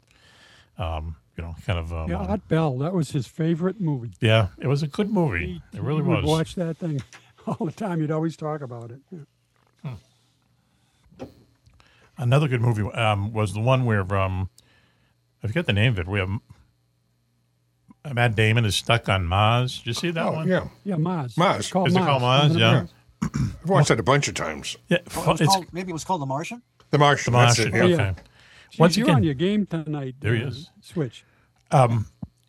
Um, 0.78 1.18
you 1.38 1.44
know, 1.44 1.56
kind 1.66 1.80
of. 1.80 1.92
Um, 1.92 2.10
Yeah, 2.10 2.18
Art 2.18 2.48
Bell. 2.48 2.78
That 2.78 2.94
was 2.94 3.12
his 3.12 3.26
favorite 3.26 3.82
movie. 3.82 4.12
yeah, 4.22 4.50
it 4.60 4.68
was 4.68 4.84
a 4.84 4.88
good 4.88 5.10
movie. 5.10 5.62
It 5.74 5.82
really 5.82 6.04
He 6.04 6.10
would 6.10 6.24
was. 6.24 6.26
watch 6.26 6.56
that 6.56 6.78
thing 6.78 7.02
all 7.48 7.66
the 7.66 7.72
time. 7.72 8.02
You'd 8.02 8.12
always 8.12 8.38
talk 8.38 8.62
about 8.62 8.92
it. 8.92 9.00
Yeah. 9.12 9.94
Another 12.18 12.48
good 12.48 12.62
movie 12.62 12.84
um, 12.92 13.34
was 13.34 13.54
the 13.54 13.60
one 13.60 13.86
where 13.86 14.02
um, 14.16 14.50
I 15.44 15.48
forget 15.48 15.66
the 15.66 15.74
name 15.74 15.94
of 15.94 16.00
it. 16.00 16.08
Where 16.08 16.24
um, 16.24 16.42
Matt 18.12 18.36
Damon 18.36 18.66
is 18.66 18.76
stuck 18.76 19.08
on 19.10 19.26
Mars. 19.26 19.78
Did 19.80 19.88
you 19.88 19.94
see 19.94 20.12
that 20.12 20.26
Oh, 20.26 20.32
one? 20.34 20.48
yeah. 20.48 20.68
Yeah, 20.84 20.96
Mars. 20.98 21.38
Mars. 21.38 21.60
It's 21.62 21.72
called 21.72 21.88
Is 21.90 21.96
it 21.96 22.00
Mars. 22.00 22.08
called 22.10 22.22
Mars? 22.22 22.46
Isn't 22.50 22.60
Yeah. 22.60 22.86
I've 23.24 23.70
watched 23.70 23.88
that 23.88 24.00
a 24.00 24.04
bunch 24.04 24.28
of 24.28 24.34
times. 24.36 24.76
Yeah, 24.90 24.98
Oh, 25.16 25.32
it 25.32 25.42
it's 25.42 25.54
called, 25.54 25.68
maybe 25.72 25.92
it 25.92 25.94
was 25.94 26.04
called 26.04 26.22
The 26.22 26.26
Martian. 26.26 26.62
The 26.92 26.98
Martian. 26.98 27.32
The 27.32 27.40
that's 27.40 27.58
Martian. 27.60 27.76
it, 27.76 27.80
Oh, 27.82 27.86
yeah. 27.88 27.96
yeah. 27.96 28.02
Okay. 28.10 28.22
Geez, 28.72 28.80
Once 28.80 28.98
you're 28.98 29.06
again- 29.06 29.16
on 29.16 29.24
your 29.24 29.34
game 29.36 29.66
tonight. 29.66 30.16
There 30.20 30.36
he 30.36 30.44
uh, 30.44 30.48
is. 30.48 30.70
Switch. 30.82 31.24
um, 31.72 32.08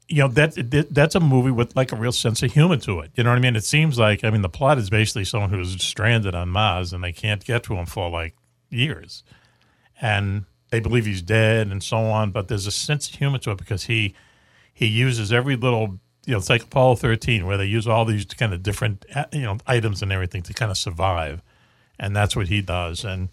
you 0.08 0.18
know 0.18 0.28
that, 0.28 0.54
that 0.70 0.92
that's 0.92 1.14
a 1.14 1.20
movie 1.20 1.50
with 1.50 1.74
like 1.76 1.90
a 1.90 1.96
real 1.96 2.12
sense 2.12 2.42
of 2.42 2.52
humor 2.52 2.76
to 2.76 3.00
it. 3.00 3.10
You 3.14 3.24
know 3.24 3.30
what 3.30 3.38
I 3.38 3.40
mean? 3.40 3.56
It 3.56 3.64
seems 3.64 3.98
like 3.98 4.22
I 4.22 4.28
mean 4.30 4.42
the 4.42 4.50
plot 4.50 4.76
is 4.76 4.90
basically 4.90 5.24
someone 5.24 5.48
who's 5.48 5.82
stranded 5.82 6.34
on 6.34 6.50
Mars 6.50 6.92
and 6.92 7.02
they 7.02 7.10
can't 7.12 7.42
get 7.42 7.62
to 7.64 7.74
him 7.74 7.86
for 7.86 8.10
like 8.10 8.36
years, 8.68 9.24
and 10.02 10.44
they 10.70 10.80
believe 10.80 11.06
he's 11.06 11.22
dead 11.22 11.68
and 11.68 11.82
so 11.82 11.96
on. 11.98 12.32
But 12.32 12.48
there's 12.48 12.66
a 12.66 12.70
sense 12.70 13.08
of 13.08 13.14
humor 13.14 13.38
to 13.38 13.52
it 13.52 13.58
because 13.58 13.84
he 13.84 14.14
he 14.74 14.86
uses 14.86 15.32
every 15.32 15.56
little 15.56 15.98
you 16.26 16.32
know 16.32 16.38
it's 16.38 16.50
like 16.50 16.62
Apollo 16.64 16.96
13 16.96 17.46
where 17.46 17.56
they 17.56 17.66
use 17.66 17.86
all 17.86 18.04
these 18.04 18.24
kind 18.26 18.52
of 18.52 18.62
different 18.62 19.04
uh, 19.14 19.24
you 19.32 19.42
know 19.42 19.58
items 19.66 20.02
and 20.02 20.10
everything 20.12 20.42
to 20.42 20.52
kind 20.54 20.70
of 20.70 20.76
survive, 20.76 21.40
and 21.98 22.14
that's 22.14 22.34
what 22.36 22.48
he 22.48 22.60
does. 22.60 23.04
And 23.04 23.28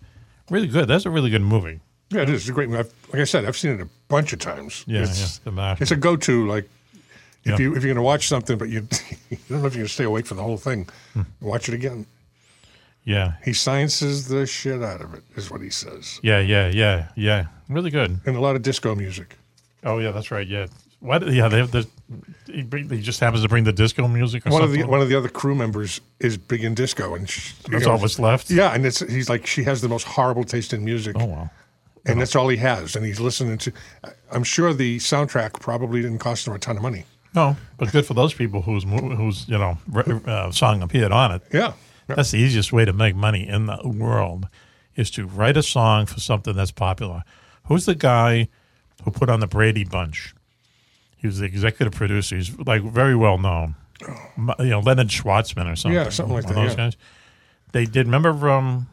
really 0.50 0.68
good. 0.68 0.88
That's 0.88 1.06
a 1.06 1.10
really 1.10 1.30
good 1.30 1.42
movie. 1.42 1.80
Yeah, 2.10 2.22
it 2.24 2.30
is. 2.30 2.42
It's 2.42 2.50
a 2.50 2.54
great 2.54 2.68
movie. 2.70 2.80
I've, 2.82 2.94
like 3.14 3.22
I 3.22 3.26
said, 3.26 3.46
I've 3.46 3.56
seen 3.58 3.72
it 3.72 3.82
a 3.82 3.88
bunch 4.10 4.34
of 4.34 4.40
times. 4.40 4.84
Yeah, 4.86 5.04
it's, 5.04 5.40
yeah, 5.46 5.76
it's 5.80 5.92
a 5.92 5.96
go-to. 5.96 6.46
Like 6.48 6.70
if 7.46 7.52
Yeah. 7.52 7.58
you 7.58 7.76
if 7.76 7.84
you're 7.84 7.94
going 7.94 7.96
to 7.96 8.02
watch 8.02 8.28
something, 8.28 8.58
but 8.58 8.68
you, 8.70 8.86
you 9.30 9.38
don't 9.50 9.62
know 9.62 9.68
if 9.68 9.74
you're 9.74 9.82
going 9.82 9.88
to 9.88 9.88
stay 9.88 10.04
awake 10.04 10.26
for 10.28 10.34
the 10.36 10.44
whole 10.44 10.58
thing, 10.58 10.88
Hmm. 11.14 11.22
watch 11.40 11.70
it 11.70 11.74
again. 11.74 12.06
Yeah, 13.04 13.34
He 13.44 13.54
sciences 13.54 14.28
the 14.28 14.46
shit 14.46 14.84
out 14.84 15.02
of 15.02 15.16
it, 15.16 15.24
is 15.36 15.50
what 15.50 15.60
he 15.62 15.72
says, 15.72 16.20
yeah, 16.22 16.40
yeah, 16.40 16.68
yeah, 16.68 17.08
yeah. 17.16 17.46
Really 17.68 17.90
good. 17.90 18.20
and 18.28 18.36
a 18.36 18.40
lot 18.40 18.56
of 18.56 18.62
disco 18.62 18.94
music. 18.94 19.38
Oh 19.84 19.98
yeah, 19.98 20.12
that's 20.12 20.30
right. 20.30 20.46
Yeah, 20.48 20.68
what? 21.02 21.28
Yeah, 21.28 21.50
they 21.50 21.58
have 21.58 21.72
the. 21.72 21.88
He, 22.46 22.64
bring, 22.64 22.90
he 22.90 23.02
just 23.02 23.20
happens 23.20 23.44
to 23.44 23.50
bring 23.50 23.64
the 23.64 23.74
disco 23.74 24.08
music. 24.08 24.46
Or 24.46 24.52
One 24.52 24.62
of 24.64 24.72
the 24.72 24.84
one 24.84 25.02
of 25.02 25.10
the 25.10 25.16
other 25.16 25.30
crew 25.30 25.56
members 25.56 26.00
is 26.20 26.38
big 26.38 26.64
in 26.64 26.74
disco, 26.74 27.16
and 27.16 27.30
she, 27.30 27.54
That's 27.70 27.86
know, 27.86 27.94
all 27.94 27.98
that's 27.98 28.20
left. 28.20 28.50
Yeah, 28.50 28.74
and 28.74 28.86
it's 28.86 29.00
he's 29.00 29.30
like 29.30 29.46
she 29.46 29.64
has 29.64 29.82
the 29.82 29.90
most 29.90 30.06
horrible 30.06 30.44
taste 30.44 30.74
in 30.74 30.86
music. 30.86 31.16
Oh 31.20 31.26
wow. 31.26 31.50
and 32.06 32.20
that's 32.22 32.36
all 32.36 32.48
he 32.48 32.58
has, 32.58 32.96
and 32.96 33.06
he's 33.06 33.20
listening 33.20 33.58
to. 33.60 33.74
I'm 34.32 34.44
sure 34.44 34.74
the 34.74 34.98
soundtrack 34.98 35.60
probably 35.60 36.02
didn't 36.02 36.20
cost 36.20 36.48
him 36.48 36.54
a 36.54 36.60
ton 36.60 36.78
of 36.78 36.84
money. 36.84 37.06
No, 37.34 37.56
but 37.78 37.92
good 37.92 38.06
for 38.06 38.14
those 38.14 38.34
people 38.34 38.62
whose 38.62 38.84
whose 38.84 39.48
you 39.48 39.58
know 39.58 39.78
uh, 40.26 40.52
song 40.52 40.82
appeared 40.82 41.12
on 41.12 41.32
it. 41.32 41.42
Yeah. 41.54 41.74
That's 42.08 42.32
the 42.32 42.40
easiest 42.40 42.74
way 42.74 42.84
to 42.84 42.92
make 42.92 43.16
money 43.16 43.48
in 43.48 43.68
the 43.68 43.80
world, 43.88 44.48
is 44.98 45.10
to 45.12 45.26
write 45.26 45.56
a 45.56 45.64
song 45.64 46.06
for 46.08 46.20
something 46.20 46.56
that's 46.58 46.72
popular. 46.72 47.24
Who's 47.68 47.86
the 47.86 47.96
guy 47.96 48.50
who 49.06 49.12
put 49.12 49.30
on 49.30 49.40
the 49.40 49.48
Brady 49.48 49.86
Bunch? 49.86 50.36
He 51.22 51.28
was 51.28 51.38
the 51.40 51.46
executive 51.46 51.94
producer. 51.94 52.36
He's 52.36 52.58
like 52.60 52.82
very 52.84 53.16
well 53.16 53.38
known. 53.38 53.76
M- 54.38 54.52
You 54.60 54.66
know, 54.72 54.80
Leonard 54.80 55.10
Schwartzman 55.10 55.72
or 55.72 55.76
something. 55.76 55.96
Yeah, 55.96 56.10
something 56.10 56.34
like 56.36 56.48
that, 56.48 56.56
Those 56.56 56.72
yeah. 56.72 56.76
guys. 56.78 56.98
They 57.72 57.86
did. 57.86 58.08
Remember 58.08 58.50
um, 58.50 58.88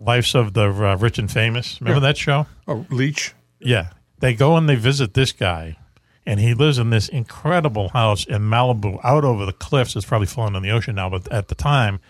Lives 0.00 0.34
of 0.34 0.54
the 0.54 0.70
uh, 0.70 0.96
Rich 0.96 1.18
and 1.18 1.30
Famous? 1.30 1.80
Remember 1.80 2.00
Yeah. 2.04 2.08
that 2.12 2.16
show? 2.16 2.46
Oh, 2.66 2.86
Leach. 2.90 3.34
Yeah. 3.60 3.88
They 4.20 4.34
go 4.34 4.56
and 4.56 4.68
they 4.68 4.76
visit 4.76 5.12
this 5.14 5.32
guy, 5.32 5.76
and 6.24 6.40
he 6.40 6.54
lives 6.54 6.78
in 6.78 6.88
this 6.90 7.08
incredible 7.08 7.90
house 7.90 8.24
in 8.24 8.42
Malibu, 8.42 8.98
out 9.04 9.24
over 9.24 9.44
the 9.44 9.52
cliffs. 9.52 9.94
It's 9.96 10.06
probably 10.06 10.26
fallen 10.28 10.56
in 10.56 10.62
the 10.62 10.70
ocean 10.70 10.94
now, 10.94 11.10
but 11.10 11.30
at 11.30 11.48
the 11.48 11.54
time, 11.54 12.00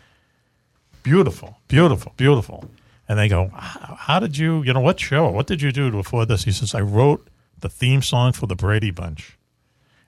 beautiful, 1.02 1.58
beautiful, 1.68 2.12
beautiful. 2.16 2.70
And 3.08 3.18
they 3.18 3.28
go, 3.28 3.48
how, 3.48 3.94
how 3.96 4.20
did 4.20 4.38
you, 4.38 4.62
you 4.62 4.72
know, 4.72 4.80
what 4.80 5.00
show? 5.00 5.28
What 5.30 5.46
did 5.46 5.60
you 5.60 5.72
do 5.72 5.90
to 5.90 5.98
afford 5.98 6.28
this? 6.28 6.44
He 6.44 6.52
says, 6.52 6.74
I 6.74 6.80
wrote 6.80 7.26
the 7.64 7.70
theme 7.70 8.02
song 8.02 8.30
for 8.34 8.46
the 8.46 8.54
Brady 8.54 8.90
Bunch, 8.90 9.38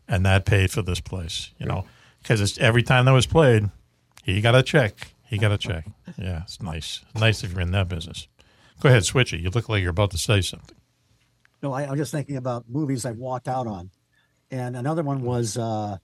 and 0.07 0.27
that 0.27 0.45
paid 0.45 0.71
for 0.71 0.83
this 0.83 1.01
place, 1.01 1.53
you 1.59 1.65
know, 1.65 1.87
because 2.21 2.59
every 2.59 2.83
time 2.83 3.07
that 3.07 3.13
was 3.13 3.25
played, 3.27 3.71
he 4.23 4.43
got 4.43 4.55
a 4.55 4.63
check. 4.63 5.13
He 5.25 5.39
got 5.39 5.53
a 5.53 5.59
check. 5.59 5.87
Yeah, 6.19 6.43
it's 6.43 6.61
nice. 6.61 7.01
Nice 7.15 7.43
if 7.43 7.53
you're 7.53 7.63
in 7.63 7.71
that 7.73 7.89
business. 7.89 8.29
Go 8.81 8.91
ahead, 8.91 9.03
Switchy. 9.05 9.41
You 9.41 9.49
look 9.51 9.69
like 9.71 9.81
you're 9.81 9.91
about 9.91 10.11
to 10.11 10.19
say 10.19 10.41
something. 10.43 10.77
No, 11.63 11.73
I, 11.73 11.87
I'm 11.89 11.97
just 11.97 12.13
thinking 12.13 12.37
about 12.37 12.65
movies 12.69 13.07
I've 13.07 13.17
walked 13.17 13.49
out 13.49 13.67
on, 13.67 13.91
and 14.51 14.77
another 14.77 15.03
one 15.03 15.23
was 15.23 15.57
uh, 15.57 15.97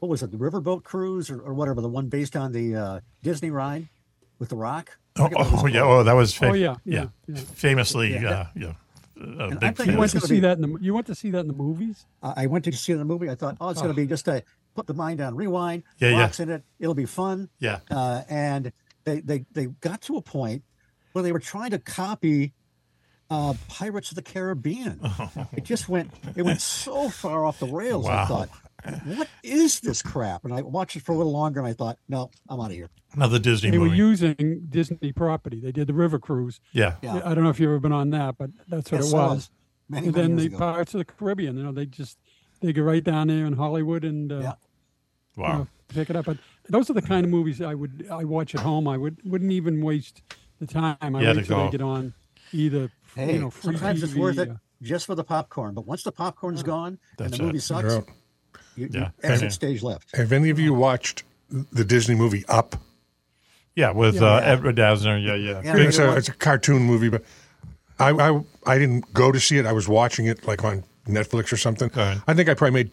what 0.00 0.08
was 0.08 0.24
it, 0.24 0.32
the 0.32 0.36
Riverboat 0.38 0.82
Cruise 0.82 1.30
or, 1.30 1.40
or 1.40 1.54
whatever, 1.54 1.80
the 1.80 1.88
one 1.88 2.08
based 2.08 2.34
on 2.36 2.50
the 2.50 2.74
uh, 2.74 3.00
Disney 3.22 3.50
ride 3.50 3.88
with 4.40 4.48
The 4.48 4.56
Rock. 4.56 4.98
Oh, 5.18 5.28
forget 5.28 5.38
what 5.38 5.46
it 5.46 5.52
was 5.52 5.62
oh 5.62 5.66
yeah, 5.68 5.82
oh 5.84 6.02
that 6.02 6.12
was 6.14 6.34
fa- 6.34 6.48
Oh, 6.48 6.52
yeah, 6.54 6.74
yeah, 6.84 7.06
yeah. 7.28 7.36
famously 7.54 8.12
Yeah, 8.12 8.20
yeah 8.22 8.28
that- 8.30 8.50
yeah. 8.56 8.72
A 9.18 9.22
And 9.22 9.64
I'm 9.64 9.74
big. 9.74 9.86
You 9.86 9.98
went 9.98 10.12
to 10.12 10.20
see 10.20 10.34
be- 10.34 10.40
that 10.40 10.58
in 10.58 10.62
the. 10.72 10.78
You 10.80 10.92
went 10.94 11.06
to 11.06 11.14
see 11.14 11.30
that 11.30 11.40
in 11.40 11.46
the 11.48 11.52
movies. 11.54 12.04
I 12.22 12.44
I 12.44 12.46
went 12.46 12.64
to 12.66 12.72
see 12.72 12.92
in 12.92 12.98
the 12.98 13.04
movie. 13.04 13.30
I 13.30 13.34
thought, 13.34 13.56
oh, 13.60 13.70
it's 13.70 13.80
going 13.80 13.90
Oh. 13.90 13.94
to 13.94 14.00
be 14.00 14.06
just 14.06 14.28
a 14.28 14.42
put 14.74 14.86
the 14.86 14.94
mind 14.94 15.20
on 15.20 15.34
rewind. 15.34 15.84
Yeah, 15.98 16.10
yeah. 16.10 16.20
Rock's 16.20 16.38
in 16.40 16.50
it. 16.50 16.62
It'll 16.78 16.94
be 16.94 17.06
fun. 17.06 17.48
Yeah. 17.58 17.78
Uh, 17.90 18.22
and 18.28 18.72
they, 19.04 19.20
they 19.20 19.44
they 19.52 19.66
got 19.66 20.02
to 20.02 20.16
a 20.16 20.22
point 20.22 20.62
where 21.12 21.22
they 21.22 21.32
were 21.32 21.38
trying 21.40 21.70
to 21.70 21.78
copy 21.78 22.52
uh, 23.30 23.54
Pirates 23.68 24.10
of 24.10 24.16
the 24.16 24.22
Caribbean. 24.22 25.00
It 25.52 25.64
just 25.64 25.88
went 25.88 26.10
it 26.36 26.42
went 26.42 26.60
so 26.60 27.08
far 27.08 27.44
off 27.46 27.58
the 27.58 27.66
rails. 27.66 28.06
I 28.06 28.26
thought, 28.26 28.50
what 29.16 29.28
is 29.42 29.80
this 29.80 30.02
crap? 30.02 30.44
And 30.44 30.52
I 30.54 30.62
watched 30.62 30.96
it 30.96 31.02
for 31.02 31.12
a 31.12 31.16
little 31.16 31.32
longer, 31.32 31.60
and 31.60 31.68
I 31.68 31.72
thought, 31.72 31.98
no, 32.08 32.30
I'm 32.48 32.60
out 32.60 32.66
of 32.66 32.72
here. 32.72 32.88
Another 33.14 33.38
Disney 33.38 33.70
movie. 33.70 33.84
They 33.84 33.88
were 33.90 33.94
using 33.94 34.66
Disney 34.68 35.12
property. 35.12 35.60
They 35.60 35.72
did 35.72 35.86
the 35.86 35.94
River 35.94 36.18
Cruise. 36.18 36.60
yeah. 36.72 36.96
Yeah. 37.02 37.20
I 37.24 37.34
don't 37.34 37.44
know 37.44 37.50
if 37.50 37.58
you've 37.60 37.70
ever 37.70 37.80
been 37.80 37.92
on 37.92 38.10
that, 38.10 38.36
but 38.38 38.50
that's 38.68 38.90
what 38.92 39.00
Yes, 39.02 39.12
it 39.12 39.16
I 39.16 39.26
was. 39.26 39.34
was. 39.36 39.50
Many, 39.88 40.06
and 40.08 40.16
many 40.16 40.28
then 40.28 40.38
years 40.38 40.50
the 40.50 40.56
ago. 40.56 40.72
Pirates 40.72 40.94
of 40.94 40.98
the 40.98 41.04
Caribbean. 41.04 41.56
You 41.56 41.62
know, 41.64 41.72
they 41.72 41.86
just 41.86 42.18
they 42.60 42.72
go 42.72 42.82
right 42.82 43.04
down 43.04 43.28
there 43.28 43.46
in 43.46 43.52
Hollywood 43.52 44.04
and 44.04 44.32
uh, 44.32 44.38
Yeah. 44.40 44.52
you 45.36 45.42
Wow. 45.42 45.58
know, 45.58 45.68
pick 45.88 46.10
it 46.10 46.16
up. 46.16 46.24
But 46.26 46.38
those 46.68 46.90
are 46.90 46.94
the 46.94 47.02
kind 47.02 47.24
of 47.24 47.30
movies 47.30 47.60
I 47.62 47.74
would 47.74 48.06
I 48.10 48.24
watch 48.24 48.54
at 48.54 48.62
home. 48.62 48.88
I 48.88 48.96
would 48.98 49.18
wouldn't 49.24 49.52
even 49.52 49.82
waste 49.82 50.22
the 50.58 50.66
time. 50.66 50.96
I 51.00 51.08
Yeah, 51.22 51.32
to 51.32 51.38
wait 51.38 51.46
till 51.46 51.56
go. 51.56 51.64
they 51.66 51.70
get 51.70 51.82
on 51.82 52.14
either 52.52 52.90
Hey, 53.14 53.34
you 53.34 53.40
know 53.40 53.50
free 53.50 53.74
sometimes 53.74 54.02
it's 54.02 54.14
worth 54.14 54.38
it 54.38 54.50
uh, 54.50 54.54
just 54.82 55.06
for 55.06 55.14
the 55.14 55.24
popcorn. 55.24 55.74
But 55.74 55.86
once 55.86 56.02
the 56.02 56.12
popcorn's 56.12 56.62
gone 56.64 56.98
and 57.18 57.32
the 57.32 57.42
movie 57.42 57.58
it. 57.58 57.62
sucks, 57.62 57.94
Yeah. 57.94 58.00
You, 58.76 58.88
Yeah. 58.92 59.00
you 59.00 59.06
exit 59.22 59.44
Okay. 59.44 59.48
stage 59.50 59.82
left. 59.82 60.14
Have 60.16 60.32
any 60.32 60.50
of 60.50 60.58
you 60.58 60.72
watched 60.74 61.24
the 61.50 61.84
Disney 61.84 62.14
movie 62.14 62.44
Up? 62.48 62.76
Yeah, 63.74 63.90
with 63.90 64.16
Yeah. 64.16 64.22
uh, 64.36 64.40
Yeah. 64.40 64.46
Edward 64.46 64.76
Asner. 64.76 65.22
Yeah, 65.24 65.34
yeah. 65.34 65.60
Yeah. 65.62 65.76
it's, 65.76 65.98
a, 65.98 66.16
it's 66.16 66.28
a 66.28 66.32
cartoon 66.32 66.82
movie, 66.82 67.08
but 67.10 67.22
I, 67.98 68.10
I 68.10 68.40
I 68.66 68.78
didn't 68.78 69.12
go 69.12 69.30
to 69.32 69.38
see 69.40 69.58
it. 69.58 69.66
I 69.66 69.72
was 69.72 69.88
watching 69.88 70.26
it 70.26 70.46
like 70.46 70.64
on 70.64 70.84
Netflix 71.08 71.52
or 71.52 71.56
something. 71.56 71.86
Okay. 71.88 72.18
I 72.26 72.34
think 72.34 72.48
I 72.48 72.54
probably 72.54 72.72
made. 72.84 72.90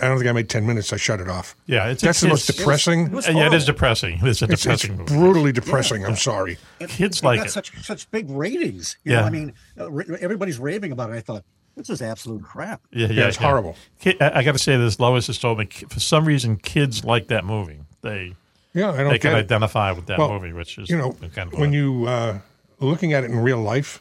I 0.00 0.08
don't 0.08 0.18
think 0.18 0.28
I 0.28 0.32
made 0.32 0.48
ten 0.48 0.66
minutes. 0.66 0.92
I 0.92 0.96
shut 0.96 1.20
it 1.20 1.28
off. 1.28 1.54
Yeah, 1.66 1.86
it's 1.88 2.02
That's 2.02 2.20
the 2.20 2.28
most 2.28 2.46
depressing. 2.46 3.06
It 3.06 3.12
was 3.12 3.28
Uh, 3.28 3.32
yeah, 3.32 3.46
it 3.46 3.54
is 3.54 3.64
depressing. 3.64 4.14
It's 4.22 4.42
a 4.42 4.44
It's, 4.46 4.52
it's 4.52 4.62
depressing 4.62 4.96
movie. 4.96 5.14
brutally 5.14 5.52
depressing. 5.52 6.04
I'm 6.04 6.16
sorry. 6.16 6.58
And 6.80 6.90
Kids 6.90 7.18
it 7.18 7.24
like 7.24 7.38
got 7.38 7.46
it. 7.46 7.50
such 7.50 7.84
such 7.84 8.10
big 8.10 8.28
ratings. 8.28 8.96
You 9.04 9.12
Yeah. 9.12 9.20
know, 9.20 9.26
I 9.26 9.30
mean, 9.30 9.52
uh, 9.78 9.86
everybody's 10.20 10.58
raving 10.58 10.90
about 10.92 11.10
it. 11.10 11.14
I 11.14 11.20
thought 11.20 11.44
this 11.76 11.90
is 11.90 12.00
absolute 12.02 12.42
crap. 12.42 12.80
Yeah, 12.92 13.08
yeah, 13.08 13.12
Yeah, 13.22 13.28
it's 13.28 13.36
horrible. 13.36 13.76
Ki- 14.00 14.20
I, 14.20 14.38
I 14.38 14.42
got 14.42 14.52
to 14.52 14.58
say 14.58 14.76
this. 14.76 14.98
Lois 15.00 15.26
has 15.28 15.38
told 15.38 15.58
me 15.58 15.66
for 15.66 16.00
some 16.00 16.24
reason 16.24 16.56
kids 16.56 17.04
like 17.04 17.28
that 17.28 17.44
movie. 17.44 17.80
They 18.02 18.34
Yeah, 18.72 18.90
I 18.92 18.96
don't 18.98 19.10
they 19.10 19.18
can 19.18 19.32
get 19.32 19.38
it. 19.38 19.44
identify 19.44 19.92
with 19.92 20.06
that 20.06 20.18
Well, 20.18 20.30
movie, 20.32 20.52
which 20.52 20.78
is 20.78 20.88
you 20.90 20.96
know 20.98 21.12
kind 21.34 21.52
of 21.52 21.58
when 21.58 21.72
you 21.72 22.06
uh, 22.06 22.38
looking 22.80 23.12
at 23.12 23.24
it 23.24 23.30
in 23.30 23.38
real 23.38 23.58
life. 23.60 24.00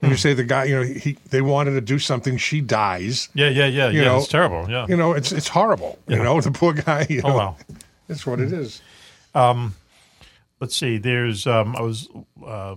When 0.00 0.10
Hmm. 0.10 0.12
you 0.12 0.18
say 0.18 0.34
the 0.34 0.44
guy, 0.44 0.64
you 0.64 0.76
know, 0.76 0.82
he 0.82 1.16
they 1.30 1.40
wanted 1.40 1.70
to 1.70 1.80
do 1.80 1.98
something, 1.98 2.36
she 2.36 2.60
dies. 2.60 3.30
yeah 3.32 3.48
yeah 3.48 3.64
yeah 3.66 3.88
you 3.88 4.00
yeah 4.02 4.08
know, 4.08 4.18
it's 4.18 4.28
terrible 4.28 4.66
yeah 4.70 4.84
You 4.86 4.96
know, 4.96 5.12
it's 5.14 5.32
it's 5.32 5.48
horrible. 5.48 5.98
You 6.06 6.22
know, 6.22 6.38
the 6.40 6.50
poor 6.50 6.74
guy. 6.74 7.06
You 7.08 7.22
oh 7.24 7.28
know, 7.28 7.36
well 7.36 7.58
That's 8.06 8.26
what 8.26 8.38
it 8.38 8.52
is. 8.52 8.82
let's 10.60 10.76
see. 10.76 10.98
There's 10.98 11.46
um, 11.46 11.74
I 11.76 11.80
was 11.82 12.08
uh, 12.46 12.76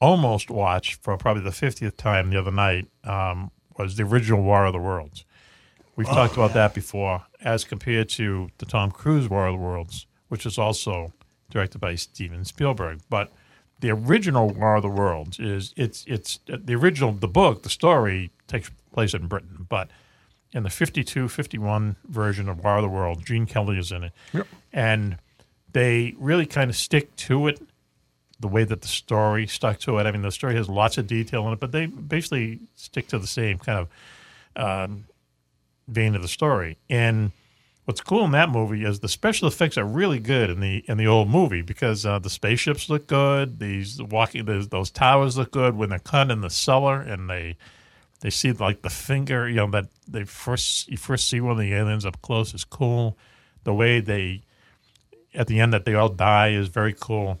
almost 0.00 0.50
watched 0.50 1.02
for 1.02 1.16
probably 1.16 1.42
the 1.42 1.52
fiftieth 1.52 1.96
time 1.96 2.30
the 2.30 2.38
other 2.38 2.52
night. 2.52 2.88
Um, 3.04 3.50
was 3.78 3.96
the 3.96 4.02
original 4.02 4.42
War 4.42 4.66
of 4.66 4.72
the 4.72 4.78
Worlds. 4.78 5.24
We've 5.96 6.06
talked 6.06 6.34
about 6.34 6.52
that 6.54 6.74
before, 6.74 7.24
as 7.42 7.64
compared 7.64 8.08
to 8.10 8.50
the 8.58 8.66
Tom 8.66 8.90
Cruise 8.90 9.28
War 9.28 9.48
of 9.48 9.54
the 9.54 9.60
Worlds, 9.60 10.06
which 10.28 10.46
is 10.46 10.58
also 10.58 11.12
directed 11.50 11.78
by 11.78 11.94
Steven 11.94 12.44
Spielberg. 12.44 13.00
But 13.08 13.32
the 13.80 13.90
original 13.90 14.50
War 14.50 14.76
of 14.76 14.82
the 14.82 14.88
Worlds 14.88 15.38
is 15.38 15.72
it's 15.76 16.04
it's 16.06 16.40
the 16.46 16.74
original 16.74 17.12
the 17.12 17.28
book 17.28 17.62
the 17.62 17.70
story 17.70 18.30
takes 18.46 18.70
place 18.92 19.14
in 19.14 19.26
Britain, 19.26 19.66
but 19.68 19.90
in 20.52 20.62
the 20.62 20.70
52, 20.70 21.28
51 21.28 21.96
version 22.06 22.48
of 22.48 22.64
War 22.64 22.76
of 22.76 22.82
the 22.82 22.88
World, 22.88 23.24
Gene 23.24 23.46
Kelly 23.46 23.78
is 23.78 23.92
in 23.92 24.04
it, 24.04 24.12
and 24.72 25.18
they 25.72 26.14
really 26.18 26.46
kind 26.46 26.70
of 26.70 26.76
stick 26.76 27.14
to 27.16 27.46
it 27.48 27.60
the 28.40 28.48
way 28.48 28.64
that 28.64 28.82
the 28.82 28.88
story 28.88 29.46
stuck 29.46 29.78
to 29.80 29.98
it. 29.98 30.06
I 30.06 30.12
mean, 30.12 30.22
the 30.22 30.30
story 30.30 30.54
has 30.54 30.68
lots 30.68 30.98
of 30.98 31.06
detail 31.06 31.46
in 31.46 31.54
it, 31.54 31.60
but 31.60 31.72
they 31.72 31.86
basically 31.86 32.60
stick 32.76 33.08
to 33.08 33.18
the 33.18 33.26
same 33.26 33.58
kind 33.58 33.78
of 33.80 33.88
um, 34.56 35.04
vein 35.88 36.14
of 36.14 36.22
the 36.22 36.28
story. 36.28 36.78
And 36.88 37.32
what's 37.84 38.00
cool 38.00 38.24
in 38.24 38.32
that 38.32 38.50
movie 38.50 38.84
is 38.84 39.00
the 39.00 39.08
special 39.08 39.48
effects 39.48 39.78
are 39.78 39.84
really 39.84 40.18
good 40.18 40.50
in 40.50 40.60
the 40.60 40.84
in 40.86 40.98
the 40.98 41.06
old 41.06 41.28
movie 41.28 41.62
because 41.62 42.04
uh, 42.06 42.18
the 42.18 42.30
spaceships 42.30 42.88
look 42.88 43.06
good. 43.06 43.58
These 43.58 44.02
walking 44.02 44.44
those, 44.44 44.68
those 44.68 44.90
towers 44.90 45.36
look 45.36 45.50
good 45.50 45.74
when 45.74 45.88
they're 45.88 45.98
cut 45.98 46.30
in 46.30 46.40
the 46.40 46.50
cellar 46.50 47.00
and 47.00 47.28
they 47.28 47.56
they 48.20 48.30
see 48.30 48.52
like 48.52 48.82
the 48.82 48.90
finger. 48.90 49.48
You 49.48 49.56
know 49.56 49.70
that 49.70 49.86
they 50.06 50.24
first 50.24 50.88
you 50.88 50.96
first 50.96 51.28
see 51.28 51.40
one 51.40 51.52
of 51.52 51.58
the 51.58 51.72
aliens 51.72 52.04
up 52.04 52.20
close 52.22 52.54
is 52.54 52.64
cool. 52.64 53.16
The 53.64 53.74
way 53.74 54.00
they 54.00 54.42
at 55.34 55.46
the 55.46 55.60
end 55.60 55.72
that 55.72 55.84
they 55.84 55.94
all 55.94 56.08
die 56.08 56.50
is 56.50 56.68
very 56.68 56.94
cool. 56.98 57.40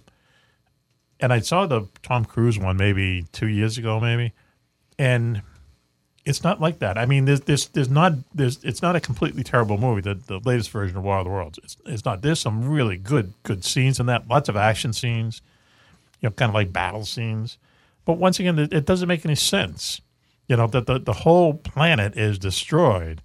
And 1.20 1.32
I 1.32 1.40
saw 1.40 1.66
the 1.66 1.88
Tom 2.02 2.24
Cruise 2.24 2.58
one 2.58 2.76
maybe 2.76 3.26
two 3.32 3.48
years 3.48 3.76
ago, 3.76 3.98
maybe, 3.98 4.32
and 4.98 5.42
it's 6.28 6.44
not 6.44 6.60
like 6.60 6.78
that. 6.80 6.98
I 6.98 7.06
mean, 7.06 7.24
there's 7.24 7.40
there's 7.40 7.68
there's 7.68 7.88
not 7.88 8.12
there's 8.34 8.62
it's 8.62 8.82
not 8.82 8.94
a 8.94 9.00
completely 9.00 9.42
terrible 9.42 9.78
movie. 9.78 10.02
The 10.02 10.14
the 10.14 10.40
latest 10.44 10.70
version 10.70 10.96
of 10.96 11.02
War 11.02 11.18
of 11.18 11.24
the 11.24 11.30
Worlds. 11.30 11.58
It's, 11.64 11.76
it's 11.86 12.04
not. 12.04 12.22
There's 12.22 12.38
some 12.38 12.68
really 12.68 12.96
good 12.96 13.32
good 13.44 13.64
scenes 13.64 13.98
in 13.98 14.06
that. 14.06 14.28
Lots 14.28 14.48
of 14.48 14.56
action 14.56 14.92
scenes, 14.92 15.40
you 16.20 16.28
know, 16.28 16.32
kind 16.32 16.50
of 16.50 16.54
like 16.54 16.72
battle 16.72 17.04
scenes. 17.04 17.56
But 18.04 18.18
once 18.18 18.38
again, 18.38 18.58
it, 18.58 18.72
it 18.72 18.84
doesn't 18.84 19.08
make 19.08 19.24
any 19.24 19.34
sense. 19.34 20.00
You 20.48 20.56
know 20.56 20.66
that 20.66 20.86
the 20.86 20.98
the 20.98 21.12
whole 21.12 21.54
planet 21.54 22.16
is 22.16 22.38
destroyed, 22.38 23.22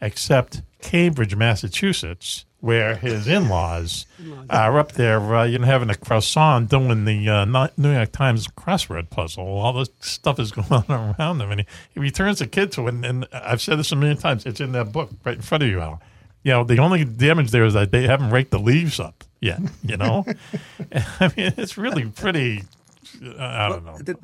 except 0.00 0.62
Cambridge, 0.80 1.34
Massachusetts, 1.36 2.44
where 2.60 2.96
his 2.96 3.28
in-laws 3.28 4.06
are 4.50 4.78
up 4.78 4.92
there, 4.92 5.20
uh, 5.34 5.44
you 5.44 5.58
know, 5.58 5.66
having 5.66 5.90
a 5.90 5.94
croissant, 5.94 6.68
doing 6.68 7.04
the 7.04 7.28
uh, 7.28 7.68
New 7.76 7.92
York 7.92 8.10
Times 8.10 8.48
crossword 8.48 9.10
puzzle. 9.10 9.44
All 9.46 9.72
this 9.72 9.90
stuff 10.00 10.40
is 10.40 10.50
going 10.52 10.66
on 10.88 11.14
around 11.18 11.38
them, 11.38 11.50
and 11.50 11.60
he, 11.60 11.66
he 11.94 12.00
returns 12.00 12.40
the 12.40 12.46
kid 12.46 12.72
to 12.72 12.86
it. 12.88 12.94
And, 12.94 13.04
and 13.04 13.28
I've 13.32 13.60
said 13.60 13.78
this 13.78 13.92
a 13.92 13.96
million 13.96 14.16
times. 14.18 14.44
It's 14.46 14.60
in 14.60 14.72
that 14.72 14.92
book 14.92 15.10
right 15.24 15.36
in 15.36 15.42
front 15.42 15.62
of 15.62 15.70
you, 15.70 15.80
Al. 15.80 16.00
You 16.42 16.52
know, 16.52 16.64
the 16.64 16.78
only 16.78 17.04
damage 17.04 17.50
there 17.50 17.64
is 17.64 17.74
that 17.74 17.90
they 17.92 18.06
haven't 18.06 18.30
raked 18.30 18.50
the 18.50 18.58
leaves 18.60 18.98
up 18.98 19.24
yet. 19.40 19.60
You 19.84 19.96
know, 19.96 20.24
I 21.20 21.32
mean, 21.36 21.52
it's 21.56 21.76
really 21.78 22.06
pretty. 22.06 22.62
Uh, 23.22 23.34
I 23.38 23.68
don't 23.68 23.84
know. 23.84 23.98
The, 23.98 24.16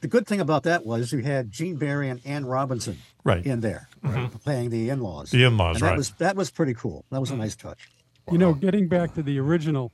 the 0.00 0.08
good 0.08 0.26
thing 0.26 0.40
about 0.40 0.62
that 0.64 0.86
was 0.86 1.12
you 1.12 1.18
had 1.20 1.50
Gene 1.52 1.76
Barry 1.76 2.08
and 2.08 2.20
Ann 2.24 2.46
Robinson 2.46 2.98
Right. 3.22 3.44
in 3.44 3.60
there 3.60 3.86
Mhm. 4.04 4.42
playing 4.42 4.70
the 4.70 4.88
in-laws. 4.88 5.30
The 5.30 5.44
in-laws, 5.44 5.76
And 5.76 5.84
that 5.90 5.96
was 5.96 6.10
that 6.12 6.36
was 6.36 6.50
pretty 6.50 6.74
cool. 6.74 7.04
That 7.10 7.20
was 7.20 7.30
a 7.30 7.36
nice 7.36 7.54
touch. 7.56 7.88
You 8.30 8.38
know, 8.38 8.54
getting 8.54 8.86
back 8.88 9.14
to 9.14 9.22
the 9.22 9.38
original, 9.38 9.92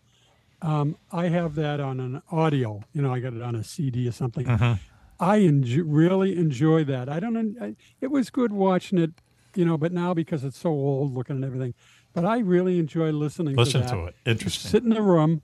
um, 0.62 0.96
I 1.10 1.28
have 1.28 1.54
that 1.56 1.80
on 1.80 2.00
an 2.00 2.22
audio. 2.30 2.82
You 2.92 3.02
know, 3.02 3.12
I 3.12 3.20
got 3.20 3.32
it 3.34 3.42
on 3.42 3.54
a 3.54 3.64
CD 3.64 4.06
or 4.08 4.12
something. 4.12 4.46
Mhm. 4.46 4.78
I 5.18 5.36
enjoy, 5.38 5.82
really 5.82 6.36
enjoy 6.36 6.84
that. 6.84 7.08
I 7.08 7.18
don't. 7.20 7.36
en- 7.36 7.56
I, 7.60 7.76
it 8.00 8.10
was 8.10 8.28
good 8.30 8.52
watching 8.52 8.98
it, 8.98 9.12
you 9.54 9.64
know, 9.64 9.78
but 9.78 9.92
now 9.92 10.12
because 10.12 10.44
it's 10.44 10.58
so 10.58 10.68
old 10.70 11.14
looking 11.14 11.36
and 11.36 11.44
everything, 11.44 11.72
but 12.12 12.24
I 12.26 12.38
really 12.38 12.78
enjoy 12.78 13.10
listening. 13.12 13.56
Listen 13.56 13.82
to, 13.82 13.88
to 13.88 14.04
it. 14.04 14.16
Interesting. 14.26 14.70
Sit 14.70 14.82
in 14.82 14.90
the 14.90 15.00
room, 15.02 15.40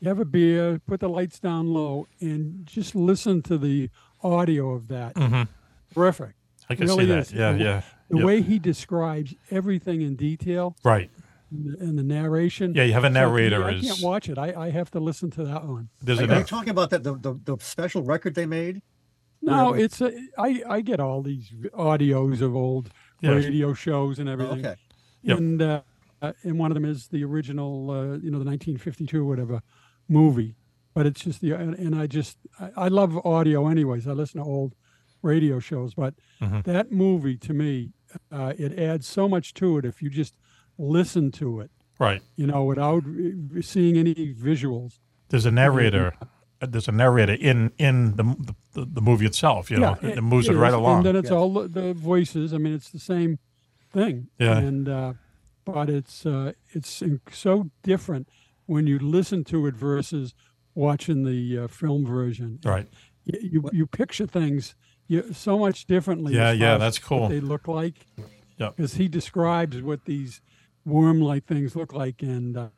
you 0.00 0.08
have 0.08 0.18
a 0.18 0.24
beer, 0.24 0.80
put 0.86 0.98
the 1.00 1.08
lights 1.08 1.38
down 1.38 1.68
low, 1.72 2.08
and 2.20 2.66
just 2.66 2.96
listen 2.96 3.40
to 3.42 3.56
the 3.56 3.88
audio 4.24 4.70
of 4.72 4.88
that. 4.88 5.14
Mm-hmm. 5.14 5.42
Terrific. 5.94 6.34
I 6.70 6.74
can 6.74 6.86
see 6.88 6.94
Really 6.94 7.06
that. 7.06 7.18
is. 7.18 7.32
Yeah, 7.32 7.52
The- 7.52 7.58
yeah. 7.58 7.82
The 8.08 8.16
Yep. 8.18 8.26
way 8.26 8.42
he 8.42 8.58
describes 8.58 9.34
everything 9.50 10.02
in 10.02 10.16
detail 10.16 10.76
Right. 10.84 11.10
and 11.50 11.64
the, 11.66 11.82
and 11.82 11.98
the 11.98 12.02
narration. 12.02 12.74
Yeah, 12.74 12.82
you 12.84 12.92
have 12.92 13.04
a 13.04 13.06
It's 13.06 13.14
like, 13.14 13.22
narrator 13.24 13.64
I 13.64 13.80
can't 13.80 14.02
watch 14.02 14.28
it. 14.28 14.36
I, 14.36 14.52
I 14.66 14.70
have 14.70 14.90
to 14.90 15.00
listen 15.00 15.30
to 15.30 15.44
that 15.44 15.66
one. 15.66 15.88
There's 16.02 16.20
Are, 16.20 16.24
an 16.24 16.30
are 16.32 16.38
you 16.40 16.44
talking 16.44 16.68
about 16.70 16.90
that 16.90 17.04
the, 17.04 17.14
the, 17.14 17.40
the 17.44 17.56
special 17.64 18.02
record 18.02 18.34
they 18.34 18.44
made? 18.44 18.82
No, 19.40 19.70
Where- 19.70 19.80
it's 19.80 20.00
a, 20.02 20.12
I, 20.38 20.62
I 20.68 20.80
get 20.82 21.00
all 21.00 21.22
these 21.22 21.50
audios 21.74 22.42
of 22.42 22.54
old 22.54 22.90
Yes. 23.22 23.44
radio 23.44 23.72
shows 23.72 24.18
and 24.18 24.28
everything. 24.28 24.58
Okay. 24.66 24.74
Yep. 25.22 25.38
And 25.38 25.62
uh, 25.62 25.80
uh, 26.20 26.32
and 26.42 26.58
one 26.58 26.70
of 26.70 26.74
them 26.74 26.84
is 26.84 27.08
the 27.08 27.24
original, 27.24 27.90
uh, 27.90 28.02
you 28.18 28.30
know, 28.30 28.38
the 28.38 28.44
1952 28.44 29.22
or 29.22 29.24
whatever 29.24 29.62
movie. 30.08 30.54
But 30.94 31.06
it's 31.06 31.20
just 31.22 31.40
the 31.40 31.52
and, 31.52 31.74
and 31.76 31.94
I 31.94 32.06
just 32.08 32.36
I, 32.60 32.70
I 32.76 32.88
love 32.88 33.16
audio 33.24 33.68
anyways. 33.68 34.06
I 34.06 34.12
listen 34.12 34.40
to 34.40 34.46
old 34.46 34.74
radio 35.22 35.58
shows, 35.60 35.94
but 35.94 36.14
Mhm. 36.40 36.64
that 36.64 36.90
movie 36.92 37.36
to 37.38 37.52
me, 37.54 37.92
uh, 38.30 38.52
it 38.58 38.78
adds 38.78 39.06
so 39.06 39.28
much 39.28 39.54
to 39.54 39.78
it 39.78 39.84
if 39.84 40.02
you 40.02 40.10
just 40.10 40.36
listen 40.78 41.30
to 41.32 41.60
it. 41.60 41.70
Right. 41.98 42.22
You 42.36 42.46
know, 42.46 42.64
without 42.64 43.04
seeing 43.60 43.96
any 43.96 44.34
visuals. 44.34 44.98
There's 45.28 45.46
a 45.46 45.50
narrator. 45.52 46.14
uh, 46.60 46.66
There's 46.66 46.88
a 46.88 46.92
narrator 46.92 47.34
in 47.34 47.72
in 47.78 48.16
the 48.16 48.24
the, 48.72 48.84
the 48.86 49.00
movie 49.00 49.26
itself. 49.26 49.70
You 49.70 49.78
know, 49.78 49.96
it, 50.02 50.20
moves 50.22 50.48
it, 50.48 50.54
right 50.54 50.68
is, 50.68 50.74
along. 50.74 50.98
And 50.98 51.06
then 51.06 51.16
it's 51.16 51.30
all 51.30 51.52
the, 51.52 51.68
the 51.68 51.92
voices. 51.94 52.52
I 52.52 52.58
mean, 52.58 52.72
it's 52.74 52.90
the 52.90 52.98
same 52.98 53.38
thing. 53.92 54.28
Yeah. 54.38 54.58
And 54.58 54.88
uh, 54.88 55.12
but 55.64 55.88
it's 55.90 56.24
uh, 56.26 56.52
it's 56.70 57.02
so 57.30 57.70
different 57.82 58.28
when 58.66 58.86
you 58.86 58.98
listen 58.98 59.44
to 59.44 59.66
it 59.66 59.74
versus 59.76 60.34
watching 60.74 61.24
the 61.24 61.58
uh, 61.64 61.68
film 61.68 62.04
version. 62.06 62.58
Right. 62.64 62.88
You 63.24 63.38
you, 63.52 63.70
you 63.72 63.86
picture 63.86 64.26
things 64.26 64.74
you, 65.12 65.32
so 65.32 65.58
much 65.58 65.86
differently. 65.86 66.34
Yeah, 66.34 66.52
yeah, 66.52 66.58
far 66.58 66.74
as 66.74 66.80
that's 66.80 66.98
what 67.02 67.08
cool. 67.18 67.28
they 67.28 67.40
look 67.40 67.68
like. 67.68 67.94
Yeah. 68.58 68.70
Because 68.76 68.94
he 68.94 69.08
describes 69.08 69.80
what 69.82 70.04
these 70.04 70.40
worm-like 70.84 71.44
things 71.46 71.74
look 71.76 71.92
like, 71.92 72.22
and 72.22 72.56
uh, 72.56 72.68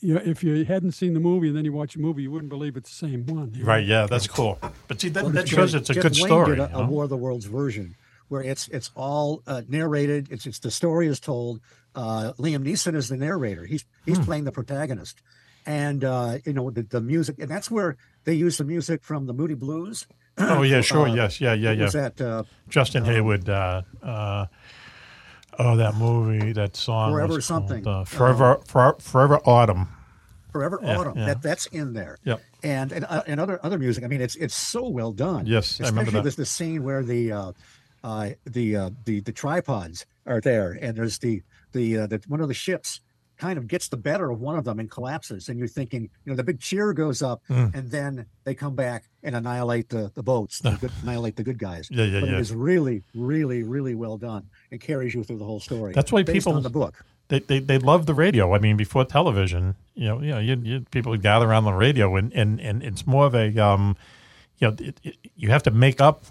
you 0.00 0.14
know, 0.14 0.22
if 0.24 0.42
you 0.44 0.64
hadn't 0.64 0.92
seen 0.92 1.14
the 1.14 1.20
movie 1.20 1.48
and 1.48 1.56
then 1.56 1.64
you 1.64 1.72
watch 1.72 1.94
the 1.94 2.00
movie, 2.00 2.22
you 2.22 2.30
wouldn't 2.30 2.50
believe 2.50 2.76
it's 2.76 2.90
the 2.90 3.06
same 3.08 3.26
one. 3.26 3.52
you? 3.54 3.64
Right. 3.64 3.84
Yeah, 3.86 4.06
that's 4.06 4.26
cool. 4.26 4.58
But 4.88 5.00
see, 5.00 5.08
that, 5.10 5.22
Well, 5.24 5.32
that 5.32 5.48
shows 5.48 5.74
it's 5.74 5.90
a 5.90 5.94
Jeff 5.94 6.02
good 6.02 6.12
Wayne 6.16 6.26
story. 6.26 6.56
Did 6.56 6.60
a, 6.60 6.70
you 6.72 6.78
a? 6.82 6.86
War 6.86 7.04
of 7.04 7.10
the 7.10 7.16
Worlds 7.16 7.46
version 7.46 7.94
where 8.28 8.42
it's 8.42 8.68
it's 8.68 8.90
all 8.94 9.42
uh, 9.46 9.62
narrated. 9.68 10.28
It's 10.30 10.46
it's 10.46 10.58
the 10.58 10.70
story 10.70 11.06
is 11.06 11.20
told. 11.20 11.60
Uh, 11.94 12.32
Liam 12.38 12.64
Neeson 12.64 12.94
is 12.94 13.08
the 13.08 13.16
narrator. 13.16 13.64
He's 13.64 13.84
he's 14.04 14.18
Hmm. 14.18 14.24
playing 14.24 14.44
the 14.44 14.52
protagonist, 14.52 15.22
and 15.64 16.04
uh, 16.04 16.38
you 16.44 16.52
know 16.52 16.70
the, 16.70 16.82
the 16.82 17.00
music, 17.00 17.36
and 17.38 17.48
that's 17.50 17.70
where 17.70 17.96
they 18.24 18.34
use 18.34 18.58
the 18.58 18.64
music 18.64 19.02
from 19.02 19.26
the 19.26 19.32
Moody 19.32 19.54
Blues. 19.54 20.06
Oh 20.38 20.62
yeah, 20.62 20.80
sure. 20.92 21.08
Uh, 21.08 21.14
yes. 21.14 21.40
Yeah. 21.40 21.54
Yeah. 21.54 21.72
Yeah. 21.72 21.84
was 21.84 21.92
that, 21.94 22.20
uh, 22.20 22.42
Justin 22.68 23.04
Hayward. 23.04 23.48
Uh, 23.48 23.82
uh, 24.02 24.46
oh, 25.58 25.76
that 25.76 25.94
movie. 25.96 26.52
That 26.52 26.76
song. 26.76 27.12
Forever 27.12 27.40
something. 27.40 27.84
Called, 27.84 28.02
uh, 28.02 28.04
Forever. 28.04 28.60
For, 28.66 28.96
Forever 29.00 29.40
Autumn. 29.44 29.88
Forever 30.52 30.78
Yeah, 30.82 30.98
Autumn. 30.98 31.18
yeah. 31.18 31.26
That 31.26 31.42
that's 31.42 31.66
in 31.66 31.92
there. 31.92 32.16
Yep. 32.24 32.40
And 32.62 32.92
and, 32.92 33.04
uh, 33.08 33.22
and 33.26 33.40
other 33.40 33.60
other 33.62 33.78
music. 33.78 34.04
I 34.04 34.06
mean, 34.06 34.20
it's 34.20 34.36
it's 34.36 34.54
so 34.54 34.88
well 34.88 35.12
done. 35.12 35.46
Yes, 35.46 35.80
I 35.80 35.86
remember 35.88 36.10
that. 36.12 36.22
There's 36.22 36.36
the 36.36 36.46
scene 36.46 36.82
where 36.82 37.02
the 37.02 37.32
uh, 37.32 37.52
uh, 38.02 38.30
the 38.46 38.76
uh, 38.76 38.90
the 39.04 39.20
the 39.20 39.32
tripods 39.32 40.06
are 40.26 40.40
there, 40.40 40.78
and 40.80 40.96
there's 40.96 41.18
the 41.18 41.42
the 41.72 41.98
uh, 41.98 42.06
the 42.06 42.22
one 42.28 42.40
of 42.40 42.48
the 42.48 42.54
ships 42.54 43.00
kind 43.38 43.58
of 43.58 43.66
gets 43.66 43.88
the 43.88 43.96
better 43.96 44.30
of 44.30 44.40
one 44.40 44.56
of 44.56 44.64
them 44.64 44.78
and 44.80 44.90
collapses, 44.90 45.48
and 45.48 45.58
you're 45.58 45.68
thinking, 45.68 46.02
you 46.24 46.32
know, 46.32 46.36
the 46.36 46.44
big 46.44 46.60
cheer 46.60 46.92
goes 46.92 47.22
up, 47.22 47.42
Mm. 47.48 47.74
and 47.74 47.90
then 47.90 48.26
they 48.44 48.54
come 48.54 48.74
back 48.74 49.04
and 49.22 49.36
annihilate 49.36 49.88
the 49.88 50.10
the 50.14 50.22
boats, 50.22 50.60
the 50.60 50.72
good, 50.80 50.90
annihilate 51.02 51.36
the 51.36 51.42
good 51.44 51.58
guys. 51.58 51.88
Yeah, 51.90 52.04
yeah, 52.04 52.20
but 52.20 52.28
yeah. 52.30 52.36
It 52.36 52.40
is 52.40 52.54
really, 52.54 53.02
really, 53.14 53.62
really 53.62 53.94
well 53.94 54.16
done. 54.18 54.48
It 54.70 54.80
carries 54.80 55.14
you 55.14 55.24
through 55.24 55.38
the 55.38 55.44
whole 55.44 55.60
story. 55.60 55.92
That's 55.92 56.12
why 56.12 56.22
based 56.22 56.34
people 56.34 56.54
on 56.54 56.62
the 56.62 56.70
book. 56.70 57.04
They, 57.28 57.40
they 57.40 57.58
they 57.58 57.78
love 57.78 58.06
the 58.06 58.14
radio. 58.14 58.54
I 58.54 58.58
mean, 58.60 58.76
before 58.76 59.04
television, 59.04 59.74
you 59.94 60.06
know, 60.08 60.20
you 60.20 60.30
know, 60.30 60.38
you, 60.38 60.56
you 60.62 60.80
people 60.92 61.10
would 61.10 61.22
gather 61.22 61.48
around 61.48 61.64
the 61.64 61.72
radio, 61.72 62.14
and, 62.16 62.32
and, 62.32 62.60
and 62.60 62.82
it's 62.84 63.04
more 63.06 63.26
of 63.26 63.34
a, 63.34 63.56
um, 63.58 63.96
you 64.58 64.68
know, 64.68 64.76
it, 64.78 65.00
it, 65.02 65.16
you 65.34 65.50
have 65.50 65.64
to 65.64 65.70
make 65.72 66.00
up 66.00 66.24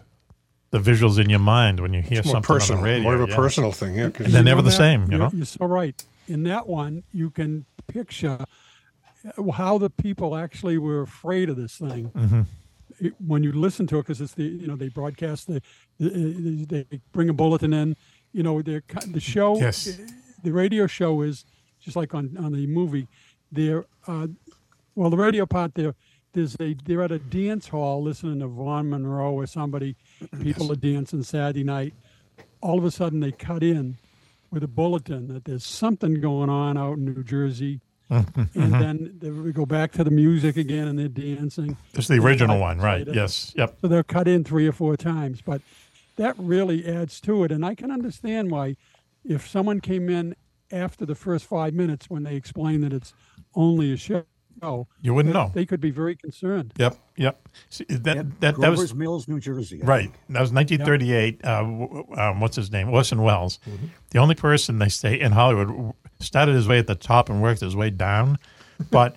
the 0.76 0.91
visuals 0.91 1.18
in 1.19 1.30
your 1.30 1.39
mind 1.39 1.80
when 1.80 1.93
you 1.93 2.02
hear 2.02 2.19
It's 2.19 2.30
something 2.31 2.43
personal, 2.56 2.80
on 2.80 2.84
the 2.84 2.89
radio. 2.91 3.03
more 3.03 3.15
of 3.15 3.22
a 3.22 3.30
yeah. 3.31 3.35
personal 3.35 3.72
thing, 3.72 3.95
yeah, 3.95 4.10
'cause- 4.10 4.26
and 4.26 4.34
they're 4.34 4.43
never 4.43 4.61
the 4.61 4.69
that? 4.69 4.76
same. 4.77 5.03
You 5.03 5.07
You're- 5.18 5.19
know, 5.26 5.31
You're 5.34 5.45
so 5.45 5.65
right. 5.65 6.03
In 6.27 6.43
that 6.43 6.68
one, 6.68 7.03
you 7.14 7.30
can 7.30 7.65
picture 7.88 8.39
uh, 9.38 9.52
how 9.52 9.77
the 9.77 9.89
people 9.89 10.35
actually 10.35 10.77
were 10.77 11.02
afraid 11.02 11.49
of 11.49 11.56
this 11.56 11.77
thing. 11.77 12.10
Mhm. 12.15 12.45
It- 12.99 13.15
when 13.19 13.43
you 13.43 13.52
listen 13.52 13.88
to 13.88 13.97
it, 13.99 14.03
because 14.03 14.22
it's 14.22 14.34
the 14.34 14.43
you 14.43 14.68
know 14.68 14.76
they 14.76 14.89
broadcast 14.89 15.47
the, 15.47 15.61
the 15.99 16.65
they 16.69 16.99
bring 17.11 17.30
a 17.30 17.34
bulletin 17.34 17.73
in. 17.73 17.95
You 18.34 18.43
know, 18.43 18.61
they're 18.61 18.84
the 19.07 19.19
show. 19.19 19.57
Yes. 19.57 19.97
The 20.43 20.52
radio 20.52 20.88
show 20.88 21.22
is 21.22 21.45
just 21.80 21.95
like 21.95 22.14
on 22.14 22.35
on 22.38 22.52
the 22.53 22.68
movie. 22.68 23.07
They're 23.52 23.85
uh, 24.07 24.27
well, 24.95 25.10
the 25.10 25.18
radio 25.18 25.45
part 25.45 25.73
there. 25.76 25.95
There's 26.36 26.56
a 26.60 26.76
they're 26.84 27.02
at 27.02 27.14
a 27.14 27.20
dance 27.20 27.70
hall 27.70 28.03
listening 28.03 28.40
to 28.41 28.48
Vaughn 28.48 28.90
Monroe 28.90 29.32
or 29.34 29.48
somebody. 29.48 29.95
People 30.41 30.70
are 30.72 30.76
dancing 30.76 31.24
Saturday 31.24 31.64
night. 31.64 31.94
All 32.62 32.78
of 32.78 32.84
a 32.84 32.91
sudden, 32.91 33.22
they 33.22 33.32
cut 33.32 33.64
in 33.64 33.98
with 34.52 34.62
a 34.62 34.68
bulletin 34.68 35.30
that 35.30 35.45
there's 35.45 35.66
something 35.66 36.20
going 36.20 36.49
on 36.49 36.78
out 36.78 36.98
in 36.98 37.06
New 37.06 37.24
Jersey, 37.24 37.80
and 38.10 38.28
then 38.53 39.18
they- 39.20 39.30
we 39.30 39.53
go 39.53 39.66
back 39.66 39.94
to 39.94 40.03
the 40.03 40.12
music 40.12 40.57
again, 40.57 40.88
and 40.90 40.99
they're 40.99 41.07
dancing. 41.07 41.78
It's 41.94 42.07
the 42.10 42.20
original 42.20 42.60
one, 42.60 42.80
right? 42.80 42.99
later. 43.07 43.14
Yes. 43.14 43.53
Yep. 43.56 43.78
So 43.82 43.88
they're 43.88 44.03
cut 44.03 44.28
in 44.28 44.44
three 44.44 44.68
or 44.68 44.72
four 44.74 44.98
times, 44.98 45.41
but 45.41 45.62
that 46.18 46.36
really 46.38 46.86
adds 46.86 47.22
to 47.22 47.44
it. 47.45 47.52
And 47.52 47.66
I 47.66 47.76
can 47.76 47.91
understand 47.91 48.52
why, 48.52 48.76
if 49.24 49.48
someone 49.48 49.80
came 49.80 50.10
in 50.10 50.36
after 50.72 51.06
the 51.06 51.16
first 51.16 51.45
five 51.45 51.74
minutes 51.74 52.10
when 52.10 52.24
they 52.24 52.36
explain 52.36 52.82
that 52.82 52.91
it's 52.91 53.14
only 53.53 53.94
a 53.94 53.98
show, 53.98 54.24
You 55.02 55.14
wouldn't 55.14 55.34
know. 55.34 55.52
They 55.53 55.65
could 55.65 55.82
be 55.82 55.91
very 55.91 56.15
concerned. 56.15 56.73
Yep. 56.77 56.98
Yep. 57.18 57.48
See, 57.69 57.86
that 57.90 58.15
that 58.15 58.40
that 58.40 58.56
Grover's 58.56 58.80
was 58.80 58.95
Mills, 58.95 59.27
New 59.27 59.40
Jersey. 59.40 59.82
I 59.84 59.86
Right. 59.86 60.02
think. 60.03 60.14
That 60.30 60.41
was 60.41 60.52
1938. 60.52 61.41
Uh, 61.44 62.19
um, 62.22 62.40
what's 62.40 62.56
his 62.56 62.72
name? 62.72 62.90
Orson 62.90 63.22
Welles. 63.22 63.60
Mm-hmm. 63.69 63.86
The 64.11 64.19
only 64.19 64.36
person 64.36 64.80
they 64.80 64.90
say 64.90 65.19
in 65.19 65.32
Hollywood 65.34 65.94
started 66.19 66.56
his 66.56 66.68
way 66.68 66.80
at 66.80 66.88
the 66.88 66.95
top 66.95 67.30
and 67.30 67.41
worked 67.41 67.61
his 67.61 67.76
way 67.76 67.90
down. 67.90 68.38
But 68.91 69.15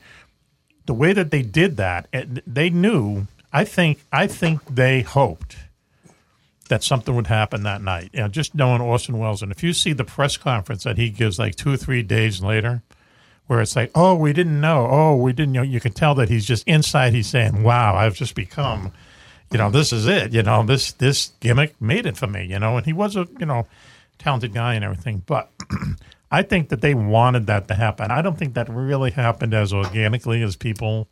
the 0.87 0.95
way 0.95 1.13
that 1.13 1.31
they 1.33 1.43
did 1.43 1.79
that, 1.79 2.07
they 2.47 2.71
knew. 2.71 3.27
I 3.53 3.65
think. 3.65 3.99
I 4.13 4.27
think 4.29 4.63
they 4.73 5.01
hoped 5.03 5.57
that 6.69 6.85
something 6.85 7.17
would 7.17 7.27
happen 7.27 7.63
that 7.65 7.83
night. 7.83 8.11
You 8.13 8.21
know, 8.21 8.29
just 8.29 8.55
knowing 8.55 8.81
Orson 8.81 9.19
Welles, 9.19 9.43
and 9.43 9.51
if 9.51 9.63
you 9.65 9.73
see 9.73 9.93
the 9.93 10.05
press 10.05 10.37
conference 10.37 10.85
that 10.85 10.97
he 10.99 11.11
gives, 11.11 11.39
like 11.39 11.57
two 11.57 11.73
or 11.73 11.77
three 11.77 12.03
days 12.03 12.43
later, 12.43 12.83
where 13.49 13.61
it's 13.61 13.75
like, 13.75 13.91
"Oh, 13.95 14.15
we 14.15 14.33
didn't 14.33 14.61
know. 14.61 14.87
Oh, 14.89 15.17
we 15.17 15.33
didn't 15.33 15.53
know." 15.53 15.63
You 15.63 15.81
can 15.81 15.93
tell 15.93 16.15
that 16.15 16.29
he's 16.29 16.47
just 16.47 16.67
inside. 16.69 17.13
He's 17.13 17.27
saying, 17.27 17.65
"Wow, 17.65 17.97
I've 17.97 18.15
just 18.15 18.35
become." 18.35 18.93
you 19.51 19.59
know, 19.59 19.71
this 19.71 19.93
is 19.93 20.07
it. 20.07 20.33
You 20.33 20.43
know, 20.43 20.63
this 20.63 20.93
this 20.93 21.33
gimmick 21.41 21.81
made 21.81 22.07
it 22.07 22.17
for 22.17 22.27
me. 22.27 22.45
You 22.45 22.59
know, 22.59 22.77
and 22.77 22.87
he 22.87 22.93
was 22.93 23.17
a 23.17 23.27
you 23.39 23.47
know 23.47 23.67
talented 24.19 24.53
guy 24.53 24.75
and 24.75 24.85
everything. 24.85 25.23
But 25.25 25.51
I 26.31 26.43
think 26.43 26.69
that 26.69 26.81
they 26.81 26.95
wanted 26.95 27.47
that 27.47 27.69
to 27.69 27.75
happen. 27.75 28.11
I 28.11 28.23
don't 28.23 28.39
think 28.39 28.55
that 28.55 28.69
really 28.69 29.11
happened 29.11 29.55
as 29.55 29.73
organically 29.73 30.43
as 30.43 30.57
people 30.57 31.09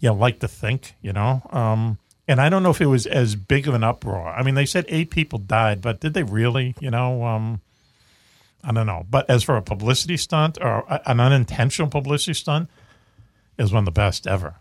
you 0.00 0.10
know, 0.10 0.14
like 0.14 0.40
to 0.40 0.48
think. 0.48 0.94
You 1.00 1.12
know, 1.12 1.42
um, 1.50 1.98
and 2.28 2.40
I 2.40 2.48
don't 2.48 2.62
know 2.62 2.70
if 2.70 2.80
it 2.80 2.86
was 2.86 3.06
as 3.06 3.36
big 3.36 3.66
of 3.66 3.74
an 3.74 3.84
uproar. 3.84 4.28
I 4.28 4.42
mean, 4.42 4.54
they 4.54 4.66
said 4.66 4.84
eight 4.88 5.10
people 5.10 5.38
died, 5.38 5.80
but 5.80 6.00
did 6.00 6.14
they 6.14 6.22
really? 6.22 6.74
You 6.80 6.90
know. 6.90 7.24
Um, 7.24 7.60
I 8.64 8.72
don't 8.72 8.86
know, 8.86 9.06
but 9.08 9.28
as 9.30 9.42
for 9.44 9.56
a 9.56 9.62
publicity 9.62 10.16
stunt 10.16 10.58
or 10.60 10.84
an 11.06 11.20
unintentional 11.20 11.88
publicity 11.88 12.34
stunt, 12.34 12.68
is 13.58 13.72
one 13.72 13.80
of 13.80 13.84
the 13.86 13.90
best 13.92 14.26
ever. 14.26 14.56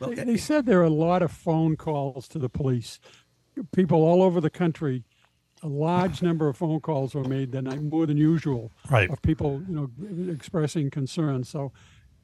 They, 0.00 0.14
they 0.14 0.36
said 0.36 0.66
there 0.66 0.80
are 0.80 0.84
a 0.84 0.88
lot 0.90 1.22
of 1.22 1.30
phone 1.32 1.76
calls 1.76 2.28
to 2.28 2.38
the 2.38 2.48
police. 2.48 3.00
People 3.72 4.02
all 4.02 4.22
over 4.22 4.40
the 4.40 4.50
country, 4.50 5.04
a 5.62 5.68
large 5.68 6.22
number 6.28 6.48
of 6.48 6.56
phone 6.56 6.80
calls 6.80 7.14
were 7.14 7.24
made 7.24 7.52
that 7.52 7.62
night, 7.62 7.82
more 7.82 8.06
than 8.06 8.16
usual, 8.16 8.70
Right. 8.90 9.10
of 9.10 9.20
people, 9.22 9.62
you 9.68 9.74
know, 9.74 10.32
expressing 10.32 10.90
concern. 10.90 11.44
So, 11.44 11.72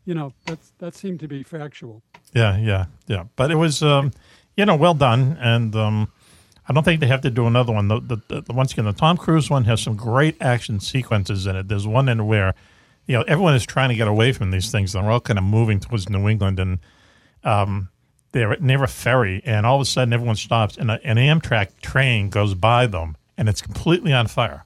you 0.05 0.15
know, 0.15 0.33
that's 0.45 0.73
that 0.79 0.95
seemed 0.95 1.21
to 1.21 1.29
be 1.29 1.43
factual. 1.43 2.03
Yeah, 2.33 2.57
yeah, 2.59 2.87
yeah. 3.07 3.25
But 3.37 3.51
it 3.51 3.57
was, 3.57 3.83
um, 3.83 4.13
you 4.57 4.65
know, 4.65 4.77
well 4.77 4.95
done, 4.95 5.37
and 5.41 5.75
um, 5.75 6.13
I 6.69 6.73
don't 6.73 6.83
think 6.83 7.01
they 7.01 7.07
have 7.07 7.21
to 7.23 7.31
do 7.31 7.47
another 7.47 7.73
one. 7.73 7.89
The, 7.89 8.01
the, 8.01 8.41
the, 8.43 8.53
once 8.53 8.73
again, 8.73 8.87
the 8.87 8.93
Tom 8.93 9.17
Cruise 9.17 9.49
one 9.49 9.65
has 9.65 9.81
some 9.81 9.97
great 9.97 10.37
action 10.41 10.81
sequences 10.81 11.47
in 11.47 11.55
it. 11.55 11.69
There's 11.69 11.87
one 11.87 12.09
in 12.09 12.27
where, 12.27 12.55
you 13.07 13.17
know, 13.17 13.23
everyone 13.23 13.55
is 13.55 13.65
trying 13.65 13.91
to 13.91 13.95
get 13.95 14.09
away 14.09 14.33
from 14.33 14.51
these 14.51 14.71
things. 14.73 14.95
and 14.95 15.05
They're 15.05 15.13
all 15.13 15.21
kind 15.21 15.39
of 15.39 15.45
moving 15.45 15.79
towards 15.79 16.09
New 16.09 16.29
England, 16.29 16.59
and 16.59 16.79
um, 17.45 17.89
they're 18.33 18.57
near 18.59 18.83
a 18.83 18.89
ferry, 18.89 19.43
and 19.45 19.65
all 19.65 19.77
of 19.77 19.83
a 19.83 19.85
sudden 19.85 20.13
everyone 20.13 20.37
stops, 20.37 20.77
and 20.77 20.91
a, 20.91 21.01
an 21.07 21.17
Amtrak 21.17 21.81
train 21.81 22.31
goes 22.31 22.55
by 22.55 22.87
them, 22.87 23.17
and 23.39 23.49
it's 23.49 23.63
completely 23.63 24.13
on 24.13 24.27
fire. 24.27 24.65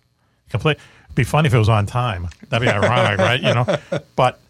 Complete. 0.49 0.79
Be 1.15 1.25
funny 1.25 1.49
if 1.49 1.55
it 1.55 1.59
was 1.59 1.69
on 1.69 1.87
time. 1.87 2.29
That'd 2.49 2.67
be 2.67 2.73
ironic, 2.73 3.19
right? 3.19 3.41
You 3.41 3.55
know, 3.55 4.01
but 4.17 4.41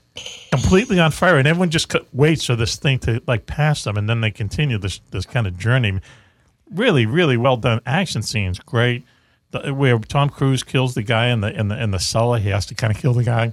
completely 0.51 1.01
on 1.01 1.11
fire, 1.11 1.37
and 1.37 1.49
everyone 1.49 1.71
just 1.71 1.93
waits 2.13 2.45
for 2.45 2.55
this 2.55 2.77
thing 2.77 2.99
to 3.01 3.23
like 3.27 3.47
pass 3.47 3.85
them, 3.85 3.97
and 3.97 4.09
then 4.09 4.21
they 4.21 4.31
continue 4.31 4.79
this 4.79 5.01
this 5.11 5.27
kind 5.27 5.47
of 5.47 5.59
journey. 5.59 6.01
Really, 6.73 7.05
really 7.07 7.37
well 7.37 7.57
done 7.57 7.81
action 7.85 8.23
scenes. 8.23 8.59
Great, 8.61 9.05
the, 9.51 9.75
where 9.75 9.99
Tom 9.99 10.31
Cruise 10.31 10.63
kills 10.63 10.95
the 10.95 11.03
guy 11.03 11.29
in 11.29 11.41
the 11.41 11.59
in 11.59 11.69
the 11.69 11.83
in 11.83 11.91
the 11.91 11.99
cellar. 11.99 12.39
He 12.39 12.51
has 12.51 12.67
to 12.67 12.75
kind 12.75 12.95
of 12.95 13.01
kill 13.01 13.13
the 13.13 13.25
guy, 13.25 13.53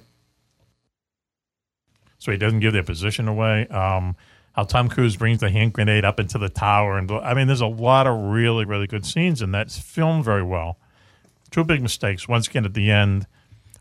so 2.20 2.32
he 2.32 2.38
doesn't 2.38 2.60
give 2.60 2.74
their 2.74 2.84
position 2.84 3.28
away. 3.28 3.68
Um, 3.68 4.16
how 4.58 4.64
Tom 4.64 4.90
Cruise 4.90 5.16
brings 5.16 5.40
the 5.40 5.52
hand 5.52 5.74
grenade 5.74 6.04
up 6.04 6.20
into 6.20 6.40
the 6.40 6.50
tower, 6.50 6.98
and 6.98 7.12
I 7.12 7.36
mean, 7.36 7.46
there's 7.46 7.62
a 7.62 7.68
lot 7.68 8.08
of 8.08 8.18
really, 8.18 8.66
really 8.66 8.88
good 8.88 9.06
scenes 9.06 9.42
and 9.42 9.54
that's 9.54 9.78
filmed 9.78 10.26
very 10.26 10.42
well. 10.42 10.78
Two 11.52 11.64
big 11.64 11.82
mistakes. 11.82 12.28
Once 12.28 12.48
again, 12.48 12.66
at 12.66 12.74
the 12.74 12.92
end, 12.92 13.28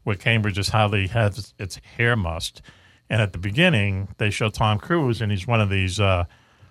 where 0.04 0.16
Cambridge 0.16 0.58
is 0.58 0.68
how 0.68 0.86
they 0.86 1.06
have 1.06 1.38
its 1.58 1.80
hair 1.96 2.14
mussed, 2.14 2.60
and 3.08 3.22
at 3.22 3.32
the 3.32 3.38
beginning 3.38 4.08
they 4.18 4.30
show 4.30 4.50
Tom 4.50 4.78
Cruise, 4.78 5.22
and 5.22 5.32
he's 5.32 5.46
one 5.46 5.62
of 5.62 5.70
these 5.70 5.98
uh, 5.98 6.24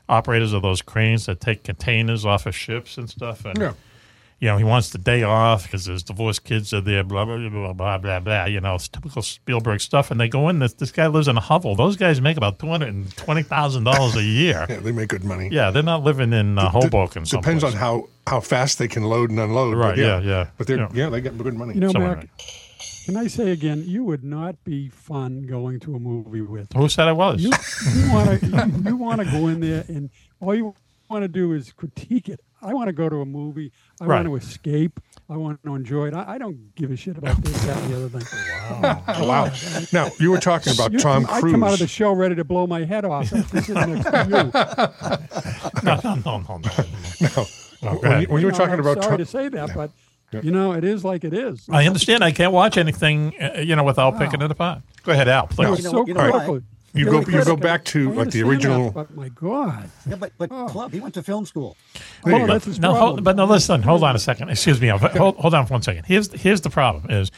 operators 0.10 0.53
of 0.53 0.61
those 0.61 0.82
cranes 0.82 1.26
that 1.26 1.40
take 1.41 1.64
containers 1.64 2.26
off 2.26 2.45
of 2.45 2.56
ships 2.56 2.98
and 2.98 3.10
stuff, 3.10 3.44
and 3.45 3.57
Yeah. 3.57 3.73
you 4.40 4.48
know 4.49 4.57
he 4.57 4.64
wants 4.64 4.90
the 4.91 4.98
day 4.98 5.23
off 5.23 5.64
because 5.64 5.86
his 5.86 6.03
divorced 6.03 6.44
kids 6.44 6.73
are 6.73 6.82
there, 6.82 7.03
blah 7.03 7.26
blah 7.26 7.38
blah 7.49 7.73
blah 7.73 7.98
blah 7.98 8.19
blah. 8.19 8.45
You 8.45 8.60
know, 8.61 8.76
it's 8.76 8.88
typical 8.88 9.22
Spielberg 9.22 9.82
stuff, 9.82 10.11
and 10.11 10.19
they 10.19 10.27
go 10.27 10.49
in. 10.49 10.60
This 10.60 10.73
this 10.73 10.91
guy 10.91 11.07
lives 11.07 11.27
in 11.27 11.38
a 11.38 11.41
hovel. 11.41 11.76
Those 11.76 11.95
guys 11.98 12.19
make 12.22 12.38
about 12.38 12.60
two 12.60 12.68
hundred 12.68 12.90
and 12.94 13.15
twenty 13.18 13.44
thousand 13.44 13.86
dollars 13.86 14.15
a 14.15 14.23
year. 14.23 14.65
Yeah, 14.69 14.80
they 14.80 14.91
make 14.91 15.10
good 15.10 15.23
money. 15.23 15.49
Yeah, 15.52 15.72
they're 15.72 15.84
not 15.84 16.03
living 16.03 16.34
in 16.34 16.57
uh, 16.60 16.69
Hoboken. 16.69 17.23
Depends 17.23 17.64
on 17.64 17.73
how, 17.73 18.07
how 18.27 18.41
fast 18.41 18.77
they 18.77 18.88
can 18.88 19.03
load 19.03 19.30
and 19.32 19.40
unload. 19.40 19.76
Right, 19.77 19.90
But 19.91 19.98
yeah, 19.98 20.19
yeah, 20.19 20.27
yeah. 20.27 20.48
But 20.57 20.68
they're 20.68 20.77
Yeah. 20.77 20.88
yeah, 20.94 21.10
they 21.10 21.22
get 21.22 21.38
good 21.38 21.53
money. 21.56 21.73
You 21.73 21.80
know, 21.82 21.91
Somewhere 21.91 22.18
Mack, 22.18 22.30
can 23.06 23.15
I 23.18 23.27
say 23.27 23.52
again, 23.52 23.84
you 23.86 24.03
would 24.03 24.23
not 24.23 24.64
be 24.64 24.90
fun 24.90 25.45
going 25.48 25.80
to 25.82 25.95
a 25.95 25.99
movie 25.99 26.41
with. 26.41 26.73
Who 26.73 26.90
said 26.90 27.07
I 27.07 27.11
was? 27.14 27.41
You, 27.41 27.52
you 27.94 28.11
want 28.11 28.40
to 28.41 28.45
you, 28.48 28.84
you 28.90 28.95
want 28.98 29.22
to 29.22 29.26
go 29.32 29.48
in 29.48 29.60
there 29.61 29.86
and 29.88 30.10
all 30.41 30.53
you 30.56 30.73
want 31.10 31.23
to 31.23 31.27
do 31.27 31.53
is 31.53 31.72
critique 31.72 32.27
it. 32.30 32.41
I 32.61 32.73
want 32.73 32.88
to 32.88 32.94
go 32.94 33.07
to 33.07 33.18
a 33.22 33.26
movie. 33.26 33.72
I 34.02 34.06
Right. 34.06 34.26
want 34.26 34.41
to 34.41 34.48
escape. 34.48 34.99
I 35.30 35.38
want 35.38 35.61
to 35.64 35.76
enjoy 35.76 36.07
it. 36.07 36.14
I, 36.15 36.34
I 36.34 36.38
don't 36.40 36.73
give 36.76 36.90
a 36.90 36.95
shit 36.95 37.15
about 37.18 37.38
this, 37.44 37.64
that, 37.65 37.77
and 37.77 37.94
the 37.94 38.06
other 38.06 38.19
thing. 38.19 39.03
Oh, 39.07 39.27
wow. 39.27 39.52
Now, 39.94 40.10
you 40.19 40.32
were 40.32 40.40
talking 40.40 40.73
about 40.73 40.91
You- 40.91 40.99
Tom 40.99 41.26
Cruise. 41.26 41.44
I 41.44 41.52
come 41.52 41.64
out 41.64 41.73
of 41.73 41.80
the 41.80 41.88
show 41.88 42.11
ready 42.14 42.34
to 42.36 42.44
blow 42.44 42.65
my 42.65 42.84
head 42.86 43.06
off 43.06 43.32
after 43.32 43.61
sitting 43.61 43.94
next 43.94 44.10
to 44.10 44.26
you. 44.30 45.84
no, 45.84 45.99
no, 46.03 46.15
no, 46.15 46.38
no, 46.48 46.57
no. 46.57 47.45
No. 47.84 47.91
when, 47.99 48.22
you, 48.22 48.27
when 48.27 48.41
you 48.41 48.48
were 48.48 48.52
know, 48.52 48.57
talking 48.57 48.73
I'm 48.73 48.80
about 48.80 49.03
sorry 49.03 49.18
Tom, 49.18 49.26
to 49.26 49.26
say 49.26 49.49
that, 49.49 49.76
but 49.76 49.91
Yeah. 49.91 50.05
You 50.44 50.52
know, 50.52 50.72
it 50.74 50.84
is 50.84 51.03
like 51.03 51.24
it 51.24 51.34
is. 51.34 51.66
I 51.70 51.86
understand. 51.88 52.24
I 52.24 52.32
can't 52.32 52.52
watch 52.53 52.78
anything, 52.78 53.34
uh, 53.41 53.60
you 53.62 53.76
know, 53.76 53.84
without 53.84 54.18
picking 54.18 54.41
it 54.41 54.52
apart. 54.52 54.82
Go 55.03 55.12
ahead, 55.12 55.28
Al. 55.28 55.48
Please. 55.48 55.57
No. 55.66 55.76
You 55.76 55.84
know- 55.84 55.91
so 55.91 56.07
you 56.07 56.14
know 56.14 56.32
critical. 56.32 56.56
You 56.94 57.02
You're 57.03 57.12
go- 57.12 57.18
like 57.18 57.28
you 57.28 57.44
go 57.44 57.56
back 57.57 57.84
to, 57.86 58.10
I 58.10 58.16
like, 58.16 58.30
the 58.32 58.44
original- 58.44 58.86
that, 58.91 58.94
but 58.94 59.16
my 59.18 59.28
God. 59.28 59.90
Yeah, 60.10 60.16
but 60.16 60.32
but 60.38 60.49
Oh. 60.49 60.68
club. 60.68 60.94
He 60.94 61.02
went 61.02 61.14
to 61.16 61.24
film 61.24 61.45
school. 61.45 61.76
There 62.24 62.38
you 62.38 62.44
Oh, 62.44 62.48
that's 62.48 62.64
his 62.64 62.80
No, 62.80 62.91
problem. 62.91 63.10
hold, 63.10 63.24
but 63.26 63.36
no, 63.36 63.44
listen. 63.44 63.84
Hold 63.84 64.03
on 64.06 64.16
a 64.16 64.20
second. 64.20 64.48
Excuse 64.49 64.80
me. 64.80 64.88
Hold, 64.88 65.36
hold 65.36 65.53
on 65.53 65.66
for 65.66 65.74
one 65.74 65.82
second. 65.82 66.06
Here's 66.06 66.32
here's 66.32 66.62
the 66.62 66.70
problem: 66.70 67.12
is 67.12 67.32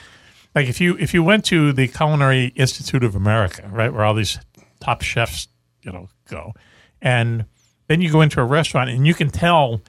like 0.54 0.68
if 0.68 0.80
you 0.80 0.96
if 1.00 1.12
you 1.16 1.24
went 1.24 1.44
to 1.46 1.74
the 1.74 1.88
Culinary 1.88 2.54
Institute 2.56 3.04
of 3.04 3.16
America, 3.16 3.68
right, 3.72 3.92
where 3.92 4.06
all 4.06 4.14
these 4.14 4.38
top 4.80 5.02
chefs, 5.02 5.48
you 5.82 5.92
know, 5.92 6.08
go, 6.30 6.54
and 7.02 7.46
then 7.88 8.00
you 8.00 8.12
go 8.12 8.22
into 8.22 8.40
a 8.40 8.46
restaurant 8.46 8.92
and 8.92 9.08
you 9.08 9.16
can 9.16 9.32
tell 9.32 9.82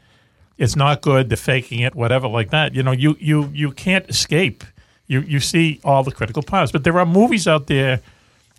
it's 0.58 0.76
not 0.76 1.00
good, 1.00 1.30
they're 1.30 1.36
faking 1.36 1.80
it, 1.80 1.94
whatever, 1.94 2.28
like 2.28 2.50
that. 2.50 2.74
You 2.74 2.82
know, 2.82 2.92
you 2.92 3.16
you 3.20 3.50
you 3.54 3.70
can't 3.72 4.08
escape. 4.10 4.64
You 5.06 5.20
you 5.20 5.40
see 5.40 5.80
all 5.84 6.02
the 6.02 6.12
critical 6.12 6.42
parts, 6.42 6.72
but 6.72 6.84
there 6.84 6.98
are 6.98 7.06
movies 7.06 7.46
out 7.48 7.66
there 7.68 8.00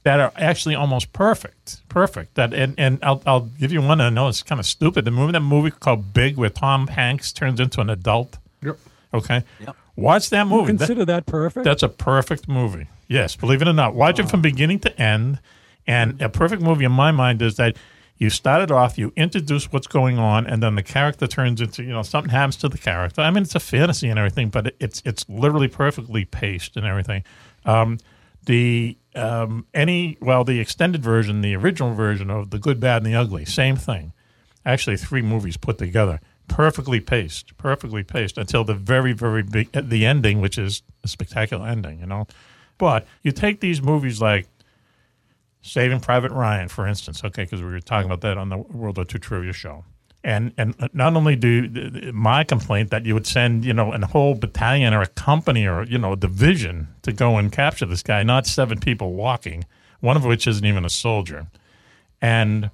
that 0.04 0.20
are 0.20 0.32
actually 0.38 0.76
almost 0.76 1.12
perfect, 1.14 1.82
perfect. 1.90 2.36
That 2.36 2.54
and, 2.54 2.74
and 2.78 3.00
I'll 3.04 3.22
I'll 3.26 3.42
give 3.60 3.72
you 3.72 3.82
one. 3.82 4.02
I 4.02 4.10
know 4.10 4.28
it's 4.30 4.42
kind 4.44 4.60
of 4.60 4.66
stupid. 4.66 5.06
The 5.06 5.12
movie 5.12 5.34
that 5.34 5.42
movie 5.42 5.72
called 5.72 6.14
Big, 6.14 6.38
where 6.38 6.50
Tom 6.50 6.88
Hanks 6.88 7.32
turns 7.34 7.60
into 7.60 7.82
an 7.82 7.90
adult. 7.90 8.38
Yep. 8.64 8.78
Okay, 9.14 9.44
Yep. 9.60 9.76
watch 9.96 10.30
that 10.30 10.48
movie. 10.48 10.72
That- 10.72 10.78
consider 10.80 11.06
that 11.06 11.26
perfect? 11.26 11.64
that's 11.66 11.84
a 11.84 11.90
perfect 11.90 12.48
movie. 12.48 12.88
Yes, 13.08 13.36
believe 13.36 13.62
it 13.62 13.68
or 13.68 13.74
not, 13.74 13.94
watch 13.96 14.20
it 14.20 14.30
from 14.30 14.42
beginning 14.42 14.80
to 14.82 15.02
end. 15.02 15.40
And 15.88 16.22
a 16.22 16.30
perfect 16.30 16.62
movie 16.62 16.86
in 16.86 16.92
my 16.92 17.12
mind 17.12 17.42
is 17.42 17.56
that 17.58 17.76
you 18.20 18.30
start 18.30 18.62
it 18.62 18.70
off, 18.70 18.98
you 18.98 19.14
introduce 19.16 19.72
what's 19.72 19.88
going 19.88 20.20
on, 20.20 20.46
and 20.46 20.62
then 20.62 20.76
the 20.76 20.84
character 20.84 21.26
turns 21.26 21.62
into 21.62 21.84
you 21.84 21.90
know 21.90 22.04
something 22.04 22.30
happens 22.30 22.58
to 22.58 22.70
the 22.70 22.78
character. 22.78 23.22
I 23.22 23.32
mean, 23.32 23.44
it's 23.44 23.56
a 23.56 23.62
fantasy 23.62 24.10
and 24.10 24.20
everything, 24.20 24.50
but 24.50 24.76
it's 24.80 25.02
it's 25.06 25.28
literally 25.30 25.70
perfectly 25.70 26.26
paced 26.26 26.76
and 26.76 26.86
everything. 26.86 27.24
Um, 27.66 27.98
the 28.46 28.98
um, 29.16 29.66
any 29.74 30.18
well, 30.22 30.44
the 30.44 30.60
extended 30.60 31.02
version, 31.02 31.42
the 31.42 31.56
original 31.56 31.94
version 31.94 32.30
of 32.30 32.50
the 32.50 32.60
Good, 32.60 32.82
Bad, 32.82 32.98
and 32.98 33.06
the 33.06 33.16
Ugly, 33.16 33.46
same 33.46 33.78
thing. 33.78 34.12
Actually, 34.66 34.98
three 34.98 35.22
movies 35.22 35.56
put 35.56 35.78
together, 35.78 36.20
perfectly 36.50 37.00
paced, 37.00 37.56
perfectly 37.58 38.04
paced 38.04 38.38
until 38.38 38.66
the 38.66 38.74
very, 38.74 39.14
very 39.14 39.44
big 39.44 39.72
the 39.72 40.06
ending, 40.06 40.42
which 40.42 40.58
is 40.58 40.84
a 41.06 41.08
spectacular 41.08 41.66
ending, 41.66 42.02
you 42.02 42.06
know. 42.06 42.28
But 42.78 43.08
you 43.24 43.32
take 43.32 43.62
these 43.62 43.82
movies 43.82 44.22
like 44.22 44.48
Saving 45.62 46.00
Private 46.00 46.32
Ryan, 46.32 46.70
for 46.70 46.88
instance, 46.88 47.24
okay, 47.24 47.44
because 47.44 47.62
we 47.62 47.70
were 47.70 47.80
talking 47.80 48.10
about 48.10 48.22
that 48.22 48.38
on 48.38 48.50
the 48.50 48.58
World 48.58 48.98
War 48.98 49.06
II 49.14 49.20
trivia 49.20 49.54
show. 49.54 49.84
And 50.24 50.54
and 50.58 50.76
uh, 50.80 50.90
not 50.94 51.16
only 51.16 51.36
do 51.36 51.68
th- 51.68 52.14
my 52.14 52.44
complaint 52.44 52.92
that 52.92 53.06
you 53.06 53.14
would 53.14 53.26
send 53.26 53.64
you 53.64 53.74
know 53.74 53.94
a 53.94 54.06
whole 54.06 54.36
battalion 54.36 54.94
or 54.94 55.02
a 55.02 55.08
company 55.08 55.66
or 55.66 55.84
you 55.84 55.98
know 55.98 56.14
a 56.14 56.18
division 56.18 56.90
to 57.04 57.14
go 57.14 57.38
and 57.38 57.52
capture 57.52 57.86
this 57.86 58.04
guy, 58.04 58.24
not 58.24 58.46
seven 58.46 58.80
people 58.80 59.14
walking 59.14 59.64
one 60.00 60.16
of 60.16 60.26
which 60.26 60.48
isn't 60.48 60.66
even 60.66 60.86
a 60.86 60.90
soldier. 60.90 61.48
And 62.22 62.72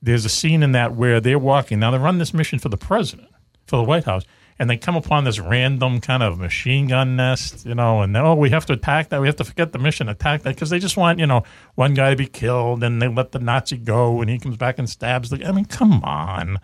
there's 0.00 0.24
a 0.24 0.28
scene 0.28 0.62
in 0.62 0.72
that 0.72 0.94
where 0.94 1.20
they're 1.20 1.38
walking. 1.38 1.78
Now, 1.80 1.90
they 1.90 1.98
run 1.98 2.18
this 2.18 2.34
mission 2.34 2.58
for 2.58 2.68
the 2.68 2.76
president, 2.76 3.28
for 3.66 3.76
the 3.76 3.84
White 3.84 4.04
House, 4.04 4.24
and 4.58 4.68
they 4.68 4.76
come 4.76 4.96
upon 4.96 5.24
this 5.24 5.38
random 5.38 6.00
kind 6.00 6.22
of 6.22 6.38
machine 6.38 6.88
gun 6.88 7.16
nest, 7.16 7.64
you 7.66 7.74
know, 7.74 8.02
and 8.02 8.16
oh, 8.16 8.34
we 8.34 8.50
have 8.50 8.66
to 8.66 8.74
attack 8.74 9.08
that. 9.08 9.20
We 9.20 9.26
have 9.26 9.36
to 9.36 9.44
forget 9.44 9.72
the 9.72 9.78
mission, 9.78 10.08
attack 10.08 10.42
that, 10.42 10.54
because 10.54 10.70
they 10.70 10.78
just 10.78 10.96
want, 10.96 11.18
you 11.18 11.26
know, 11.26 11.42
one 11.74 11.94
guy 11.94 12.10
to 12.10 12.16
be 12.16 12.26
killed, 12.26 12.84
and 12.84 13.00
they 13.00 13.08
let 13.08 13.32
the 13.32 13.38
Nazi 13.38 13.76
go, 13.76 14.20
and 14.20 14.30
he 14.30 14.38
comes 14.38 14.56
back 14.56 14.78
and 14.78 14.88
stabs 14.88 15.30
the. 15.30 15.44
I 15.46 15.52
mean, 15.52 15.64
come 15.64 16.02
on. 16.04 16.58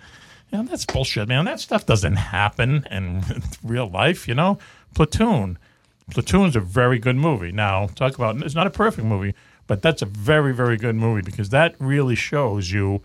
You 0.51 0.59
know, 0.59 0.65
that's 0.65 0.87
bullshit, 0.87 1.29
man. 1.29 1.45
That 1.45 1.61
stuff 1.61 1.85
doesn't 1.85 2.17
happen 2.17 2.87
in 2.91 3.23
real 3.63 3.89
life, 3.89 4.27
you 4.27 4.35
know? 4.35 4.59
Platoon. 4.95 5.59
Platoon's 6.11 6.57
a 6.57 6.61
very 6.61 6.99
good 6.99 7.17
movie. 7.17 7.53
Now, 7.53 7.87
talk 7.89 8.15
about 8.15 8.41
it's 8.43 8.55
not 8.55 8.67
a 8.67 8.71
perfect 8.71 9.07
movie, 9.07 9.35
but 9.67 9.83
that's 9.83 10.01
a 10.01 10.07
very, 10.07 10.55
very 10.55 10.79
good 10.79 10.97
movie 10.97 11.21
because 11.21 11.51
that 11.51 11.75
really 11.79 12.15
shows 12.15 12.73
you 12.73 13.03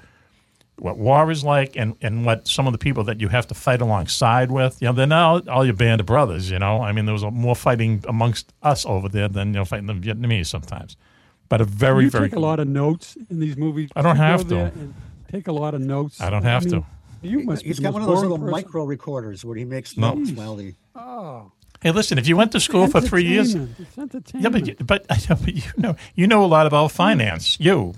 what 0.77 0.97
war 0.97 1.29
is 1.31 1.43
like 1.43 1.75
and, 1.75 1.95
and 2.01 2.25
what 2.25 2.47
some 2.47 2.65
of 2.67 2.73
the 2.73 2.79
people 2.79 3.03
that 3.05 3.21
you 3.21 3.27
have 3.29 3.47
to 3.47 3.53
fight 3.53 3.81
alongside 3.81 4.51
with. 4.51 4.81
You 4.81 4.87
know, 4.87 4.93
they're 4.93 5.07
not 5.07 5.47
all, 5.47 5.57
all 5.57 5.65
your 5.65 5.75
band 5.75 6.01
of 6.01 6.07
brothers, 6.07 6.49
you 6.49 6.59
know. 6.59 6.81
I 6.81 6.91
mean, 6.91 7.05
there 7.05 7.13
was 7.13 7.23
more 7.23 7.55
fighting 7.55 8.03
amongst 8.07 8.51
us 8.63 8.85
over 8.85 9.07
there 9.07 9.27
than, 9.27 9.49
you 9.49 9.53
know, 9.59 9.65
fighting 9.65 9.85
the 9.87 9.93
Vietnamese 9.93 10.47
sometimes. 10.47 10.97
But 11.49 11.61
a 11.61 11.65
very, 11.65 12.05
you 12.05 12.09
very 12.09 12.29
take 12.29 12.35
a 12.37 12.39
lot 12.39 12.59
of 12.59 12.67
notes 12.67 13.15
in 13.29 13.39
these 13.39 13.55
movies. 13.57 13.89
I 13.95 14.01
don't 14.01 14.15
have 14.17 14.47
to. 14.49 14.71
Take 15.31 15.47
a 15.47 15.51
lot 15.51 15.73
of 15.73 15.81
notes. 15.81 16.19
I 16.21 16.29
don't 16.29 16.43
have 16.43 16.65
to. 16.67 16.83
You 17.21 17.43
must 17.43 17.63
He's 17.63 17.77
be 17.77 17.83
got 17.83 17.93
one 17.93 18.01
of 18.01 18.07
those 18.07 18.21
little 18.21 18.37
person. 18.37 18.51
micro 18.51 18.83
recorders 18.85 19.45
where 19.45 19.55
he 19.55 19.63
makes 19.65 19.95
No. 19.97 20.13
notes 20.15 20.31
while 20.31 20.57
he. 20.57 20.75
Oh, 20.95 21.51
Hey, 21.81 21.91
listen, 21.91 22.17
if 22.17 22.27
you 22.29 22.37
went 22.37 22.53
to 22.53 22.61
school 22.61 22.87
for 22.87 23.01
three 23.01 23.25
years. 23.25 23.55
It's 23.55 23.97
yeah, 24.33 24.47
but 24.49 24.65
you, 24.65 24.75
but, 24.75 25.05
I 25.09 25.15
know, 25.29 25.35
but 25.43 25.53
you 25.53 25.61
know 25.77 25.95
you 26.15 26.27
know 26.27 26.45
a 26.45 26.47
lot 26.47 26.65
about 26.65 26.91
finance. 26.91 27.57
You, 27.59 27.93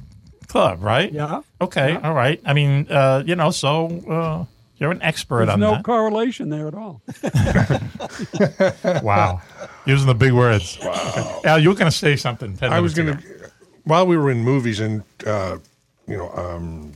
club, 0.48 0.82
right? 0.84 1.12
Yeah. 1.12 1.42
Okay. 1.62 1.96
All 1.96 2.14
right. 2.14 2.42
I 2.46 2.54
mean, 2.54 2.88
uh, 2.90 3.24
you 3.26 3.36
know, 3.36 3.52
so 3.52 3.88
uh, 4.10 4.46
you're 4.78 4.92
an 4.92 5.02
expert 5.02 5.46
There's 5.46 5.54
on 5.54 5.60
no 5.60 5.72
that. 5.72 5.84
correlation 5.84 6.50
there 6.50 6.68
at 6.68 6.74
all. 6.76 7.02
wow, 9.04 9.42
using 9.86 10.08
the 10.08 10.16
big 10.16 10.34
words. 10.34 10.78
Wow. 10.82 11.42
Al, 11.46 11.60
you 11.60 11.70
were 11.70 11.76
going 11.76 11.92
to 11.92 11.98
say 11.98 12.16
something. 12.16 12.56
10 12.58 12.72
I 12.74 12.80
was 12.80 12.94
going 12.94 13.18
to, 13.18 13.52
while 13.84 14.06
we 14.06 14.18
were 14.18 14.32
in 14.32 14.40
movies 14.44 14.80
and, 14.80 15.04
uh, 15.26 15.58
you 16.08 16.18
know, 16.18 16.30
um, 16.32 16.94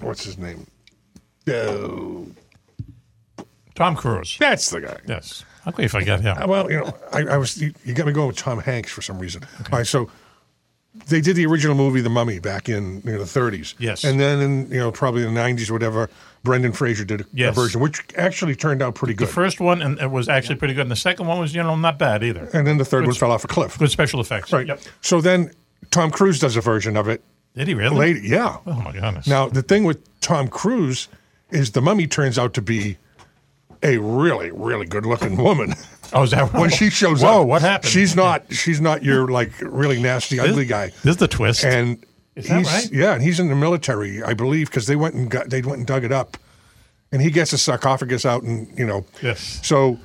what's 0.00 0.24
his 0.24 0.38
name? 0.38 0.66
Oh, 1.48 2.26
Tom 3.74 3.96
Cruise. 3.96 4.36
that's 4.38 4.70
the 4.70 4.80
guy. 4.80 4.98
Yes. 5.06 5.44
How 5.64 5.70
could 5.72 5.82
you 5.82 5.88
forget 5.88 6.20
him? 6.20 6.36
Uh, 6.38 6.46
Well, 6.46 6.70
you 6.70 6.78
know, 6.78 6.94
I, 7.12 7.20
I 7.22 7.36
was 7.38 7.56
you, 7.60 7.72
you 7.84 7.94
got 7.94 8.06
me 8.06 8.12
going 8.12 8.28
with 8.28 8.36
Tom 8.36 8.58
Hanks 8.60 8.90
for 8.92 9.02
some 9.02 9.18
reason. 9.18 9.42
All 9.72 9.78
right, 9.78 9.86
so 9.86 10.10
they 11.08 11.20
did 11.20 11.36
the 11.36 11.44
original 11.46 11.74
movie, 11.74 12.00
The 12.00 12.08
Mummy, 12.10 12.38
back 12.38 12.68
in 12.68 13.02
you 13.04 13.12
know, 13.12 13.18
the 13.18 13.24
30s. 13.24 13.74
Yes. 13.78 14.04
and 14.04 14.18
then 14.20 14.40
in 14.40 14.70
you 14.70 14.78
know 14.78 14.92
probably 14.92 15.22
the 15.22 15.28
90s 15.28 15.68
or 15.70 15.72
whatever, 15.74 16.08
Brendan 16.44 16.72
Fraser 16.72 17.04
did 17.04 17.22
a, 17.22 17.24
Yes. 17.32 17.54
version, 17.54 17.80
which 17.80 18.02
actually 18.16 18.54
turned 18.54 18.82
out 18.82 18.94
pretty 18.94 19.14
good. 19.14 19.28
The 19.28 19.32
first 19.32 19.60
one 19.60 19.82
and 19.82 19.98
it 19.98 20.10
was 20.10 20.28
actually 20.28 20.56
pretty 20.56 20.74
good, 20.74 20.82
and 20.82 20.90
the 20.90 20.96
second 20.96 21.26
one 21.26 21.38
was, 21.40 21.54
you 21.54 21.62
know, 21.62 21.74
not 21.76 21.98
bad 21.98 22.22
either. 22.22 22.48
and 22.52 22.66
then 22.66 22.78
the 22.78 22.84
third 22.84 23.00
Good- 23.00 23.08
one 23.08 23.14
fell 23.16 23.32
off 23.32 23.44
a 23.44 23.48
cliff. 23.48 23.78
Good 23.78 23.90
special 23.90 24.20
effects. 24.20 24.52
Right. 24.52 24.66
Yep. 24.66 24.80
So 25.00 25.20
then 25.20 25.50
Tom 25.90 26.10
Cruise 26.10 26.38
does 26.38 26.56
a 26.56 26.60
version 26.60 26.96
of 26.96 27.08
it. 27.08 27.22
Did 27.56 27.68
he 27.68 27.74
really? 27.74 27.96
Later, 27.96 28.18
yeah. 28.20 28.56
Oh 28.66 28.72
my 28.74 28.92
goodness. 28.92 29.26
Now 29.26 29.48
the 29.48 29.62
thing 29.62 29.84
with 29.84 29.98
Tom 30.20 30.48
Cruise 30.48 31.08
is 31.50 31.70
the 31.72 31.80
Mummy 31.80 32.06
turns 32.06 32.38
out 32.38 32.52
to 32.54 32.62
be 32.62 32.96
a 33.82 33.98
really, 33.98 34.50
really 34.50 34.86
good-looking 34.86 35.36
woman. 35.36 35.74
Oh, 36.14 36.22
is 36.22 36.30
that 36.30 36.52
when 36.54 36.70
she 36.70 36.90
shows 36.90 37.22
Whoa, 37.22 37.42
up? 37.42 37.48
what 37.48 37.60
happened? 37.62 37.90
She's 37.90 38.14
not. 38.14 38.44
She's 38.52 38.80
not 38.80 39.02
your 39.02 39.26
like 39.28 39.50
really 39.60 40.00
nasty, 40.00 40.38
ugly 40.40 40.64
guy. 40.64 40.88
This 41.02 41.12
is 41.12 41.16
the 41.16 41.28
twist. 41.28 41.64
And 41.64 42.04
Is 42.36 42.46
that 42.48 42.58
he's 42.58 42.66
right? 42.72 42.92
yeah, 42.92 43.14
and 43.14 43.22
he's 43.22 43.40
in 43.40 43.48
the 43.48 43.56
military, 43.56 44.22
I 44.22 44.32
believe, 44.34 44.70
because 44.70 44.86
they 44.86 44.96
went 44.96 45.14
and 45.14 45.30
got 45.30 45.50
they 45.50 45.60
went 45.62 45.78
and 45.78 45.86
dug 45.86 46.04
it 46.04 46.12
up, 46.12 46.36
and 47.12 47.20
he 47.20 47.30
gets 47.30 47.52
a 47.52 47.58
sarcophagus 47.58 48.24
out, 48.24 48.42
and 48.44 48.68
you 48.78 48.86
know, 48.86 49.04
Yes. 49.22 49.60
So, 49.66 49.98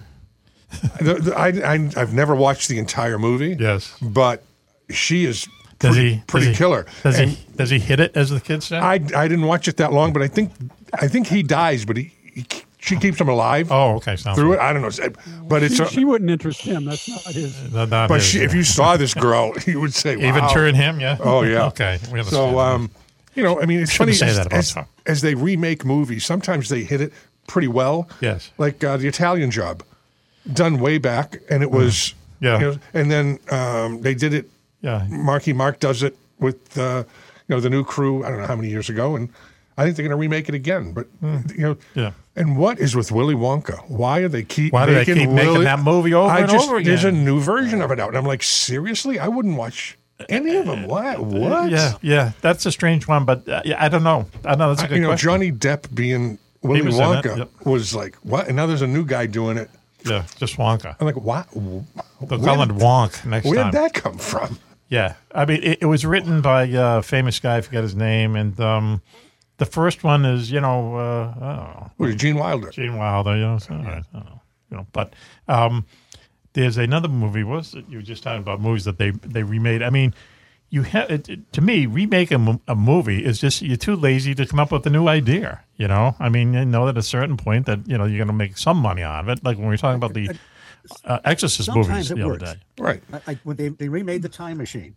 the, 0.99 1.14
the, 1.15 1.36
I, 1.38 1.48
I 1.73 1.90
I've 1.95 2.14
never 2.14 2.36
watched 2.36 2.68
the 2.69 2.80
entire 2.80 3.18
movie. 3.19 3.56
Yes. 3.60 3.95
but 4.02 4.44
she 4.90 5.26
is 5.26 5.48
Does 5.80 5.95
pretty, 5.95 6.14
he 6.15 6.23
pretty 6.27 6.45
does 6.48 6.56
he- 6.56 6.57
killer. 6.64 6.86
Does 7.03 7.19
and 7.19 7.30
he 7.31 7.45
does 7.56 7.69
he 7.69 7.77
hit 7.80 7.99
it 7.99 8.15
as 8.15 8.30
the 8.31 8.40
kids 8.41 8.65
say? 8.68 8.77
I 8.80 8.94
I 8.94 9.27
didn't 9.27 9.45
watch 9.45 9.68
it 9.68 9.77
that 9.77 9.94
long, 9.94 10.11
but 10.14 10.22
I 10.23 10.27
think 10.27 10.52
I 10.94 11.07
think 11.07 11.27
he 11.27 11.44
dies, 11.44 11.86
but 11.86 11.98
he, 11.98 12.11
he 12.34 12.45
she 12.80 12.95
keeps 12.95 13.19
him 13.19 13.27
alive. 13.30 13.72
Oh, 13.72 13.95
okay. 13.97 14.15
Sounds 14.15 14.38
through 14.38 14.51
good. 14.51 14.60
it. 14.60 14.61
I 14.61 14.73
don't 14.73 14.81
know, 14.81 15.43
but 15.47 15.64
it's 15.64 15.76
She, 15.76 15.84
a- 15.84 15.88
she 15.89 16.06
wouldn't 16.06 16.30
interest 16.31 16.61
him. 16.61 16.85
That's 16.85 17.07
not 17.10 17.22
his. 17.34 17.73
Not- 17.73 17.89
not 17.89 18.07
but 18.10 18.15
his, 18.15 18.26
she, 18.26 18.39
if 18.39 18.53
you 18.53 18.64
saw 18.64 18.95
this 18.97 19.14
girl, 19.14 19.53
you 19.68 19.80
would 19.81 19.93
say, 19.93 20.14
Even 20.14 20.41
wow. 20.41 20.53
turn 20.53 20.76
him, 20.76 20.99
yeah? 20.99 21.18
Oh 21.19 21.41
yeah. 21.43 21.65
Okay, 21.68 21.99
we 22.11 22.19
understand. 22.19 22.30
So 22.30 22.60
um, 22.60 22.89
you 23.35 23.43
know, 23.43 23.61
I 23.61 23.65
mean, 23.65 23.80
it's 23.81 23.91
Shouldn't 23.91 24.18
funny 24.18 24.18
say 24.18 24.30
as, 24.30 24.38
that 24.38 24.47
about 24.47 24.57
as, 24.60 24.76
as 25.06 25.22
they 25.22 25.35
remake 25.35 25.85
movies. 25.85 26.26
Sometimes 26.26 26.69
they 26.69 26.84
hit 26.84 27.01
it 27.01 27.14
pretty 27.47 27.68
well. 27.68 28.10
Yes. 28.22 28.51
like 28.57 28.84
uh, 28.84 28.97
the 28.97 29.07
Italian 29.07 29.51
Job, 29.51 29.84
done 30.53 30.80
way 30.80 30.97
back, 30.97 31.38
and 31.49 31.61
it 31.64 31.72
was 31.72 32.14
Mm. 32.41 32.45
Yeah. 32.45 32.60
you 32.60 32.65
know, 32.72 32.77
and 32.93 33.11
then 33.11 33.39
um, 33.51 33.99
they 34.01 34.14
did 34.15 34.34
it. 34.34 34.49
Yeah. 34.81 35.06
Marky 35.10 35.51
Mark 35.51 35.81
does 35.81 36.03
it 36.03 36.15
with 36.39 36.77
uh, 36.77 37.03
you 37.49 37.56
know 37.56 37.60
the 37.60 37.69
new 37.69 37.84
crew. 37.84 38.23
I 38.23 38.30
don't 38.30 38.39
know 38.39 38.47
how 38.47 38.56
many 38.56 38.69
years 38.69 38.88
ago, 38.89 39.18
and 39.18 39.27
I 39.80 39.84
think 39.84 39.95
they're 39.95 40.03
going 40.07 40.18
to 40.18 40.22
remake 40.22 40.49
it 40.49 40.56
again. 40.56 40.91
But 40.93 41.07
you 41.22 41.61
know, 41.61 41.76
Mm. 41.76 41.80
Yeah. 41.95 42.11
And 42.35 42.57
what 42.57 42.80
is 42.80 42.95
with 42.95 43.11
Willy 43.11 43.35
Wonka? 43.35 43.89
Why 43.89 44.19
are 44.19 44.27
they 44.30 44.43
keep 44.43 44.72
Why 44.73 44.85
do 44.85 44.93
they 44.93 44.99
making 44.99 45.15
keep 45.15 45.30
making 45.30 45.53
Willy- 45.53 45.65
that 45.65 45.80
movie 45.80 46.14
over 46.14 46.30
I 46.31 46.39
and 46.41 46.49
just, 46.49 46.69
over 46.69 46.81
There's 46.81 47.03
a 47.03 47.11
new 47.11 47.39
version 47.41 47.81
of 47.81 47.91
it 47.91 47.99
out, 47.99 48.10
and 48.10 48.18
I'm 48.18 48.26
like, 48.26 48.43
seriously, 48.43 49.19
I 49.19 49.27
wouldn't 49.27 49.57
watch 49.57 49.97
any 50.30 50.56
of 50.56 50.65
them. 50.65 50.88
What? 50.88 51.19
What? 51.19 51.69
Yeah, 51.72 51.93
yeah, 52.01 52.31
that's 52.41 52.65
a 52.65 52.72
strange 52.72 53.07
one, 53.07 53.26
but 53.26 53.47
uh, 53.49 53.61
yeah, 53.65 53.84
I 53.84 53.89
don't 53.89 54.03
know. 54.03 54.26
I 54.45 54.56
know 54.56 54.69
that's 54.69 54.81
a 54.81 54.85
I- 54.85 54.88
good 54.88 54.95
you 54.95 55.01
know, 55.01 55.07
question. 55.10 55.30
Johnny 55.30 55.51
Depp 55.51 55.93
being 55.93 56.38
Willy 56.61 56.81
was 56.81 56.95
Wonka 56.95 57.38
yep. 57.38 57.49
was 57.65 57.93
like, 57.95 58.15
what? 58.18 58.47
And 58.47 58.56
now 58.56 58.65
there's 58.68 58.81
a 58.81 58.88
new 58.88 59.06
guy 59.06 59.26
doing 59.26 59.57
it. 59.57 59.69
Yeah, 60.06 60.26
just 60.38 60.56
Wonka. 60.57 60.95
I'm 60.99 61.06
like, 61.06 61.18
what? 61.18 61.47
They'll 61.53 62.39
call 62.39 62.61
it 62.61 62.69
Wonk 62.69 63.26
next 63.26 63.45
Where 63.47 63.56
time. 63.64 63.72
did 63.72 63.81
that 63.81 63.93
come 63.93 64.18
from? 64.18 64.57
Yeah, 64.88 65.15
I 65.35 65.45
mean, 65.45 65.61
it, 65.61 65.80
it 65.81 65.85
was 65.85 66.06
written 66.06 66.41
by 66.41 66.64
a 66.73 67.01
famous 67.01 67.38
guy. 67.39 67.57
I 67.57 67.61
forget 67.61 67.84
his 67.84 67.95
name, 67.95 68.35
and 68.38 68.57
um, 68.61 69.01
the 69.60 69.65
first 69.65 70.03
one 70.03 70.26
is, 70.26 70.52
you 70.52 70.60
know, 70.60 70.95
uh, 70.95 71.34
I 71.40 71.56
don't 71.56 71.57
know, 71.76 71.91
Was 71.99 72.14
it 72.15 72.18
Gene 72.18 72.36
Wilder? 72.38 72.69
Gene 72.72 72.98
Wilder. 72.98 73.36
You 73.36 73.41
know, 73.44 73.57
so, 73.60 73.76
all 73.76 73.84
right, 73.84 74.03
I 74.14 74.18
don't 74.18 74.26
know, 74.26 74.41
you 74.72 74.77
know, 74.77 74.88
but 74.91 75.14
um, 75.48 75.86
there's 76.53 76.77
another 76.77 77.07
movie. 77.07 77.44
What 77.44 77.57
Was 77.57 77.73
it 77.76 77.86
you 77.88 77.98
were 77.99 78.03
just 78.03 78.23
talking 78.23 78.41
about 78.41 78.60
movies 78.60 78.86
that 78.86 78.98
they 78.98 79.11
they 79.11 79.44
remade? 79.44 79.84
I 79.84 79.90
mean, 79.91 80.14
you 80.72 80.81
have 80.84 81.10
it, 81.11 81.30
it- 81.30 81.53
to 81.53 81.61
me 81.61 81.86
remake 81.86 82.31
a, 82.31 82.60
a 82.68 82.76
movie 82.76 83.23
is 83.23 83.40
just 83.40 83.61
you're 83.61 83.77
too 83.77 83.95
lazy 83.95 84.34
to 84.36 84.45
come 84.45 84.60
up 84.60 84.72
with 84.72 84.86
a 84.88 84.90
new 84.90 85.07
idea. 85.07 85.61
You 85.77 85.88
know, 85.88 86.15
I 86.19 86.30
mean, 86.30 86.53
you 86.53 86.65
know 86.65 86.86
that 86.86 86.91
at 86.95 86.98
a 86.98 87.03
certain 87.03 87.38
point 87.38 87.65
that 87.68 87.88
you 87.88 87.98
know 87.98 88.06
you're 88.06 88.18
going 88.18 88.27
to 88.27 88.34
make 88.34 88.57
some 88.57 88.77
money 88.77 89.03
out 89.03 89.22
of 89.23 89.30
it. 89.30 89.44
Like 89.44 89.57
when 89.57 89.68
we 89.68 89.73
were 89.73 89.77
talking 89.77 89.98
about 89.98 90.14
the 90.14 90.36
uh, 91.06 91.19
Exorcist 91.26 91.69
movies 91.69 91.86
Sometimes 91.88 92.11
it 92.11 92.15
the 92.18 92.23
other 92.26 92.38
day. 92.38 92.56
Right. 92.80 93.03
I, 93.14 93.31
I, 93.34 93.40
when 93.44 93.57
they, 93.57 93.68
they 93.69 93.90
remade 93.90 94.22
the 94.22 94.30
Time 94.30 94.57
Machine, 94.57 94.95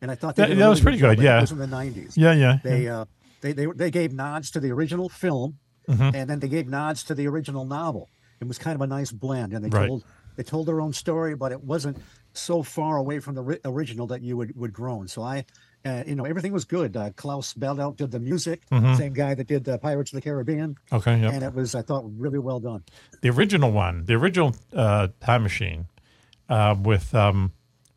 and 0.00 0.10
I 0.10 0.14
thought 0.14 0.36
they 0.36 0.46
That- 0.46 0.56
that 0.56 0.68
was 0.68 0.80
pretty 0.80 0.98
good, 0.98 1.18
yeah. 1.20 1.38
it 1.38 1.40
was 1.42 1.52
in 1.52 1.58
the 1.58 1.66
nineties. 1.66 2.16
Yeah, 2.16 2.32
yeah, 2.34 2.58
They 2.62 2.86
uh, 2.88 3.06
they 3.42 3.52
they 3.52 3.66
they 3.66 3.90
gave 3.90 4.12
nods 4.14 4.50
to 4.52 4.60
the 4.60 4.70
original 4.72 5.08
film, 5.10 5.58
Mhm. 5.88 6.14
and 6.14 6.30
then 6.30 6.38
they 6.40 6.48
gave 6.48 6.66
nods 6.68 7.04
to 7.04 7.14
the 7.14 7.26
original 7.28 7.64
novel. 7.66 8.08
It 8.40 8.48
was 8.48 8.56
kind 8.58 8.74
of 8.74 8.80
a 8.80 8.86
nice 8.86 9.12
blend, 9.12 9.52
and 9.52 9.62
they 9.64 9.68
Right. 9.68 9.86
told 9.88 10.04
they 10.36 10.42
told 10.42 10.66
their 10.66 10.80
own 10.80 10.94
story, 10.94 11.34
but 11.36 11.52
it 11.52 11.62
wasn't 11.62 11.98
so 12.32 12.62
far 12.62 12.96
away 12.96 13.18
from 13.18 13.34
the 13.34 13.42
ri- 13.42 13.60
original 13.66 14.06
that 14.06 14.22
you 14.22 14.36
would 14.38 14.56
would 14.56 14.72
groan. 14.72 15.06
So 15.08 15.22
I. 15.22 15.44
Uh, 15.84 16.04
you 16.06 16.14
know 16.14 16.24
everything 16.24 16.52
was 16.52 16.64
good. 16.64 16.96
Uh, 16.96 17.10
Klaus 17.16 17.54
Badelt 17.54 17.96
did 17.96 18.12
the 18.12 18.20
music, 18.20 18.62
Mhm. 18.70 18.96
same 18.96 19.12
guy 19.14 19.34
that 19.34 19.48
did 19.48 19.68
uh, 19.68 19.78
Pirates 19.78 20.12
of 20.12 20.14
the 20.14 20.20
Caribbean. 20.22 20.76
Okay, 20.92 21.18
yep. 21.20 21.32
and 21.34 21.42
it 21.42 21.52
was 21.54 21.74
I 21.74 21.82
thought 21.82 22.04
really 22.16 22.38
well 22.38 22.60
done. 22.60 22.84
the 23.20 23.30
original 23.30 23.72
one, 23.72 24.04
the 24.04 24.14
original 24.14 24.54
uh, 24.72 25.08
Time 25.18 25.42
Machine, 25.42 25.86
uh, 26.48 26.76
with 26.80 27.12
um, 27.16 27.50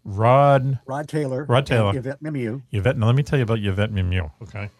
Rod 0.03 0.79
Rod 0.87 1.07
Taylor, 1.07 1.45
Rod 1.45 1.67
Taylor, 1.67 1.95
Yvette 1.95 2.23
Mimieux. 2.23 2.61
Yvette. 2.71 2.97
Now 2.97 3.05
let 3.05 3.15
me 3.15 3.21
tell 3.21 3.37
you 3.37 3.43
about 3.43 3.59
Yvette 3.59 3.91
Mimieux. 3.91 4.31
Okay, 4.41 4.71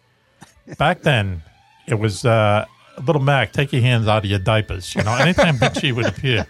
back 0.78 1.02
then 1.02 1.42
it 1.86 1.94
was 1.94 2.24
uh, 2.24 2.64
Little 3.04 3.22
Mack. 3.22 3.52
Take 3.52 3.72
your 3.72 3.82
hands 3.82 4.08
out 4.08 4.24
of 4.24 4.30
your 4.30 4.38
diapers. 4.38 4.94
You 4.94 5.02
know, 5.02 5.14
anytime 5.14 5.58
she 5.74 5.92
would 5.92 6.06
appear, 6.06 6.46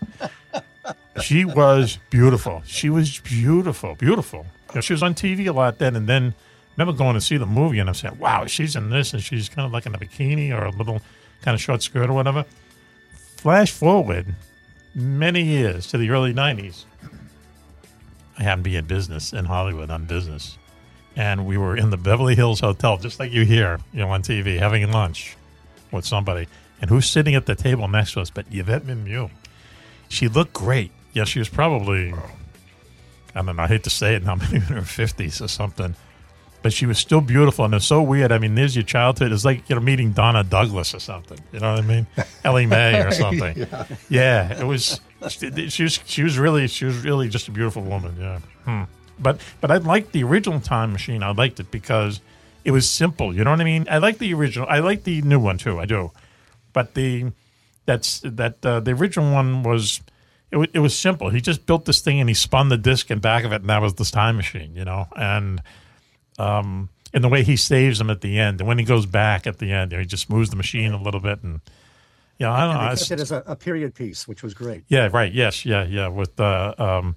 she 1.22 1.44
was 1.44 1.98
beautiful. 2.10 2.62
She 2.66 2.90
was 2.90 3.18
beautiful, 3.20 3.94
beautiful. 3.94 4.46
You 4.70 4.76
know, 4.76 4.80
she 4.80 4.92
was 4.92 5.02
on 5.02 5.14
TV 5.14 5.46
a 5.46 5.52
lot 5.52 5.78
then, 5.78 5.96
and 5.96 6.08
then 6.08 6.34
remember 6.76 6.96
going 6.96 7.14
to 7.14 7.20
see 7.20 7.36
the 7.36 7.46
movie 7.46 7.78
and 7.78 7.88
I'm 7.88 7.94
saying, 7.94 8.18
"Wow, 8.18 8.46
she's 8.46 8.76
in 8.76 8.90
this," 8.90 9.12
and 9.12 9.22
she's 9.22 9.48
kind 9.48 9.66
of 9.66 9.72
like 9.72 9.86
in 9.86 9.94
a 9.94 9.98
bikini 9.98 10.50
or 10.52 10.64
a 10.64 10.70
little 10.70 11.00
kind 11.42 11.54
of 11.54 11.60
short 11.60 11.82
skirt 11.82 12.10
or 12.10 12.12
whatever. 12.12 12.44
Flash 13.36 13.70
forward 13.70 14.34
many 14.94 15.42
years 15.42 15.86
to 15.88 15.98
the 15.98 16.10
early 16.10 16.32
'90s. 16.32 16.84
I 18.38 18.42
happened 18.42 18.64
to 18.64 18.70
be 18.70 18.76
in 18.76 18.84
business 18.84 19.32
in 19.32 19.46
Hollywood 19.46 19.90
on 19.90 20.04
business, 20.04 20.58
and 21.16 21.46
we 21.46 21.56
were 21.56 21.76
in 21.76 21.90
the 21.90 21.96
Beverly 21.96 22.34
Hills 22.34 22.60
Hotel, 22.60 22.98
just 22.98 23.18
like 23.18 23.32
you 23.32 23.44
hear, 23.44 23.80
you 23.92 24.00
know, 24.00 24.10
on 24.10 24.22
TV, 24.22 24.58
having 24.58 24.90
lunch 24.92 25.36
with 25.90 26.04
somebody. 26.04 26.46
And 26.80 26.90
who's 26.90 27.08
sitting 27.08 27.34
at 27.34 27.46
the 27.46 27.54
table 27.54 27.88
next 27.88 28.12
to 28.12 28.20
us? 28.20 28.28
But 28.30 28.46
Yvette 28.50 28.84
Mimieux. 28.84 29.30
She 30.08 30.28
looked 30.28 30.52
great. 30.52 30.92
Yeah, 31.14 31.24
she 31.24 31.38
was 31.38 31.48
probably, 31.48 32.12
I 33.34 33.42
don't 33.42 33.56
know, 33.56 33.62
I 33.62 33.66
hate 33.66 33.84
to 33.84 33.90
say 33.90 34.14
it 34.14 34.22
now, 34.22 34.34
maybe 34.52 34.56
in 34.56 34.62
her 34.62 34.82
50s 34.82 35.40
or 35.40 35.48
something. 35.48 35.96
but 36.62 36.72
she 36.72 36.84
was 36.84 36.98
still 36.98 37.20
beautiful, 37.20 37.64
and 37.64 37.74
it's 37.74 37.86
so 37.86 38.02
weird. 38.02 38.30
I 38.32 38.38
mean, 38.38 38.54
there's 38.54 38.76
your 38.76 38.82
childhood. 38.84 39.32
It's 39.32 39.44
like 39.44 39.68
you 39.70 39.76
know 39.76 39.80
meeting 39.80 40.12
Donna 40.12 40.42
Douglas 40.44 40.94
or 40.94 41.00
something. 41.00 41.38
You 41.52 41.60
know 41.60 41.72
what 41.74 41.84
I 41.84 41.86
mean? 41.86 42.06
Ellie 42.44 42.66
Mae 42.66 43.00
or 43.00 43.10
something. 43.12 43.56
Yeah. 43.56 43.86
yeah. 44.08 44.60
it 44.60 44.64
was. 44.64 45.00
She, 45.28 45.68
she 45.70 45.82
was. 45.84 46.00
She 46.04 46.22
was 46.24 46.38
really. 46.38 46.66
She 46.66 46.84
was 46.84 46.98
really 47.04 47.28
just 47.28 47.48
a 47.48 47.52
beautiful 47.52 47.82
woman. 47.82 48.16
Yeah. 48.18 48.40
Hmm. 48.64 48.82
But 49.18 49.40
but 49.60 49.70
I 49.70 49.78
liked 49.78 50.12
the 50.12 50.22
original 50.24 50.60
Time 50.60 50.92
Machine. 50.92 51.22
I 51.22 51.30
liked 51.32 51.58
it 51.60 51.70
because 51.70 52.20
it 52.64 52.70
was 52.72 52.88
simple. 52.88 53.34
You 53.34 53.44
know 53.44 53.50
what 53.50 53.60
I 53.60 53.64
mean? 53.64 53.86
I 53.90 53.98
like 53.98 54.18
the 54.18 54.32
original. 54.34 54.66
I 54.68 54.80
like 54.80 55.04
the 55.04 55.22
new 55.22 55.38
one 55.40 55.56
too. 55.58 55.78
I 55.80 55.86
do. 55.86 56.10
But 56.72 56.94
the 56.94 57.32
that's 57.86 58.20
that 58.24 58.64
uh, 58.66 58.80
the 58.80 58.92
original 58.92 59.32
one 59.32 59.62
was 59.62 60.00
it, 60.50 60.56
wa- 60.58 60.66
it 60.74 60.80
was 60.80 60.96
simple. 60.96 61.30
He 61.30 61.40
just 61.40 61.64
built 61.66 61.84
this 61.86 62.00
thing 62.00 62.20
and 62.20 62.28
he 62.28 62.34
spun 62.34 62.68
the 62.68 62.76
disc 62.76 63.10
in 63.10 63.18
back 63.20 63.44
of 63.44 63.52
it, 63.52 63.62
and 63.62 63.70
that 63.70 63.80
was 63.80 63.94
this 63.94 64.10
time 64.10 64.36
machine, 64.36 64.74
you 64.76 64.84
know. 64.84 65.06
And 65.16 65.62
um, 66.38 66.88
and 67.14 67.24
the 67.24 67.28
way 67.28 67.42
he 67.42 67.56
saves 67.56 68.00
him 68.00 68.10
at 68.10 68.20
the 68.20 68.38
end, 68.38 68.60
and 68.60 68.68
when 68.68 68.78
he 68.78 68.84
goes 68.84 69.06
back 69.06 69.46
at 69.46 69.58
the 69.58 69.72
end, 69.72 69.92
you 69.92 69.96
know, 69.96 70.00
he 70.02 70.06
just 70.06 70.28
moves 70.28 70.50
the 70.50 70.56
machine 70.56 70.92
a 70.92 71.00
little 71.00 71.20
bit, 71.20 71.42
and 71.42 71.60
you 72.38 72.44
know, 72.46 72.52
I 72.52 72.60
don't 72.66 72.70
And 72.70 72.78
know. 72.80 72.86
they 72.88 72.92
it's- 72.92 73.08
kept 73.08 73.20
it 73.20 73.22
as 73.22 73.32
a, 73.32 73.42
a 73.46 73.56
period 73.56 73.94
piece, 73.94 74.28
which 74.28 74.42
was 74.42 74.52
great. 74.52 74.84
yeah, 74.88 75.08
right. 75.12 75.32
Yes, 75.32 75.64
yeah, 75.64 75.84
yeah. 75.84 76.08
With 76.08 76.38
uh, 76.38 76.74
um, 76.76 77.16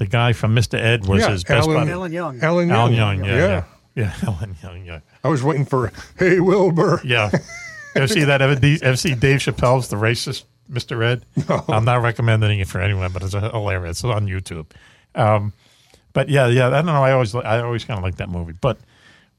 the 0.00 0.06
guy 0.06 0.32
from 0.32 0.56
Mr. 0.56 0.74
Ed 0.80 1.06
was 1.06 1.20
Yeah, 1.20 1.30
his 1.30 1.44
best 1.44 1.68
Alan- 1.68 1.80
buddy. 1.82 1.92
Alan 1.92 2.12
Young. 2.12 2.40
Alan 2.42 2.70
Alan 2.70 2.94
Young. 2.94 3.18
Young. 3.18 3.28
Yeah, 3.28 3.36
Yeah. 3.36 3.64
yeah, 3.94 4.12
yeah. 4.22 4.28
Alan 4.28 4.56
Young. 4.62 4.84
Yeah. 4.86 5.00
I 5.22 5.28
was 5.28 5.42
waiting 5.42 5.66
for, 5.66 5.92
hey, 6.18 6.40
Wilbur. 6.40 7.02
Yeah. 7.04 7.30
ever 7.94 8.08
see 8.08 8.24
that? 8.24 8.40
Ever, 8.40 8.58
ever 8.82 8.96
see 8.96 9.14
Dave 9.14 9.40
Chappelle's 9.40 9.88
The 9.88 9.96
Racist, 9.96 10.44
Mr. 10.72 11.04
Ed? 11.04 11.26
I'm 11.68 11.84
not 11.84 12.00
recommending 12.02 12.60
it 12.60 12.66
for 12.68 12.80
anyone, 12.80 13.12
but 13.12 13.22
it's 13.22 13.32
hilarious. 13.34 13.98
It's 13.98 14.04
on 14.04 14.26
YouTube. 14.26 14.66
Um, 15.14 15.52
but 16.14 16.28
yeah, 16.30 16.46
yeah, 16.46 16.68
I 16.68 16.70
don't 16.70 16.86
know. 16.86 17.02
I 17.04 17.12
always, 17.12 17.34
I 17.34 17.60
always 17.60 17.84
kind 17.84 17.98
of 17.98 18.02
like 18.04 18.16
that 18.16 18.30
movie. 18.30 18.54
But 18.58 18.78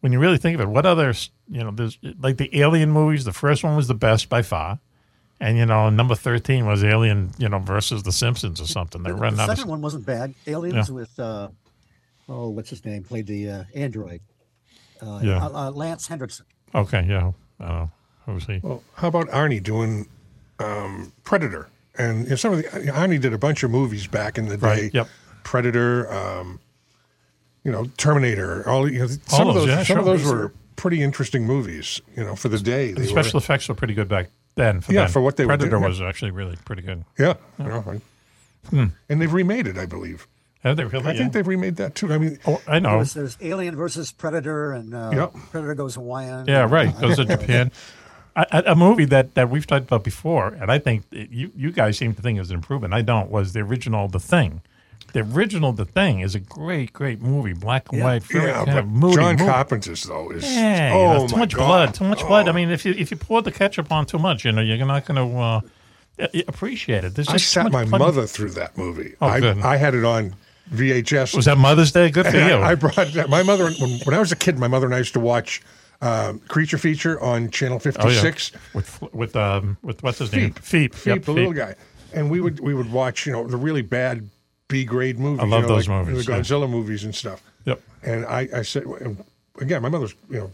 when 0.01 0.11
you 0.11 0.19
really 0.19 0.37
think 0.37 0.55
of 0.55 0.61
it, 0.61 0.67
what 0.69 0.85
other, 0.85 1.13
you 1.49 1.63
know, 1.63 1.71
there's 1.71 1.97
like 2.19 2.37
the 2.37 2.55
Alien 2.59 2.91
movies. 2.91 3.23
The 3.25 3.33
first 3.33 3.63
one 3.63 3.75
was 3.75 3.87
the 3.87 3.95
best 3.95 4.29
by 4.29 4.41
far, 4.43 4.79
and 5.41 5.57
you 5.57 5.65
know, 5.65 5.89
number 5.89 6.15
thirteen 6.15 6.65
was 6.67 6.83
Alien, 6.83 7.31
you 7.39 7.49
know, 7.49 7.59
versus 7.59 8.03
The 8.03 8.11
Simpsons 8.11 8.61
or 8.61 8.67
something. 8.67 9.01
They 9.01 9.09
The, 9.09 9.15
run 9.15 9.35
the 9.35 9.47
second 9.47 9.63
of 9.63 9.69
one 9.69 9.81
wasn't 9.81 10.05
bad. 10.05 10.35
Aliens 10.47 10.87
Yeah. 10.87 10.95
with 10.95 11.19
uh, 11.19 11.47
oh, 12.29 12.49
what's 12.49 12.69
his 12.69 12.85
name? 12.85 13.03
Played 13.03 13.25
the 13.27 13.49
uh, 13.49 13.63
android. 13.75 14.21
Uh, 15.01 15.19
Yeah. 15.23 15.43
uh, 15.43 15.49
uh, 15.67 15.71
Lance 15.71 16.07
Henriksen. 16.07 16.45
Okay, 16.75 17.05
yeah, 17.09 17.31
I 17.59 17.65
don't 17.67 17.75
know. 17.75 17.91
Who's 18.27 18.45
he? 18.45 18.59
Well, 18.61 18.83
how 18.93 19.07
about 19.07 19.27
Arnie 19.29 19.61
doing 19.61 20.07
um, 20.59 21.11
Predator? 21.23 21.67
And 21.97 22.23
you 22.25 22.29
know, 22.29 22.35
some 22.35 22.53
of 22.53 22.59
the 22.59 22.63
Arnie 22.69 23.19
did 23.19 23.33
a 23.33 23.37
bunch 23.39 23.63
of 23.63 23.71
movies 23.71 24.05
back 24.05 24.37
in 24.37 24.47
the 24.47 24.57
day. 24.57 24.67
Right, 24.67 24.93
yep. 24.93 25.07
Predator, 25.43 26.11
um, 26.13 26.59
you 27.63 27.71
know, 27.71 27.85
Terminator. 27.97 28.67
All 28.69 28.89
you 28.89 28.99
know, 28.99 29.07
some 29.07 29.47
All 29.47 29.49
of 29.49 29.55
those, 29.55 29.65
those, 29.65 29.75
yeah, 29.75 29.83
some 29.83 29.97
of 29.97 30.05
those 30.05 30.23
were 30.23 30.53
pretty 30.75 31.01
interesting 31.01 31.45
movies. 31.47 31.99
You 32.15 32.23
know, 32.25 32.35
for 32.35 32.47
the 32.47 32.59
day. 32.59 32.93
The 32.93 33.05
special 33.05 33.39
were, 33.39 33.43
effects 33.43 33.67
were 33.67 33.75
pretty 33.75 33.95
good 33.95 34.07
back 34.07 34.29
then. 34.55 34.81
For 34.81 34.93
Yeah, 34.93 35.01
then. 35.01 35.11
for 35.11 35.21
what 35.21 35.37
they 35.37 35.45
were 35.45 35.49
Predator 35.49 35.69
doing, 35.71 35.81
yeah. 35.83 35.87
was 35.89 36.01
actually 36.01 36.31
really 36.31 36.57
pretty 36.65 36.81
good. 36.81 37.03
yeah, 37.17 37.33
you 37.59 37.65
know. 37.65 38.01
Hmm. 38.69 38.85
and 39.09 39.21
they've 39.21 39.31
remade 39.33 39.67
it, 39.67 39.77
I 39.77 39.85
believe. 39.85 40.27
Have 40.63 40.77
they 40.77 40.85
really? 40.85 41.07
I 41.07 41.17
think 41.17 41.33
they've 41.33 41.47
remade 41.47 41.77
that 41.77 41.95
too. 41.95 42.13
I 42.13 42.19
mean, 42.19 42.37
Oh, 42.45 42.61
I 42.67 42.77
know. 42.79 42.97
There's, 42.97 43.13
there's 43.15 43.37
Alien 43.41 43.75
versus 43.75 44.11
Predator, 44.11 44.71
and 44.73 44.93
uh, 44.93 45.09
Yep. 45.13 45.33
Predator 45.49 45.73
goes 45.73 45.95
Hawaiian. 45.95 46.45
Yeah, 46.47 46.67
right. 46.69 46.95
Goes 47.01 47.15
to 47.15 47.25
Japan. 47.37 47.71
I, 48.35 48.45
I- 48.51 48.63
a 48.67 48.75
movie 48.75 49.05
that, 49.05 49.33
that 49.33 49.49
we've 49.49 49.65
talked 49.65 49.85
about 49.85 50.03
before, 50.03 50.49
and 50.49 50.71
I 50.71 50.77
think 50.77 51.05
it- 51.11 51.31
you 51.31 51.51
you 51.55 51.71
guys 51.71 51.97
seem 51.97 52.13
to 52.13 52.21
think 52.21 52.39
is 52.39 52.51
an 52.51 52.57
improvement. 52.57 52.93
I 52.93 53.01
don't. 53.01 53.31
Was 53.31 53.53
the 53.53 53.61
original 53.61 54.07
The 54.07 54.19
Thing? 54.19 54.61
The 55.13 55.21
original 55.21 55.73
The 55.73 55.85
Thing 55.85 56.21
is 56.21 56.35
a 56.35 56.39
great, 56.39 56.93
great 56.93 57.21
movie, 57.21 57.53
black 57.53 57.89
and 57.89 57.99
Yeah. 57.99 58.03
white, 58.05 58.23
very 58.23 58.47
yeah, 58.49 58.63
kind 58.65 58.79
of 58.79 58.87
moody 58.87 59.15
John 59.15 59.35
movie. 59.35 59.45
Carpenter's 59.51 60.03
though 60.03 60.29
is 60.31 60.43
Yeah, 60.43 60.91
oh 60.93 61.13
you 61.13 61.19
know, 61.19 61.27
too 61.27 61.33
my 61.35 61.39
much 61.39 61.53
God. 61.55 61.67
blood, 61.67 61.93
too 61.95 62.03
much 62.05 62.25
blood. 62.27 62.47
I 62.47 62.51
Oh. 62.51 62.53
mean, 62.53 62.69
if 62.71 62.85
you 62.85 62.93
if 62.97 63.11
you 63.11 63.17
pour 63.17 63.41
the 63.41 63.51
ketchup 63.51 63.91
on 63.91 64.05
too 64.05 64.19
much, 64.19 64.45
you 64.45 64.51
know, 64.53 64.61
you're 64.61 64.85
not 64.85 65.05
going 65.05 65.17
to 65.29 65.37
uh, 65.37 65.61
appreciate 66.47 67.03
it. 67.03 67.15
There's 67.15 67.27
I 67.29 67.37
sat 67.37 67.71
my 67.71 67.83
blood. 67.85 67.99
mother 67.99 68.25
through 68.27 68.51
that 68.51 68.77
movie. 68.77 69.15
Oh, 69.21 69.27
I, 69.27 69.39
good. 69.39 69.59
I 69.59 69.75
had 69.77 69.95
it 69.95 70.05
on 70.05 70.35
VHS. 70.73 71.35
Was 71.35 71.45
that 71.45 71.57
Mother's 71.57 71.91
Day? 71.91 72.09
Good 72.09 72.27
for 72.27 72.37
And 72.37 72.49
you. 72.49 72.55
I, 72.55 72.71
I 72.71 72.75
brought 72.75 72.95
that. 73.13 73.29
My 73.29 73.43
mother, 73.43 73.69
when, 73.71 73.99
when 74.05 74.15
I 74.15 74.19
was 74.19 74.31
a 74.31 74.35
kid, 74.35 74.57
my 74.57 74.67
mother 74.67 74.85
and 74.85 74.95
I 74.95 74.99
used 74.99 75.13
to 75.13 75.19
watch 75.19 75.61
um, 76.01 76.39
Creature 76.47 76.77
Feature 76.77 77.21
on 77.21 77.49
Channel 77.51 77.81
oh 77.83 78.07
yeah, 78.09 78.21
56. 78.21 78.51
with 78.73 79.13
with 79.13 79.35
um 79.35 79.77
with 79.83 80.01
what's 80.03 80.19
his 80.19 80.31
name? 80.31 80.51
Feep. 80.53 80.89
Feep. 80.89 80.89
Feep, 80.93 81.05
Yep, 81.05 81.23
the 81.25 81.31
little 81.33 81.53
guy. 81.53 81.75
And 82.13 82.29
we 82.31 82.39
would 82.41 82.59
we 82.59 82.73
would 82.73 82.91
watch, 82.91 83.25
you 83.25 83.31
know, 83.33 83.45
the 83.47 83.57
really 83.57 83.81
bad 83.81 84.29
B 84.71 84.85
grade 84.85 85.19
movies. 85.19 85.39
I 85.41 85.43
love 85.45 85.63
you 85.63 85.69
know, 85.69 85.75
those 85.75 85.87
like 85.87 86.05
movies, 86.07 86.25
The 86.25 86.31
yeah. 86.31 86.39
Godzilla 86.39 86.69
movies 86.69 87.03
and 87.03 87.13
stuff. 87.13 87.43
Yep. 87.65 87.81
And 88.03 88.25
I, 88.25 88.47
I 88.55 88.61
said, 88.63 88.83
again, 89.59 89.81
my 89.81 89.89
mother's, 89.89 90.15
you 90.29 90.39
know, 90.39 90.51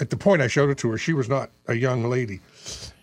at 0.00 0.10
the 0.10 0.16
point 0.16 0.42
I 0.42 0.48
showed 0.48 0.70
it 0.70 0.78
to 0.78 0.90
her, 0.90 0.98
she 0.98 1.12
was 1.12 1.28
not 1.28 1.50
a 1.68 1.74
young 1.74 2.04
lady. 2.10 2.40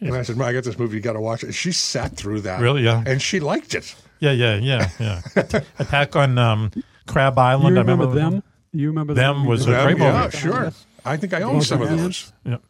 And 0.01 0.15
I 0.15 0.21
said, 0.23 0.35
Ma, 0.37 0.45
I 0.45 0.53
got 0.53 0.63
this 0.63 0.77
movie, 0.77 0.97
you 0.97 1.01
got 1.01 1.13
to 1.13 1.21
watch 1.21 1.43
it. 1.43 1.53
She 1.53 1.71
sat 1.71 2.15
through 2.17 2.41
that. 2.41 2.59
Really? 2.59 2.83
Yeah. 2.83 3.03
And 3.05 3.21
she 3.21 3.39
liked 3.39 3.73
it. 3.73 3.95
Yeah, 4.19 4.31
yeah, 4.31 4.55
yeah, 4.57 4.89
yeah. 4.99 5.21
Attack 5.79 6.15
on 6.15 6.37
um, 6.37 6.71
Crab 7.07 7.37
Island. 7.37 7.75
You 7.75 7.79
I 7.79 7.83
remember 7.83 8.07
remember 8.07 8.31
them? 8.37 8.43
You 8.73 8.87
remember 8.87 9.13
Them 9.13 9.45
was 9.45 9.67
a 9.67 9.71
Them, 9.71 9.85
great 9.85 9.97
yeah, 9.99 10.23
movie. 10.23 10.37
sure. 10.37 10.71
I 11.05 11.17
think 11.17 11.33
I 11.33 11.41
own 11.41 11.61
some 11.61 11.81
of 11.81 11.89
aliens? 11.89 12.33
those. 12.45 12.61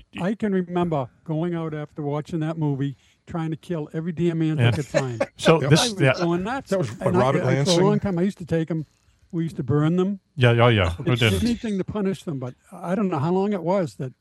Yeah. 0.00 0.22
I 0.22 0.34
can 0.34 0.52
remember 0.52 1.08
going 1.24 1.54
out 1.54 1.72
after 1.74 2.02
watching 2.02 2.40
that 2.40 2.58
movie, 2.58 2.96
trying 3.28 3.50
to 3.50 3.56
kill 3.56 3.88
every 3.92 4.10
damn 4.12 4.42
ant 4.42 4.58
Yeah. 4.58 4.68
I 4.68 4.72
could 4.72 4.86
find. 4.86 5.24
So 5.36 5.60
Yep. 5.60 5.70
this, 5.70 5.80
I 5.80 5.92
was 5.92 6.00
yeah, 6.00 6.12
going 6.18 6.42
nuts. 6.42 6.70
That 6.70 6.78
was, 6.80 6.90
what, 6.98 7.06
And 7.08 7.16
I- 7.16 7.20
Robert 7.20 7.42
I- 7.42 7.44
For 7.44 7.50
Lansing? 7.54 7.80
a 7.80 7.84
long 7.84 8.00
time, 8.00 8.18
I 8.18 8.22
used 8.22 8.38
to 8.38 8.46
take 8.46 8.68
them. 8.68 8.86
We 9.30 9.42
used 9.44 9.56
to 9.56 9.62
burn 9.62 9.96
them. 9.96 10.20
yeah, 10.36 10.50
oh 10.52 10.68
yeah. 10.68 10.90
Who 10.90 11.12
It's 11.12 11.20
didn't? 11.20 11.42
anything 11.44 11.76
to 11.78 11.84
punish 11.84 12.22
them, 12.24 12.38
but 12.38 12.54
I 12.72 12.94
don't 12.94 13.08
know 13.10 13.18
how 13.18 13.30
long 13.30 13.52
it 13.52 13.62
was 13.62 13.96
that 13.96 14.12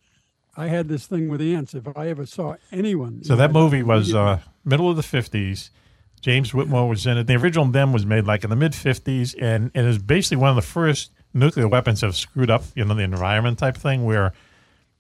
I 0.58 0.68
had 0.68 0.90
this 0.90 1.08
thing 1.08 1.30
with 1.30 1.40
ants. 1.42 1.74
If 1.74 1.88
I 1.98 2.10
ever 2.10 2.26
saw 2.26 2.56
anyone, 2.74 3.24
So 3.24 3.36
that 3.38 3.54
know, 3.54 3.62
movie 3.62 3.84
was 3.84 4.14
uh, 4.14 4.40
middle 4.66 4.90
of 4.90 4.98
the 4.98 5.04
fifties. 5.04 5.72
James 6.20 6.54
Whitmore 6.54 6.90
was 6.90 7.06
in 7.06 7.16
it. 7.18 7.28
The 7.28 7.36
original 7.36 7.66
Them 7.68 7.94
was 7.94 8.06
made 8.06 8.26
like 8.26 8.44
in 8.44 8.50
the 8.50 8.56
mid 8.58 8.76
fifties, 8.76 9.34
and 9.36 9.72
and 9.74 9.86
it 9.86 9.88
was 9.88 10.00
basically 10.00 10.38
one 10.38 10.50
of 10.50 10.56
the 10.58 10.62
first 10.62 11.12
nuclear 11.34 11.68
weapons 11.70 12.02
have 12.02 12.16
screwed 12.16 12.50
up, 12.50 12.64
you 12.76 12.84
know, 12.84 12.94
the 12.96 13.04
environment 13.04 13.60
type 13.60 13.78
thing, 13.78 14.04
where 14.04 14.34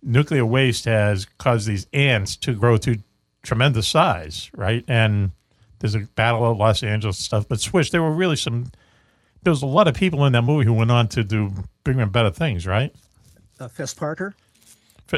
nuclear 0.04 0.46
waste 0.46 0.86
has 0.86 1.26
caused 1.38 1.68
these 1.68 1.88
ants 1.92 2.36
to 2.38 2.54
grow 2.54 2.78
to 2.78 2.98
tremendous 3.48 3.88
size, 3.88 4.52
right? 4.56 4.84
And 4.88 5.32
there's 5.80 5.95
a 5.95 5.99
battle 6.02 6.52
of 6.52 6.57
Los 6.57 6.84
Angeles 6.84 7.18
stuff, 7.18 7.48
but 7.48 7.60
Swish, 7.61 7.91
there 7.91 8.03
were 8.03 8.11
really 8.11 8.36
some. 8.36 8.65
There 9.44 9.52
was 9.52 9.61
a 9.61 9.68
lot 9.68 9.88
of 9.88 9.95
people 9.95 10.26
in 10.26 10.34
that 10.34 10.41
movie 10.41 10.65
who 10.65 10.74
went 10.74 10.91
on 10.91 11.07
to 11.10 11.24
do 11.24 11.52
bigger 11.84 12.02
and 12.02 12.11
better 12.11 12.32
things, 12.32 12.68
right? 12.68 12.94
Uh, 13.60 13.68
Fess 13.69 13.94
Parker. 13.94 14.36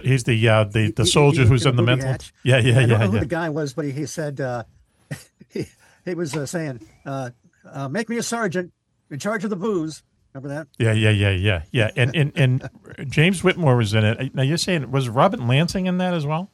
He's 0.04 0.24
the 0.26 0.48
uh, 0.48 0.64
the 0.66 0.92
the 0.92 1.04
He- 1.04 1.10
soldier 1.10 1.42
he- 1.44 1.48
who's 1.48 1.66
in 1.66 1.76
the 1.76 1.82
mental. 1.84 2.10
hatch. 2.10 2.32
Yeah, 2.44 2.58
yeah, 2.60 2.72
I 2.72 2.82
don't 2.82 2.90
yeah, 2.90 2.98
know 2.98 3.08
who 3.08 3.14
yeah. 3.16 3.20
the 3.22 3.26
guy 3.26 3.50
was, 3.50 3.74
but 3.74 3.86
he, 3.86 3.92
he 3.92 4.06
said 4.06 4.40
uh, 4.40 4.64
he, 5.50 5.66
he 6.06 6.14
was 6.14 6.36
uh, 6.36 6.46
saying, 6.46 6.86
uh, 7.06 7.32
uh, 7.66 7.88
"Make 7.90 8.08
me 8.10 8.18
a 8.18 8.24
sergeant 8.24 8.72
in 9.10 9.18
charge 9.18 9.44
of 9.44 9.50
the 9.50 9.56
booze." 9.56 10.04
Remember 10.34 10.50
that? 10.50 10.68
Yeah, 10.78 10.92
yeah, 10.94 11.10
yeah, 11.10 11.32
yeah, 11.32 11.64
yeah. 11.72 11.90
And 11.96 12.16
and 12.16 12.32
and 12.36 12.70
James 13.10 13.44
Whitmore 13.44 13.78
was 13.78 13.96
in 13.96 14.06
it. 14.06 14.36
Now 14.36 14.44
you're 14.44 14.58
saying 14.58 14.92
was 14.92 15.10
Robin 15.10 15.48
Lansing 15.48 15.88
in 15.88 15.98
that 15.98 16.14
as 16.14 16.24
well? 16.26 16.52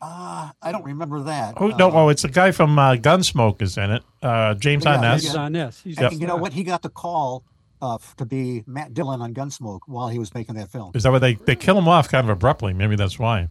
Uh, 0.00 0.50
I 0.62 0.72
don't 0.72 0.84
remember 0.84 1.20
that. 1.24 1.54
Oh 1.58 1.68
no, 1.68 1.90
oh 1.92 2.08
it's 2.08 2.24
a 2.24 2.28
guy 2.28 2.52
from 2.52 2.78
uh, 2.78 2.94
Gunsmoke 2.94 3.60
is 3.60 3.76
in 3.76 3.90
it. 3.90 4.02
Uh, 4.22 4.54
James 4.54 4.84
Yeah, 4.84 4.96
Arness. 4.96 5.22
He's 5.22 5.34
on. 5.34 5.54
He's 5.54 5.98
And 5.98 6.20
you 6.20 6.26
know 6.26 6.36
what? 6.36 6.52
He 6.54 6.64
got 6.64 6.80
the 6.82 6.88
call 6.88 7.44
uh, 7.82 7.98
to 8.16 8.24
be 8.24 8.62
Matt 8.66 8.94
Dillon 8.94 9.20
on 9.20 9.34
Gunsmoke 9.34 9.80
while 9.86 10.08
he 10.08 10.18
was 10.18 10.34
making 10.34 10.54
that 10.54 10.70
film. 10.70 10.92
Is 10.94 11.02
that 11.02 11.12
why 11.12 11.18
they 11.18 11.34
they 11.34 11.54
kill 11.56 11.76
him 11.76 11.86
off 11.88 12.08
kind 12.08 12.24
of 12.24 12.30
abruptly? 12.30 12.72
Maybe 12.72 12.96
that's 12.96 13.18
why. 13.18 13.48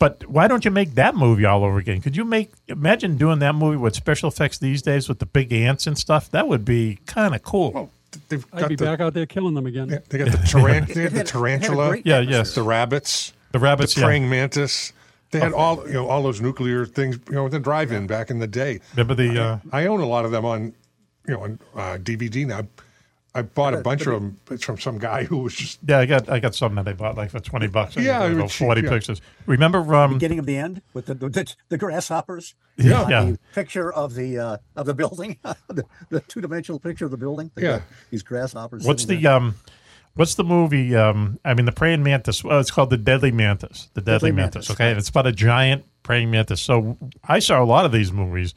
But 0.00 0.26
why 0.28 0.48
don't 0.48 0.64
you 0.64 0.72
make 0.72 0.96
that 0.96 1.14
movie 1.14 1.44
all 1.44 1.62
over 1.62 1.78
again? 1.78 2.00
Could 2.00 2.16
you 2.16 2.24
make 2.24 2.50
imagine 2.66 3.16
doing 3.16 3.38
that 3.38 3.54
movie 3.54 3.76
with 3.76 3.94
special 3.94 4.28
effects 4.28 4.58
these 4.58 4.82
days 4.82 5.08
with 5.08 5.20
the 5.20 5.26
big 5.26 5.52
ants 5.52 5.86
and 5.86 5.96
stuff? 5.96 6.28
That 6.32 6.48
would 6.48 6.64
be 6.64 6.98
kind 7.06 7.36
of 7.36 7.42
cool. 7.44 7.88
They've 8.28 8.44
I'd 8.52 8.60
got 8.60 8.68
be 8.68 8.74
the, 8.74 8.84
back 8.84 8.98
out 9.00 9.14
there 9.14 9.26
killing 9.26 9.54
them 9.54 9.66
again. 9.66 9.88
yeah, 9.90 9.98
they 10.08 10.18
got 10.18 10.32
the, 10.32 10.38
taran- 10.38 10.92
they 10.92 11.02
had 11.02 11.12
It 11.12 11.12
had- 11.12 11.12
the 11.12 11.16
had 11.18 11.26
tarantula, 11.28 11.88
great 11.90 12.06
Yeah, 12.06 12.18
yes. 12.18 12.54
the 12.56 12.62
rabbits, 12.64 13.32
The 13.52 13.60
rabbits, 13.60 13.94
the 13.94 14.00
yeah. 14.00 14.06
praying 14.08 14.28
mantis. 14.28 14.92
They 15.32 15.40
had 15.40 15.52
all 15.52 15.86
you 15.86 15.94
know 15.94 16.06
all 16.08 16.22
those 16.22 16.40
nuclear 16.40 16.86
things 16.86 17.18
you 17.28 17.34
know 17.34 17.48
the 17.48 17.58
drive-in 17.58 18.06
back 18.06 18.30
in 18.30 18.38
the 18.38 18.46
day. 18.46 18.80
Remember 18.94 19.14
the 19.14 19.42
uh, 19.42 19.58
I 19.72 19.86
own 19.86 20.00
a 20.00 20.06
lot 20.06 20.24
of 20.24 20.30
them 20.30 20.44
on 20.44 20.74
you 21.26 21.34
know 21.34 21.40
on 21.42 21.58
uh, 21.74 21.98
DVD 21.98 22.46
now. 22.46 22.62
I 23.34 23.40
bought 23.40 23.72
a 23.72 23.78
bunch 23.78 24.02
of 24.06 24.12
them 24.12 24.38
from 24.58 24.78
some 24.78 24.98
guy 24.98 25.24
who 25.24 25.38
was 25.38 25.54
just 25.54 25.78
yeah, 25.88 26.00
I 26.00 26.04
got 26.04 26.28
I 26.28 26.38
got 26.38 26.54
some 26.54 26.74
that 26.74 26.86
I 26.86 26.92
bought 26.92 27.16
like 27.16 27.30
for 27.30 27.40
twenty 27.40 27.66
bucks. 27.66 27.96
I 27.96 28.02
Yeah, 28.02 28.18
got 28.18 28.28
they 28.28 28.34
were 28.34 28.40
about 28.40 28.50
cheap, 28.50 28.66
forty 28.66 28.82
yeah. 28.82 28.90
pictures. 28.90 29.22
Remember 29.46 29.94
um, 29.94 30.12
Beginning 30.12 30.38
of 30.38 30.44
the 30.44 30.58
end 30.58 30.82
with 30.92 31.06
the 31.06 31.14
the, 31.14 31.54
the 31.70 31.78
grasshoppers. 31.78 32.54
Yeah. 32.76 33.00
Uh, 33.04 33.08
Yeah. 33.08 33.24
The 33.24 33.38
picture 33.54 33.90
of 33.90 34.14
the 34.14 34.38
uh, 34.38 34.56
of 34.76 34.84
the 34.84 34.92
building, 34.92 35.38
the, 35.68 35.86
the 36.10 36.20
two 36.20 36.42
dimensional 36.42 36.78
picture 36.78 37.06
of 37.06 37.10
the 37.10 37.16
building. 37.16 37.50
They 37.54 37.62
Yeah. 37.62 37.78
got 37.78 37.82
These 38.10 38.22
grasshoppers. 38.22 38.84
What's 38.84 39.04
sitting 39.04 39.16
the 39.16 39.22
there. 39.22 39.32
um, 39.32 39.54
what's 40.14 40.34
the 40.34 40.44
movie? 40.44 40.94
Um, 40.96 41.38
I 41.44 41.54
mean, 41.54 41.66
the 41.66 41.72
praying 41.72 42.02
mantis. 42.02 42.42
Well, 42.44 42.60
it's 42.60 42.70
called 42.70 42.90
the 42.90 42.96
Deadly 42.96 43.32
Mantis. 43.32 43.90
The 43.94 44.00
Deadly, 44.00 44.30
Deadly 44.30 44.32
mantis. 44.32 44.54
Mantis, 44.68 44.70
Okay, 44.70 44.90
and 44.90 44.98
it's 44.98 45.08
about 45.08 45.26
a 45.26 45.32
giant 45.32 45.84
praying 46.02 46.30
mantis. 46.30 46.60
So 46.60 46.98
I 47.28 47.38
saw 47.38 47.62
a 47.62 47.64
lot 47.66 47.84
of 47.84 47.92
these 47.92 48.12
movies 48.12 48.54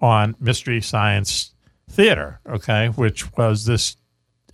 on 0.00 0.36
Mystery 0.40 0.80
Science 0.80 1.52
Theater. 1.90 2.40
Okay, 2.48 2.88
which 2.88 3.32
was 3.36 3.64
this 3.66 3.96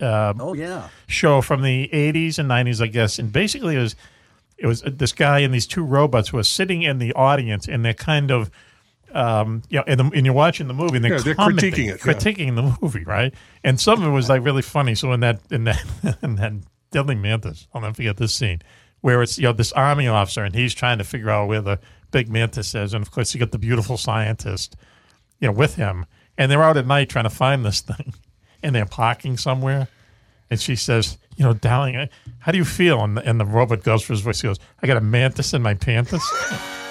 uh, 0.01 0.33
Oh, 0.39 0.53
yeah. 0.53 0.87
show 1.07 1.41
from 1.41 1.61
the 1.61 1.89
80s 1.91 2.39
and 2.39 2.49
90s, 2.49 2.81
I 2.81 2.87
guess. 2.87 3.19
And 3.19 3.31
basically, 3.31 3.75
it 3.75 3.79
was 3.79 3.95
it 4.57 4.67
was 4.67 4.81
this 4.81 5.13
guy 5.13 5.39
and 5.39 5.53
these 5.53 5.67
two 5.67 5.83
robots 5.83 6.33
were 6.33 6.43
sitting 6.43 6.81
in 6.81 6.99
the 6.99 7.13
audience, 7.13 7.67
and 7.67 7.83
they're 7.85 7.93
kind 7.93 8.31
of. 8.31 8.49
Um, 9.13 9.63
you 9.69 9.77
know, 9.77 9.83
and, 9.87 9.99
the, 9.99 10.03
and 10.13 10.25
you're 10.25 10.35
watching 10.35 10.67
the 10.67 10.73
movie, 10.73 10.97
and 10.97 11.05
they're, 11.05 11.13
Yeah, 11.13 11.19
they're 11.19 11.35
critiquing 11.35 11.89
it, 11.93 11.99
yeah. 12.05 12.13
critiquing 12.13 12.55
the 12.55 12.77
movie, 12.81 13.03
right? 13.03 13.33
And 13.63 13.79
some 13.79 14.01
of 14.01 14.07
it 14.07 14.11
was 14.11 14.29
like 14.29 14.43
really 14.43 14.61
funny. 14.61 14.95
So 14.95 15.11
in 15.13 15.19
that 15.21 15.41
in 15.49 15.63
that 15.65 15.83
in 16.21 16.35
that 16.35 16.53
Deadly 16.91 17.15
Mantis, 17.15 17.67
I'll 17.73 17.81
never 17.81 17.93
forget 17.93 18.17
this 18.17 18.33
scene 18.33 18.61
where 19.01 19.21
it's 19.21 19.37
you 19.37 19.43
know 19.45 19.53
this 19.53 19.71
army 19.73 20.07
officer 20.07 20.43
and 20.43 20.53
he's 20.53 20.73
trying 20.73 20.97
to 20.97 21.03
figure 21.03 21.29
out 21.29 21.47
where 21.47 21.61
the 21.61 21.79
big 22.11 22.29
mantis 22.29 22.73
is, 22.75 22.93
and 22.93 23.01
of 23.01 23.11
course 23.11 23.33
you 23.33 23.39
got 23.39 23.51
the 23.51 23.59
beautiful 23.59 23.97
scientist, 23.97 24.75
you 25.39 25.47
know, 25.47 25.53
with 25.53 25.75
him, 25.75 26.05
and 26.37 26.51
they're 26.51 26.63
out 26.63 26.77
at 26.77 26.87
night 26.87 27.09
trying 27.09 27.25
to 27.25 27.29
find 27.29 27.63
this 27.65 27.81
thing, 27.89 28.13
and 28.63 28.75
they're 28.75 28.85
parking 28.85 29.37
somewhere, 29.37 29.87
and 30.49 30.59
she 30.59 30.75
says, 30.75 31.17
you 31.37 31.45
know, 31.45 31.53
darling, 31.53 32.09
how 32.39 32.51
do 32.51 32.57
you 32.57 32.65
feel? 32.65 33.03
And 33.03 33.17
the, 33.17 33.27
and 33.27 33.39
the 33.39 33.45
robot 33.45 33.83
goes 33.83 34.03
for 34.03 34.13
his 34.13 34.21
voice. 34.21 34.41
He 34.41 34.47
goes, 34.47 34.59
I 34.81 34.87
got 34.87 34.97
a 34.97 35.01
mantis 35.01 35.53
in 35.53 35.61
my 35.61 35.73
panties. 35.75 36.23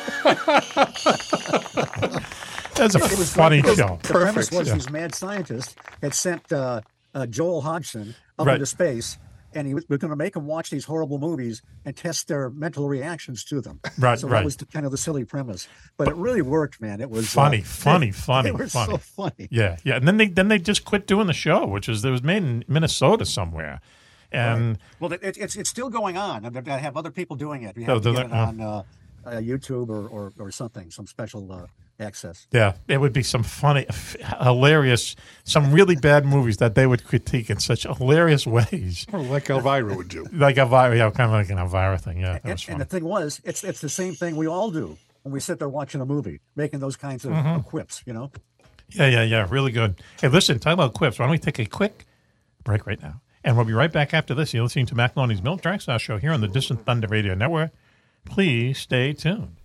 That's 2.74 2.94
a 2.94 2.98
It 2.98 3.18
was 3.18 3.32
funny 3.32 3.60
because 3.60 3.76
show. 3.78 3.98
The 4.02 4.08
premise 4.14 4.50
was 4.50 4.68
Yeah. 4.68 4.74
these 4.74 4.90
mad 4.90 5.14
scientists 5.14 5.74
had 6.02 6.14
sent 6.14 6.52
uh, 6.52 6.80
uh, 7.14 7.26
Joel 7.26 7.60
Hodgson 7.62 8.14
up 8.38 8.46
Right. 8.46 8.54
into 8.54 8.66
space, 8.66 9.18
and 9.52 9.66
he 9.66 9.74
was, 9.74 9.84
was 9.88 9.98
going 9.98 10.10
to 10.10 10.16
make 10.16 10.34
them 10.34 10.46
watch 10.46 10.70
these 10.70 10.84
horrible 10.84 11.18
movies 11.18 11.60
and 11.84 11.96
test 11.96 12.28
their 12.28 12.50
mental 12.50 12.86
reactions 12.88 13.42
to 13.46 13.60
them. 13.60 13.80
Right, 13.98 14.16
So 14.18 14.28
right. 14.28 14.38
that 14.40 14.44
was 14.44 14.56
the, 14.56 14.66
kind 14.66 14.86
of 14.86 14.92
the 14.92 14.98
silly 14.98 15.24
premise, 15.24 15.66
but 15.96 16.06
it 16.06 16.14
really 16.14 16.42
worked, 16.42 16.80
man. 16.80 17.00
It 17.00 17.10
was 17.10 17.24
uh, 17.36 17.40
funny, 17.42 17.62
funny, 17.62 18.10
funny, 18.12 18.50
It 18.50 18.58
was 18.58 18.72
funny. 18.72 18.92
so 18.92 18.98
funny. 18.98 19.48
Yeah, 19.50 19.76
yeah. 19.82 19.96
And 19.96 20.06
then 20.06 20.16
they 20.18 20.28
then 20.28 20.46
they 20.48 20.58
just 20.58 20.84
quit 20.84 21.06
doing 21.08 21.26
the 21.26 21.32
show, 21.32 21.66
which 21.66 21.88
was 21.88 22.04
it 22.04 22.10
was 22.10 22.22
made 22.22 22.44
in 22.44 22.64
Minnesota 22.68 23.24
somewhere, 23.24 23.80
and 24.30 24.78
Well, 25.00 25.12
it, 25.14 25.20
it's 25.36 25.56
it's 25.56 25.70
still 25.70 25.88
going 25.90 26.16
on. 26.16 26.44
I, 26.46 26.50
mean, 26.50 26.68
I 26.68 26.76
have 26.78 26.96
other 26.96 27.10
people 27.10 27.34
doing 27.34 27.62
it. 27.62 27.74
We 27.76 27.84
Oh, 27.86 27.94
have 27.94 28.02
to 28.02 28.10
do 28.10 28.14
get 28.16 28.26
it 28.26 28.30
they? 28.30 28.36
Oh. 28.36 28.40
on 28.44 28.60
uh, 28.60 28.82
uh, 29.24 29.30
YouTube 29.32 29.88
or, 29.88 30.06
or, 30.08 30.32
or 30.38 30.50
something, 30.50 30.90
some 30.90 31.06
special 31.06 31.50
uh, 31.52 31.66
access. 32.00 32.46
yeah, 32.52 32.74
it 32.86 32.98
would 32.98 33.12
be 33.12 33.22
some 33.22 33.42
funny, 33.42 33.86
hilarious, 34.40 35.16
some 35.44 35.72
really 35.72 35.96
bad 35.96 36.24
movies 36.24 36.58
that 36.58 36.74
they 36.74 36.86
would 36.86 37.04
critique 37.04 37.50
in 37.50 37.58
such 37.58 37.82
hilarious 37.84 38.46
ways, 38.46 39.06
Or 39.12 39.20
like 39.20 39.50
Elvira 39.50 39.94
would 39.96 40.08
do. 40.08 40.24
like 40.32 40.56
Elvira, 40.58 40.96
yeah, 40.96 41.10
kind 41.10 41.26
of 41.30 41.32
like 41.32 41.50
an 41.50 41.58
Elvira 41.58 41.98
thing. 41.98 42.18
Yeah, 42.18 42.38
And, 42.44 42.64
and 42.68 42.80
the 42.80 42.84
thing 42.84 43.04
was, 43.04 43.40
it's 43.44 43.64
it's 43.64 43.80
the 43.80 43.88
same 43.88 44.14
thing 44.14 44.36
we 44.36 44.46
all 44.46 44.70
do 44.70 44.96
when 45.22 45.32
we 45.32 45.40
sit 45.40 45.58
there 45.58 45.68
watching 45.68 46.00
a 46.00 46.06
movie, 46.06 46.40
making 46.56 46.80
those 46.80 46.96
kinds 46.96 47.24
of, 47.24 47.32
Mhm. 47.32 47.56
of 47.56 47.64
quips. 47.66 48.02
You 48.06 48.12
know. 48.12 48.30
Yeah, 48.90 49.06
yeah, 49.08 49.22
yeah, 49.24 49.46
really 49.50 49.72
good. 49.72 50.00
Hey, 50.20 50.28
listen, 50.28 50.58
talk 50.58 50.72
about 50.74 50.94
quips. 50.94 51.18
Why 51.18 51.26
don't 51.26 51.32
we 51.32 51.38
take 51.38 51.58
a 51.58 51.66
quick 51.66 52.06
break 52.64 52.86
right 52.86 53.02
now, 53.02 53.20
and 53.44 53.54
we'll 53.56 53.66
be 53.66 53.74
right 53.74 53.92
back 53.92 54.14
after 54.14 54.34
this. 54.34 54.54
You're 54.54 54.62
listening 54.62 54.86
to 54.86 54.94
Mack 54.94 55.14
Maloney's 55.16 55.42
Milk 55.42 55.60
Dragstars 55.60 56.00
Show 56.00 56.16
here 56.16 56.32
on 56.32 56.40
the 56.40 56.48
Distant 56.48 56.86
Thunder 56.86 57.08
Radio 57.08 57.34
Network. 57.34 57.70
Please 58.28 58.78
stay 58.78 59.12
tuned. 59.12 59.56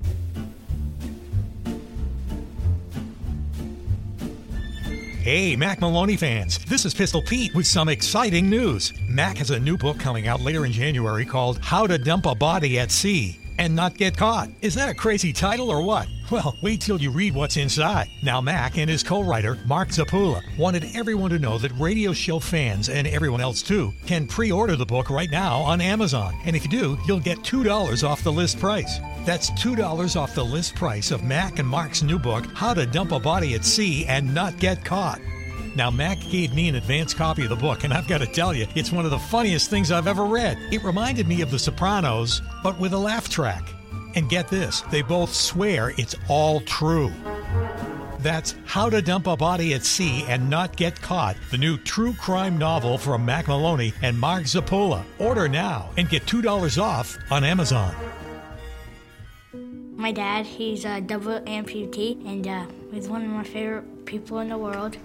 Hey, 5.23 5.56
Mack 5.56 5.80
Maloney 5.80 6.18
fans, 6.18 6.57
this 6.65 6.84
is 6.84 6.94
Pistol 6.94 7.22
Pete 7.22 7.56
with 7.56 7.65
some 7.65 7.88
exciting 7.88 8.49
news. 8.49 8.91
Mack 9.07 9.38
has 9.38 9.52
a 9.52 9.60
new 9.60 9.77
book 9.77 9.98
coming 9.98 10.27
out 10.27 10.41
later 10.41 10.65
in 10.65 10.73
January 10.73 11.23
called 11.23 11.60
How 11.60 11.88
to 11.88 11.98
Dump 11.98 12.26
a 12.26 12.35
Body 12.35 12.77
at 12.77 12.91
Sea 12.91 13.40
and 13.57 13.73
Not 13.73 13.95
Get 13.95 14.18
Caught. 14.18 14.49
Is 14.61 14.76
that 14.76 14.90
a 14.90 14.94
crazy 14.94 15.31
title 15.31 15.69
or 15.69 15.81
what? 15.81 16.07
Well, 16.34 16.58
wait 16.64 16.82
till 16.82 17.00
you 17.00 17.12
read 17.12 17.36
what's 17.36 17.58
inside. 17.58 18.10
Now, 18.24 18.42
Mack 18.42 18.80
and 18.80 18.90
his 18.90 19.04
co 19.04 19.22
writer, 19.22 19.56
Mark 19.68 19.90
Zapula, 19.90 20.42
wanted 20.58 20.88
everyone 20.96 21.30
to 21.30 21.38
know 21.38 21.60
that 21.60 21.72
radio 21.78 22.12
show 22.12 22.40
fans 22.40 22.90
and 22.90 23.06
everyone 23.06 23.40
else 23.40 23.62
too 23.62 23.94
can 24.08 24.26
pre 24.26 24.52
order 24.52 24.76
the 24.76 24.84
book 24.84 25.12
right 25.12 25.30
now 25.30 25.60
on 25.60 25.80
Amazon. 25.80 26.34
And 26.46 26.56
if 26.56 26.64
you 26.64 26.72
do, 26.72 26.98
you'll 27.06 27.20
get 27.20 27.44
$2 27.44 28.04
off 28.04 28.24
the 28.24 28.32
list 28.32 28.60
price. 28.60 28.98
That's 29.28 29.52
$2 29.52 30.16
off 30.20 30.34
the 30.34 30.44
list 30.44 30.74
price 30.74 31.12
of 31.12 31.24
Mack 31.24 31.60
and 31.60 31.70
Mark's 31.70 32.02
new 32.02 32.18
book, 32.18 32.48
How 32.56 32.74
to 32.74 32.88
Dump 32.88 33.12
a 33.12 33.20
Body 33.20 33.54
at 33.54 33.64
Sea 33.64 34.08
and 34.08 34.34
Not 34.34 34.58
Get 34.58 34.84
Caught. 34.84 35.22
Now, 35.76 35.92
Mack 35.92 36.20
gave 36.32 36.56
me 36.56 36.68
an 36.68 36.74
advance 36.74 37.14
copy 37.14 37.44
of 37.44 37.50
the 37.50 37.56
book, 37.56 37.84
and 37.84 37.94
I've 37.94 38.08
got 38.08 38.22
to 38.22 38.28
tell 38.28 38.56
you, 38.56 38.66
it's 38.74 38.92
one 38.92 39.06
of 39.06 39.12
the 39.12 39.20
funniest 39.20 39.70
things 39.70 39.92
I've 39.92 40.08
ever 40.08 40.26
read. 40.26 40.58
It 40.72 40.84
reminded 40.84 41.28
me 41.28 41.42
of 41.42 41.52
The 41.52 41.60
Sopranos, 41.60 42.42
but 42.64 42.80
with 42.80 42.94
a 42.94 42.98
laugh 42.98 43.30
track. 43.30 43.72
And 44.15 44.30
get 44.30 44.48
this, 44.48 44.81
they 44.91 45.02
both 45.02 45.34
swear 45.34 45.94
it's 45.98 46.15
all 46.27 46.61
true. 46.61 47.11
That's 48.19 48.56
How 48.65 48.90
to 48.90 49.02
Dump 49.02 49.27
a 49.27 49.35
Body 49.35 49.73
at 49.73 49.84
Sea 49.84 50.23
and 50.30 50.49
Not 50.49 50.77
Get 50.77 51.02
Caught, 51.02 51.35
the 51.52 51.57
new 51.57 51.77
true 51.77 52.14
crime 52.14 52.57
novel 52.57 52.98
from 52.98 53.26
Mack 53.26 53.49
Maloney 53.49 53.94
and 54.02 54.18
Mark 54.18 54.44
Zappola. 54.44 55.03
Order 55.19 55.49
now 55.49 55.90
and 55.98 56.07
get 56.07 56.26
$2 56.26 56.81
off 56.81 57.18
on 57.30 57.44
Amazon. 57.44 57.94
My 59.98 60.11
dad, 60.11 60.45
he's 60.45 60.85
a 60.85 61.02
double 61.02 61.40
amputee, 61.41 62.26
and 62.26 62.48
uh, 62.48 62.65
he's 62.91 63.10
one 63.10 63.23
of 63.23 63.30
my 63.30 63.44
favorite 63.44 64.06
people 64.06 64.40
in 64.40 64.49
the 64.49 64.57
world. 64.57 64.95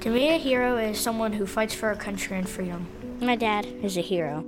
To 0.00 0.10
me, 0.10 0.34
a 0.34 0.38
hero 0.38 0.76
is 0.78 0.98
someone 0.98 1.32
who 1.32 1.46
fights 1.46 1.74
for 1.74 1.88
our 1.88 1.94
country 1.94 2.38
and 2.38 2.48
freedom. 2.48 2.86
My 3.20 3.36
dad 3.36 3.66
is 3.66 3.96
a 3.96 4.02
hero. 4.02 4.44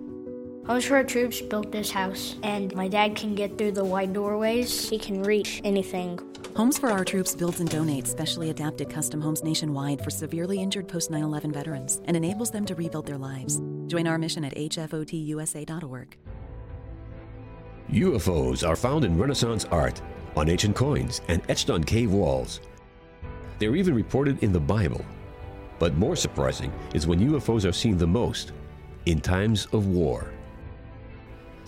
Homes 0.69 0.85
for 0.85 0.97
Our 0.97 1.05
Troops 1.05 1.41
built 1.41 1.73
this 1.73 1.91
house, 1.91 2.37
and 2.43 2.75
my 2.75 2.89
dad 2.89 3.17
can 3.17 3.35
get 3.35 3.57
through 3.57 3.73
the 3.73 3.85
wide 3.85 4.13
doorways. 4.13 4.87
He 4.91 4.99
can 4.99 5.23
reach 5.23 5.63
anything. 5.65 6.21
Homes 6.55 6.77
for 6.77 6.91
Our 6.91 7.07
Troops 7.07 7.35
builds 7.35 7.61
and 7.61 7.71
donates 7.71 8.09
specially 8.09 8.51
adapted 8.51 8.91
custom 8.91 9.19
homes 9.19 9.43
nationwide 9.43 10.05
for 10.05 10.11
severely 10.11 10.61
injured 10.61 10.87
post 10.87 11.11
9 11.11 11.23
11 11.23 11.53
veterans 11.53 12.03
and 12.05 12.15
enables 12.15 12.51
them 12.51 12.67
to 12.67 12.75
rebuild 12.75 13.07
their 13.07 13.17
lives. 13.17 13.63
Join 13.87 14.07
our 14.07 14.19
mission 14.19 14.45
at 14.45 14.55
hfotusa.org. 14.55 16.17
UFOs 17.91 18.69
are 18.69 18.77
found 18.77 19.07
in 19.07 19.17
Renaissance 19.17 19.65
art, 19.71 20.03
on 20.37 20.51
ancient 20.51 20.77
coins, 20.77 21.23
and 21.29 21.41
etched 21.49 21.71
on 21.71 21.83
cave 21.83 22.13
walls. 22.13 22.61
They're 23.59 23.75
even 23.75 23.95
reported 23.95 24.43
in 24.43 24.53
the 24.53 24.61
Bible. 24.61 25.03
But 25.79 25.95
more 25.95 26.15
surprising 26.15 26.71
is 26.93 27.07
when 27.07 27.21
UFOs 27.21 27.67
are 27.67 27.73
seen 27.73 27.97
the 27.97 28.07
most 28.07 28.53
in 29.07 29.23
times 29.23 29.67
of 29.73 29.87
war. 29.87 30.31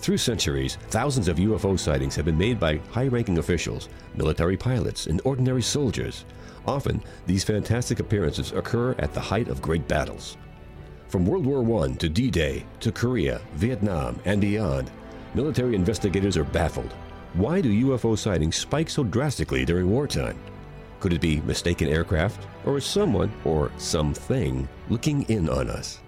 Through 0.01 0.17
centuries, 0.17 0.79
thousands 0.89 1.29
of 1.29 1.37
UFO 1.37 1.79
sightings 1.79 2.17
have 2.17 2.25
been 2.25 2.39
made 2.39 2.59
by 2.59 2.79
high 2.91 3.09
ranking 3.09 3.37
officials, 3.37 3.91
military 4.15 4.57
pilots, 4.57 5.07
and 5.07 5.21
ordinary 5.27 5.61
soldiers. 5.61 6.25
Often, 6.67 7.03
these 7.27 7.45
fantastic 7.45 8.01
appearances 8.01 8.53
occur 8.53 8.95
at 8.99 9.13
the 9.13 9.21
height 9.21 9.49
of 9.49 9.61
great 9.61 9.87
battles. 9.87 10.39
From 11.09 11.27
World 11.27 11.45
War 11.45 11.85
I 11.85 11.93
to 11.97 12.09
D 12.09 12.31
Day 12.31 12.65
to 12.81 12.91
Korea, 12.91 13.43
Vietnam, 13.57 14.19
and 14.25 14.41
beyond, 14.41 14.91
military 15.35 15.75
investigators 15.75 16.39
are 16.39 16.45
baffled. 16.45 16.95
Why 17.35 17.61
do 17.61 17.69
UFO 17.89 18.17
sightings 18.17 18.57
spike 18.57 18.89
so 18.89 19.05
drastically 19.05 19.67
during 19.67 19.91
wartime? 19.91 20.39
Could 21.01 21.13
it 21.13 21.21
be 21.21 21.43
mistaken 21.43 21.89
aircraft, 21.89 22.47
or 22.65 22.79
is 22.79 22.87
someone 22.87 23.31
or 23.45 23.71
something 23.77 24.67
looking 24.89 25.25
in 25.25 25.51
on 25.51 25.69
us? 25.69 26.01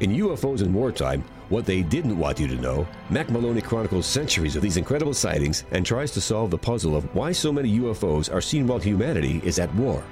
In 0.00 0.10
UFOs 0.10 0.60
in 0.60 0.74
Wartime, 0.74 1.22
What 1.50 1.66
They 1.66 1.82
Didn't 1.82 2.18
Want 2.18 2.40
You 2.40 2.48
to 2.48 2.56
Know, 2.56 2.84
Mack 3.10 3.30
Maloney 3.30 3.60
chronicles 3.60 4.06
centuries 4.06 4.56
of 4.56 4.62
these 4.62 4.76
incredible 4.76 5.14
sightings 5.14 5.64
and 5.70 5.86
tries 5.86 6.10
to 6.12 6.20
solve 6.20 6.50
the 6.50 6.58
puzzle 6.58 6.96
of 6.96 7.14
why 7.14 7.30
so 7.30 7.52
many 7.52 7.78
UFOs 7.78 8.32
are 8.32 8.40
seen 8.40 8.66
while 8.66 8.80
humanity 8.80 9.40
is 9.44 9.60
at 9.60 9.72
war. 9.76 10.02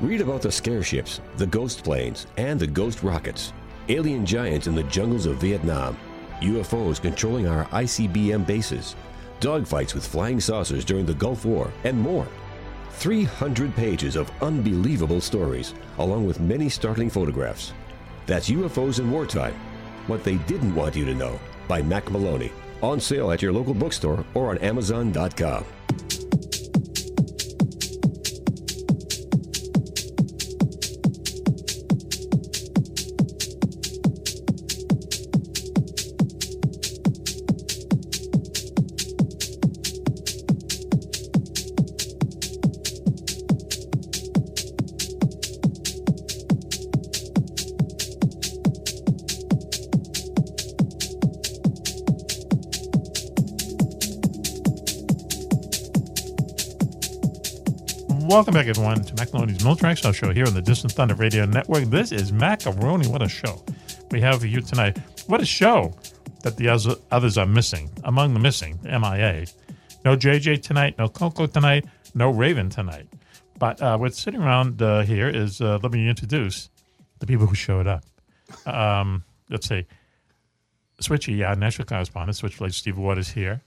Read 0.00 0.20
about 0.20 0.42
the 0.42 0.50
scare 0.50 0.82
ships, 0.82 1.20
the 1.36 1.46
ghost 1.46 1.84
planes, 1.84 2.26
and 2.36 2.58
the 2.58 2.66
ghost 2.66 3.04
rockets, 3.04 3.52
alien 3.88 4.26
giants 4.26 4.66
in 4.66 4.74
the 4.74 4.82
jungles 4.84 5.24
of 5.24 5.36
Vietnam, 5.36 5.96
UFOs 6.40 7.00
controlling 7.00 7.46
our 7.46 7.66
ICBM 7.66 8.44
bases, 8.44 8.96
dogfights 9.38 9.94
with 9.94 10.04
flying 10.04 10.40
saucers 10.40 10.84
during 10.84 11.06
the 11.06 11.14
Gulf 11.14 11.44
War, 11.44 11.70
and 11.84 11.96
more. 11.96 12.26
300 12.94 13.72
pages 13.76 14.16
of 14.16 14.32
unbelievable 14.42 15.20
stories, 15.20 15.74
along 15.98 16.26
with 16.26 16.40
many 16.40 16.68
startling 16.68 17.08
photographs. 17.08 17.72
That's 18.30 18.48
UFOs 18.48 19.00
in 19.00 19.10
Wartime 19.10 19.56
What 20.06 20.22
They 20.22 20.36
Didn't 20.46 20.72
Want 20.76 20.94
You 20.94 21.04
to 21.04 21.14
Know 21.14 21.40
by 21.66 21.82
Mack 21.82 22.08
Maloney. 22.12 22.52
On 22.80 23.00
sale 23.00 23.32
at 23.32 23.42
your 23.42 23.52
local 23.52 23.74
bookstore 23.74 24.24
or 24.34 24.50
on 24.50 24.58
Amazon.com. 24.58 25.64
Welcome 58.40 58.54
back, 58.54 58.68
everyone, 58.68 59.04
to 59.04 59.14
Mack 59.16 59.34
Maloney's 59.34 59.62
Milk 59.62 59.80
Track 59.80 59.98
Show 59.98 60.32
here 60.32 60.46
on 60.46 60.54
the 60.54 60.62
Distant 60.62 60.94
Thunder 60.94 61.14
Radio 61.14 61.44
Network. 61.44 61.84
This 61.84 62.10
is 62.10 62.32
Mack 62.32 62.64
Maloney. 62.64 63.06
What 63.06 63.20
a 63.20 63.28
show. 63.28 63.62
we 64.10 64.22
have 64.22 64.40
for 64.40 64.46
you 64.46 64.62
tonight. 64.62 64.98
What 65.26 65.42
a 65.42 65.44
show 65.44 65.94
that 66.42 66.56
the 66.56 66.70
others 67.10 67.36
are 67.36 67.44
missing. 67.44 67.90
Among 68.04 68.32
the 68.32 68.40
missing, 68.40 68.78
MIA. 68.82 69.44
No 70.06 70.16
JJ 70.16 70.62
tonight, 70.62 70.94
no 70.96 71.06
Coco 71.06 71.48
tonight, 71.48 71.84
no 72.14 72.30
Raven 72.30 72.70
tonight. 72.70 73.08
But 73.58 73.82
uh, 73.82 73.98
what's 73.98 74.18
sitting 74.18 74.40
around 74.40 74.80
uh, 74.80 75.02
here 75.02 75.28
is 75.28 75.60
uh, 75.60 75.78
let 75.82 75.92
me 75.92 76.08
introduce 76.08 76.70
the 77.18 77.26
people 77.26 77.46
who 77.46 77.54
showed 77.54 77.86
up. 77.86 78.06
Um, 78.64 79.22
let's 79.50 79.68
see. 79.68 79.84
Switchy, 81.02 81.36
yeah, 81.36 81.52
national 81.52 81.84
correspondent, 81.84 82.38
Switchblade 82.38 82.72
Steve 82.72 82.96
Waters 82.96 83.28
here. 83.28 83.60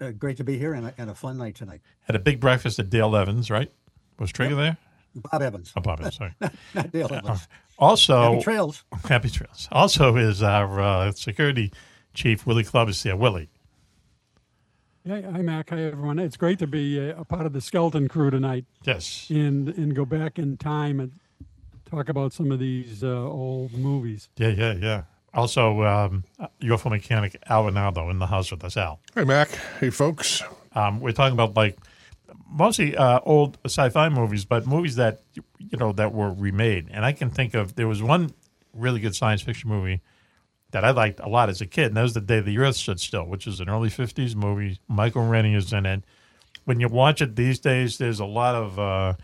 Uh, 0.00 0.10
great 0.12 0.36
to 0.38 0.44
be 0.44 0.58
here 0.58 0.72
and 0.72 0.86
a, 0.86 0.94
and 0.96 1.10
a 1.10 1.14
fun 1.14 1.36
night 1.36 1.54
tonight. 1.54 1.80
Had 2.02 2.16
a 2.16 2.20
big 2.20 2.40
breakfast 2.40 2.78
at 2.78 2.88
Dale 2.88 3.14
Evans, 3.14 3.50
right? 3.50 3.70
Was 4.18 4.32
Trigger 4.32 4.54
there? 4.54 4.76
Bob 5.14 5.42
Evans. 5.42 5.72
Oh, 5.76 5.80
Bob 5.80 6.00
Evans, 6.00 6.16
sorry. 6.16 6.34
Not 6.74 6.90
Dale 6.92 7.12
Evans. 7.12 7.48
Also, 7.78 8.32
Happy 8.32 8.42
trails. 8.42 8.84
Happy 9.08 9.28
trails. 9.30 9.68
Also, 9.72 10.16
is 10.16 10.42
our 10.42 10.80
uh, 10.80 11.12
security 11.12 11.72
chief 12.14 12.46
Willie 12.46 12.64
Club 12.64 12.88
is 12.88 13.02
here. 13.02 13.16
Willie, 13.16 13.48
Hey, 15.04 15.22
hi, 15.22 15.40
Mack. 15.40 15.70
Hi, 15.70 15.82
everyone. 15.84 16.18
It's 16.18 16.36
great 16.36 16.58
to 16.58 16.66
be 16.66 17.10
uh, 17.10 17.20
a 17.20 17.24
part 17.24 17.46
of 17.46 17.54
the 17.54 17.60
skeleton 17.62 18.06
crew 18.06 18.30
tonight. 18.30 18.66
Yes. 18.84 19.28
And 19.30 19.68
and 19.70 19.94
go 19.96 20.04
back 20.04 20.38
in 20.38 20.58
time 20.58 21.00
and 21.00 21.12
talk 21.90 22.10
about 22.10 22.34
some 22.34 22.52
of 22.52 22.58
these 22.58 23.02
uh, 23.02 23.08
old 23.08 23.72
movies. 23.72 24.28
yeah, 24.36 24.48
yeah, 24.48 24.74
yeah. 24.74 25.02
Also, 25.32 25.82
um, 25.82 26.24
UFO 26.60 26.90
mechanic 26.90 27.36
Al 27.46 27.64
Ronaldo 27.64 28.10
in 28.10 28.18
the 28.18 28.26
house 28.26 28.50
with 28.50 28.64
us. 28.64 28.76
Al. 28.76 29.00
Hey, 29.14 29.24
Mack. 29.24 29.50
Hey, 29.78 29.90
folks. 29.90 30.42
Um, 30.74 31.00
we're 31.00 31.12
talking 31.12 31.34
about 31.34 31.54
like 31.56 31.78
mostly 32.48 32.96
uh, 32.96 33.20
old 33.22 33.58
sci-fi 33.64 34.08
movies, 34.08 34.44
but 34.44 34.66
movies 34.66 34.96
that 34.96 35.22
you 35.58 35.78
know 35.78 35.92
that 35.92 36.12
were 36.12 36.32
remade. 36.32 36.88
And 36.90 37.04
I 37.04 37.12
can 37.12 37.30
think 37.30 37.54
of 37.54 37.76
there 37.76 37.88
was 37.88 38.02
one 38.02 38.32
really 38.74 39.00
good 39.00 39.14
science 39.14 39.42
fiction 39.42 39.68
movie 39.70 40.00
that 40.72 40.84
I 40.84 40.90
liked 40.90 41.20
a 41.20 41.28
lot 41.28 41.48
as 41.48 41.60
a 41.60 41.66
kid, 41.66 41.86
and 41.86 41.96
that 41.96 42.02
was 42.02 42.14
The 42.14 42.20
Day 42.20 42.40
the 42.40 42.58
Earth 42.58 42.76
Stood 42.76 43.00
Still, 43.00 43.24
which 43.24 43.46
is 43.46 43.60
an 43.60 43.68
early 43.68 43.88
'50s 43.88 44.34
movie. 44.34 44.80
Michael 44.88 45.26
Rennie 45.26 45.54
is 45.54 45.72
in 45.72 45.86
it. 45.86 46.02
When 46.64 46.80
you 46.80 46.88
watch 46.88 47.22
it 47.22 47.36
these 47.36 47.58
days, 47.58 47.98
there's 47.98 48.20
a 48.20 48.24
lot 48.24 48.54
of 48.54 48.78
uh, 48.78 49.14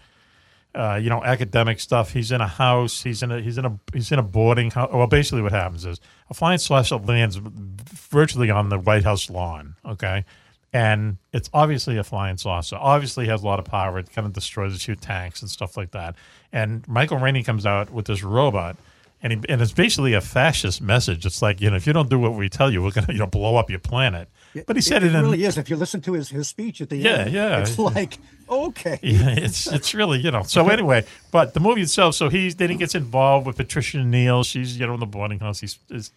uh, 0.77 0.97
you 0.97 1.09
know 1.09 1.25
academic 1.25 1.81
stuff. 1.81 2.13
He's 2.13 2.31
in 2.31 2.41
a 2.41 2.47
house. 2.47 3.03
He's 3.03 3.23
in 3.23 3.33
a 3.33 3.41
he's 3.41 3.59
in 3.59 3.65
a 3.65 3.79
he's 3.93 4.13
in 4.13 4.19
a 4.19 4.23
boarding 4.23 4.71
house. 4.71 4.91
Well, 4.93 5.07
basically, 5.07 5.43
what 5.43 5.53
happens 5.53 5.85
is 5.87 6.01
a 6.31 6.35
flying 6.35 6.59
saucer 6.59 6.97
lands 6.97 7.37
virtually 7.37 8.51
on 8.51 8.69
the 8.69 8.79
White 8.79 9.05
House 9.05 9.31
lawn. 9.31 9.77
Okay, 9.85 10.25
and 10.73 11.17
it's 11.33 11.49
obviously 11.55 11.97
a 11.97 12.05
flying 12.05 12.37
saucer. 12.37 12.77
Obviously, 12.79 13.27
has 13.29 13.43
a 13.43 13.47
lot 13.47 13.59
of 13.59 13.65
power. 13.65 13.99
It 13.99 14.13
kind 14.13 14.27
of 14.27 14.33
destroys 14.33 14.77
a 14.77 14.79
few 14.79 14.97
tanks 14.97 15.41
and 15.41 15.51
stuff 15.51 15.77
like 15.77 15.93
that. 15.93 16.17
And 16.53 16.87
Michael 16.87 17.19
Rennie 17.19 17.43
comes 17.43 17.65
out 17.65 17.91
with 17.91 18.07
this 18.07 18.23
robot. 18.23 18.77
And, 19.23 19.33
he, 19.33 19.41
and 19.49 19.63
it's 19.63 19.73
basically 19.73 20.13
a 20.13 20.21
fascist 20.21 20.83
message. 20.83 21.25
It's 21.25 21.41
like 21.41 21.63
you 21.63 21.71
know, 21.71 21.77
if 21.77 21.87
you 21.87 21.95
don't 21.95 22.11
do 22.11 22.19
what 22.19 22.35
we 22.35 22.51
tell 22.51 22.71
you, 22.71 22.83
we're 22.83 22.91
gonna 22.91 23.13
you 23.13 23.19
know 23.19 23.27
blow 23.27 23.57
up 23.57 23.71
your 23.71 23.79
planet. 23.79 24.29
But 24.67 24.77
he 24.77 24.83
said 24.83 25.03
it, 25.03 25.13
it 25.13 25.15
in 25.15 25.23
really 25.23 25.45
is. 25.45 25.59
If 25.59 25.69
you 25.69 25.77
listen 25.77 26.01
to 26.03 26.13
his, 26.15 26.31
his 26.31 26.49
speech 26.49 26.81
at 26.81 26.89
the 26.91 26.97
Yeah, 26.97 27.11
end, 27.11 27.33
yeah. 27.33 27.59
it's 27.61 27.79
like 27.79 28.19
okay. 28.49 28.99
yeah, 29.03 29.31
it's 29.37 29.67
it's 29.67 29.95
really 29.95 30.19
you 30.21 30.31
know. 30.31 30.43
So 30.45 30.69
anyway, 30.69 31.05
but 31.31 31.55
the 31.55 31.61
movie 31.61 31.83
itself. 31.83 32.15
So 32.15 32.29
he's 32.29 32.57
then 32.57 32.71
he 32.71 32.77
gets 32.77 32.95
involved 32.95 33.47
with 33.47 33.57
Patricia 33.57 33.99
Neal. 34.05 34.45
She's 34.45 34.79
you 34.79 34.87
know 34.87 34.95
in 34.95 35.01
the 35.01 35.07
boarding 35.07 35.41
house. 35.41 35.61
He's 35.61 35.79
is, 35.91 36.13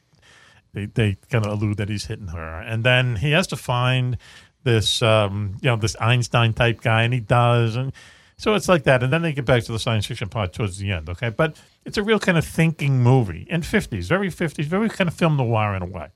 they 0.73 0.85
they 0.85 1.17
kind 1.31 1.45
of 1.45 1.51
allude 1.51 1.77
that 1.77 1.89
he's 1.89 2.05
hitting 2.05 2.27
her, 2.27 2.59
and 2.59 2.83
then 2.83 3.17
he 3.17 3.31
has 3.31 3.47
to 3.47 3.55
find 3.55 4.17
this 4.63 5.01
um 5.01 5.57
you 5.61 5.69
know 5.69 5.75
this 5.77 5.95
Einstein 5.99 6.53
type 6.53 6.81
guy, 6.81 7.03
and 7.03 7.13
he 7.13 7.19
does, 7.19 7.75
and 7.75 7.91
so 8.37 8.53
it's 8.55 8.69
like 8.69 8.83
that. 8.83 9.03
And 9.03 9.11
then 9.11 9.21
they 9.21 9.33
get 9.33 9.45
back 9.45 9.63
to 9.63 9.71
the 9.71 9.79
science 9.79 10.05
fiction 10.05 10.29
part 10.29 10.53
towards 10.53 10.77
the 10.77 10.91
end. 10.91 11.09
Okay, 11.09 11.29
but 11.29 11.57
it's 11.85 11.97
a 11.97 12.03
real 12.03 12.19
kind 12.19 12.37
of 12.37 12.45
thinking 12.45 13.01
movie 13.01 13.47
in 13.49 13.63
fifties, 13.63 14.07
very 14.07 14.29
fifties, 14.29 14.67
very 14.67 14.89
kind 14.89 15.07
of 15.07 15.13
film 15.13 15.37
noir 15.37 15.75
in 15.75 15.81
a 15.81 15.85
way, 15.85 16.07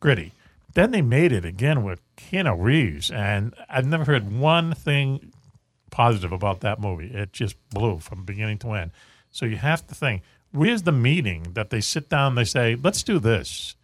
gritty. 0.00 0.32
Then 0.76 0.90
they 0.90 1.00
made 1.00 1.32
it 1.32 1.46
again 1.46 1.84
with 1.84 2.02
Keanu 2.16 2.54
Reeves, 2.62 3.10
and 3.10 3.54
I've 3.66 3.86
never 3.86 4.04
heard 4.04 4.30
one 4.30 4.74
thing 4.74 5.32
positive 5.90 6.32
about 6.32 6.60
that 6.60 6.78
movie. 6.78 7.06
It 7.06 7.32
just 7.32 7.56
blew 7.70 7.98
from 7.98 8.26
beginning 8.26 8.58
to 8.58 8.72
end. 8.72 8.90
So 9.30 9.46
you 9.46 9.56
have 9.56 9.86
to 9.86 9.94
think, 9.94 10.20
where's 10.52 10.82
the 10.82 10.92
meeting 10.92 11.54
that 11.54 11.70
they 11.70 11.80
sit 11.80 12.10
down, 12.10 12.32
and 12.32 12.36
they 12.36 12.44
say, 12.44 12.76
let's 12.76 13.02
do 13.02 13.18
this. 13.18 13.74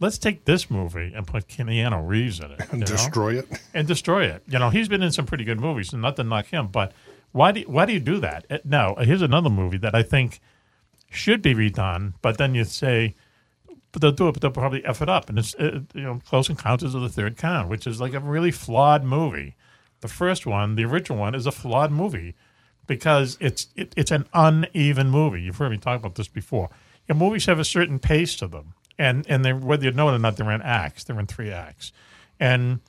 Let's 0.00 0.16
take 0.16 0.46
this 0.46 0.70
movie 0.70 1.12
and 1.14 1.26
put 1.26 1.48
Keanu 1.48 2.08
Reeves 2.08 2.40
in 2.40 2.52
it. 2.52 2.60
And 2.60 2.72
you 2.72 2.78
know? 2.78 2.86
destroy 2.86 3.38
it. 3.40 3.46
And 3.74 3.86
destroy 3.86 4.24
it. 4.24 4.42
You 4.48 4.58
know, 4.58 4.70
he's 4.70 4.88
been 4.88 5.02
in 5.02 5.12
some 5.12 5.26
pretty 5.26 5.44
good 5.44 5.60
movies, 5.60 5.92
and 5.92 6.00
not 6.00 6.16
to 6.16 6.24
knock 6.24 6.46
him, 6.46 6.68
but 6.68 6.92
why 7.32 7.52
do, 7.52 7.60
why 7.66 7.84
do 7.84 7.92
you 7.92 8.00
do 8.00 8.20
that? 8.20 8.64
Now, 8.64 8.94
here's 8.94 9.20
another 9.20 9.50
movie 9.50 9.76
that 9.76 9.94
I 9.94 10.02
think 10.02 10.40
should 11.10 11.42
be 11.42 11.54
redone, 11.54 12.14
but 12.22 12.38
then 12.38 12.54
you 12.54 12.64
say, 12.64 13.16
but 13.92 14.02
they'll 14.02 14.12
do 14.12 14.28
it, 14.28 14.32
but 14.32 14.42
they'll 14.42 14.50
probably 14.50 14.84
F 14.84 15.02
it 15.02 15.08
up. 15.08 15.28
And 15.28 15.38
it's, 15.38 15.54
you 15.58 15.86
know, 15.94 16.20
Close 16.26 16.48
Encounters 16.48 16.94
of 16.94 17.02
the 17.02 17.08
Third 17.08 17.36
Kind, 17.36 17.68
which 17.68 17.86
is 17.86 18.00
like 18.00 18.14
a 18.14 18.20
really 18.20 18.50
flawed 18.50 19.04
movie. 19.04 19.56
The 20.00 20.08
first 20.08 20.46
one, 20.46 20.76
the 20.76 20.84
original 20.84 21.18
one, 21.18 21.34
is 21.34 21.46
a 21.46 21.52
flawed 21.52 21.90
movie 21.90 22.34
because 22.86 23.36
it's 23.40 23.68
it, 23.76 23.94
it's 23.96 24.10
an 24.10 24.26
uneven 24.34 25.10
movie. 25.10 25.42
You've 25.42 25.56
heard 25.56 25.70
me 25.70 25.78
talk 25.78 26.00
about 26.00 26.16
this 26.16 26.28
before. 26.28 26.70
Your 27.06 27.16
movies 27.16 27.46
have 27.46 27.58
a 27.58 27.64
certain 27.64 27.98
pace 27.98 28.36
to 28.36 28.48
them, 28.48 28.74
and 28.98 29.24
and 29.28 29.44
they 29.44 29.52
whether 29.52 29.84
you 29.84 29.92
know 29.92 30.08
it 30.08 30.14
or 30.14 30.18
not, 30.18 30.36
they're 30.36 30.50
in 30.50 30.62
acts. 30.62 31.04
They're 31.04 31.18
in 31.18 31.26
three 31.26 31.50
acts, 31.50 31.92
and 32.38 32.80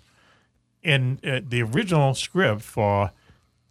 in 0.84 1.19
uh, 1.23 1.41
the 1.47 1.61
original 1.61 2.13
script 2.13 2.61
for 2.61 3.11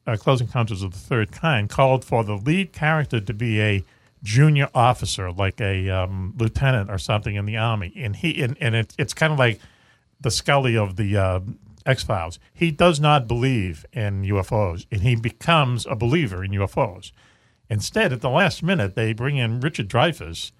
uh, 0.06 0.16
Close 0.16 0.40
Encounters 0.40 0.82
of 0.82 0.92
the 0.92 0.98
Third 0.98 1.32
Kind 1.32 1.68
called 1.68 2.04
for 2.04 2.24
the 2.24 2.34
lead 2.34 2.72
character 2.72 3.20
to 3.20 3.34
be 3.34 3.60
a 3.60 3.84
junior 4.22 4.68
officer, 4.74 5.30
like 5.30 5.60
a 5.60 5.88
um, 5.90 6.34
lieutenant 6.36 6.90
or 6.90 6.98
something 6.98 7.34
in 7.34 7.46
the 7.46 7.56
army, 7.56 7.92
and 7.96 8.16
he 8.16 8.42
and, 8.42 8.56
and 8.60 8.74
it, 8.74 8.94
it's 8.98 9.14
kind 9.14 9.32
of 9.32 9.38
like 9.38 9.60
the 10.20 10.30
Scully 10.30 10.76
of 10.76 10.96
the 10.96 11.16
uh, 11.16 11.40
X 11.86 12.02
Files. 12.02 12.38
He 12.52 12.70
does 12.70 13.00
not 13.00 13.28
believe 13.28 13.86
in 13.92 14.22
UFOs, 14.22 14.86
and 14.90 15.02
he 15.02 15.16
becomes 15.16 15.86
a 15.86 15.94
believer 15.94 16.44
in 16.44 16.50
UFOs. 16.52 17.12
Instead, 17.70 18.12
at 18.12 18.20
the 18.20 18.30
last 18.30 18.62
minute, 18.62 18.94
they 18.94 19.12
bring 19.12 19.36
in 19.36 19.60
Richard 19.60 19.88
Dreyfuss, 19.88 20.52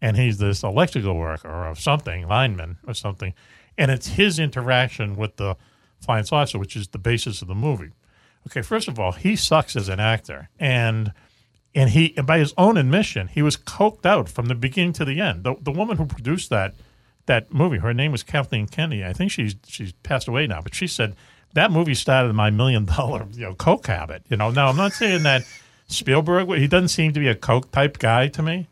and 0.00 0.16
he's 0.16 0.38
this 0.38 0.62
electrical 0.62 1.14
worker 1.16 1.48
or 1.48 1.74
something, 1.74 2.26
lineman 2.28 2.78
or 2.86 2.94
something, 2.94 3.34
and 3.78 3.90
it's 3.90 4.08
his 4.08 4.38
interaction 4.38 5.16
with 5.16 5.36
the 5.36 5.56
flying 6.00 6.24
saucer, 6.24 6.58
which 6.58 6.76
is 6.76 6.88
the 6.88 6.98
basis 6.98 7.42
of 7.42 7.48
the 7.48 7.54
movie. 7.54 7.90
Okay, 8.46 8.62
first 8.62 8.88
of 8.88 8.98
all, 8.98 9.12
he 9.12 9.36
sucks 9.36 9.76
as 9.76 9.88
an 9.88 10.00
actor, 10.00 10.48
and 10.58 11.12
and 11.74 11.90
he 11.90 12.14
and 12.16 12.26
by 12.26 12.38
his 12.38 12.52
own 12.58 12.76
admission, 12.76 13.28
he 13.28 13.42
was 13.42 13.56
coked 13.56 14.04
out 14.04 14.28
from 14.28 14.46
the 14.46 14.54
beginning 14.54 14.92
to 14.94 15.04
the 15.04 15.20
end. 15.20 15.44
The 15.44 15.54
the 15.60 15.70
woman 15.70 15.96
who 15.96 16.06
produced 16.06 16.50
that 16.50 16.74
that 17.26 17.52
movie, 17.52 17.78
her 17.78 17.94
name 17.94 18.12
was 18.12 18.22
Kathleen 18.22 18.66
Kennedy. 18.66 19.04
I 19.04 19.12
think 19.12 19.30
she's 19.30 19.56
she's 19.66 19.92
passed 20.02 20.28
away 20.28 20.46
now, 20.46 20.60
but 20.60 20.74
she 20.74 20.86
said 20.86 21.14
that 21.54 21.70
movie 21.70 21.94
started 21.94 22.32
my 22.34 22.50
million 22.50 22.84
dollar 22.84 23.26
you 23.32 23.46
know 23.46 23.54
coke 23.54 23.86
habit. 23.86 24.22
You 24.28 24.36
know, 24.36 24.50
now 24.50 24.68
I'm 24.68 24.76
not 24.76 24.92
saying 24.92 25.22
that 25.22 25.44
Spielberg 25.86 26.48
he 26.58 26.66
doesn't 26.66 26.88
seem 26.88 27.12
to 27.12 27.20
be 27.20 27.28
a 27.28 27.34
coke 27.34 27.70
type 27.70 27.98
guy 27.98 28.28
to 28.28 28.42
me, 28.42 28.68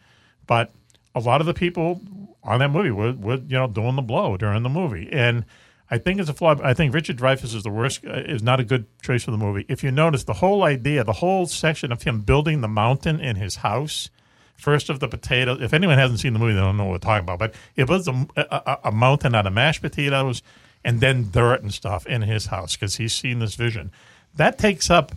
but 0.47 0.71
a 1.15 1.21
lot 1.21 1.41
of 1.41 1.47
the 1.47 1.55
people 1.55 2.01
on 2.43 2.61
that 2.61 2.71
movie 2.71 2.91
were, 2.91 3.13
were 3.13 3.37
you 3.37 3.57
know 3.57 3.67
doing 3.67 3.97
the 3.97 4.03
blow 4.03 4.37
during 4.37 4.63
the 4.63 4.69
movie, 4.69 5.09
and 5.13 5.45
I 5.91 5.99
think 5.99 6.21
it's 6.21 6.31
a 6.31 6.35
flaw. 6.35 6.57
I 6.63 6.73
think 6.73 6.95
Richard 6.95 7.17
Dreyfuss 7.19 7.55
is 7.55 7.65
the 7.65 7.71
worst. 7.71 8.05
Uh, 8.07 8.13
is 8.13 8.43
not 8.43 8.61
a 8.61 8.65
good 8.65 8.87
choice 9.03 9.25
for 9.25 9.33
the 9.33 9.37
movie. 9.37 9.67
If 9.69 9.83
you 9.83 9.91
notice, 9.91 10.25
the 10.25 10.35
whole 10.35 10.63
idea, 10.63 11.03
the 11.03 11.15
whole 11.15 11.47
section 11.47 11.91
of 11.91 12.05
him 12.05 12.21
building 12.21 12.61
the 12.61 12.69
mountain 12.69 13.19
in 13.19 13.37
his 13.37 13.57
house, 13.57 14.09
first 14.57 14.89
of 14.89 15.01
the 15.01 15.09
potatoes. 15.09 15.61
If 15.61 15.75
anyone 15.75 15.99
hasn't 15.99 16.21
seen 16.21 16.33
the 16.33 16.39
movie, 16.39 16.55
they 16.55 16.61
don't 16.61 16.77
know 16.77 16.85
what 16.85 16.93
we're 16.93 16.99
talking 16.99 17.25
about. 17.25 17.41
But 17.41 17.55
it 17.75 17.89
was 17.89 18.07
a, 18.07 18.27
a, 18.37 18.79
a 18.85 18.93
mountain 18.93 19.35
out 19.35 19.47
of 19.47 19.53
mashed 19.53 19.83
potatoes 19.83 20.43
and 20.85 21.01
then 21.01 21.31
dirt 21.31 21.63
and 21.63 21.75
stuff 21.75 22.07
in 22.07 22.23
his 22.23 22.47
house 22.47 22.77
because 22.77 22.97
he's 22.97 23.13
seen 23.13 23.41
this 23.41 23.55
vision. 23.57 23.91
That 24.37 24.59
takes 24.59 24.91
up 24.91 25.13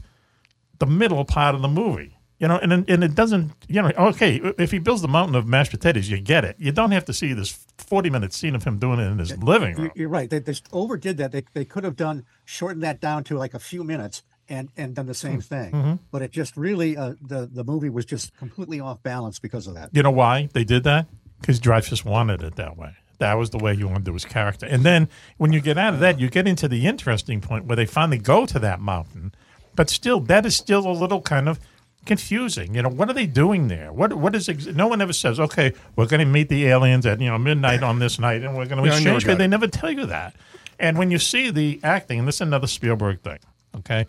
the 0.80 0.86
middle 0.88 1.24
part 1.24 1.56
of 1.56 1.62
the 1.62 1.68
movie. 1.68 2.13
You 2.44 2.50
know, 2.50 2.58
and 2.62 2.74
and 2.90 3.04
it 3.06 3.16
doesn't. 3.16 3.54
You 3.70 3.82
know, 3.84 3.92
okay, 3.98 4.36
if 4.58 4.70
he 4.72 4.78
builds 4.80 5.02
the 5.02 5.08
mountain 5.08 5.34
of 5.34 5.48
mashed 5.48 5.72
potatoes, 5.72 6.10
you 6.10 6.20
get 6.20 6.44
it. 6.44 6.58
You 6.60 6.74
don't 6.74 6.92
have 6.92 7.06
to 7.06 7.14
see 7.14 7.32
this 7.32 7.66
forty-minute 7.78 8.34
scene 8.34 8.54
of 8.54 8.66
him 8.66 8.80
doing 8.80 9.00
it 9.00 9.04
in 9.04 9.18
his 9.18 9.38
living 9.42 9.76
room. 9.76 9.86
You- 9.86 9.92
You're 10.02 10.10
right. 10.10 10.30
They, 10.30 10.40
they 10.40 10.54
overdid 10.74 11.16
that. 11.20 11.32
They, 11.32 11.46
they 11.54 11.64
could 11.64 11.86
have 11.86 11.96
done 11.96 12.26
shortened 12.44 12.84
that 12.84 13.00
down 13.00 13.24
to 13.26 13.38
like 13.38 13.54
a 13.54 13.60
few 13.60 13.86
minutes 13.86 14.24
and 14.50 14.68
and 14.76 14.94
done 14.94 15.06
the 15.06 15.14
same 15.14 15.40
thing. 15.40 15.72
Mhm. 15.72 16.00
But 16.12 16.22
it 16.22 16.32
just 16.32 16.58
really 16.58 16.98
uh, 16.98 17.14
the 17.22 17.50
the 17.50 17.64
movie 17.64 17.90
was 17.90 18.04
just 18.06 18.36
completely 18.36 18.82
off 18.82 19.02
balance 19.04 19.40
because 19.40 19.66
of 19.66 19.76
that. 19.76 19.92
You 19.94 20.04
know 20.04 20.12
why 20.12 20.50
they 20.52 20.66
did 20.66 20.84
that? 20.84 21.08
Because 21.40 21.62
Dreyfuss 21.62 22.04
wanted 22.04 22.44
it 22.44 22.58
that 22.58 22.76
way. 22.76 22.92
That 23.20 23.36
was 23.36 23.52
the 23.52 23.58
way 23.58 23.74
he 23.78 23.86
wanted 23.86 24.00
to 24.00 24.12
do 24.12 24.14
his 24.16 24.26
character. 24.26 24.66
And 24.66 24.84
then 24.84 25.08
when 25.38 25.54
you 25.54 25.62
get 25.62 25.78
out 25.78 25.94
of 25.94 26.02
that, 26.02 26.20
you 26.20 26.30
get 26.30 26.46
into 26.46 26.68
the 26.68 26.88
interesting 26.88 27.40
point 27.40 27.68
where 27.68 27.78
they 27.78 27.86
finally 27.86 28.18
go 28.18 28.46
to 28.48 28.60
that 28.60 28.82
mountain. 28.82 29.34
But 29.76 29.90
still, 29.90 30.20
that 30.22 30.46
is 30.46 30.58
still 30.58 30.86
a 30.86 30.92
little 30.92 31.22
kind 31.22 31.48
of 31.48 31.58
confusing. 32.06 32.76
You 32.76 32.82
know, 32.84 32.90
what 32.90 33.10
are 33.10 33.14
they 33.14 33.26
doing 33.26 33.68
there? 33.68 33.92
What 33.94 34.14
what 34.14 34.36
is 34.36 34.50
ex- 34.50 34.68
no 34.68 34.88
one 34.88 35.02
ever 35.02 35.14
says, 35.14 35.40
okay, 35.40 35.74
we're 35.96 36.06
going 36.08 36.20
to 36.20 36.26
meet 36.26 36.50
the 36.50 36.66
aliens 36.68 37.06
at 37.06 37.20
you 37.20 37.30
know 37.30 37.38
midnight 37.38 37.84
on 37.84 38.00
this 38.00 38.20
night, 38.20 38.44
and 38.44 38.56
we're 38.56 38.66
going 38.66 38.84
to 38.84 38.90
Yeah, 38.90 39.00
never 39.00 39.16
exchange. 39.18 39.38
they 39.38 39.48
never 39.48 39.68
tell 39.68 39.92
you 39.92 40.06
that. 40.08 40.36
And 40.80 40.98
when 40.98 41.12
you 41.12 41.20
see 41.20 41.50
the 41.52 41.80
acting, 41.84 42.20
and 42.20 42.28
this 42.28 42.36
is 42.36 42.42
another 42.42 42.68
Spielberg 42.68 43.22
thing, 43.22 43.40
okay, 43.78 44.06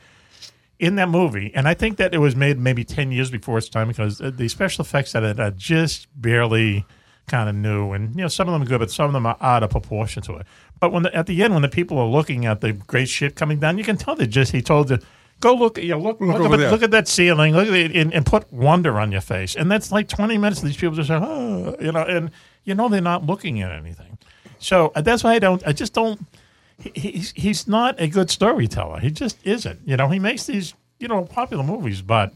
in 0.79 0.97
that 0.97 1.09
movie, 1.09 1.53
and 1.55 1.69
I 1.69 1.75
think 1.75 1.99
that 1.99 2.15
it 2.15 2.19
was 2.19 2.35
made 2.35 2.59
maybe 2.59 2.85
ten 2.85 3.13
years 3.13 3.31
before 3.31 3.59
its 3.59 3.69
time 3.69 3.89
because 3.89 4.21
uh, 4.21 4.31
the 4.35 4.49
special 4.49 4.83
effects 4.83 5.15
in 5.15 5.25
it 5.25 5.39
are 5.39 5.51
just 5.53 6.09
barely 6.21 6.85
kind 7.27 7.49
of 7.49 7.55
new, 7.55 7.93
and 7.93 8.15
you 8.17 8.23
know 8.23 8.29
some 8.29 8.49
of 8.49 8.53
them 8.53 8.63
are 8.63 8.67
good, 8.67 8.81
but 8.81 8.91
some 8.91 9.07
of 9.07 9.13
them 9.13 9.27
are 9.27 9.37
out 9.41 9.63
of 9.63 9.71
proportion 9.71 10.23
to 10.25 10.37
it. 10.37 10.47
But 10.81 10.93
when 10.93 11.05
the, 11.05 11.15
at 11.15 11.27
the 11.27 11.43
end, 11.43 11.53
when 11.55 11.63
the 11.63 11.69
people 11.69 11.99
are 11.99 12.07
looking 12.07 12.45
at 12.45 12.61
the 12.61 12.73
great 12.73 13.09
ship 13.09 13.37
coming 13.37 13.61
down, 13.61 13.79
you 13.79 13.85
can 13.85 13.97
tell 13.97 14.17
they 14.17 14.27
just 14.27 14.53
he 14.53 14.61
told 14.63 14.91
you. 14.91 14.99
Go 15.41 15.55
look, 15.55 15.79
you 15.79 15.91
know, 15.91 16.01
look, 16.01 16.21
look, 16.21 16.41
over 16.41 16.55
at, 16.55 16.71
look 16.71 16.83
at 16.83 16.91
that 16.93 17.07
ceiling, 17.07 17.55
look 17.55 17.69
at 17.69 17.75
it, 17.75 17.95
and, 17.95 18.15
and 18.15 18.25
put 18.25 18.51
wonder 18.53 18.99
on 18.99 19.13
your 19.13 19.21
face. 19.21 19.55
And 19.57 19.71
that's 19.71 19.93
like 19.93 20.09
20 20.09 20.39
minutes. 20.39 20.63
These 20.63 20.77
people 20.77 20.95
just 20.95 21.09
say, 21.09 21.19
oh, 21.21 21.77
you 21.81 21.93
know, 21.93 22.03
and 22.03 22.31
you 22.65 22.75
know 22.75 22.89
they're 22.89 23.01
not 23.01 23.27
looking 23.27 23.61
at 23.61 23.71
anything. 23.71 24.17
So 24.59 24.93
uh, 24.95 25.03
that's 25.03 25.23
why 25.23 25.35
I 25.35 25.39
don't, 25.39 25.63
I 25.67 25.73
just 25.73 25.93
don't, 25.93 26.21
he, 26.79 27.11
he's, 27.11 27.33
he's 27.33 27.69
not 27.69 28.01
a 28.01 28.09
good 28.09 28.31
storyteller. 28.31 29.01
He 29.01 29.11
just 29.11 29.37
isn't. 29.45 29.81
You 29.85 29.97
know, 29.97 30.09
he 30.09 30.19
makes 30.19 30.47
these, 30.47 30.75
you 30.99 31.09
know, 31.09 31.25
popular 31.25 31.63
movies, 31.63 32.01
but 32.01 32.33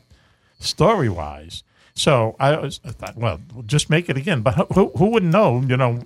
story 0.60 1.08
wise. 1.08 1.62
So 1.94 2.36
I, 2.38 2.56
was, 2.56 2.80
I 2.84 2.90
thought, 2.90 3.16
well, 3.16 3.40
just 3.66 3.90
make 3.90 4.08
it 4.08 4.16
again. 4.16 4.42
But 4.42 4.54
who, 4.74 4.90
who 4.96 5.06
wouldn't 5.06 5.32
know, 5.32 5.62
you 5.66 5.76
know, 5.76 6.00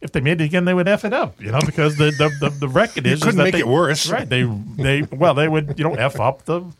if 0.00 0.12
they 0.12 0.20
made 0.20 0.40
it 0.40 0.44
again, 0.44 0.64
they 0.64 0.74
would 0.74 0.88
F 0.88 1.04
it 1.04 1.12
up, 1.12 1.40
you 1.40 1.50
know, 1.52 1.60
because 1.64 1.96
the, 1.96 2.06
the, 2.12 2.30
the, 2.40 2.50
the 2.50 2.68
record 2.68 3.06
is, 3.06 3.14
is 3.18 3.22
couldn't 3.22 3.38
that 3.38 3.44
make 3.44 3.52
they- 3.54 3.60
it 3.60 3.68
worse. 3.68 4.10
Right. 4.10 4.28
They, 4.28 4.42
they, 4.42 5.02
well, 5.02 5.34
they 5.34 5.48
would, 5.48 5.74
you 5.78 5.84
know, 5.84 5.94
F 5.94 6.18
up 6.20 6.44
the, 6.46 6.60
you 6.60 6.72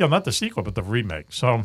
know, 0.00 0.06
not 0.08 0.24
the 0.24 0.32
sequel, 0.32 0.62
but 0.62 0.74
the 0.74 0.82
remake. 0.82 1.26
So 1.32 1.62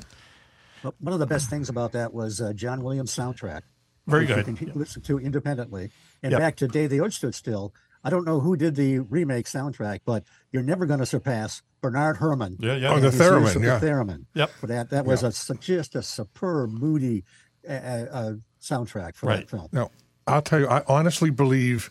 But 0.83 0.95
one 0.99 1.13
of 1.13 1.19
the 1.19 1.27
best 1.27 1.49
things 1.49 1.69
about 1.69 1.91
that 1.93 2.13
was 2.13 2.41
uh, 2.41 2.53
John 2.53 2.83
Williams' 2.83 3.15
soundtrack. 3.15 3.61
Very 4.07 4.25
which 4.25 4.35
good. 4.35 4.47
You 4.47 4.53
can 4.71 4.71
listen 4.79 5.01
to 5.03 5.19
independently. 5.19 5.91
And 6.23 6.31
Yep. 6.31 6.39
back 6.39 6.55
to 6.57 6.67
Day 6.67 6.87
the 6.87 7.01
Earth 7.01 7.13
Stood 7.13 7.35
Still. 7.35 7.73
I 8.03 8.09
don't 8.09 8.25
know 8.25 8.39
who 8.39 8.55
did 8.55 8.75
the 8.75 8.99
remake 8.99 9.47
soundtrack, 9.47 9.99
but 10.05 10.23
you're 10.51 10.63
never 10.63 10.85
going 10.85 10.99
to 10.99 11.05
surpass 11.05 11.61
Bernard 11.81 12.17
Herrmann. 12.17 12.55
Yeah, 12.59 12.75
yeah. 12.75 12.93
Oh, 12.93 12.99
the 12.99 13.09
theremin, 13.09 13.63
yeah. 13.63 13.77
The 13.79 13.85
theremin. 13.85 14.25
Yep. 14.33 14.49
For 14.51 14.67
that, 14.67 14.89
that 14.91 15.05
was 15.05 15.23
a 15.23 15.55
just 15.59 15.95
a 15.95 16.01
superb, 16.01 16.71
moody 16.71 17.25
uh, 17.67 17.71
uh, 17.73 18.33
soundtrack 18.61 19.15
for 19.15 19.25
Right. 19.27 19.39
that 19.41 19.49
film. 19.49 19.67
No, 19.73 19.91
I'll 20.27 20.41
tell 20.41 20.59
you, 20.59 20.67
I 20.67 20.83
honestly 20.87 21.29
believe 21.29 21.89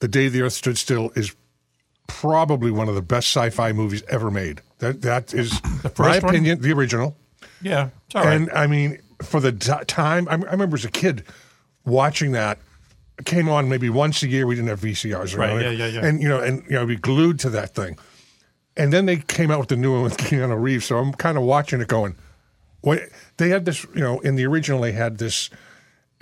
The 0.00 0.08
Day 0.08 0.28
the 0.28 0.42
Earth 0.42 0.52
Stood 0.52 0.78
Still 0.78 1.10
is 1.16 1.34
probably 2.06 2.70
one 2.70 2.88
of 2.88 2.94
the 2.94 3.02
best 3.02 3.28
sci-fi 3.34 3.72
movies 3.72 4.02
ever 4.08 4.30
made. 4.30 4.60
That 4.78 5.02
that 5.02 5.32
is, 5.34 5.52
my 5.64 5.90
first 5.90 6.22
one? 6.22 6.34
opinion, 6.34 6.60
the 6.60 6.72
original. 6.72 7.16
yeah, 7.62 7.88
all 8.14 8.24
right. 8.24 8.34
And 8.34 8.50
I 8.50 8.66
mean, 8.66 9.00
for 9.22 9.40
the 9.40 9.52
time, 9.52 10.28
I, 10.28 10.32
I 10.32 10.36
remember 10.36 10.76
as 10.76 10.84
a 10.84 10.90
kid 10.90 11.24
watching 11.84 12.32
that. 12.32 12.58
It 13.18 13.26
came 13.26 13.48
on 13.48 13.68
maybe 13.68 13.88
once 13.88 14.24
a 14.24 14.28
year. 14.28 14.44
We 14.44 14.56
didn't 14.56 14.70
have 14.70 14.80
VCRs, 14.80 15.38
Right, 15.38 15.62
yeah, 15.62 15.70
yeah, 15.70 15.86
yeah. 15.86 16.04
And 16.04 16.20
you 16.20 16.28
know, 16.28 16.40
and 16.40 16.64
you 16.64 16.72
know, 16.72 16.84
be 16.84 16.96
glued 16.96 17.38
to 17.40 17.50
that 17.50 17.72
thing. 17.74 17.96
And 18.76 18.92
then 18.92 19.06
they 19.06 19.18
came 19.18 19.52
out 19.52 19.60
with 19.60 19.68
the 19.68 19.76
new 19.76 19.92
one 19.92 20.02
with 20.02 20.16
Keanu 20.18 20.60
Reeves. 20.60 20.86
So 20.86 20.98
I'm 20.98 21.12
kind 21.12 21.38
of 21.38 21.44
watching 21.44 21.80
it, 21.80 21.86
going, 21.86 22.16
"What?" 22.80 23.00
They 23.36 23.50
had 23.50 23.64
this, 23.66 23.84
you 23.94 24.00
know, 24.00 24.18
in 24.20 24.34
the 24.34 24.44
original 24.46 24.80
they 24.80 24.90
had 24.92 25.18
this 25.18 25.48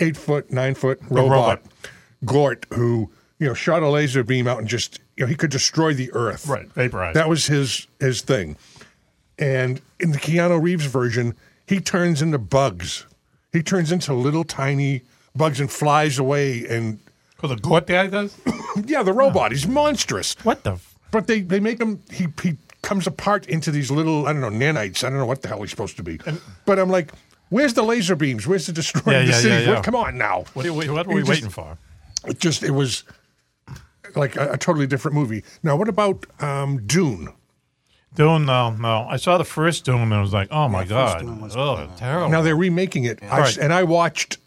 eight 0.03 0.16
foot, 0.16 0.53
nine 0.53 0.74
foot 0.74 1.01
robot, 1.09 1.31
robot. 1.31 1.62
Gort, 2.24 2.66
who 2.74 3.11
you 3.39 3.47
know 3.47 3.55
shot 3.55 3.83
a 3.83 3.89
laser 3.89 4.23
beam 4.23 4.47
out 4.47 4.59
and 4.59 4.69
just 4.69 5.01
you 5.16 5.24
know 5.24 5.29
he 5.29 5.35
could 5.35 5.51
destroy 5.51 5.95
the 5.95 6.12
Earth. 6.12 6.47
Right, 6.47 6.66
vaporize. 6.73 7.15
That 7.15 7.29
was 7.29 7.47
his 7.47 7.87
his 8.01 8.20
thing. 8.23 8.57
And 9.39 9.81
in 9.99 10.12
the 10.12 10.19
Keanu 10.19 10.61
Reeves 10.62 10.87
version, 10.87 11.35
he 11.66 11.81
turns 11.81 12.23
into 12.23 12.39
bugs. 12.39 13.07
He 13.53 13.62
turns 13.62 13.91
into 13.91 14.12
little 14.15 14.45
tiny 14.45 15.03
bugs 15.35 15.59
and 15.61 15.70
flies 15.70 16.19
away. 16.19 16.65
And 16.69 17.01
Well, 17.43 17.55
the 17.55 17.61
Gort 17.61 17.87
guy 17.87 18.07
does? 18.07 18.37
yeah, 18.87 19.03
the 19.03 19.12
robot, 19.12 19.53
he's 19.53 19.66
monstrous. 19.66 20.35
What 20.45 20.62
the? 20.65 20.73
F- 20.73 20.99
But 21.11 21.27
they, 21.27 21.41
they 21.41 21.61
make 21.61 21.81
him, 21.81 22.03
he, 22.11 22.29
he 22.43 22.57
comes 22.83 23.07
apart 23.07 23.47
into 23.47 23.70
these 23.70 23.91
little, 23.91 24.27
I 24.27 24.33
don't 24.33 24.41
know, 24.43 24.51
nanites. 24.51 25.03
I 25.05 25.09
don't 25.11 25.19
know 25.19 25.27
what 25.27 25.43
the 25.43 25.49
hell 25.49 25.61
he's 25.61 25.70
supposed 25.70 25.97
to 25.97 26.03
be. 26.03 26.20
but 26.66 26.79
I'm 26.79 26.91
like, 26.91 27.12
where's 27.53 27.74
the 27.74 27.83
laser 27.83 28.16
beams? 28.16 28.47
Where's 28.47 28.66
the 28.66 28.73
destroying 28.73 29.19
Yeah, 29.19 29.24
the 29.27 29.31
yeah, 29.33 29.39
city? 29.39 29.49
yeah, 29.55 29.61
yeah. 29.61 29.74
What- 29.74 29.85
come 29.85 29.95
on 29.95 30.16
now. 30.19 30.45
what, 30.55 30.66
are 30.66 30.73
we- 30.73 30.89
what 30.89 31.07
are 31.07 31.11
we 31.15 31.20
just- 31.20 31.29
waiting 31.31 31.51
for? 31.51 31.77
It 32.27 32.39
just, 32.39 32.62
it 32.62 32.70
was 32.70 33.03
like 34.15 34.37
a, 34.37 34.53
a 34.53 34.57
totally 34.59 34.87
different 34.87 35.16
movie. 35.16 35.43
Now, 35.62 35.77
what 35.77 35.89
about 35.89 36.24
um, 36.41 36.87
Dune? 36.87 37.29
Dune, 38.15 38.45
no, 38.47 38.70
no. 38.70 39.07
I 39.09 39.16
saw 39.16 39.39
the 39.39 39.45
first 39.45 39.85
Dune 39.85 40.01
and 40.03 40.15
I 40.15 40.20
was 40.20 40.33
like, 40.33 40.49
oh 40.51 40.69
my 40.69 40.85
first 40.85 41.24
God. 41.24 41.57
Oh, 41.57 41.89
terrible. 41.97 42.29
Now 42.29 42.43
they're 42.43 42.55
remaking 42.57 43.05
it, 43.05 43.19
I, 43.23 43.41
Right. 43.41 43.57
and 43.59 43.73
I 43.73 43.83
watched 43.85 44.39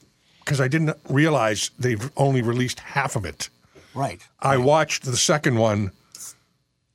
because 0.44 0.62
I 0.62 0.68
didn't 0.68 0.96
realize 1.10 1.72
they've 1.80 2.10
only 2.16 2.42
released 2.42 2.80
half 2.80 3.16
of 3.16 3.26
it. 3.26 3.50
Right. 3.96 4.22
I 4.40 4.58
watched 4.58 5.04
the 5.04 5.18
second 5.18 5.56
one, 5.58 5.92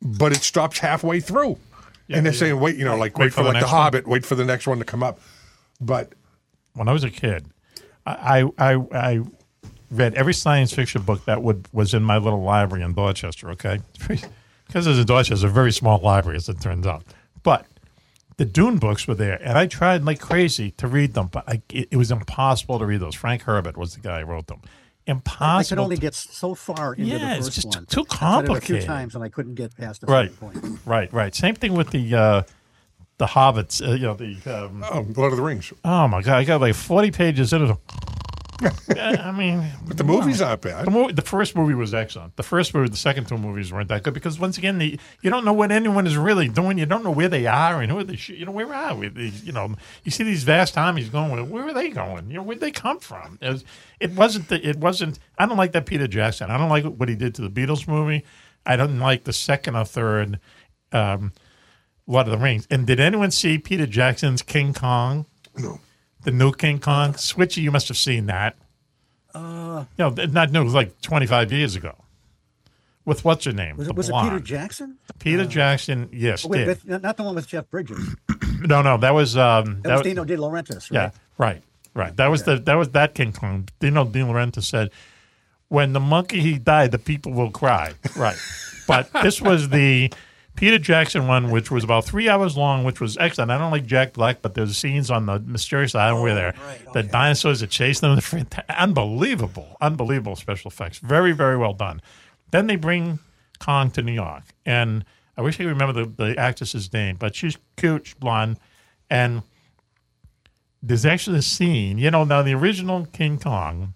but 0.01 0.33
it 0.33 0.43
stops 0.43 0.79
halfway 0.79 1.19
through, 1.21 1.59
and 2.09 2.25
they're 2.25 2.33
yeah. 2.33 2.39
saying, 2.39 2.61
"Wait, 2.61 2.77
you 2.77 2.85
know, 2.85 2.97
like 2.97 3.19
Wait 3.19 3.25
wait, 3.27 3.33
for 3.33 3.37
for, 3.37 3.43
the 3.43 3.49
like 3.49 3.55
the 3.55 3.61
next 3.61 3.73
one. 3.73 3.83
Hobbit, 3.83 4.07
wait 4.07 4.25
for 4.27 4.35
the 4.37 4.45
next 4.45 4.67
one 4.67 4.79
to 4.79 4.85
come 4.85 5.03
up." 5.03 5.19
But 5.81 6.13
when 6.75 6.89
I 6.89 6.93
was 6.93 7.05
a 7.05 7.11
kid, 7.11 7.47
I, 8.07 8.45
I, 8.59 8.75
I, 8.93 9.21
read 9.91 10.15
every 10.15 10.35
science 10.35 10.73
fiction 10.73 11.03
book 11.03 11.25
that 11.25 11.43
would 11.43 11.67
was 11.73 11.95
in 11.95 12.03
my 12.03 12.17
little 12.17 12.43
library 12.43 12.85
in 12.85 12.93
Dorchester. 12.93 13.51
Okay, 13.51 13.81
because 14.09 14.85
there's 14.85 14.99
a 14.99 15.05
Dorchester, 15.05 15.47
a 15.47 15.51
very 15.51 15.73
small 15.73 15.99
library, 15.99 16.37
as 16.37 16.49
it 16.49 16.61
turns 16.61 16.87
out. 16.87 17.03
But 17.43 17.67
the 18.37 18.45
Dune 18.45 18.79
books 18.79 19.07
were 19.09 19.15
there, 19.15 19.41
and 19.43 19.59
I 19.59 19.67
tried 19.67 20.05
like 20.05 20.21
crazy 20.21 20.71
to 20.73 20.87
read 20.87 21.15
them, 21.15 21.27
but 21.27 21.45
I, 21.49 21.63
it, 21.71 21.89
it 21.91 21.97
was 21.97 22.11
impossible 22.11 22.79
to 22.79 22.87
read 22.87 23.01
those. 23.01 23.15
Frank 23.15 23.43
Herbert 23.43 23.77
was 23.77 23.95
the 23.95 24.01
guy 24.01 24.21
who 24.21 24.27
wrote 24.27 24.47
them. 24.47 24.61
Impossible. 25.07 25.59
I 25.59 25.65
could 25.65 25.83
only 25.83 25.97
get 25.97 26.15
so 26.15 26.55
far 26.55 26.95
into 26.95 27.11
Yeah, 27.11 27.35
the 27.35 27.39
it's 27.39 27.55
just 27.55 27.67
one. 27.67 27.87
too 27.87 28.01
I 28.01 28.03
it 28.03 28.07
a 28.13 28.17
complicated. 28.17 28.65
few 28.65 28.87
times 28.87 29.15
and 29.15 29.25
I 29.25 29.29
couldn't 29.29 29.57
get 29.57 29.77
past 29.77 30.05
a 30.05 30.07
right, 30.07 30.35
point. 30.39 30.57
right, 30.87 31.13
right. 31.13 31.35
Same 31.35 31.55
thing 31.55 31.73
with 31.73 31.91
the 31.91 32.15
uh, 32.15 32.43
the 33.21 33.27
Hobbits. 33.27 33.87
Uh, 33.87 33.93
you 33.93 34.07
know 34.07 34.15
the. 34.15 34.37
Um, 34.47 34.83
oh, 34.91 35.07
Lord 35.15 35.33
of 35.33 35.37
the 35.37 35.45
Rings. 35.45 35.73
Oh 35.85 36.09
my 36.09 36.23
god! 36.23 36.39
I 36.39 36.45
got 36.45 36.61
like 36.61 36.75
forty 36.75 37.11
pages 37.11 37.53
in 37.53 37.71
it. 37.71 37.77
I 38.99 39.33
mean, 39.33 39.65
But 39.87 39.97
the 39.97 40.05
movies 40.05 40.43
aren't 40.43 40.61
bad. 40.61 40.87
The, 40.87 40.91
movie, 40.91 41.15
the 41.15 41.23
first 41.23 41.57
movie 41.57 41.73
was 41.73 41.95
excellent. 41.95 42.37
The 42.37 42.43
first 42.43 42.75
movie, 42.75 42.91
the 42.91 42.97
second 42.97 43.27
two 43.27 43.39
movies 43.39 43.73
weren't 43.73 43.89
that 43.89 44.03
good 44.03 44.13
because 44.13 44.39
once 44.39 44.59
again, 44.59 44.77
the, 44.77 45.01
you 45.23 45.31
don't 45.31 45.47
know 45.47 45.55
what 45.55 45.73
anyone 45.73 46.07
is 46.07 46.15
really 46.19 46.47
doing. 46.47 46.77
You 46.77 46.85
don't 46.85 47.03
know 47.03 47.11
where 47.11 47.31
they 47.31 47.47
are 47.47 47.81
and 47.81 47.91
who 47.91 48.05
they, 48.05 48.17
sh- 48.17 48.31
you 48.31 48.45
know, 48.45 48.53
where 48.53 48.71
are 48.75 48.95
we? 48.95 49.09
These, 49.09 49.45
you 49.45 49.53
know, 49.53 49.77
you 50.05 50.11
see 50.11 50.25
these 50.25 50.43
vast 50.45 50.77
armies 50.77 51.09
going. 51.09 51.31
Where, 51.31 51.45
where 51.45 51.69
are 51.69 51.73
they 51.73 51.89
going? 51.89 52.29
You 52.29 52.37
know, 52.37 52.43
where'd 52.43 52.61
they 52.61 52.71
come 52.71 52.99
from? 52.99 53.39
It, 53.41 53.49
was, 53.49 53.65
it 53.99 54.13
wasn't. 54.13 54.49
The, 54.49 54.69
it 54.69 54.77
wasn't. 54.77 55.19
I 55.39 55.47
don't 55.47 55.57
like 55.57 55.73
that 55.73 55.87
Peter 55.87 56.07
Jackson. 56.07 56.51
I 56.51 56.59
don't 56.59 56.69
like 56.69 56.85
what 56.85 57.09
he 57.09 57.15
did 57.15 57.35
to 57.37 57.43
the 57.43 57.51
Beatles 57.51 57.89
movie. 57.89 58.25
I 58.67 58.77
don't 58.77 58.99
like 58.99 59.25
the 59.25 59.33
second 59.33 59.75
or 59.75 59.87
third. 59.87 60.39
Um, 60.93 61.33
Lord 62.11 62.27
of 62.27 62.33
the 62.33 62.39
Rings. 62.39 62.67
And 62.71 62.87
did 62.87 62.99
anyone 63.01 63.31
see 63.31 63.59
Peter 63.59 63.87
Jackson's 63.87 64.43
King 64.43 64.75
Kong? 64.75 65.27
No. 65.57 65.79
The 66.25 66.31
new 66.33 66.53
King 66.53 66.79
Kong. 66.81 67.13
Switchy, 67.15 67.63
you 67.63 67.71
must 67.71 67.89
have 67.89 67.97
seen 67.97 68.27
that. 68.27 68.57
Uh, 69.35 69.85
No, 69.99 70.11
th- 70.11 70.31
not 70.31 70.51
new. 70.51 70.65
Like 70.65 71.01
25 71.03 71.53
years 71.53 71.77
ago. 71.77 71.95
With 73.05 73.25
what's 73.25 73.45
her 73.47 73.53
name? 73.53 73.77
was 73.77 73.87
The 73.87 73.93
it, 73.93 73.97
was 73.97 74.09
it 74.11 74.15
Peter. 74.23 74.41
Jackson? 74.41 74.99
Peter 75.19 75.47
Jackson, 75.47 76.09
yes. 76.13 76.45
Oh, 76.45 76.49
wait, 76.49 76.65
did. 76.67 76.79
but 76.87 77.03
not 77.03 77.17
the 77.17 77.23
one 77.23 77.35
with 77.35 77.47
Jeff 77.47 77.69
Bridges. 77.71 78.17
No, 78.63 78.83
no, 78.83 78.99
that 78.99 79.15
was 79.15 79.39
um, 79.39 79.81
That 79.85 79.95
was 79.95 80.03
Dino 80.03 80.23
De 80.23 80.37
Laurentiis, 80.37 80.91
right? 80.91 80.93
Yeah, 80.93 81.11
right, 81.39 81.63
right. 81.95 82.15
That 82.15 82.27
was 82.27 82.43
the 82.43 82.57
that 82.59 82.75
was 82.75 82.91
that 82.91 83.15
King 83.15 83.33
Kong. 83.33 83.67
Dino 83.79 84.05
De 84.05 84.19
Laurentiis 84.21 84.65
said, 84.65 84.91
"When 85.69 85.95
the 85.95 86.01
monkey 86.01 86.41
he 86.43 86.59
died, 86.59 86.91
the 86.91 86.99
people 86.99 87.33
will 87.33 87.51
cry." 87.51 87.95
Right, 88.15 88.37
but 88.87 89.11
this 89.23 89.41
was 89.41 89.71
the 89.71 90.13
Peter 90.57 90.79
Jackson 90.79 91.27
one, 91.27 91.51
which 91.51 91.71
was 91.71 91.85
about 91.85 92.05
three 92.05 92.29
hours 92.29 92.57
long, 92.57 92.85
which 92.85 93.01
was 93.01 93.17
excellent. 93.17 93.51
I 93.51 93.59
don't 93.59 93.71
like 93.71 93.87
Jack 93.87 94.13
Black, 94.13 94.43
but 94.43 94.55
there's 94.55 94.77
scenes 94.77 95.11
on 95.11 95.27
the 95.27 95.39
mysterious 95.41 95.95
island 95.95 96.23
where 96.23 96.33
oh, 96.33 96.35
they're 96.93 97.03
the 97.03 97.09
dinosaurs 97.09 97.61
that 97.61 97.71
chase 97.71 98.01
them. 98.01 98.19
Unbelievable, 98.69 99.77
unbelievable 99.81 100.37
special 100.37 100.71
effects. 100.71 100.99
Very, 100.99 101.33
very 101.33 101.57
well 101.57 101.73
done. 101.73 102.03
Then 102.51 102.67
they 102.67 102.77
bring 102.77 103.21
Kong 103.59 103.91
to 103.93 104.03
New 104.03 104.13
York, 104.13 104.43
and 104.67 105.05
I 105.37 105.43
wish 105.43 105.55
I 105.57 105.65
could 105.65 105.69
remember 105.69 106.05
the, 106.05 106.11
the 106.25 106.39
actress's 106.39 106.93
name, 106.93 107.17
but 107.17 107.35
she's 107.35 107.57
cute, 107.77 108.09
she's 108.09 108.15
blonde, 108.15 108.59
and 109.09 109.43
there's 110.83 111.07
actually 111.07 111.39
a 111.39 111.43
scene. 111.43 111.99
You 111.99 112.11
know, 112.11 112.25
now 112.25 112.43
the 112.43 112.55
original 112.55 113.07
King 113.07 113.39
Kong, 113.39 113.95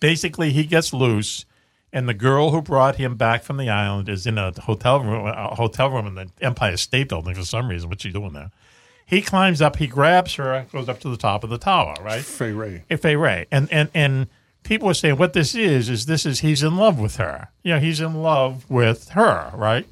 basically 0.00 0.50
he 0.50 0.64
gets 0.64 0.92
loose, 0.92 1.44
and 1.92 2.08
the 2.08 2.14
girl 2.14 2.50
who 2.50 2.62
brought 2.62 2.96
him 2.96 3.16
back 3.16 3.42
from 3.42 3.58
the 3.58 3.68
island 3.68 4.08
is 4.08 4.26
in 4.26 4.38
a 4.38 4.52
hotel 4.62 5.00
room, 5.00 5.26
a 5.26 5.54
hotel 5.54 5.90
room 5.90 6.06
in 6.06 6.14
the 6.14 6.30
Empire 6.40 6.76
State 6.76 7.08
Building 7.08 7.34
for 7.34 7.44
some 7.44 7.68
reason. 7.68 7.88
What's 7.90 8.02
she 8.02 8.10
doing 8.10 8.32
there? 8.32 8.50
He 9.04 9.20
climbs 9.20 9.60
up, 9.60 9.76
he 9.76 9.86
grabs 9.86 10.36
her, 10.36 10.66
goes 10.72 10.88
up 10.88 11.00
to 11.00 11.10
the 11.10 11.16
top 11.18 11.44
of 11.44 11.50
the 11.50 11.58
tower, 11.58 11.94
right? 12.00 12.22
Fay 12.22 12.52
Wray. 12.52 12.84
Fay 12.96 13.16
Wray, 13.16 13.46
and 13.50 13.70
and 13.70 13.90
and 13.92 14.28
people 14.62 14.88
are 14.88 14.94
saying 14.94 15.18
what 15.18 15.34
this 15.34 15.54
is 15.54 15.90
is 15.90 16.06
this 16.06 16.24
is 16.24 16.40
he's 16.40 16.62
in 16.62 16.76
love 16.76 16.98
with 16.98 17.16
her. 17.16 17.48
You 17.62 17.74
know, 17.74 17.80
he's 17.80 18.00
in 18.00 18.22
love 18.22 18.70
with 18.70 19.10
her, 19.10 19.50
right? 19.54 19.86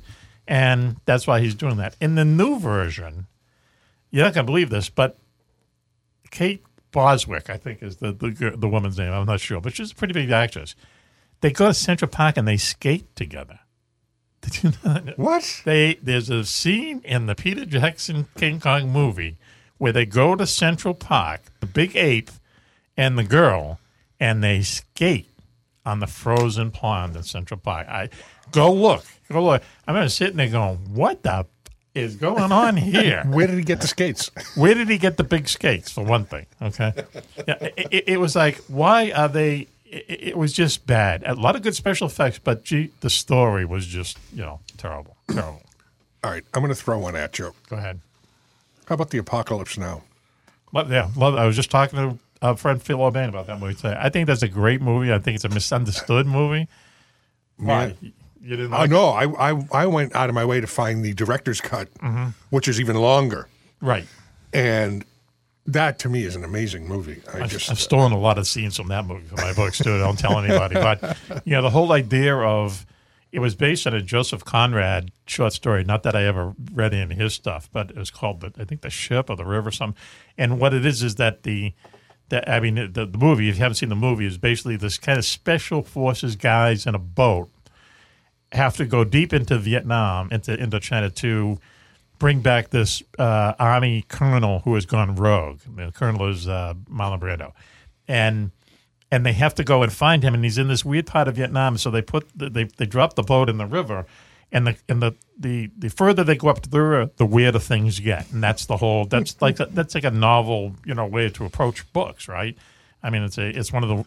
And 0.49 0.97
that's 1.05 1.27
why 1.27 1.41
he's 1.41 1.55
doing 1.55 1.77
that. 1.77 1.97
In 2.01 2.15
the 2.15 2.25
new 2.25 2.59
version, 2.59 3.27
you're 4.11 4.25
not 4.25 4.33
gonna 4.33 4.47
believe 4.47 4.71
this, 4.71 4.89
but 4.89 5.19
Kate 6.31 6.65
Boswick, 6.93 7.51
I 7.51 7.57
think 7.57 7.83
is 7.83 7.97
the, 7.97 8.13
the 8.13 8.55
the 8.57 8.69
woman's 8.69 8.97
name. 8.97 9.13
I'm 9.13 9.27
not 9.27 9.41
sure, 9.41 9.61
but 9.61 9.75
she's 9.75 9.93
a 9.93 9.95
pretty 9.95 10.15
big 10.15 10.31
actress. 10.31 10.75
They 11.41 11.51
go 11.51 11.69
to 11.69 11.75
Central 11.75 12.11
Park 12.11 12.37
and 12.37 12.47
they 12.47 12.57
skate 12.57 13.15
together. 13.17 13.61
Did 14.43 14.63
you 14.63 14.73
not? 14.85 15.19
What? 15.19 15.63
They 15.65 15.95
there's 16.03 16.31
a 16.31 16.45
scene 16.45 17.03
in 17.05 17.27
the 17.27 17.35
Peter 17.35 17.65
Jackson 17.67 18.29
King 18.37 18.61
Kong 18.61 18.91
movie 18.91 19.37
where 19.79 19.93
they 19.93 20.07
go 20.07 20.35
to 20.37 20.47
Central 20.47 20.95
Park, 20.95 21.41
the 21.61 21.67
big 21.67 21.97
ape 21.97 22.31
and 22.97 23.19
the 23.19 23.25
girl, 23.25 23.81
and 24.19 24.43
they 24.43 24.61
skate 24.63 25.29
on 25.87 26.01
the 26.01 26.07
frozen 26.07 26.71
pond 26.71 27.17
in 27.17 27.23
Central 27.23 27.59
Park. 27.59 27.89
I 27.89 28.09
go 28.53 28.73
look, 28.73 29.05
go 29.31 29.45
look. 29.45 29.63
I 29.87 29.91
remember 29.91 30.09
sitting 30.09 30.37
there 30.37 30.49
going, 30.49 30.95
"What 30.95 31.23
the 31.23 31.47
is 31.95 32.17
going 32.17 32.53
on 32.53 32.77
here?" 32.79 33.25
Where 33.27 33.47
did 33.47 33.57
he 33.59 33.65
get 33.65 33.81
the 33.81 33.89
skates? 33.89 34.31
Where 34.57 34.75
did 34.75 34.89
he 34.89 34.99
get 34.99 35.17
the 35.17 35.25
big 35.25 35.49
skates? 35.49 35.91
For 35.91 36.05
one 36.05 36.25
thing, 36.25 36.47
okay. 36.61 36.93
Yeah, 37.49 37.69
it, 37.77 38.05
it 38.09 38.21
was 38.21 38.37
like, 38.37 38.57
why 38.69 39.11
are 39.13 39.29
they? 39.29 39.69
It, 39.91 40.07
it 40.29 40.39
was 40.39 40.53
just 40.53 40.87
bad. 40.87 41.23
A 41.27 41.35
lot 41.35 41.57
of 41.57 41.63
good 41.63 41.75
special 41.75 42.07
effects, 42.07 42.39
but 42.39 42.65
gee, 42.65 42.91
the 43.01 43.11
story 43.11 43.65
was 43.65 43.87
just 43.87 44.19
you 44.33 44.43
know 44.43 44.61
terrible, 44.77 45.17
terrible. 45.31 45.63
All 46.23 46.31
right, 46.31 46.45
I'm 46.55 46.61
going 46.63 46.69
to 46.75 46.81
throw 46.81 46.99
one 46.99 47.17
at 47.17 47.39
you. 47.39 47.53
Go 47.69 47.77
ahead. 47.77 48.01
How 48.87 48.95
about 48.95 49.11
the 49.11 49.19
apocalypse 49.19 49.79
now? 49.79 50.03
But 50.73 50.89
yeah, 50.89 51.09
love, 51.17 51.35
I 51.35 51.47
was 51.47 51.57
just 51.57 51.71
talking 51.71 51.99
to 51.99 52.19
a 52.43 52.57
friend 52.57 52.83
Phil 52.83 53.03
O'Bain 53.03 53.29
about 53.29 53.47
that 53.49 53.59
movie 53.59 53.75
today. 53.75 53.97
I 53.99 54.09
think 54.11 54.27
that's 54.27 54.43
a 54.43 54.49
great 54.49 54.81
movie. 54.81 55.13
I 55.13 55.19
think 55.19 55.35
it's 55.37 55.45
a 55.45 55.49
misunderstood 55.49 56.27
movie. 56.27 56.69
Man. 57.59 57.97
Why? 58.01 58.13
You 58.43 58.57
didn't 58.57 58.73
I 58.73 58.79
like 58.79 58.91
know. 58.91 59.09
I, 59.11 59.51
I 59.51 59.67
I 59.73 59.87
went 59.87 60.15
out 60.17 60.29
of 60.31 60.35
my 60.35 60.45
way 60.47 60.61
to 60.61 60.67
find 60.67 61.05
the 61.05 61.13
director's 61.13 61.61
cut, 61.61 61.93
Mhm. 61.95 62.33
which 62.51 62.69
is 62.69 62.81
even 62.81 62.97
longer. 62.97 63.49
Right. 63.83 64.07
And 64.55 65.05
that 65.73 65.99
to 66.01 66.09
me 66.09 66.25
is 66.25 66.37
an 66.37 66.45
amazing 66.45 66.87
movie. 66.87 67.23
I 67.33 67.43
I've, 67.43 67.51
just 67.51 67.71
I've 67.71 67.81
stolen 67.81 68.13
a 68.13 68.19
lot 68.19 68.39
of 68.39 68.47
scenes 68.47 68.77
from 68.77 68.89
that 68.89 69.07
movie 69.07 69.27
from 69.27 69.41
my 69.41 69.53
books 69.53 69.79
too. 69.79 69.99
Don't 69.99 70.19
tell 70.19 70.39
anybody. 70.39 70.75
But 70.75 71.17
you 71.45 71.53
know, 71.53 71.63
the 71.63 71.71
whole 71.71 71.93
idea 71.93 72.37
of 72.37 72.87
it 73.33 73.39
was 73.39 73.55
based 73.55 73.87
on 73.87 73.95
a 73.95 74.03
Joseph 74.03 74.45
Conrad 74.45 75.13
short 75.27 75.53
story. 75.53 75.85
Not 75.85 76.03
that 76.03 76.17
I 76.17 76.25
ever 76.25 76.55
read 76.73 76.93
any 76.93 77.13
of 77.15 77.19
his 77.19 77.35
stuff, 77.35 77.69
but 77.73 77.91
it 77.91 77.97
was 77.97 78.11
called 78.11 78.41
the, 78.41 78.53
I 78.59 78.65
think 78.65 78.81
the 78.81 78.91
ship 78.91 79.31
or 79.31 79.37
the 79.37 79.45
river, 79.45 79.71
some. 79.71 79.95
And 80.37 80.59
what 80.59 80.75
it 80.75 80.85
is 80.85 81.03
is 81.03 81.17
that 81.17 81.45
the 81.45 81.73
that 82.31 82.49
I 82.49 82.61
mean 82.61 82.93
the, 82.93 83.07
the 83.07 83.19
movie. 83.19 83.49
If 83.49 83.57
you 83.57 83.63
haven't 83.63 83.77
seen 83.77 83.89
the 83.89 83.97
movie, 83.97 84.27
is 84.27 84.39
basically 84.39 84.77
this 84.77 84.99
kind 84.99 85.19
of 85.19 85.25
special 85.25 85.83
forces 85.83 86.37
guys 86.37 86.87
in 86.87 86.95
a 86.95 86.99
boat 86.99 87.51
have 88.53 88.77
to 88.77 88.85
go 88.85 89.05
deep 89.05 89.33
into 89.33 89.59
Vietnam, 89.59 90.29
into 90.33 90.57
Indochina 90.57 91.15
to 91.17 91.59
bring 92.21 92.41
back 92.41 92.71
this 92.71 93.03
uh, 93.19 93.55
army 93.59 94.05
colonel 94.07 94.61
who 94.61 94.77
has 94.77 94.87
gone 94.87 95.17
rogue. 95.17 95.59
The 95.67 95.91
colonel 95.91 96.29
is 96.29 96.47
uh, 96.47 96.75
Marlon 96.89 97.19
Brando, 97.19 97.53
and 98.07 98.53
and 99.11 99.27
they 99.27 99.33
have 99.33 99.57
to 99.57 99.65
go 99.65 99.83
and 99.83 99.93
find 99.93 100.23
him, 100.23 100.35
and 100.35 100.45
he's 100.45 100.59
in 100.59 100.69
this 100.69 100.85
weird 100.85 101.07
part 101.07 101.27
of 101.27 101.35
Vietnam. 101.35 101.77
So 101.77 101.91
they 101.91 102.03
put 102.03 102.29
the, 102.37 102.49
they 102.49 102.65
they 102.65 102.87
drop 102.87 103.15
the 103.15 103.25
boat 103.25 103.49
in 103.49 103.57
the 103.59 103.67
river, 103.67 104.07
and 104.53 104.69
the 104.69 104.77
and 104.89 105.03
the 105.03 105.17
the, 105.37 105.71
the 105.77 105.91
further 105.91 106.23
they 106.23 106.37
go 106.37 106.49
up 106.49 106.63
the 106.63 106.81
river, 106.81 107.11
the 107.17 107.27
weirder 107.27 107.59
things 107.59 107.99
get, 107.99 108.31
and 108.31 108.41
that's 108.41 108.67
the 108.67 108.77
whole. 108.77 109.07
That's 109.07 109.41
like 109.43 109.57
that's 109.57 109.97
like 109.97 110.05
a 110.05 110.13
novel, 110.13 110.77
you 110.85 110.95
know, 110.95 111.07
way 111.07 111.29
to 111.31 111.45
approach 111.45 111.91
books, 111.93 112.29
right? 112.29 112.57
I 113.03 113.11
mean, 113.11 113.23
it's 113.23 113.39
a 113.39 113.49
it's 113.49 113.73
one 113.73 113.83
of 113.83 113.89
the 113.89 114.05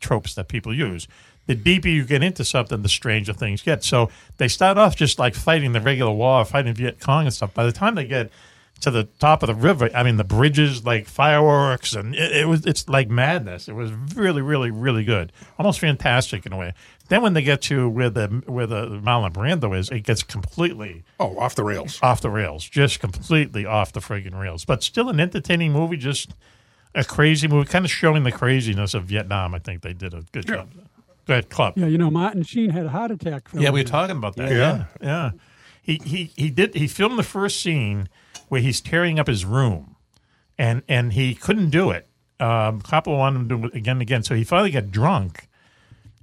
tropes 0.00 0.34
that 0.34 0.48
people 0.48 0.74
use. 0.74 1.06
The 1.50 1.56
deeper 1.56 1.88
you 1.88 2.04
get 2.04 2.22
into 2.22 2.44
something, 2.44 2.82
the 2.82 2.88
stranger 2.88 3.32
things 3.32 3.60
get. 3.60 3.82
So 3.82 4.08
they 4.36 4.46
start 4.46 4.78
off 4.78 4.94
just 4.94 5.18
like 5.18 5.34
fighting 5.34 5.72
the 5.72 5.80
regular 5.80 6.12
war, 6.12 6.44
fighting 6.44 6.74
Viet 6.74 7.00
Cong 7.00 7.24
and 7.24 7.34
stuff. 7.34 7.52
By 7.54 7.66
the 7.66 7.72
time 7.72 7.96
they 7.96 8.04
get 8.04 8.30
to 8.82 8.90
the 8.92 9.08
top 9.18 9.42
of 9.42 9.48
the 9.48 9.56
river, 9.56 9.90
I 9.92 10.04
mean 10.04 10.16
the 10.16 10.22
bridges 10.22 10.84
like 10.84 11.08
fireworks, 11.08 11.92
and 11.92 12.14
it, 12.14 12.36
it 12.36 12.46
was 12.46 12.64
it's 12.66 12.88
like 12.88 13.10
madness. 13.10 13.66
It 13.66 13.72
was 13.72 13.90
really, 14.14 14.42
really, 14.42 14.70
really 14.70 15.02
good, 15.02 15.32
almost 15.58 15.80
fantastic 15.80 16.46
in 16.46 16.52
a 16.52 16.56
way. 16.56 16.72
Then 17.08 17.20
when 17.20 17.34
they 17.34 17.42
get 17.42 17.62
to 17.62 17.88
where 17.88 18.10
the 18.10 18.28
where 18.46 18.68
the 18.68 18.86
Marlon 18.86 19.32
Brando 19.32 19.76
is, 19.76 19.88
it 19.88 20.04
gets 20.04 20.22
completely 20.22 21.02
oh 21.18 21.36
off 21.36 21.56
the 21.56 21.64
rails, 21.64 21.98
off 22.00 22.20
the 22.20 22.30
rails, 22.30 22.64
just 22.64 23.00
completely 23.00 23.66
off 23.66 23.92
the 23.92 23.98
friggin' 23.98 24.38
rails. 24.38 24.64
But 24.64 24.84
still 24.84 25.08
an 25.08 25.18
entertaining 25.18 25.72
movie, 25.72 25.96
just 25.96 26.32
a 26.94 27.02
crazy 27.02 27.48
movie, 27.48 27.68
kind 27.68 27.84
of 27.84 27.90
showing 27.90 28.22
the 28.22 28.30
craziness 28.30 28.94
of 28.94 29.06
Vietnam. 29.06 29.52
I 29.52 29.58
think 29.58 29.82
they 29.82 29.94
did 29.94 30.14
a 30.14 30.22
good 30.30 30.46
job. 30.46 30.70
Go 31.30 31.34
ahead, 31.34 31.48
Club. 31.48 31.74
Yeah, 31.76 31.86
you 31.86 31.96
know, 31.96 32.10
Martin 32.10 32.42
Sheen 32.42 32.70
had 32.70 32.86
a 32.86 32.88
heart 32.88 33.12
attack. 33.12 33.50
Yeah, 33.54 33.70
we 33.70 33.82
were 33.82 33.88
talking 33.88 34.16
about 34.16 34.34
that. 34.34 34.50
Yeah. 34.50 34.56
Yeah, 34.58 34.84
yeah. 35.00 35.30
He 35.80 36.00
he 36.04 36.32
he 36.34 36.50
did. 36.50 36.74
He 36.74 36.88
filmed 36.88 37.20
the 37.20 37.22
first 37.22 37.60
scene 37.60 38.08
where 38.48 38.60
he's 38.60 38.80
tearing 38.80 39.20
up 39.20 39.28
his 39.28 39.44
room, 39.44 39.94
and 40.58 40.82
and 40.88 41.12
he 41.12 41.36
couldn't 41.36 41.70
do 41.70 41.92
it. 41.92 42.08
Um, 42.40 42.82
Coppola 42.82 43.16
wanted 43.16 43.38
him 43.42 43.48
to 43.48 43.56
do 43.58 43.66
it 43.66 43.74
again 43.76 43.92
and 43.92 44.02
again, 44.02 44.24
so 44.24 44.34
he 44.34 44.42
finally 44.42 44.72
got 44.72 44.90
drunk, 44.90 45.46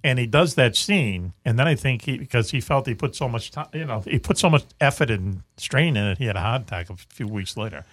and 0.04 0.20
he 0.20 0.28
does 0.28 0.56
that 0.56 0.76
scene. 0.76 1.32
And 1.46 1.58
then 1.58 1.70
I 1.70 1.76
think 1.76 2.02
he 2.02 2.18
because 2.18 2.52
he 2.52 2.60
felt 2.60 2.86
he 2.86 2.94
put 2.94 3.16
so 3.16 3.30
much 3.30 3.52
time, 3.52 3.70
you 3.72 3.86
know, 3.86 4.02
he 4.02 4.20
put 4.20 4.38
so 4.38 4.50
much 4.50 4.66
effort 4.82 5.10
and 5.10 5.42
strain 5.56 5.96
in 5.96 6.06
it, 6.06 6.18
he 6.18 6.26
had 6.26 6.36
a 6.36 6.42
heart 6.42 6.64
attack 6.64 6.90
a 6.90 6.98
few 6.98 7.30
weeks 7.30 7.56
later. 7.56 7.86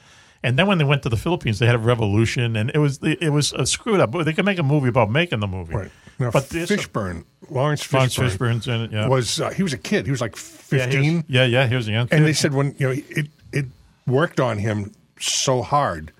And 0.45 0.59
then 0.59 0.66
when 0.66 0.79
they 0.79 0.85
went 0.85 1.03
to 1.05 1.09
the 1.09 1.16
Philippines, 1.16 1.59
they 1.59 1.66
had 1.66 1.75
a 1.75 1.79
revolution, 1.79 2.55
and 2.55 2.71
it 2.75 2.79
was 2.79 3.01
it 3.03 3.31
was 3.31 3.53
a 3.55 3.65
screwed 3.66 3.99
up. 3.99 4.11
But 4.12 4.25
they 4.25 4.33
could 4.35 4.45
make 4.45 4.59
a 4.59 4.62
movie 4.62 4.89
about 4.89 5.11
making 5.11 5.41
the 5.41 5.47
movie, 5.49 5.75
Right. 5.75 5.91
Now, 6.19 6.31
but 6.31 6.49
this- 6.51 6.71
Fishburne, 6.71 7.25
Laurence 7.51 7.91
Laurence 7.93 8.15
Fishburne, 8.16 8.31
Fishburne's 8.31 8.69
in 8.69 8.81
it, 8.83 8.93
yeah. 8.93 9.09
was 9.09 9.41
uh, 9.41 9.51
he 9.51 9.62
was 9.65 9.73
a 9.73 9.79
kid. 9.79 10.05
He 10.05 10.11
was 10.12 10.21
like 10.21 10.37
Yeah, 10.37 10.43
he 10.43 10.77
was- 10.77 10.85
fifteen. 10.95 11.25
Yeah, 11.27 11.45
yeah, 11.45 11.66
he 11.66 11.75
was 11.75 11.89
a 11.89 11.93
young 11.93 12.07
kid. 12.09 12.16
And 12.16 12.27
they 12.27 12.35
said 12.35 12.53
when 12.55 12.75
you 12.79 12.89
know 12.89 12.95
it 13.09 13.27
it 13.53 13.66
worked 14.07 14.39
on 14.39 14.59
him 14.59 14.93
so 15.19 15.62
hard 15.62 16.12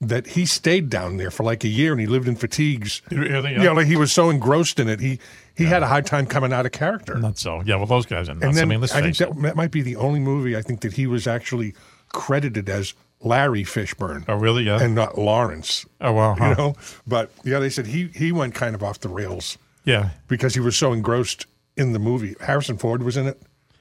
that 0.00 0.28
he 0.28 0.46
stayed 0.46 0.88
down 0.88 1.18
there 1.18 1.30
for 1.30 1.42
like 1.42 1.62
a 1.64 1.68
year 1.68 1.92
and 1.92 2.00
he 2.00 2.06
lived 2.06 2.28
in 2.28 2.36
fatigues. 2.36 3.02
Really? 3.10 3.52
Yeah, 3.54 3.72
like 3.72 3.86
he 3.86 3.96
was 3.96 4.12
so 4.12 4.30
engrossed 4.30 4.78
in 4.78 4.88
it, 4.88 5.00
he 5.00 5.18
he 5.56 5.64
had 5.64 5.82
a 5.82 5.86
hard 5.88 6.06
time 6.06 6.24
coming 6.26 6.52
out 6.52 6.64
of 6.66 6.72
character. 6.72 7.16
Not 7.18 7.36
so. 7.36 7.62
Yeah, 7.66 7.76
well, 7.76 7.86
those 7.86 8.06
guys 8.06 8.28
are 8.28 8.34
nuts. 8.34 8.44
And 8.46 8.54
then 8.56 8.64
I 8.64 8.76
mean, 8.76 8.84
I 8.84 9.00
think 9.02 9.16
that, 9.18 9.42
that 9.42 9.56
might 9.56 9.72
be 9.72 9.82
the 9.82 9.96
only 9.96 10.20
movie 10.20 10.56
I 10.56 10.62
think 10.62 10.80
that 10.82 10.92
he 10.94 11.06
was 11.08 11.26
actually 11.26 11.74
credited 12.08 12.68
as 12.70 12.94
Larry 13.22 13.64
Fishburne. 13.64 14.24
Oh, 14.28 14.34
really? 14.36 14.64
Yeah. 14.64 14.80
And 14.82 14.94
not 14.94 15.18
Laurence. 15.18 15.84
Oh, 16.00 16.12
wow. 16.12 16.34
huh. 16.38 16.48
You 16.50 16.54
know, 16.56 16.74
but 17.06 17.30
yeah, 17.44 17.58
they 17.58 17.70
said 17.70 17.86
he 17.86 18.08
he 18.14 18.32
went 18.32 18.54
kind 18.54 18.74
of 18.74 18.82
off 18.82 19.00
the 19.00 19.08
rails. 19.08 19.58
Yeah. 19.84 20.10
because 20.28 20.54
he 20.54 20.60
was 20.60 20.76
so 20.76 20.92
engrossed 20.92 21.46
in 21.76 21.92
the 21.92 21.98
movie. 21.98 22.34
Harrison 22.40 22.76
Ford 22.76 23.02
was 23.02 23.16
in 23.16 23.26
it. 23.26 23.40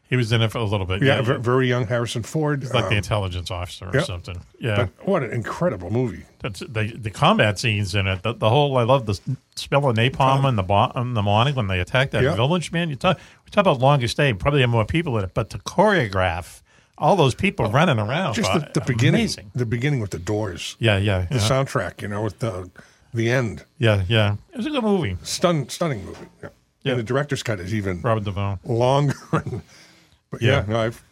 He 0.09 0.15
was 0.15 0.31
in 0.31 0.41
it 0.41 0.51
for 0.51 0.57
a 0.57 0.63
little 0.63 0.87
bit. 0.87 1.03
Yeah, 1.03 1.17
Yeah, 1.17 1.21
ver- 1.21 1.37
very 1.37 1.67
young 1.67 1.85
Harrison 1.85 2.23
Ford. 2.23 2.63
He's 2.63 2.73
like 2.73 2.85
the 2.85 2.91
Um, 2.91 2.97
intelligence 2.97 3.51
officer 3.51 3.85
or 3.89 3.93
yep. 3.93 4.05
something. 4.05 4.41
Yeah. 4.59 4.75
But 4.97 5.07
what 5.07 5.23
an 5.23 5.31
incredible 5.31 5.91
movie. 5.91 6.23
That's 6.39 6.61
the 6.61 6.95
the 6.97 7.11
combat 7.11 7.59
scenes 7.59 7.93
in 7.93 8.07
it. 8.07 8.23
The, 8.23 8.33
the 8.33 8.49
whole 8.49 8.77
I 8.77 8.83
love 8.83 9.05
the 9.05 9.19
smell 9.55 9.87
of 9.87 9.95
napalm 9.97 10.47
in 10.49 10.55
the 10.55 10.63
bo- 10.63 10.91
in 10.95 11.13
the 11.13 11.21
morning 11.21 11.53
when 11.53 11.67
they 11.67 11.79
attack 11.79 12.11
that 12.11 12.23
Yeah. 12.23 12.33
village. 12.35 12.71
Man, 12.71 12.89
you 12.89 12.95
talk 12.95 13.19
we 13.45 13.51
talk 13.51 13.61
about 13.63 13.79
longest 13.79 14.17
day. 14.17 14.33
Probably 14.33 14.61
have 14.61 14.69
more 14.69 14.85
people 14.85 15.17
in 15.19 15.25
it, 15.25 15.33
but 15.35 15.49
to 15.51 15.59
choreograph 15.59 16.61
all 16.99 17.15
those 17.15 17.33
people 17.35 17.65
running 17.71 17.97
around, 17.99 18.33
Just 18.35 18.51
uh, 18.51 18.59
the, 18.59 18.71
the 18.75 18.81
beginning, 18.81 19.21
amazing. 19.21 19.51
the 19.55 19.65
beginning 19.65 19.99
with 20.01 20.11
the 20.11 20.19
doors. 20.19 20.75
Yeah, 20.79 20.97
yeah, 20.97 21.25
The 21.29 21.35
yeah. 21.35 21.41
soundtrack, 21.41 22.01
you 22.01 22.07
know, 22.07 22.21
with 22.23 22.39
the 22.39 22.69
the 23.13 23.31
end. 23.31 23.63
Yeah, 23.79 24.03
yeah. 24.07 24.35
It 24.53 24.57
was 24.57 24.65
a 24.67 24.69
good 24.69 24.83
movie. 24.83 25.17
Stun, 25.23 25.67
stunning 25.69 26.05
movie. 26.05 26.27
Yeah. 26.43 26.49
Yeah. 26.83 26.91
And 26.91 26.99
the 26.99 27.03
director's 27.03 27.41
cut 27.43 27.59
is 27.59 27.73
even 27.73 28.01
Robert 28.01 28.23
Duvall. 28.23 28.59
longer. 28.63 29.15
but 29.31 30.41
yeah, 30.41 30.49
Yeah. 30.51 30.61
Hmm. 30.63 30.71
no, 30.71 30.79
I've 30.79 31.03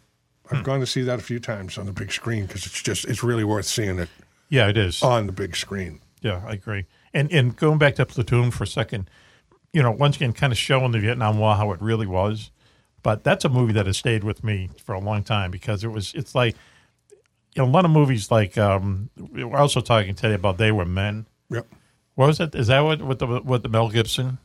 I've 0.50 0.64
gone 0.64 0.80
to 0.80 0.86
see 0.86 1.02
that 1.02 1.18
a 1.18 1.22
few 1.22 1.38
times 1.40 1.76
on 1.76 1.84
the 1.86 1.92
big 1.92 2.10
screen 2.12 2.46
because 2.46 2.64
it's 2.66 2.80
just 2.82 3.04
it's 3.04 3.22
really 3.22 3.44
worth 3.44 3.66
seeing 3.66 3.98
it 3.98 4.08
Yeah, 4.48 4.68
it 4.68 4.76
is. 4.78 5.02
on 5.02 5.26
the 5.26 5.32
big 5.32 5.56
screen. 5.56 6.00
Yeah, 6.22 6.42
I 6.46 6.52
agree. 6.52 6.86
And 7.12 7.30
and 7.32 7.54
going 7.56 7.78
back 7.78 7.96
to 7.96 8.06
Platoon 8.06 8.50
for 8.50 8.64
a 8.64 8.66
second, 8.66 9.10
you 9.72 9.82
know, 9.82 9.90
once 9.90 10.16
again, 10.16 10.32
kind 10.32 10.52
of 10.52 10.58
showing 10.58 10.92
the 10.92 11.00
Vietnam 11.00 11.38
War 11.38 11.54
how 11.56 11.72
it 11.72 11.82
really 11.82 12.06
was. 12.06 12.50
But 13.02 13.24
that's 13.24 13.44
a 13.44 13.48
movie 13.48 13.72
that 13.74 13.86
has 13.86 13.96
stayed 13.96 14.24
with 14.24 14.42
me 14.42 14.70
for 14.84 14.94
a 14.94 15.00
long 15.00 15.22
time 15.22 15.50
because 15.50 15.84
it 15.84 15.88
was. 15.88 16.14
It's 16.14 16.34
like, 16.34 16.56
you 17.54 17.62
know, 17.62 17.68
a 17.68 17.70
lot 17.70 17.84
of 17.84 17.90
movies 17.90 18.30
like 18.30 18.58
um, 18.58 19.10
we 19.16 19.42
are 19.42 19.56
also 19.56 19.80
talking 19.80 20.14
today 20.14 20.34
about 20.34 20.58
They 20.58 20.72
Were 20.72 20.84
Men. 20.84 21.26
Yep. 21.50 21.66
What 22.14 22.26
was 22.26 22.40
it? 22.40 22.54
Is 22.54 22.66
that 22.66 22.80
what 22.80 23.00
with 23.00 23.20
the 23.20 23.26
with 23.26 23.62
the 23.62 23.68
Mel 23.68 23.88
Gibson? 23.88 24.38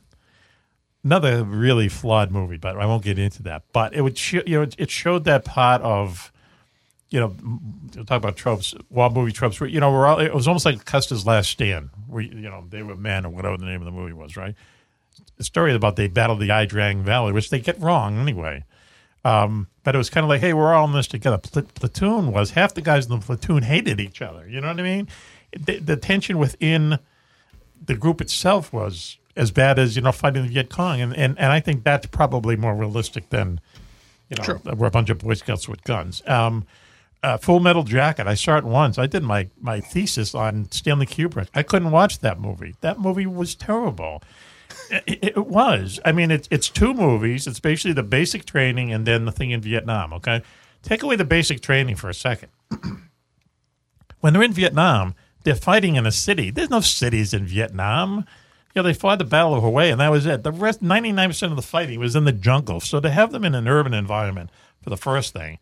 Another 1.02 1.44
really 1.44 1.88
flawed 1.88 2.30
movie, 2.30 2.56
but 2.56 2.78
I 2.78 2.86
won't 2.86 3.04
get 3.04 3.18
into 3.18 3.42
that. 3.42 3.64
But 3.74 3.92
it 3.92 4.00
would, 4.00 4.16
show, 4.16 4.40
you 4.46 4.56
know, 4.56 4.62
it, 4.62 4.74
it 4.78 4.90
showed 4.90 5.24
that 5.24 5.44
part 5.44 5.82
of 5.82 6.32
you 7.14 7.20
know, 7.20 7.32
we'll 7.94 8.04
talk 8.04 8.16
about 8.16 8.36
tropes, 8.36 8.74
war 8.90 9.08
movie 9.08 9.30
tropes. 9.30 9.60
where, 9.60 9.68
You 9.68 9.78
know, 9.78 9.92
we're 9.92 10.04
all, 10.04 10.18
it 10.18 10.34
was 10.34 10.48
almost 10.48 10.64
like 10.64 10.84
Custer's 10.84 11.24
Last 11.24 11.48
Stand, 11.48 11.90
where 12.08 12.22
you 12.22 12.34
know 12.34 12.64
they 12.68 12.82
were 12.82 12.96
men 12.96 13.24
or 13.24 13.28
whatever 13.28 13.56
the 13.56 13.66
name 13.66 13.80
of 13.80 13.84
the 13.84 13.92
movie 13.92 14.12
was, 14.12 14.36
right? 14.36 14.56
The 15.36 15.44
story 15.44 15.74
about 15.74 15.96
they 15.96 16.06
battled 16.08 16.40
the 16.40 16.46
Ia 16.46 16.66
Drang 16.66 17.02
Valley, 17.02 17.32
which 17.32 17.50
they 17.50 17.58
get 17.60 17.80
wrong 17.80 18.18
anyway. 18.18 18.64
Um, 19.24 19.68
but 19.82 19.94
it 19.94 19.98
was 19.98 20.10
kind 20.10 20.22
of 20.24 20.28
like, 20.28 20.40
hey, 20.40 20.52
we're 20.52 20.72
all 20.74 20.86
in 20.86 20.92
this 20.92 21.06
together. 21.06 21.38
Pl- 21.38 21.62
platoon 21.74 22.30
was 22.30 22.50
half 22.52 22.74
the 22.74 22.82
guys 22.82 23.06
in 23.06 23.12
the 23.12 23.18
platoon 23.24 23.62
hated 23.62 23.98
each 24.00 24.20
other. 24.22 24.46
You 24.48 24.60
know 24.60 24.68
what 24.68 24.78
I 24.78 24.82
mean? 24.82 25.08
The, 25.58 25.78
the 25.78 25.96
tension 25.96 26.38
within 26.38 26.98
the 27.84 27.94
group 27.94 28.20
itself 28.20 28.72
was 28.72 29.18
as 29.36 29.50
bad 29.50 29.78
as 29.78 29.96
you 29.96 30.02
know 30.02 30.12
fighting 30.12 30.42
the 30.42 30.48
Viet 30.48 30.68
Cong, 30.70 31.00
and 31.00 31.16
and, 31.16 31.38
and 31.38 31.52
I 31.52 31.60
think 31.60 31.84
that's 31.84 32.06
probably 32.06 32.54
more 32.56 32.74
realistic 32.74 33.30
than 33.30 33.60
you 34.28 34.36
know 34.36 34.44
Sure. 34.44 34.60
we're 34.74 34.86
a 34.86 34.90
bunch 34.90 35.10
of 35.10 35.18
Boy 35.18 35.34
Scouts 35.34 35.68
with 35.68 35.82
guns. 35.84 36.22
Um, 36.26 36.64
uh, 37.22 37.38
Full 37.38 37.58
Metal 37.60 37.82
Jacket. 37.82 38.26
I 38.26 38.34
saw 38.34 38.58
it 38.58 38.64
once. 38.64 38.98
I 38.98 39.06
did 39.06 39.22
my 39.22 39.48
my 39.60 39.80
thesis 39.80 40.34
on 40.34 40.70
Stanley 40.70 41.06
Kubrick. 41.06 41.48
I 41.54 41.62
couldn't 41.62 41.90
watch 41.90 42.18
that 42.20 42.38
movie. 42.40 42.74
That 42.80 43.00
movie 43.00 43.26
was 43.26 43.54
terrible. 43.54 44.22
It, 45.06 45.36
was. 45.36 45.98
I 46.04 46.12
mean, 46.12 46.30
it's 46.30 46.48
it's 46.50 46.68
two 46.68 46.94
movies. 46.94 47.46
It's 47.46 47.60
basically 47.60 47.94
the 47.94 48.02
basic 48.02 48.44
training 48.44 48.92
and 48.92 49.06
then 49.06 49.24
the 49.24 49.32
thing 49.32 49.50
in 49.50 49.60
Vietnam. 49.60 50.12
Okay, 50.14 50.42
take 50.82 51.02
away 51.02 51.16
the 51.16 51.24
basic 51.24 51.60
training 51.60 51.96
for 51.96 52.08
a 52.08 52.14
second. 52.14 52.50
when 54.20 54.32
they're 54.32 54.42
in 54.42 54.52
Vietnam, 54.52 55.14
they're 55.44 55.54
fighting 55.54 55.96
in 55.96 56.06
a 56.06 56.12
city. 56.12 56.50
There's 56.50 56.70
no 56.70 56.80
cities 56.80 57.34
in 57.34 57.46
Vietnam. 57.46 58.24
Yeah, 58.74 58.82
they 58.82 58.94
fought 58.94 59.18
the 59.18 59.24
Battle 59.24 59.54
of 59.54 59.62
Hue, 59.62 59.92
and 59.92 60.00
that 60.00 60.10
was 60.10 60.26
it. 60.26 60.42
The 60.42 60.52
rest, 60.52 60.82
ninety 60.82 61.12
nine 61.12 61.30
percent 61.30 61.52
of 61.52 61.56
the 61.56 61.62
fighting 61.62 61.98
was 61.98 62.16
in 62.16 62.24
the 62.24 62.32
jungle. 62.32 62.80
So 62.80 63.00
to 63.00 63.10
have 63.10 63.32
them 63.32 63.44
in 63.44 63.54
an 63.54 63.68
urban 63.68 63.94
environment 63.94 64.50
for 64.82 64.90
the 64.90 64.96
first 64.96 65.32
thing 65.32 65.58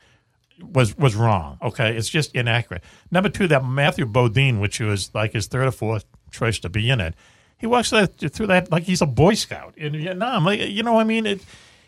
was 0.60 0.96
was 0.96 1.14
wrong. 1.14 1.58
Okay, 1.62 1.96
it's 1.96 2.08
just 2.08 2.34
inaccurate. 2.34 2.82
Number 3.10 3.28
two, 3.28 3.46
that 3.48 3.64
Matthew 3.64 4.06
Modine, 4.06 4.60
which 4.60 4.80
was 4.80 5.14
like 5.14 5.32
his 5.32 5.46
third 5.46 5.66
or 5.66 5.72
fourth 5.72 6.04
choice 6.30 6.58
to 6.60 6.68
be 6.68 6.90
in 6.90 7.00
it, 7.00 7.14
he 7.62 7.66
walks 7.68 7.90
that, 7.90 8.18
through 8.18 8.48
that 8.48 8.70
like 8.72 8.82
he's 8.82 9.00
a 9.00 9.06
Boy 9.06 9.34
Scout 9.34 9.72
in 9.78 9.92
Vietnam. 9.92 10.44
Like, 10.44 10.60
you 10.60 10.82
know, 10.82 10.94
what 10.94 11.00
I 11.00 11.04
mean, 11.04 11.24
it 11.26 11.40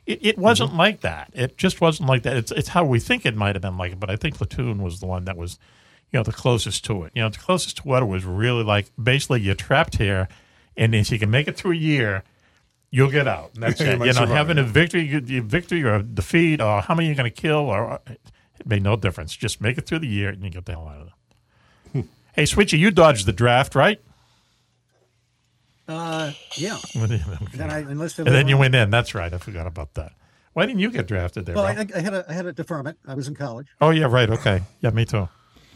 it, 0.07 0.21
it 0.25 0.39
wasn't 0.39 0.71
Mm-hmm. 0.71 0.79
like 0.79 1.01
that. 1.01 1.33
It 1.35 1.59
just 1.59 1.81
wasn't 1.81 2.09
like 2.09 2.23
that. 2.23 2.37
It's 2.37 2.53
it's 2.53 2.69
how 2.69 2.85
we 2.85 3.01
think 3.01 3.27
it 3.27 3.35
might 3.37 3.57
have 3.57 3.63
been 3.63 3.77
like 3.77 3.93
it, 3.93 4.01
but 4.01 4.09
I 4.09 4.15
think 4.17 4.37
Platoon 4.37 4.83
was 4.83 5.01
the 5.01 5.07
one 5.07 5.25
that 5.25 5.37
was, 5.37 5.59
you 6.13 6.19
know, 6.19 6.23
the 6.23 6.33
closest 6.33 6.85
to 6.85 7.03
it. 7.03 7.13
You 7.15 7.23
know, 7.23 7.29
the 7.29 7.39
closest 7.39 7.79
to 7.79 7.83
what 7.83 8.03
it 8.05 8.07
was 8.07 8.25
really 8.25 8.63
like. 8.63 8.87
Basically, 9.03 9.41
you're 9.41 9.57
trapped 9.57 9.97
here, 9.97 10.29
and 10.77 10.95
if 10.95 11.11
you 11.11 11.19
can 11.19 11.31
make 11.31 11.49
it 11.49 11.57
through 11.57 11.73
a 11.73 11.77
year. 11.77 12.23
You'll 12.91 13.11
get 13.11 13.27
out. 13.27 13.51
And 13.55 13.65
that's 13.65 13.81
you 13.81 13.87
it. 13.87 13.99
You 13.99 14.07
know, 14.07 14.13
survive, 14.13 14.29
having 14.29 14.59
a 14.59 14.63
victory, 14.63 15.19
victory 15.41 15.83
or 15.83 15.97
a 15.97 16.03
defeat, 16.05 16.61
or 16.61 16.81
how 16.81 16.95
many 16.95 17.09
you're 17.09 17.17
going 17.17 17.29
to 17.29 17.43
kill, 17.43 17.69
or 17.69 17.99
it 18.07 18.21
made 18.67 18.85
no 18.85 18.95
difference. 18.95 19.35
Just 19.35 19.61
make 19.61 19.77
it 19.79 19.87
through 19.87 19.99
the 19.99 20.07
year, 20.07 20.29
and 20.29 20.45
you 20.45 20.51
get 20.51 20.65
the 20.65 20.73
hell 20.73 20.87
out 20.87 21.01
of 21.01 21.11
there. 21.93 22.05
hey, 22.35 22.45
Switchy, 22.45 22.79
you 22.79 22.93
dodged 22.93 23.27
the 23.27 23.33
draft, 23.33 23.75
right? 23.75 24.01
Uh, 25.89 26.33
yeah. 26.57 26.79
Okay. 26.97 27.21
Then 27.55 27.71
I 27.71 27.81
enlisted. 27.81 28.27
And 28.27 28.35
then 28.35 28.49
you 28.49 28.57
went 28.57 28.75
in. 28.75 28.91
That's 28.91 29.15
right. 29.15 29.33
I 29.33 29.39
forgot 29.39 29.67
about 29.67 29.95
that. 29.95 30.13
Why 30.55 30.67
didn't 30.67 30.79
you 30.81 30.91
get 30.91 31.07
drafted 31.07 31.47
there? 31.47 31.55
Well, 31.57 31.65
I, 31.65 31.87
I 31.95 32.01
had 32.01 32.15
a 32.15 32.25
I 32.29 32.33
had 32.33 32.47
a 32.47 32.53
deferment. 32.53 32.99
I 33.07 33.15
was 33.15 33.27
in 33.29 33.35
college. 33.35 33.67
oh 33.81 33.91
yeah, 33.91 34.07
right. 34.07 34.31
Okay. 34.31 34.63
Yeah, 34.81 34.91
me 34.91 35.05
too. 35.05 35.29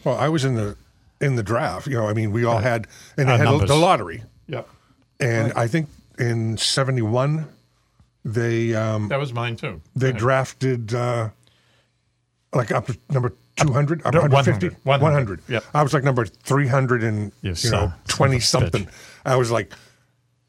Well, 0.05 0.17
I 0.17 0.29
was 0.29 0.45
in 0.45 0.55
the 0.55 0.77
in 1.21 1.35
the 1.37 1.43
draft. 1.43 1.87
You 1.89 1.95
know, 1.95 2.07
I 2.09 2.15
mean, 2.15 2.31
we 2.33 2.45
all 2.45 2.59
had 2.59 2.87
and 3.17 3.29
Odd 3.29 3.33
they 3.35 3.39
had 3.39 3.45
numbers. 3.45 3.69
the 3.69 3.75
lottery. 3.77 4.23
Yep. 4.47 4.69
And 5.21 5.53
I 5.55 5.67
think 5.67 5.89
in 6.19 6.57
'71 6.57 7.49
they 8.25 8.75
um, 8.75 9.09
That 9.09 9.19
was 9.19 9.33
mine 9.33 9.57
too. 9.57 9.81
they 9.97 10.11
Right. 10.13 10.17
drafted 10.19 10.95
uh, 10.95 11.31
like 12.55 12.71
up 12.73 12.87
to 12.87 12.97
number 13.11 13.33
200, 13.57 14.07
up 14.07 14.15
No, 14.15 14.21
150, 14.21 14.77
100. 14.85 15.03
100. 15.03 15.41
Yep. 15.49 15.65
I 15.75 15.83
was 15.83 15.93
like 15.93 16.05
number 16.05 16.25
300 16.25 17.03
and 17.03 17.33
You 17.43 17.55
you, 17.57 17.71
know 17.71 17.79
of 17.85 17.91
a 18.05 18.09
20 18.09 18.37
bitch. 18.37 18.43
something. 18.43 18.89
I 19.25 19.37
was 19.37 19.51
like, 19.51 19.73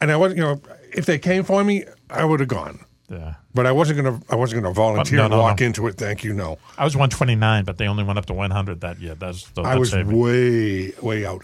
and 0.02 0.12
I 0.12 0.18
wasn't, 0.18 0.38
you 0.38 0.44
know, 0.44 0.62
if 0.94 1.06
they 1.06 1.20
came 1.20 1.44
for 1.44 1.64
me, 1.64 1.86
I 2.10 2.26
would 2.26 2.40
have 2.40 2.50
gone. 2.50 2.80
Yeah. 3.10 3.36
But 3.54 3.66
I 3.66 3.72
wasn't 3.72 4.04
gonna, 4.04 4.22
I 4.30 4.36
wasn't 4.36 4.62
gonna 4.62 4.74
volunteer 4.74 5.18
no, 5.18 5.26
and 5.26 5.32
no, 5.32 5.40
walk 5.40 5.60
no. 5.60 5.66
into 5.66 5.88
it. 5.88 5.96
Thank 5.96 6.24
you, 6.24 6.34
no. 6.34 6.60
I 6.78 6.84
was 6.84 6.96
129, 6.96 7.66
but 7.66 7.78
they 7.78 7.88
only 7.88 8.04
went 8.04 8.20
up 8.20 8.28
to 8.28 8.34
100 8.34 8.82
that 8.82 9.00
year. 9.00 9.16
That's 9.16 9.50
the, 9.52 9.64
I 9.64 9.76
was 9.76 9.92
saved 9.92 10.10
me. 10.10 10.16
way, 10.16 10.94
way 11.02 11.26
out. 11.26 11.44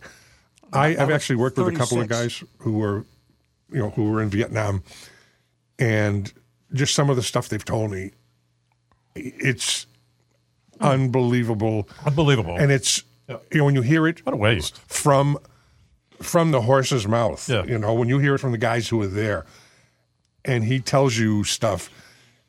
I, 0.71 0.89
I've 0.89 1.09
actually 1.09 1.37
worked 1.37 1.57
with 1.57 1.73
a 1.73 1.77
couple 1.77 2.01
of 2.01 2.07
guys 2.07 2.43
who 2.59 2.73
were, 2.73 3.05
you 3.71 3.79
know, 3.79 3.89
who 3.91 4.11
were 4.11 4.21
in 4.21 4.29
Vietnam, 4.29 4.83
and 5.79 6.31
just 6.73 6.93
some 6.93 7.09
of 7.09 7.15
the 7.15 7.23
stuff 7.23 7.49
they've 7.49 7.63
told 7.63 7.91
me, 7.91 8.11
it's 9.15 9.87
unbelievable, 10.79 11.87
unbelievable, 12.05 12.57
and 12.57 12.71
it's 12.71 13.03
you 13.27 13.57
know 13.57 13.65
when 13.65 13.75
you 13.75 13.81
hear 13.81 14.07
it, 14.07 14.25
what 14.25 14.33
a 14.33 14.37
waste 14.37 14.77
from 14.87 15.39
from 16.21 16.51
the 16.51 16.61
horse's 16.61 17.07
mouth. 17.07 17.47
Yeah. 17.49 17.63
You 17.65 17.77
know 17.77 17.93
when 17.93 18.09
you 18.09 18.19
hear 18.19 18.35
it 18.35 18.39
from 18.39 18.51
the 18.51 18.57
guys 18.57 18.87
who 18.87 18.97
were 18.97 19.07
there, 19.07 19.45
and 20.43 20.63
he 20.63 20.79
tells 20.79 21.17
you 21.17 21.43
stuff. 21.43 21.89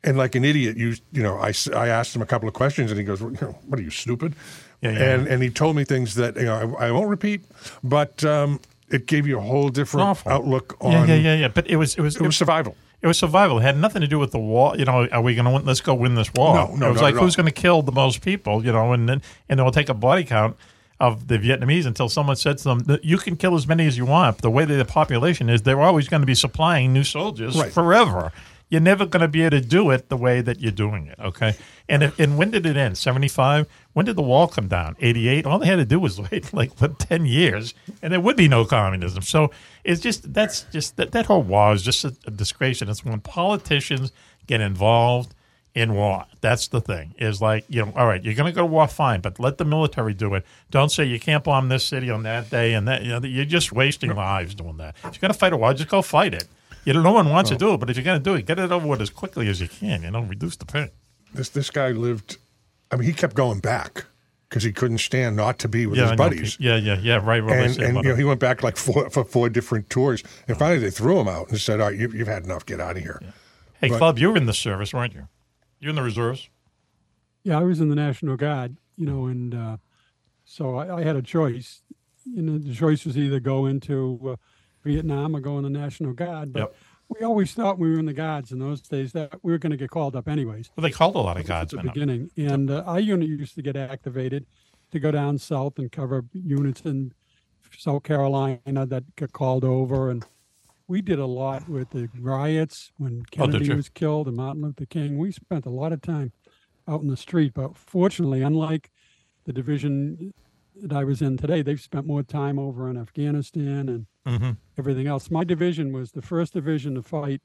And 0.03 0.15
like 0.17 0.35
an 0.35 0.45
idiot, 0.45 0.77
you 0.77 0.95
you 1.11 1.23
know, 1.23 1.37
I, 1.37 1.53
I 1.75 1.87
asked 1.87 2.15
him 2.15 2.21
a 2.21 2.25
couple 2.25 2.47
of 2.47 2.53
questions, 2.53 2.91
and 2.91 2.99
he 2.99 3.03
goes, 3.03 3.21
"What 3.21 3.33
you 3.41 3.47
know, 3.47 3.57
what 3.65 3.79
are 3.79 3.83
you 3.83 3.89
stupid?" 3.89 4.35
Yeah, 4.81 4.91
yeah. 4.91 5.13
And 5.13 5.27
and 5.27 5.43
he 5.43 5.49
told 5.49 5.75
me 5.75 5.83
things 5.83 6.15
that 6.15 6.35
you 6.37 6.45
know 6.45 6.75
I, 6.79 6.87
I 6.87 6.91
won't 6.91 7.09
repeat, 7.09 7.41
but 7.83 8.23
um, 8.23 8.59
it 8.89 9.07
gave 9.07 9.27
you 9.27 9.37
a 9.37 9.41
whole 9.41 9.69
different 9.69 10.07
Awful. 10.07 10.31
outlook 10.31 10.77
on 10.79 10.91
yeah, 10.91 11.05
yeah, 11.05 11.15
yeah, 11.15 11.35
yeah. 11.35 11.47
But 11.47 11.67
it 11.67 11.77
was 11.77 11.95
it 11.95 12.01
was 12.01 12.15
it 12.15 12.21
was 12.21 12.37
survival. 12.37 12.75
It 13.01 13.07
was 13.07 13.17
survival. 13.17 13.59
It 13.59 13.63
had 13.63 13.77
nothing 13.77 14.01
to 14.01 14.07
do 14.07 14.17
with 14.17 14.31
the 14.31 14.39
war. 14.39 14.75
You 14.77 14.85
know, 14.85 15.07
are 15.07 15.21
we 15.21 15.35
going 15.35 15.45
to 15.45 15.51
win? 15.51 15.65
Let's 15.65 15.81
go 15.81 15.93
win 15.93 16.15
this 16.15 16.33
war. 16.33 16.55
No, 16.55 16.75
no, 16.75 16.89
it 16.89 16.91
was 16.93 17.01
like 17.01 17.15
who's 17.15 17.35
going 17.35 17.45
to 17.47 17.51
kill 17.51 17.81
the 17.81 17.91
most 17.91 18.21
people? 18.21 18.63
You 18.65 18.71
know, 18.71 18.93
and 18.93 19.09
then 19.09 19.21
and 19.49 19.59
they'll 19.59 19.71
take 19.71 19.89
a 19.89 19.93
body 19.93 20.23
count 20.23 20.57
of 20.99 21.27
the 21.27 21.37
Vietnamese 21.37 21.85
until 21.85 22.09
someone 22.09 22.35
said 22.35 22.57
to 22.59 22.63
them, 22.65 22.79
that 22.79 23.05
"You 23.05 23.17
can 23.17 23.35
kill 23.35 23.55
as 23.55 23.67
many 23.67 23.85
as 23.87 23.97
you 23.97 24.05
want." 24.05 24.39
The 24.39 24.49
way 24.51 24.65
that 24.65 24.75
the 24.75 24.85
population 24.85 25.49
is, 25.49 25.61
they're 25.61 25.81
always 25.81 26.07
going 26.07 26.21
to 26.21 26.25
be 26.27 26.35
supplying 26.35 26.93
new 26.93 27.03
soldiers 27.03 27.55
Right. 27.57 27.71
forever. 27.71 28.31
You're 28.69 28.81
never 28.81 29.05
going 29.05 29.21
to 29.21 29.29
be 29.29 29.43
able 29.43 29.61
to 29.61 29.65
do 29.65 29.91
it 29.91 30.09
the 30.09 30.17
way 30.17 30.41
that 30.41 30.59
you're 30.59 30.73
doing 30.73 31.07
it. 31.07 31.17
Okay, 31.19 31.55
and 31.87 32.03
if, 32.03 32.19
and 32.19 32.37
when 32.37 32.51
did 32.51 32.65
it 32.65 32.75
end? 32.75 32.97
Seventy 32.97 33.29
five. 33.29 33.65
When 33.93 34.05
did 34.05 34.17
the 34.17 34.21
wall 34.23 34.47
come 34.49 34.67
down? 34.67 34.97
Eighty 34.99 35.29
eight. 35.29 35.45
All 35.45 35.57
they 35.59 35.67
had 35.67 35.77
to 35.77 35.85
do 35.85 35.99
was 36.01 36.19
wait 36.19 36.51
like 36.59 36.71
what 36.81 36.99
ten 36.99 37.25
years, 37.25 37.73
and 38.01 38.11
there 38.11 38.19
would 38.19 38.35
be 38.35 38.49
no 38.49 38.65
communism. 38.65 39.21
So 39.21 39.51
it's 39.85 40.01
just 40.01 40.33
that's 40.33 40.63
just 40.73 40.97
that, 40.97 41.11
that 41.13 41.27
whole 41.27 41.43
war 41.43 41.71
is 41.73 41.81
just 41.83 42.03
a, 42.03 42.13
a 42.25 42.31
disgrace, 42.31 42.81
and 42.81 42.89
it's 42.89 43.05
when 43.05 43.19
politicians 43.21 44.11
get 44.47 44.59
involved 44.59 45.33
in 45.77 45.93
war. 45.93 46.25
That's 46.41 46.67
the 46.67 46.81
thing. 46.81 47.13
Is 47.19 47.39
like 47.41 47.63
you 47.69 47.85
know, 47.85 47.93
all 47.95 48.07
right, 48.07 48.23
you're 48.23 48.33
going 48.33 48.51
to 48.51 48.55
go 48.55 48.61
to 48.61 48.65
war, 48.65 48.87
fine, 48.87 49.21
but 49.21 49.39
let 49.39 49.59
the 49.59 49.65
military 49.65 50.13
do 50.13 50.33
it. 50.33 50.43
Don't 50.71 50.91
say 50.91 51.05
you 51.05 51.19
can't 51.19 51.43
bomb 51.43 51.69
this 51.69 51.83
city 51.83 52.09
on 52.09 52.23
that 52.23 52.49
day 52.49 52.73
and 52.73 52.87
that. 52.87 53.03
You 53.03 53.19
know, 53.19 53.27
you're 53.27 53.45
just 53.45 53.71
wasting 53.71 54.15
lives 54.15 54.55
doing 54.55 54.77
that. 54.77 54.95
If 54.97 55.03
you're 55.03 55.21
going 55.21 55.33
to 55.33 55.37
fight 55.37 55.53
a 55.53 55.57
war, 55.57 55.73
just 55.73 55.89
go 55.89 56.01
fight 56.01 56.33
it. 56.33 56.47
You 56.83 56.93
know, 56.93 57.01
no 57.01 57.11
one 57.11 57.29
wants 57.29 57.51
to 57.51 57.57
do 57.57 57.73
it, 57.73 57.77
but 57.77 57.89
if 57.89 57.97
you're 57.97 58.03
going 58.03 58.19
to 58.19 58.23
do 58.23 58.33
it, 58.35 58.45
get 58.45 58.57
it 58.59 58.71
over 58.71 58.87
with 58.87 59.01
as 59.01 59.09
quickly 59.09 59.49
as 59.49 59.61
you 59.61 59.67
can. 59.67 60.01
You 60.01 60.11
know, 60.11 60.21
reduce 60.21 60.55
the 60.55 60.65
pain. 60.65 60.89
This 61.33 61.49
this 61.49 61.69
guy 61.69 61.91
lived. 61.91 62.37
I 62.91 62.95
mean, 62.95 63.05
he 63.05 63.13
kept 63.13 63.35
going 63.35 63.59
back 63.59 64.05
because 64.49 64.63
he 64.63 64.71
couldn't 64.71 64.99
stand 64.99 65.35
not 65.35 65.59
to 65.59 65.67
be 65.67 65.85
with 65.85 65.97
yeah, 65.97 66.05
his 66.05 66.11
I 66.11 66.15
know. 66.15 66.17
buddies. 66.17 66.57
Yeah, 66.59 66.77
yeah, 66.77 66.97
yeah. 66.99 67.21
Right. 67.23 67.43
I 67.43 67.55
and 67.55 67.79
and 67.79 67.97
you 67.97 68.09
know 68.09 68.15
he 68.15 68.23
went 68.23 68.39
back 68.39 68.63
like 68.63 68.77
four 68.77 69.09
for 69.11 69.23
four 69.23 69.49
different 69.49 69.89
tours, 69.89 70.23
and 70.47 70.55
uh-huh. 70.55 70.59
finally 70.59 70.79
they 70.79 70.89
threw 70.89 71.19
him 71.19 71.27
out 71.27 71.49
and 71.49 71.59
said, 71.59 71.79
"All 71.79 71.89
right, 71.89 71.99
you, 71.99 72.09
you've 72.09 72.27
had 72.27 72.45
enough. 72.45 72.65
Get 72.65 72.79
out 72.79 72.97
of 72.97 73.03
here." 73.03 73.21
hey, 73.81 73.89
but- 73.89 73.97
Club, 73.97 74.17
you 74.17 74.31
were 74.31 74.37
in 74.37 74.47
the 74.47 74.53
service, 74.53 74.93
weren't 74.93 75.13
you? 75.13 75.27
You 75.79 75.89
in 75.89 75.95
the 75.95 76.03
reserves? 76.03 76.49
Yeah, 77.43 77.59
I 77.59 77.63
was 77.63 77.79
in 77.79 77.89
the 77.89 77.95
National 77.95 78.35
Guard, 78.35 78.77
you 78.97 79.05
know, 79.05 79.25
and 79.27 79.53
uh, 79.53 79.77
so 80.43 80.75
I, 80.75 80.97
I 80.99 81.03
had 81.03 81.15
a 81.15 81.21
choice. 81.21 81.81
You 82.25 82.41
know, 82.41 82.57
the 82.57 82.73
choice 82.73 83.05
was 83.05 83.17
either 83.17 83.39
go 83.39 83.65
into 83.67 84.19
uh, 84.27 84.35
Vietnam 84.83 85.35
or 85.35 85.39
go 85.39 85.57
in 85.57 85.63
the 85.63 85.69
National 85.69 86.13
Guard. 86.13 86.51
But 86.51 86.59
Yep. 86.59 86.75
we 87.19 87.25
always 87.25 87.53
thought 87.53 87.79
we 87.79 87.89
were 87.91 87.99
in 87.99 88.05
the 88.05 88.13
Guards 88.13 88.51
in 88.51 88.59
those 88.59 88.81
days 88.81 89.13
that 89.13 89.35
we 89.43 89.51
were 89.51 89.57
going 89.59 89.71
to 89.71 89.77
get 89.77 89.89
called 89.91 90.15
up 90.15 90.27
anyways. 90.27 90.71
Well, 90.75 90.81
they 90.81 90.91
called 90.91 91.15
a 91.15 91.19
lot 91.19 91.37
of 91.39 91.45
Guards 91.45 91.73
at 91.73 91.81
the 91.83 91.87
up. 91.87 91.93
beginning, 91.93 92.31
and 92.35 92.69
uh, 92.69 92.83
our 92.85 92.99
unit 92.99 93.29
used 93.29 93.55
to 93.55 93.61
get 93.61 93.75
activated 93.77 94.45
to 94.91 94.99
go 94.99 95.11
down 95.11 95.37
south 95.37 95.77
and 95.79 95.91
cover 95.91 96.25
units 96.33 96.81
in 96.81 97.13
South 97.77 98.03
Carolina 98.03 98.59
that 98.65 99.03
got 99.15 99.31
called 99.31 99.63
over, 99.63 100.09
and 100.09 100.25
we 100.87 101.01
did 101.01 101.19
a 101.19 101.25
lot 101.25 101.67
with 101.67 101.89
the 101.91 102.09
riots 102.19 102.91
when 102.97 103.21
Oh, 103.21 103.25
Kennedy 103.31 103.65
you? 103.65 103.75
was 103.75 103.89
killed 103.89 104.27
and 104.27 104.37
Martin 104.37 104.61
Luther 104.63 104.85
King. 104.85 105.17
We 105.17 105.31
spent 105.31 105.65
a 105.65 105.69
lot 105.69 105.91
of 105.91 106.01
time 106.01 106.31
out 106.87 107.01
in 107.01 107.07
the 107.07 107.17
street, 107.17 107.53
but 107.53 107.75
fortunately, 107.75 108.41
unlike 108.41 108.89
the 109.45 109.51
division 109.53 110.33
that 110.81 110.93
I 110.97 111.03
was 111.03 111.21
in 111.21 111.37
today, 111.37 111.61
they've 111.61 111.81
spent 111.81 112.05
more 112.05 112.23
time 112.23 112.57
over 112.57 112.89
in 112.89 112.97
Afghanistan 112.97 113.89
and 113.89 114.05
Mhm. 114.25 114.57
everything 114.77 115.07
else. 115.07 115.29
My 115.29 115.43
division 115.43 115.91
was 115.91 116.11
the 116.11 116.21
first 116.21 116.53
division 116.53 116.95
to 116.95 117.01
fight 117.01 117.41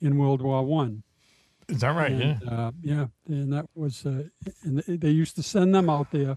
in 0.00 0.18
World 0.18 0.42
War 0.42 0.64
One. 0.64 1.02
Is 1.68 1.80
that 1.80 1.96
right? 1.96 2.12
And, 2.12 2.40
yeah. 2.42 2.50
uh, 2.50 2.72
yeah, 2.82 3.06
and 3.26 3.52
that 3.52 3.66
was, 3.74 4.04
uh, 4.04 4.24
and 4.62 4.78
they- 4.80 5.10
used 5.10 5.34
to 5.36 5.42
send 5.42 5.74
them 5.74 5.88
out 5.88 6.10
there 6.10 6.36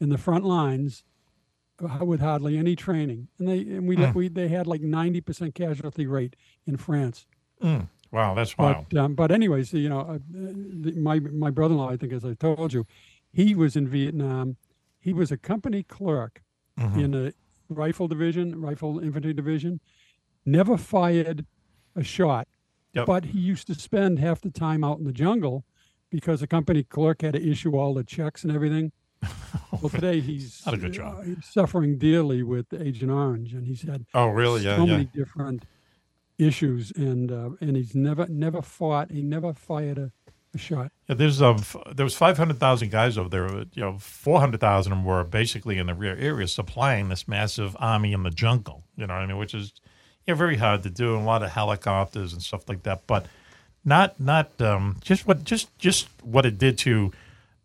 in 0.00 0.08
the 0.08 0.16
front 0.18 0.44
lines 0.44 1.04
with 2.00 2.20
hardly 2.20 2.56
any 2.56 2.76
training, 2.76 3.28
and 3.38 3.48
they 3.48 3.60
and 3.60 3.86
we, 3.88 3.96
Mm. 3.96 4.14
we 4.14 4.28
they 4.28 4.48
had 4.48 4.66
like 4.66 4.80
ninety 4.80 5.20
percent 5.20 5.54
casualty 5.54 6.06
rate 6.06 6.36
in 6.66 6.76
France. 6.76 7.26
Mm. 7.62 7.88
Wow, 8.10 8.34
that's 8.34 8.56
wild. 8.58 8.86
But 8.90 8.98
um, 8.98 9.14
but 9.14 9.30
anyways, 9.30 9.72
you 9.72 9.88
know, 9.88 10.00
uh, 10.00 10.18
the, 10.30 10.92
my 10.92 11.18
my 11.20 11.50
brother-in-law, 11.50 11.90
I 11.90 11.96
think, 11.96 12.12
as 12.12 12.24
I 12.24 12.34
told 12.34 12.72
you, 12.72 12.86
he 13.32 13.54
was 13.54 13.76
in 13.76 13.88
Vietnam. 13.88 14.56
He 15.00 15.12
was 15.12 15.32
a 15.32 15.36
company 15.36 15.82
clerk 15.82 16.42
Mhm. 16.78 17.04
in 17.04 17.14
a 17.14 17.32
rifle 17.68 18.06
division, 18.08 18.60
rifle 18.60 18.98
infantry 19.00 19.32
division. 19.34 19.80
Never 20.44 20.76
fired 20.76 21.46
a 21.96 22.02
shot, 22.04 22.48
Yep. 22.94 23.06
but 23.06 23.24
he 23.26 23.38
used 23.38 23.66
to 23.68 23.74
spend 23.74 24.18
half 24.18 24.40
the 24.40 24.50
time 24.50 24.82
out 24.84 24.98
in 24.98 25.04
the 25.04 25.12
jungle 25.12 25.64
because 26.10 26.40
the 26.40 26.46
company 26.46 26.82
clerk 26.82 27.22
had 27.22 27.32
to 27.34 27.42
issue 27.42 27.76
all 27.76 27.94
the 27.94 28.04
checks 28.04 28.44
and 28.44 28.52
everything. 28.52 28.92
well, 29.72 29.88
today 29.90 30.20
he's 30.20 30.62
Not 30.66 30.74
a 30.74 30.78
good 30.78 30.92
job. 30.92 31.18
uh, 31.18 31.22
he's 31.22 31.46
suffering 31.50 31.98
dearly 31.98 32.42
with 32.42 32.66
Agent 32.72 33.10
Orange, 33.10 33.54
and 33.54 33.66
he's 33.66 33.82
had 33.82 34.04
Oh, 34.14 34.26
really? 34.28 34.62
Yeah, 34.62 34.76
so 34.76 34.84
yeah. 34.84 34.92
many 34.92 35.04
different 35.06 35.64
issues, 36.38 36.92
and 36.96 37.30
uh, 37.30 37.50
and 37.60 37.76
he's 37.76 37.94
never 37.94 38.26
never 38.28 38.62
fought. 38.62 39.10
He 39.10 39.22
never 39.22 39.52
fired 39.52 39.98
a, 39.98 40.12
a 40.54 40.58
shot. 40.58 40.90
Yeah, 41.08 41.14
there's 41.14 41.40
um, 41.40 41.62
there 41.94 42.04
was 42.04 42.14
five 42.16 42.36
hundred 42.38 42.58
thousand 42.58 42.90
guys 42.90 43.16
over 43.18 43.28
there. 43.28 43.48
You 43.74 43.82
know, 43.82 43.98
four 43.98 44.40
hundred 44.40 44.60
thousand 44.60 44.92
of 44.92 44.98
them 44.98 45.04
were 45.04 45.24
basically 45.24 45.78
in 45.78 45.86
the 45.86 45.94
rear 45.94 46.16
area 46.16 46.48
supplying 46.48 47.08
this 47.08 47.28
massive 47.28 47.76
army 47.78 48.12
in 48.12 48.22
the 48.22 48.30
jungle. 48.30 48.84
You 48.96 49.06
know 49.06 49.14
what 49.14 49.22
I 49.22 49.26
mean? 49.26 49.38
Which 49.38 49.54
is, 49.54 49.72
yeah, 50.26 50.34
very 50.34 50.56
hard 50.56 50.82
to 50.84 50.90
do. 50.90 51.16
A 51.16 51.18
lot 51.18 51.42
of 51.42 51.50
helicopters 51.50 52.32
and 52.32 52.42
stuff 52.42 52.68
like 52.68 52.82
that, 52.84 53.06
but 53.06 53.26
not 53.84 54.18
not 54.18 54.60
um, 54.60 54.96
just 55.02 55.26
what 55.26 55.44
just 55.44 55.76
just 55.78 56.08
what 56.22 56.46
it 56.46 56.58
did 56.58 56.78
to 56.78 57.12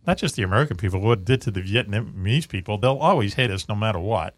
not 0.07 0.17
just 0.17 0.35
the 0.35 0.43
American 0.43 0.77
people, 0.77 0.99
what 1.01 1.19
it 1.19 1.25
did 1.25 1.41
to 1.41 1.51
the 1.51 1.61
Vietnamese 1.61 2.47
people. 2.47 2.77
They'll 2.77 2.97
always 2.97 3.35
hate 3.35 3.51
us 3.51 3.67
no 3.67 3.75
matter 3.75 3.99
what, 3.99 4.35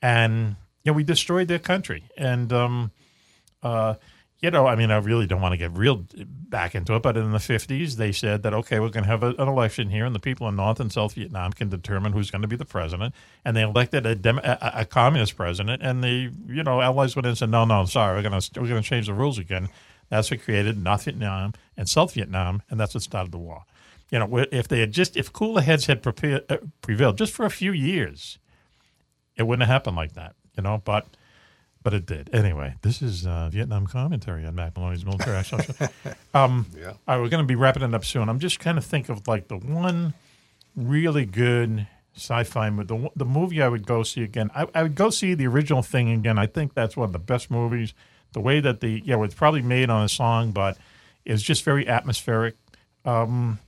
and 0.00 0.56
you 0.84 0.92
know 0.92 0.96
we 0.96 1.04
destroyed 1.04 1.48
their 1.48 1.58
country. 1.58 2.04
And 2.16 2.52
um, 2.52 2.92
uh, 3.62 3.94
you 4.40 4.50
know, 4.50 4.66
I 4.66 4.74
mean, 4.74 4.90
I 4.90 4.96
really 4.96 5.26
don't 5.26 5.42
want 5.42 5.52
to 5.52 5.58
get 5.58 5.72
real 5.72 6.06
back 6.24 6.74
into 6.74 6.94
it, 6.94 7.02
but 7.02 7.16
in 7.16 7.30
the 7.30 7.38
50s, 7.38 7.96
they 7.96 8.10
said 8.10 8.42
that, 8.42 8.54
okay, 8.54 8.80
we're 8.80 8.88
going 8.88 9.04
to 9.04 9.10
have 9.10 9.22
a, 9.22 9.34
an 9.38 9.48
election 9.48 9.90
here, 9.90 10.06
and 10.06 10.14
the 10.14 10.20
people 10.20 10.48
in 10.48 10.56
North 10.56 10.80
and 10.80 10.90
South 10.90 11.12
Vietnam 11.12 11.52
can 11.52 11.68
determine 11.68 12.12
who's 12.12 12.30
going 12.30 12.40
to 12.42 12.48
be 12.48 12.56
the 12.56 12.64
president. 12.64 13.14
And 13.44 13.54
they 13.54 13.62
elected 13.62 14.06
a, 14.06 14.14
dem- 14.14 14.38
a, 14.38 14.72
a 14.76 14.84
communist 14.86 15.36
president, 15.36 15.82
and 15.82 16.02
the, 16.02 16.32
you 16.46 16.62
know, 16.62 16.80
allies 16.80 17.14
went 17.14 17.26
in 17.26 17.30
and 17.30 17.38
said, 17.38 17.50
no, 17.50 17.66
no, 17.66 17.84
sorry, 17.84 18.16
we're 18.16 18.28
going 18.28 18.40
to 18.40 18.60
we're 18.60 18.68
going 18.68 18.82
to 18.82 18.88
change 18.88 19.06
the 19.06 19.14
rules 19.14 19.38
again. 19.38 19.68
That's 20.08 20.30
what 20.30 20.42
created 20.42 20.82
North 20.82 21.04
Vietnam 21.04 21.52
and 21.76 21.88
South 21.88 22.14
Vietnam, 22.14 22.62
and 22.70 22.80
that's 22.80 22.94
what 22.94 23.02
started 23.02 23.32
the 23.32 23.38
war. 23.38 23.64
You 24.10 24.18
know, 24.18 24.46
if 24.50 24.66
they 24.68 24.80
had 24.80 24.92
just, 24.92 25.16
if 25.16 25.32
cooler 25.32 25.62
heads 25.62 25.86
had 25.86 26.02
prepare, 26.02 26.42
uh, 26.48 26.56
prevailed 26.82 27.16
just 27.16 27.32
for 27.32 27.46
a 27.46 27.50
few 27.50 27.72
years, 27.72 28.38
it 29.36 29.44
wouldn't 29.44 29.66
have 29.66 29.72
happened 29.72 29.96
like 29.96 30.14
that, 30.14 30.34
you 30.56 30.62
know, 30.62 30.82
but– 30.84 31.06
but 31.82 31.94
it 31.94 32.06
did. 32.06 32.30
Anyway, 32.34 32.74
this 32.82 33.00
is 33.00 33.26
uh, 33.26 33.48
Vietnam 33.50 33.86
commentary 33.86 34.44
on 34.44 34.54
Mack 34.54 34.76
Maloney's 34.76 35.04
Military 35.04 35.36
Action. 35.36 35.60
Um, 36.34 36.66
Yeah. 36.78 36.90
All 36.90 36.96
right, 37.08 37.20
we're 37.20 37.28
going 37.28 37.42
to 37.42 37.48
be 37.48 37.56
wrapping 37.56 37.82
it 37.82 37.92
up 37.92 38.04
soon. 38.04 38.28
I'm 38.28 38.38
just 38.38 38.60
kind 38.60 38.78
of 38.78 38.84
think 38.84 39.08
of 39.08 39.26
like 39.26 39.48
the 39.48 39.56
one 39.56 40.14
really 40.76 41.24
good 41.24 41.88
sci-fi 42.14 42.70
movie. 42.70 42.86
The, 42.86 43.10
the 43.16 43.24
movie 43.24 43.60
I 43.60 43.68
would 43.68 43.84
go 43.84 44.04
see 44.04 44.22
again. 44.22 44.50
I, 44.54 44.68
I 44.74 44.84
would 44.84 44.94
go 44.94 45.10
see 45.10 45.34
the 45.34 45.48
original 45.48 45.82
thing 45.82 46.10
again. 46.10 46.38
I 46.38 46.46
think 46.46 46.74
that's 46.74 46.96
one 46.96 47.06
of 47.06 47.12
the 47.12 47.18
best 47.18 47.50
movies. 47.50 47.94
The 48.32 48.40
way 48.40 48.60
that 48.60 48.80
the 48.80 49.02
yeah, 49.04 49.14
it 49.14 49.18
was 49.18 49.34
probably 49.34 49.62
made 49.62 49.90
on 49.90 50.04
a 50.04 50.08
song, 50.08 50.52
but 50.52 50.78
it's 51.24 51.42
just 51.42 51.64
very 51.64 51.88
atmospheric. 51.88 52.54
Um, 53.04 53.58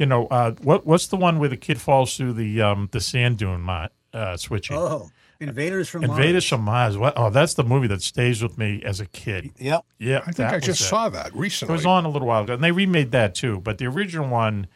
you 0.00 0.06
know, 0.06 0.26
uh, 0.28 0.52
what 0.62 0.84
what's 0.86 1.06
the 1.06 1.16
one 1.16 1.38
where 1.38 1.48
the 1.48 1.56
kid 1.56 1.80
falls 1.80 2.16
through 2.16 2.32
the 2.32 2.60
um, 2.62 2.88
the 2.90 3.00
sand 3.00 3.38
dune 3.38 3.60
mot, 3.60 3.92
uh, 4.12 4.36
switching? 4.36 4.76
Oh, 4.76 5.10
Invaders 5.40 5.88
from 5.88 6.04
Invaders 6.04 6.46
from 6.48 6.62
Mars. 6.62 6.98
What? 6.98 7.14
Oh, 7.16 7.30
that's 7.30 7.54
the 7.54 7.64
movie 7.64 7.86
that 7.88 8.02
stays 8.02 8.42
with 8.42 8.58
me 8.58 8.82
as 8.84 8.98
a 9.00 9.06
kid. 9.06 9.50
Yep. 9.58 9.84
Yeah, 9.98 10.22
I 10.26 10.32
think 10.32 10.50
I 10.52 10.58
just 10.58 10.80
it. 10.80 10.84
saw 10.84 11.08
that 11.10 11.34
recently. 11.34 11.72
It 11.72 11.76
was 11.76 11.86
on 11.86 12.04
a 12.04 12.08
little 12.10 12.28
while 12.28 12.42
ago, 12.44 12.54
and 12.54 12.64
they 12.64 12.72
remade 12.72 13.12
that 13.12 13.34
too. 13.34 13.60
But 13.60 13.78
the 13.78 13.86
original 13.86 14.28
one 14.28 14.66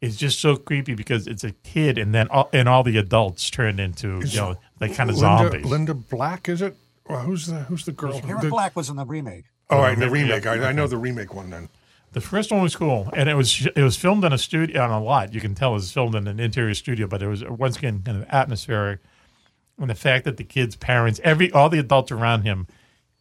is 0.00 0.16
just 0.16 0.40
so 0.40 0.56
creepy 0.56 0.94
because 0.94 1.26
it's 1.26 1.44
a 1.44 1.52
kid, 1.52 1.96
and 1.98 2.14
then 2.14 2.26
all, 2.28 2.48
and 2.52 2.68
all 2.68 2.82
the 2.82 2.96
adults 2.98 3.48
turned 3.50 3.78
into 3.80 4.18
Is 4.20 4.34
you 4.34 4.40
know 4.40 4.56
like 4.80 4.94
kind 4.94 5.10
of 5.10 5.16
Linda, 5.16 5.42
zombies. 5.50 5.64
Linda 5.66 5.94
Black, 5.94 6.48
is 6.48 6.62
it? 6.62 6.74
Well, 7.08 7.20
who's 7.20 7.46
the 7.46 7.60
who's 7.64 7.84
the 7.84 7.92
girl? 7.92 8.18
Karen 8.20 8.40
The- 8.42 8.48
Black 8.50 8.74
was 8.76 8.88
in 8.90 8.96
the 8.96 9.04
remake. 9.06 9.44
Oh, 9.70 9.78
right, 9.78 9.96
the 9.98 10.06
Yeah, 10.06 10.10
remake. 10.10 10.44
yeah, 10.44 10.52
I, 10.52 10.68
I 10.68 10.72
know 10.72 10.86
the 10.86 10.96
remake 10.98 11.32
one 11.34 11.50
then. 11.50 11.68
The 12.12 12.20
first 12.20 12.50
one 12.50 12.60
was 12.62 12.74
cool, 12.74 13.08
and 13.12 13.28
it 13.28 13.34
was 13.34 13.66
it 13.76 13.82
was 13.82 13.96
filmed 13.96 14.24
in 14.24 14.32
a 14.32 14.38
studio 14.38 14.82
on 14.82 14.90
a 14.90 15.00
lot. 15.02 15.32
You 15.32 15.40
can 15.40 15.54
tell 15.54 15.70
it 15.70 15.74
was 15.74 15.92
filmed 15.92 16.14
in 16.16 16.26
an 16.26 16.40
interior 16.40 16.74
studio, 16.74 17.06
but 17.06 17.22
it 17.22 17.28
was 17.28 17.44
once 17.44 17.76
again 17.76 18.02
kind 18.04 18.20
of 18.22 18.28
atmospheric. 18.28 19.00
And 19.78 19.88
the 19.88 19.94
fact 19.94 20.24
that 20.24 20.36
the 20.36 20.44
kid's 20.44 20.76
parents, 20.76 21.20
every 21.22 21.50
all 21.52 21.68
the 21.68 21.78
adults 21.78 22.10
around 22.10 22.42
him, 22.42 22.66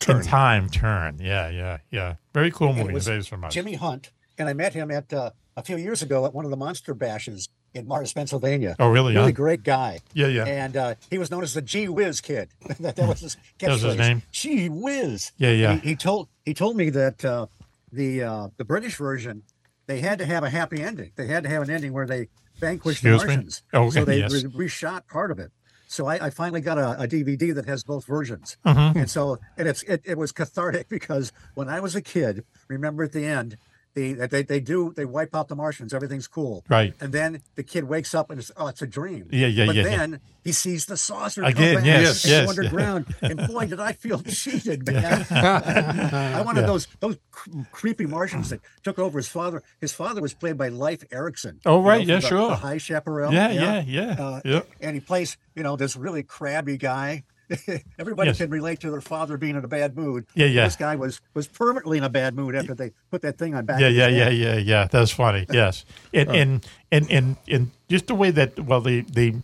in 0.07 0.22
time 0.24 0.70
turn. 0.70 1.20
Yeah, 1.22 1.49
yeah, 1.49 1.78
yeah. 1.91 2.16
Very 2.34 2.52
cool 2.52 2.70
And 2.70 2.80
it 2.80 2.82
movie. 2.84 2.94
was 2.95 3.07
Invaders 3.07 3.28
from 3.28 3.41
Mars. 3.41 3.53
Jimmy 3.53 3.76
Hunt, 3.76 4.11
and 4.38 4.49
I 4.49 4.53
met 4.53 4.74
him 4.74 4.90
at 4.91 5.14
uh, 5.14 5.32
a 5.56 5.61
few 5.64 5.78
years 5.78 6.02
ago 6.02 6.26
at 6.26 6.34
one 6.34 6.45
of 6.45 6.52
the 6.52 6.57
monster 6.57 6.94
bashes 6.94 7.48
in 7.76 7.88
Mars, 7.88 8.11
Pennsylvania. 8.11 8.76
Oh, 8.80 8.90
really, 8.90 9.14
Really 9.14 9.28
huh? 9.28 9.36
great 9.36 9.64
guy. 9.64 9.99
Yeah, 10.14 10.28
yeah. 10.28 10.45
And 10.45 10.76
uh, 10.76 10.95
he 11.11 11.20
was 11.20 11.30
known 11.30 11.44
as 11.44 11.53
the 11.53 11.61
Gee 11.61 11.88
Whiz 11.88 12.20
Kid. 12.22 12.49
that, 12.80 12.95
that 12.95 13.07
was 13.07 13.20
his 13.20 13.36
catchphrase. 13.60 13.60
That 13.60 13.70
was 13.70 13.82
his 13.84 13.98
name? 13.98 14.22
Gee 14.32 14.70
Whiz. 14.70 15.32
Yeah, 15.38 15.52
yeah. 15.52 15.76
He, 15.76 15.90
he 15.90 15.95
told 15.95 16.28
he 16.45 16.53
told 16.56 16.76
me 16.76 16.90
that 16.90 17.24
uh, 17.24 17.45
the 17.91 18.24
uh, 18.24 18.48
the 18.57 18.66
British 18.66 18.95
version 18.95 19.44
they 19.88 19.99
had 20.02 20.20
to 20.20 20.26
have 20.26 20.44
a 20.44 20.49
happy 20.49 20.82
ending. 20.84 21.11
They 21.16 21.28
had 21.28 21.44
to 21.44 21.49
have 21.49 21.64
an 21.64 21.70
ending 21.72 21.94
where 21.94 22.06
they 22.06 22.30
vanquished 22.60 22.99
Excuse 23.03 23.22
the 23.22 23.28
me? 23.28 23.34
Martians. 23.36 23.64
Oh, 23.74 23.90
so 23.90 24.06
they 24.06 24.20
yes. 24.20 24.32
re- 24.32 24.68
reshot 24.68 25.07
part 25.07 25.32
of 25.32 25.40
it. 25.40 25.52
So 25.88 26.06
I, 26.06 26.28
I 26.28 26.30
finally 26.30 26.61
got 26.61 26.78
a, 26.78 27.02
a 27.02 27.07
DVD 27.07 27.56
that 27.56 27.66
has 27.66 27.84
both 27.84 28.06
versions, 28.06 28.57
Mhm. 28.64 28.95
and 28.95 29.10
so 29.10 29.40
and 29.57 29.68
it's 29.68 29.82
it, 29.84 30.02
it 30.06 30.18
was 30.20 30.32
cathartic 30.32 30.88
because 30.98 31.32
when 31.56 31.68
I 31.68 31.80
was 31.80 31.95
a 31.95 32.02
kid, 32.02 32.44
remember 32.68 33.03
at 33.03 33.11
the 33.11 33.26
end, 33.26 33.57
the 33.95 34.14
they 34.28 34.44
they 34.44 34.60
do 34.60 34.94
they 34.95 35.06
wipe 35.06 35.36
out 35.36 35.48
the 35.48 35.56
Martians, 35.56 35.94
everything's 35.94 36.28
cool, 36.28 36.64
Right. 36.70 36.94
And 37.02 37.11
then 37.11 37.41
the 37.56 37.64
kid 37.64 37.86
wakes 37.86 38.14
up 38.14 38.30
and 38.30 38.40
it's 38.40 38.52
oh 38.56 38.68
it's 38.68 38.82
a 38.82 38.88
dream, 38.88 39.28
Yeah, 39.32 39.48
yeah, 39.48 39.66
But 39.66 39.76
yeah, 39.76 39.84
yeah. 39.84 39.98
then 39.98 40.22
he 40.44 40.52
sees 40.52 40.86
the 40.86 40.95
saucer 40.98 41.44
Again, 41.44 41.78
come 41.78 41.86
yes, 41.86 42.24
and 42.24 42.32
yes. 42.32 42.44
go 42.45 42.49
underground, 42.52 43.16
and 43.22 43.48
boy 43.48 43.66
did 43.68 43.80
I 43.80 43.91
feel 43.94 44.20
cheated, 44.22 44.86
man. 44.88 45.26
I 45.32 46.41
wanted 46.41 46.61
Yeah. 46.61 46.68
those 46.68 46.88
those 46.99 47.18
cr- 47.32 47.49
creepy 47.72 48.06
Martians 48.06 48.49
that 48.49 48.61
took 48.84 48.99
over 48.99 49.18
his 49.20 49.28
father. 49.28 49.64
His 49.82 49.94
father 49.94 50.22
was 50.22 50.34
played 50.34 50.57
by 50.57 50.70
Leif 50.70 51.03
Erickson. 51.11 51.60
Oh, 51.66 51.78
you 51.78 51.82
know, 51.82 51.88
right, 51.90 52.06
yeah, 52.07 52.16
the- 52.20 52.28
sure. 52.28 52.49
The 52.49 52.56
High 52.56 52.78
Chaparral. 52.78 53.34
Yeah, 53.34 53.52
yeah, 53.52 53.82
yeah, 53.86 54.16
Uh, 54.20 54.41
yeah. 54.45 54.61
And 54.82 54.95
he 54.95 54.99
plays, 54.99 55.38
you 55.56 55.64
know, 55.64 55.76
this 55.76 55.95
really 55.95 56.24
crabby 56.24 56.78
guy. 56.78 57.24
Everybody 57.99 58.30
Yes. 58.30 58.38
can 58.38 58.49
relate 58.49 58.80
to 58.81 58.91
their 58.91 59.01
father 59.01 59.38
being 59.38 59.55
in 59.55 59.63
a 59.63 59.67
bad 59.67 59.95
mood. 59.97 60.26
Yeah, 60.35 60.45
yeah. 60.47 60.65
This 60.65 60.76
guy 60.76 60.95
was 60.95 61.19
was 61.34 61.47
permanently 61.47 61.97
in 61.97 62.03
a 62.03 62.09
bad 62.09 62.35
mood 62.35 62.55
after 62.55 62.76
they 62.76 62.91
put 63.11 63.21
that 63.23 63.38
thing 63.38 63.55
on 63.55 63.65
back. 63.65 63.80
yeah, 63.80 63.88
yeah, 63.88 64.07
yeah, 64.07 64.30
yeah, 64.30 64.55
yeah. 64.57 64.88
That's 64.89 65.11
funny. 65.11 65.45
Yes, 65.51 65.85
and 66.13 66.30
and 66.30 66.67
and 66.91 67.09
and 67.11 67.35
and 67.47 67.71
just 67.89 68.07
the 68.07 68.15
way 68.15 68.31
that 68.31 68.59
well, 68.59 68.81
the 68.81 69.01
the 69.01 69.35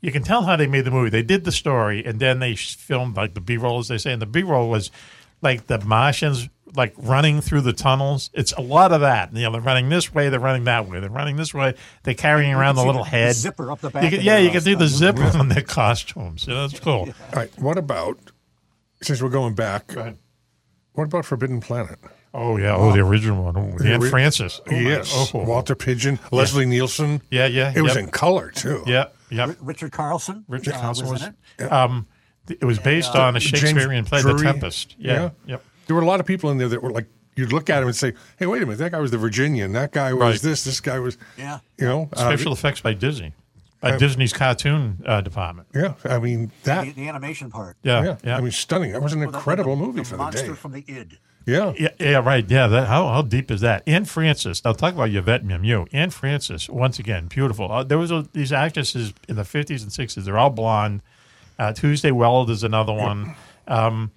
you 0.00 0.10
can 0.10 0.22
tell 0.24 0.42
how 0.42 0.56
they 0.56 0.66
made 0.66 0.84
the 0.84 0.90
movie. 0.90 1.10
They 1.10 1.22
did 1.22 1.44
the 1.44 1.52
story, 1.52 2.04
and 2.04 2.18
then 2.18 2.40
they 2.40 2.56
filmed 2.56 3.16
like 3.16 3.34
the 3.34 3.40
B 3.40 3.56
roll, 3.56 3.78
as 3.78 3.88
they 3.88 3.98
say, 3.98 4.12
and 4.12 4.20
the 4.20 4.26
B 4.26 4.42
roll 4.42 4.68
was 4.68 4.90
like 5.42 5.66
the 5.66 5.78
Martians 5.84 6.48
like 6.74 6.94
running 6.96 7.42
through 7.42 7.60
the 7.60 7.74
tunnels. 7.74 8.30
It's 8.32 8.52
a 8.52 8.62
lot 8.62 8.92
of 8.92 9.02
that. 9.02 9.34
You 9.34 9.42
know, 9.42 9.52
they're 9.52 9.60
running 9.60 9.90
this 9.90 10.14
way, 10.14 10.30
they're 10.30 10.40
running 10.40 10.64
that 10.64 10.88
way, 10.88 11.00
they're 11.00 11.10
running 11.10 11.36
this 11.36 11.52
way. 11.52 11.74
They're 12.02 12.14
carrying 12.14 12.54
around 12.54 12.76
the 12.76 12.84
little 12.84 13.04
the 13.04 13.10
head 13.10 13.34
zipper 13.34 13.70
up 13.70 13.80
the 13.80 13.88
You 13.88 13.92
back 13.92 14.10
can- 14.10 14.20
yeah, 14.22 14.38
you 14.38 14.50
can 14.50 14.62
see 14.62 14.74
the 14.74 14.88
zipper 14.88 15.22
on 15.36 15.48
their 15.48 15.62
costumes. 15.62 16.46
You 16.46 16.54
know, 16.54 16.66
that's 16.66 16.80
cool. 16.80 17.00
All 17.32 17.32
right, 17.34 17.50
what 17.58 17.76
about 17.76 18.18
since 19.02 19.20
we're 19.20 19.28
going 19.28 19.54
back? 19.54 19.94
ahead. 19.94 20.16
What 20.94 21.04
about 21.04 21.24
Forbidden 21.26 21.60
Planet? 21.60 21.98
Oh 22.34 22.56
yeah, 22.56 22.74
oh 22.74 22.92
the 22.92 23.00
original 23.00 23.44
one. 23.44 23.56
Oh, 23.58 23.76
Dan 23.78 24.00
ori- 24.00 24.08
Francis. 24.08 24.60
Oh, 24.66 24.74
yes, 24.74 25.30
oh. 25.34 25.44
Walter 25.44 25.74
Pidgeon, 25.74 26.18
Leslie 26.30 26.64
Nielsen. 26.64 27.20
Yeah, 27.30 27.46
yeah. 27.46 27.72
It 27.76 27.82
was 27.82 27.96
in 27.96 28.08
color 28.08 28.50
too. 28.50 28.82
Yeah, 28.86 29.06
yeah. 29.30 29.52
Richard 29.60 29.92
Carlson. 29.92 30.44
Richard 30.48 30.72
uh, 30.74 30.80
Carlson 30.80 31.04
was. 31.08 31.20
was 31.20 31.22
in 31.58 31.64
it. 31.66 31.70
Um, 31.72 32.06
th- 32.06 32.11
it 32.48 32.64
was 32.64 32.78
based 32.78 33.14
on 33.14 33.36
a 33.36 33.40
James 33.40 33.60
Shakespearean 33.60 34.04
play, 34.04 34.22
The 34.22 34.34
Tempest. 34.34 34.96
Yeah, 34.98 35.30
yep. 35.46 35.62
There 35.86 35.96
were 35.96 36.02
a 36.02 36.06
lot 36.06 36.20
of 36.20 36.26
people 36.26 36.50
in 36.50 36.58
there 36.58 36.68
that 36.68 36.82
were 36.82 36.90
like, 36.90 37.06
you'd 37.36 37.52
look 37.52 37.70
at 37.70 37.82
him 37.82 37.88
and 37.88 37.96
say, 37.96 38.12
"Hey, 38.38 38.46
wait 38.46 38.62
a 38.62 38.66
minute, 38.66 38.78
that 38.78 38.92
guy 38.92 39.00
was 39.00 39.10
the 39.10 39.18
Virginian. 39.18 39.72
That 39.72 39.92
guy 39.92 40.12
was 40.12 40.20
Right. 40.20 40.40
this. 40.40 40.64
This 40.64 40.80
guy 40.80 40.98
was." 40.98 41.16
Yeah. 41.38 41.58
You 41.78 41.86
know, 41.86 42.08
uh, 42.12 42.16
Special 42.16 42.52
effects 42.52 42.80
by 42.80 42.94
Disney, 42.94 43.32
by 43.80 43.92
uh, 43.92 43.98
Disney's 43.98 44.32
cartoon 44.32 45.02
uh, 45.06 45.20
department. 45.20 45.68
Yeah, 45.74 45.94
I 46.04 46.18
mean 46.18 46.50
that. 46.64 46.84
The, 46.84 46.92
the 46.92 47.08
animation 47.08 47.50
part. 47.50 47.76
Yeah, 47.82 48.16
yeah. 48.24 48.36
I 48.36 48.40
mean, 48.40 48.50
stunning. 48.52 48.92
That 48.92 49.02
was 49.02 49.12
an 49.12 49.20
Well, 49.20 49.28
incredible 49.30 49.76
the, 49.76 49.82
movie 49.84 50.00
the 50.00 50.04
for 50.04 50.16
the 50.16 50.30
day. 50.30 50.38
Monster 50.38 50.54
from 50.54 50.72
the 50.72 50.84
id. 50.86 51.18
Yeah. 51.44 51.72
Yeah, 51.76 51.88
yeah, 51.98 52.18
right. 52.18 52.48
Yeah, 52.48 52.68
that, 52.68 52.86
how 52.86 53.08
how 53.08 53.22
deep 53.22 53.50
is 53.50 53.60
that? 53.62 53.82
Anne 53.86 54.04
Francis. 54.04 54.64
Now 54.64 54.72
talk 54.72 54.94
about 54.94 55.10
Yvette 55.10 55.44
Mimieux. 55.44 55.86
Anne 55.92 56.10
Francis, 56.10 56.68
once 56.68 57.00
again, 57.00 57.26
beautiful. 57.26 57.72
Uh, 57.72 57.82
there 57.82 57.98
was 57.98 58.12
a, 58.12 58.28
these 58.32 58.52
actresses 58.52 59.12
in 59.28 59.34
the 59.36 59.44
fifties 59.44 59.82
and 59.82 59.92
sixties. 59.92 60.24
They're 60.26 60.38
all 60.38 60.50
blonde. 60.50 61.02
Uh, 61.62 61.72
Tuesday 61.72 62.10
Weld 62.10 62.50
is 62.50 62.64
another 62.64 62.92
one. 62.92 63.34
Um, 63.68 64.10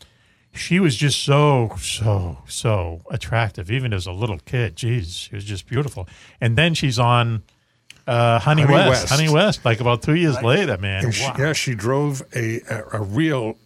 she 0.53 0.80
was 0.80 0.95
just 0.95 1.23
so 1.23 1.76
so 1.80 2.38
so 2.47 3.01
attractive, 3.11 3.69
even 3.69 3.93
as 3.93 4.07
a 4.07 4.11
little 4.11 4.39
kid. 4.39 4.76
Jeez, 4.76 5.27
she 5.27 5.35
was 5.35 5.43
just 5.43 5.67
beautiful. 5.67 6.07
And 6.41 6.57
then 6.57 6.73
she's 6.73 6.97
on 6.97 7.43
uh, 8.07 8.39
Honey, 8.39 8.61
Honey 8.63 8.73
West. 8.73 8.89
West. 8.89 9.09
Honey 9.09 9.30
West, 9.30 9.65
like 9.65 9.80
about 9.81 10.01
two 10.01 10.15
years 10.15 10.41
later, 10.41 10.77
man. 10.77 11.05
And 11.05 11.13
she, 11.13 11.23
yeah, 11.38 11.53
she 11.53 11.76
drove 11.76 12.22
a 12.35 12.61
a, 12.69 12.84
a 12.93 13.01
real 13.01 13.57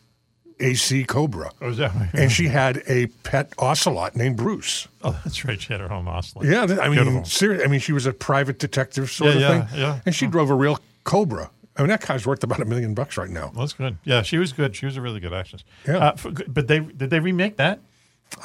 AC 0.60 1.06
Cobra, 1.06 1.52
Oh, 1.62 1.70
right? 1.72 2.10
and 2.14 2.30
she 2.32 2.48
had 2.50 2.84
a 2.88 3.06
pet 3.24 3.54
ocelot 3.60 4.16
named 4.18 4.36
Bruce. 4.36 4.88
Oh, 5.04 5.18
that's 5.24 5.46
right. 5.46 5.62
She 5.62 5.72
had 5.72 5.80
her 5.82 5.92
own 5.94 6.06
oscillator. 6.08 6.52
Yeah, 6.52 6.82
I 6.82 6.90
mean, 6.90 7.24
seriously, 7.24 7.66
I 7.66 7.70
mean, 7.70 7.80
she 7.80 7.94
was 7.94 8.06
a 8.06 8.12
private 8.14 8.60
detective 8.60 9.10
sort 9.10 9.30
Yeah, 9.30 9.36
of 9.36 9.42
yeah, 9.42 9.66
thing. 9.68 9.80
yeah. 9.80 10.00
And 10.06 10.14
she 10.14 10.28
drove 10.28 10.50
a 10.50 10.56
real 10.56 10.78
Cobra. 11.06 11.50
I 11.80 11.82
mean, 11.84 11.90
that 11.90 12.02
car's 12.02 12.28
worth 12.28 12.44
about 12.44 12.60
a 12.62 12.66
million 12.66 12.94
bucks 12.94 13.18
right 13.18 13.30
now. 13.30 13.52
That's 13.56 13.74
good. 13.74 13.98
Yeah, 14.04 14.22
she 14.22 14.38
was 14.38 14.52
good. 14.54 14.76
She 14.76 14.86
was 14.86 14.98
a 14.98 15.02
really 15.02 15.20
good 15.20 15.34
actress. 15.34 15.64
Yeah. 15.88 15.98
Uh, 15.98 16.16
for, 16.16 16.32
but 16.48 16.68
they 16.68 16.80
did 16.80 17.10
they 17.10 17.20
remake 17.20 17.56
that? 17.58 17.80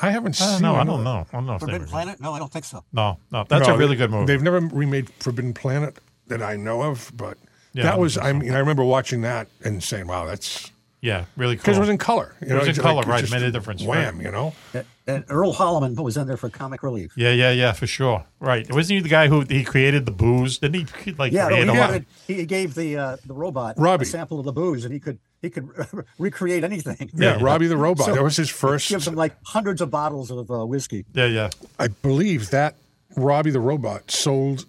I 0.01 0.11
haven't 0.11 0.41
I 0.41 0.45
seen. 0.47 0.63
No, 0.63 0.77
I 0.77 0.85
don't 0.85 1.05
know. 1.05 1.27
I 1.31 1.37
don't 1.37 1.45
know 1.47 1.55
if 1.57 1.61
they 1.61 1.67
Forbidden 1.67 1.81
remade 1.83 1.91
Planet? 1.91 2.21
No, 2.21 2.33
I 2.33 2.39
don't 2.39 2.51
think 2.53 2.65
so. 2.65 2.85
No, 2.93 3.19
no. 3.31 3.45
That's 3.49 3.67
No, 3.69 3.75
a 3.75 3.77
really 3.77 3.97
good 3.97 4.11
movie. 4.11 4.27
They've 4.27 4.41
never 4.43 4.61
remade 4.61 5.11
Forbidden 5.19 5.53
Planet 5.53 5.99
that 6.29 6.43
I 6.43 6.57
know 6.57 6.83
of, 6.83 7.13
but 7.17 7.37
Yeah, 7.75 7.83
that 7.83 7.91
don't 7.93 8.01
was. 8.01 8.15
think 8.15 8.25
I 8.27 8.31
so. 8.31 8.39
mean, 8.39 8.53
I 8.55 8.59
remember 8.61 8.85
watching 8.85 9.21
that 9.23 9.49
and 9.65 9.83
saying, 9.83 10.07
"Wow, 10.07 10.25
that's." 10.27 10.71
Yeah, 11.05 11.25
really 11.37 11.57
cool. 11.57 11.63
Because 11.63 11.77
it 11.77 11.81
was 11.81 11.89
in 11.91 11.99
color. 11.99 12.35
You 12.41 12.57
It 12.57 12.59
was 12.59 12.69
in 12.77 12.83
color, 12.83 12.97
like, 13.03 13.07
right? 13.07 13.19
It 13.19 13.23
just 13.29 13.33
made 13.33 13.43
a 13.43 13.51
difference. 13.53 13.83
Wham, 13.85 14.17
right. 14.17 14.25
you 14.25 14.33
know. 14.33 14.55
And- 14.73 14.87
And 15.07 15.23
Earl 15.29 15.53
Holliman 15.53 15.95
was 16.03 16.17
in 16.17 16.27
there 16.27 16.39
for 16.39 16.49
comic 16.49 16.83
relief. 16.83 17.13
Yeah, 17.15 17.31
yeah, 17.33 17.51
yeah, 17.51 17.73
for 17.73 17.87
sure. 17.87 18.25
Right. 18.41 18.65
Wasn't 18.73 18.95
he 18.97 19.03
the 19.03 19.09
guy 19.11 19.29
who 19.29 19.43
he 19.43 19.63
created 19.63 20.07
the 20.07 20.13
booze? 20.13 20.57
Didn't 20.59 20.89
he 21.05 21.13
like 21.13 21.31
Yeah, 21.31 21.49
no, 21.49 21.57
he, 21.57 21.63
a 21.63 21.67
lot? 21.67 21.77
wanted, 21.77 22.07
he 22.27 22.47
gave 22.47 22.75
the 22.75 22.97
uh, 22.97 23.17
the 23.27 23.35
robot 23.35 23.75
Robbie. 23.77 24.05
a 24.05 24.07
sample 24.07 24.39
of 24.39 24.47
the 24.47 24.53
booze, 24.53 24.83
and 24.87 24.95
he 24.95 25.01
could 25.01 25.19
he 25.43 25.51
could 25.51 25.69
recreate 26.19 26.65
anything. 26.65 27.11
Yeah, 27.13 27.37
Robbie 27.39 27.67
the 27.67 27.77
Robot. 27.77 28.07
that 28.15 28.23
was 28.23 28.37
his 28.39 28.49
first. 28.49 28.89
He 28.89 28.95
Gives 28.95 29.07
him 29.07 29.15
like 29.15 29.35
hundreds 29.45 29.83
of 29.83 29.91
bottles 29.91 30.31
of 30.31 30.51
uh, 30.51 30.65
whiskey. 30.65 31.05
Yeah, 31.13 31.27
yeah. 31.27 31.51
I 31.79 31.89
believe 31.89 32.49
that 32.49 32.77
Robbie 33.15 33.51
the 33.51 33.61
Robot 33.61 34.11
sold 34.11 34.65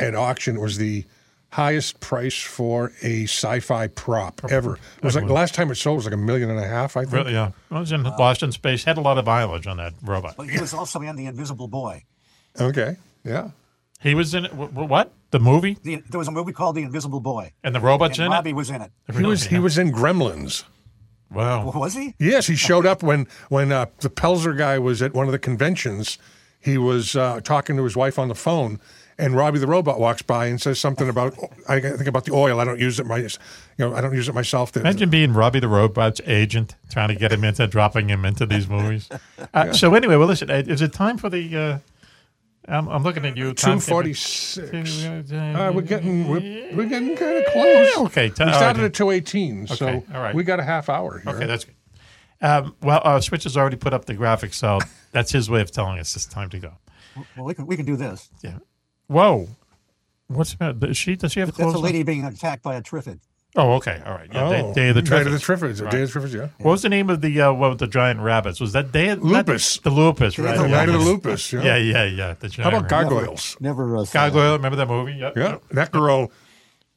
at 0.00 0.16
auction 0.16 0.60
was 0.60 0.78
the 0.78 1.04
highest 1.50 2.00
price 2.00 2.40
for 2.40 2.92
a 3.02 3.24
sci-fi 3.24 3.86
prop 3.88 4.42
ever. 4.50 4.74
It 4.98 5.04
was 5.04 5.16
like 5.16 5.26
the 5.26 5.32
last 5.32 5.54
time 5.54 5.70
it 5.70 5.76
sold 5.76 5.96
was 5.96 6.04
like 6.04 6.14
a 6.14 6.18
million 6.18 6.50
and 6.50 6.58
a 6.58 6.66
half. 6.66 6.96
I 6.96 7.02
think. 7.02 7.12
Really, 7.14 7.32
yeah. 7.32 7.52
I 7.70 7.80
was 7.80 7.92
in 7.92 8.02
Lost 8.04 8.42
in 8.42 8.52
Space. 8.52 8.84
Had 8.84 8.98
a 8.98 9.00
lot 9.00 9.18
of 9.18 9.26
mileage 9.26 9.66
on 9.66 9.78
that 9.78 9.94
robot. 10.02 10.34
But 10.36 10.48
he 10.50 10.58
was 10.60 10.74
also 10.74 11.00
in 11.00 11.16
The 11.16 11.26
Invisible 11.26 11.68
Boy. 11.68 12.04
Okay. 12.60 12.96
Yeah. 13.24 13.50
He 14.00 14.14
was 14.14 14.34
in 14.34 14.44
it. 14.44 14.52
wh- 14.52 14.68
wh- 14.70 14.88
What? 14.88 15.12
The 15.30 15.40
movie? 15.40 15.76
The, 15.82 16.02
there 16.08 16.18
was 16.18 16.28
a 16.28 16.32
movie 16.32 16.52
called 16.52 16.76
The 16.76 16.82
Invisible 16.82 17.20
Boy. 17.20 17.52
And 17.64 17.74
the 17.74 17.80
robot's 17.80 18.18
and 18.18 18.26
in 18.26 18.32
it? 18.32 18.34
Robbie 18.34 18.52
was 18.52 18.70
in 18.70 18.80
it. 18.82 18.90
He 19.14 19.22
was 19.24 19.44
he 19.44 19.58
was 19.58 19.76
in 19.78 19.90
Gremlins. 19.92 20.64
Wow. 21.30 21.70
Was 21.72 21.94
he? 21.94 22.14
Yes, 22.18 22.46
he 22.46 22.56
showed 22.56 22.86
up 22.86 23.02
when 23.02 23.26
when 23.48 23.70
uh, 23.72 23.86
the 24.00 24.08
Peltzer 24.10 24.54
guy 24.54 24.78
was 24.78 25.02
at 25.02 25.12
one 25.14 25.26
of 25.26 25.32
the 25.32 25.38
conventions. 25.38 26.16
He 26.60 26.78
was 26.78 27.14
uh, 27.16 27.40
talking 27.42 27.76
to 27.76 27.84
his 27.84 27.96
wife 27.96 28.18
on 28.18 28.28
the 28.28 28.34
phone, 28.34 28.80
and 29.18 29.34
Robbie 29.34 29.58
the 29.58 29.66
robot 29.66 29.98
walks 29.98 30.22
by 30.22 30.46
and 30.46 30.60
says 30.60 30.78
something 30.78 31.08
about 31.08 31.36
I 31.68 31.80
think 31.80 32.06
about 32.06 32.24
the 32.24 32.32
oil. 32.32 32.60
I 32.60 32.64
don't 32.64 32.78
use 32.78 33.00
it 33.00 33.06
my, 33.06 33.16
you 33.18 33.28
know, 33.78 33.94
I 33.94 34.00
don't 34.00 34.14
use 34.14 34.28
it 34.28 34.34
myself. 34.34 34.72
The- 34.72 34.80
Imagine 34.80 35.10
being 35.10 35.32
Robbie 35.32 35.60
the 35.60 35.68
Robot's 35.68 36.20
agent, 36.26 36.76
trying 36.90 37.08
to 37.08 37.14
get 37.14 37.32
him 37.32 37.42
into 37.44 37.66
dropping 37.66 38.08
him 38.08 38.24
into 38.24 38.46
these 38.46 38.68
movies. 38.68 39.08
Uh, 39.54 39.72
So 39.72 39.94
anyway, 39.94 40.16
well, 40.16 40.26
listen. 40.28 40.50
uh, 40.50 40.62
Is 40.66 40.82
it 40.82 40.92
time 40.92 41.16
for 41.18 41.28
the? 41.30 41.56
Uh, 41.56 41.78
I'm, 42.70 42.86
I'm 42.88 43.02
looking 43.02 43.24
at 43.24 43.36
you. 43.36 43.54
Two 43.54 43.80
forty 43.80 44.12
six. 44.12 45.02
Uh, 45.04 45.72
we're 45.74 45.80
getting 45.80 46.28
we're, 46.28 46.76
we're 46.76 46.88
getting 46.88 47.16
kind 47.16 47.38
of 47.38 47.44
close. 47.46 47.96
Okay, 48.08 48.28
we 48.28 48.34
t- 48.34 48.44
all 48.44 48.52
started 48.52 48.80
right. 48.80 48.86
at 48.86 48.94
two 48.94 49.10
eighteen, 49.10 49.66
so 49.66 49.86
Okay, 49.88 50.04
all 50.14 50.20
right. 50.20 50.34
we 50.34 50.42
got 50.44 50.60
a 50.60 50.64
half 50.64 50.88
hour. 50.90 51.20
Here. 51.20 51.32
Okay, 51.34 51.46
that's 51.46 51.64
good. 51.64 51.74
Um, 52.42 52.76
well, 52.82 53.00
uh, 53.04 53.20
Switch 53.20 53.44
has 53.44 53.56
already 53.56 53.76
put 53.76 53.94
up 53.94 54.04
the 54.04 54.14
graphics, 54.14 54.54
so 54.54 54.78
that's 55.12 55.32
his 55.32 55.48
way 55.48 55.60
of 55.62 55.70
telling 55.72 55.98
us 55.98 56.14
it's 56.14 56.26
time 56.26 56.50
to 56.50 56.58
go. 56.58 56.72
Well, 57.36 57.46
we 57.46 57.54
can 57.54 57.66
we 57.66 57.74
can 57.76 57.86
do 57.86 57.96
this. 57.96 58.28
Yeah. 58.42 58.58
Whoa. 59.08 59.48
What's 60.28 60.54
that? 60.56 60.78
Does 60.80 60.96
she? 60.96 61.16
Does 61.16 61.32
she 61.32 61.40
have 61.40 61.48
That's 61.48 61.56
clothes? 61.58 61.74
a 61.74 61.78
on? 61.78 61.82
lady 61.84 62.02
being 62.02 62.24
attacked 62.24 62.62
by 62.62 62.76
a 62.76 62.82
triffid. 62.82 63.20
Oh, 63.56 63.72
okay, 63.76 64.02
all 64.04 64.12
right. 64.12 64.28
Yeah, 64.30 64.46
Oh, 64.46 64.74
Day 64.74 64.90
of 64.90 64.94
the 64.94 65.00
Day 65.02 65.20
of 65.22 65.26
Triffids. 65.26 65.30
the 65.30 65.38
Triffids, 65.86 65.90
Day 65.90 66.02
of 66.02 66.12
the 66.12 66.20
Triffids, 66.20 66.34
yeah. 66.34 66.48
What 66.58 66.72
was 66.72 66.82
the 66.82 66.90
name 66.90 67.08
of 67.08 67.22
the 67.22 67.40
uh, 67.40 67.52
one 67.52 67.70
with 67.70 67.78
the 67.78 67.86
giant 67.86 68.20
rabbits? 68.20 68.60
Was 68.60 68.74
that 68.74 68.92
Day 68.92 69.08
of 69.08 69.24
not 69.24 69.46
the- 69.46 69.52
Lupus. 69.52 69.78
The, 69.78 69.88
Lupus, 69.90 70.34
Day 70.36 70.42
right? 70.42 70.54
of 70.56 70.62
the 70.64 70.68
yeah. 70.68 70.76
Night 70.76 70.88
of 70.90 70.94
the 70.94 71.00
Lupus, 71.00 71.50
yeah. 71.54 71.62
Yeah, 71.62 71.76
yeah, 71.76 72.04
yeah. 72.04 72.34
The 72.38 72.50
How 72.62 72.68
about. 72.68 72.88
Gargoyles? 72.90 73.56
Never 73.58 73.96
uh, 73.96 74.04
Gargoyle. 74.12 74.52
Remember 74.56 74.76
that 74.76 74.86
movie? 74.88 75.14
Yep. 75.14 75.36
Yeah, 75.36 75.58
that 75.70 75.90
girl 75.92 76.30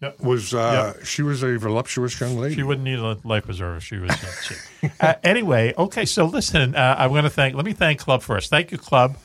Yep. 0.02 0.20
was 0.20 0.54
uh, 0.54 0.94
she 1.06 1.22
was 1.22 1.42
a 1.42 1.58
voluptuous 1.58 2.20
young 2.20 2.38
lady. 2.38 2.56
She 2.56 2.64
wouldn't 2.64 2.84
need 2.84 3.00
a 3.00 3.18
life 3.24 3.46
preserver. 3.46 3.80
She 3.80 3.98
was. 3.98 4.12
Uh, 4.12 4.16
she. 4.44 4.56
uh, 5.00 5.14
anyway, 5.24 5.74
okay. 5.78 6.04
So 6.06 6.26
listen, 6.26 6.76
uh, 6.76 6.96
I'm 7.00 7.12
going 7.12 7.24
to 7.24 7.30
thank. 7.30 7.56
Let 7.56 7.66
me 7.66 7.74
thank 7.74 8.00
Club 8.00 8.24
first. 8.24 8.50
Thank 8.50 8.72
you, 8.72 8.78
Club, 8.78 9.16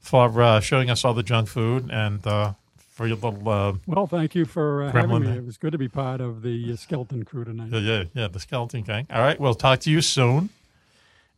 for 0.00 0.40
uh, 0.42 0.60
showing 0.60 0.90
us 0.90 1.04
all 1.04 1.14
the 1.14 1.22
junk 1.22 1.48
food 1.48 1.90
and 1.90 2.26
uh, 2.26 2.52
for 2.90 3.06
your 3.06 3.16
little. 3.16 3.48
Uh, 3.48 3.74
Well, 3.86 4.06
thank 4.06 4.34
you 4.34 4.44
for 4.44 4.84
uh, 4.84 4.92
having 4.92 5.20
me. 5.22 5.30
It 5.36 5.44
was 5.44 5.56
good 5.58 5.72
to 5.72 5.78
be 5.78 5.88
part 5.88 6.20
of 6.20 6.42
the 6.42 6.72
uh, 6.72 6.76
skeleton 6.76 7.24
crew 7.24 7.44
tonight. 7.44 7.70
yeah, 7.72 7.78
yeah, 7.80 8.04
yeah, 8.14 8.28
the 8.28 8.40
skeleton 8.40 8.82
gang. 8.82 9.06
All 9.10 9.20
right, 9.20 9.38
we'll 9.38 9.54
talk 9.54 9.80
to 9.80 9.90
you 9.90 10.00
soon. 10.00 10.50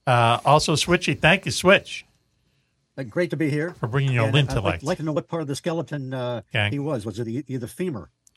Uh, 0.06 0.38
also, 0.44 0.74
Switchy, 0.74 1.18
thank 1.18 1.44
you, 1.46 1.52
Switch, 1.52 2.04
Uh, 2.96 3.02
great 3.04 3.30
to 3.30 3.36
be 3.36 3.50
here. 3.50 3.70
for 3.78 3.86
bringing 3.86 4.12
your 4.12 4.26
And 4.26 4.36
I'd 4.50 4.56
like, 4.64 4.82
like 4.82 4.98
to 4.98 5.04
know 5.04 5.12
what 5.12 5.28
part 5.28 5.42
of 5.42 5.48
the 5.48 5.54
skeleton 5.56 6.12
uh, 6.14 6.42
Gang. 6.52 6.72
he 6.72 6.78
was. 6.78 7.04
Was 7.04 7.18
it 7.20 7.28
e- 7.28 7.44
either 7.48 7.66
femur? 7.66 8.08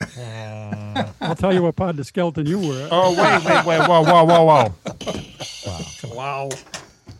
I'll 1.20 1.36
tell 1.36 1.54
you 1.54 1.62
what 1.62 1.76
part 1.76 1.90
of 1.90 1.96
the 1.96 2.04
skeleton 2.04 2.46
you 2.46 2.58
were. 2.58 2.88
Oh 2.90 3.10
wait, 3.14 3.44
wait, 3.44 3.64
wait! 3.64 3.88
Whoa, 3.88 4.02
whoa, 4.04 4.24
whoa, 4.24 4.44
whoa! 4.44 4.74
Wow. 5.66 5.80
Wow, 6.14 6.48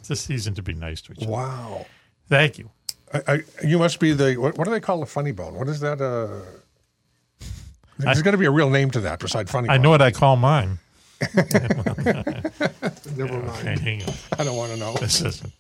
it's 0.01 0.11
a 0.11 0.17
season 0.17 0.55
to 0.55 0.63
be 0.63 0.75
nice 0.75 1.01
to 1.03 1.13
each 1.13 1.23
other. 1.23 1.31
Wow. 1.31 1.87
Thank 2.29 2.59
you. 2.59 2.71
I, 3.15 3.23
I, 3.29 3.41
you 3.65 3.79
must 3.79 4.01
be 4.01 4.13
the 4.13 4.37
what, 4.37 4.59
what 4.59 4.65
do 4.65 4.71
they 4.71 4.81
call 4.81 5.01
the 5.01 5.07
funny 5.07 5.33
bone? 5.33 5.55
What 5.55 5.69
is 5.69 5.81
that? 5.81 6.01
Uh, 6.01 6.41
there's 7.99 8.23
got 8.23 8.33
to 8.33 8.39
be 8.39 8.47
a 8.47 8.51
real 8.51 8.71
name 8.71 8.91
to 8.93 9.01
that 9.01 9.21
besides 9.21 9.51
funny. 9.51 9.69
I 9.69 9.79
know 9.79 9.91
what 9.91 10.03
I 10.03 10.11
call 10.11 10.37
mine. 10.37 10.79
Never 11.35 11.85
mind. 13.17 13.49
Okay, 13.49 13.79
hang 13.79 14.03
on. 14.03 14.15
I 14.39 14.45
don't 14.45 14.57
want 14.57 14.73
to 14.73 14.79
know. 14.79 14.95
This 14.95 15.23
isn't. 15.23 15.53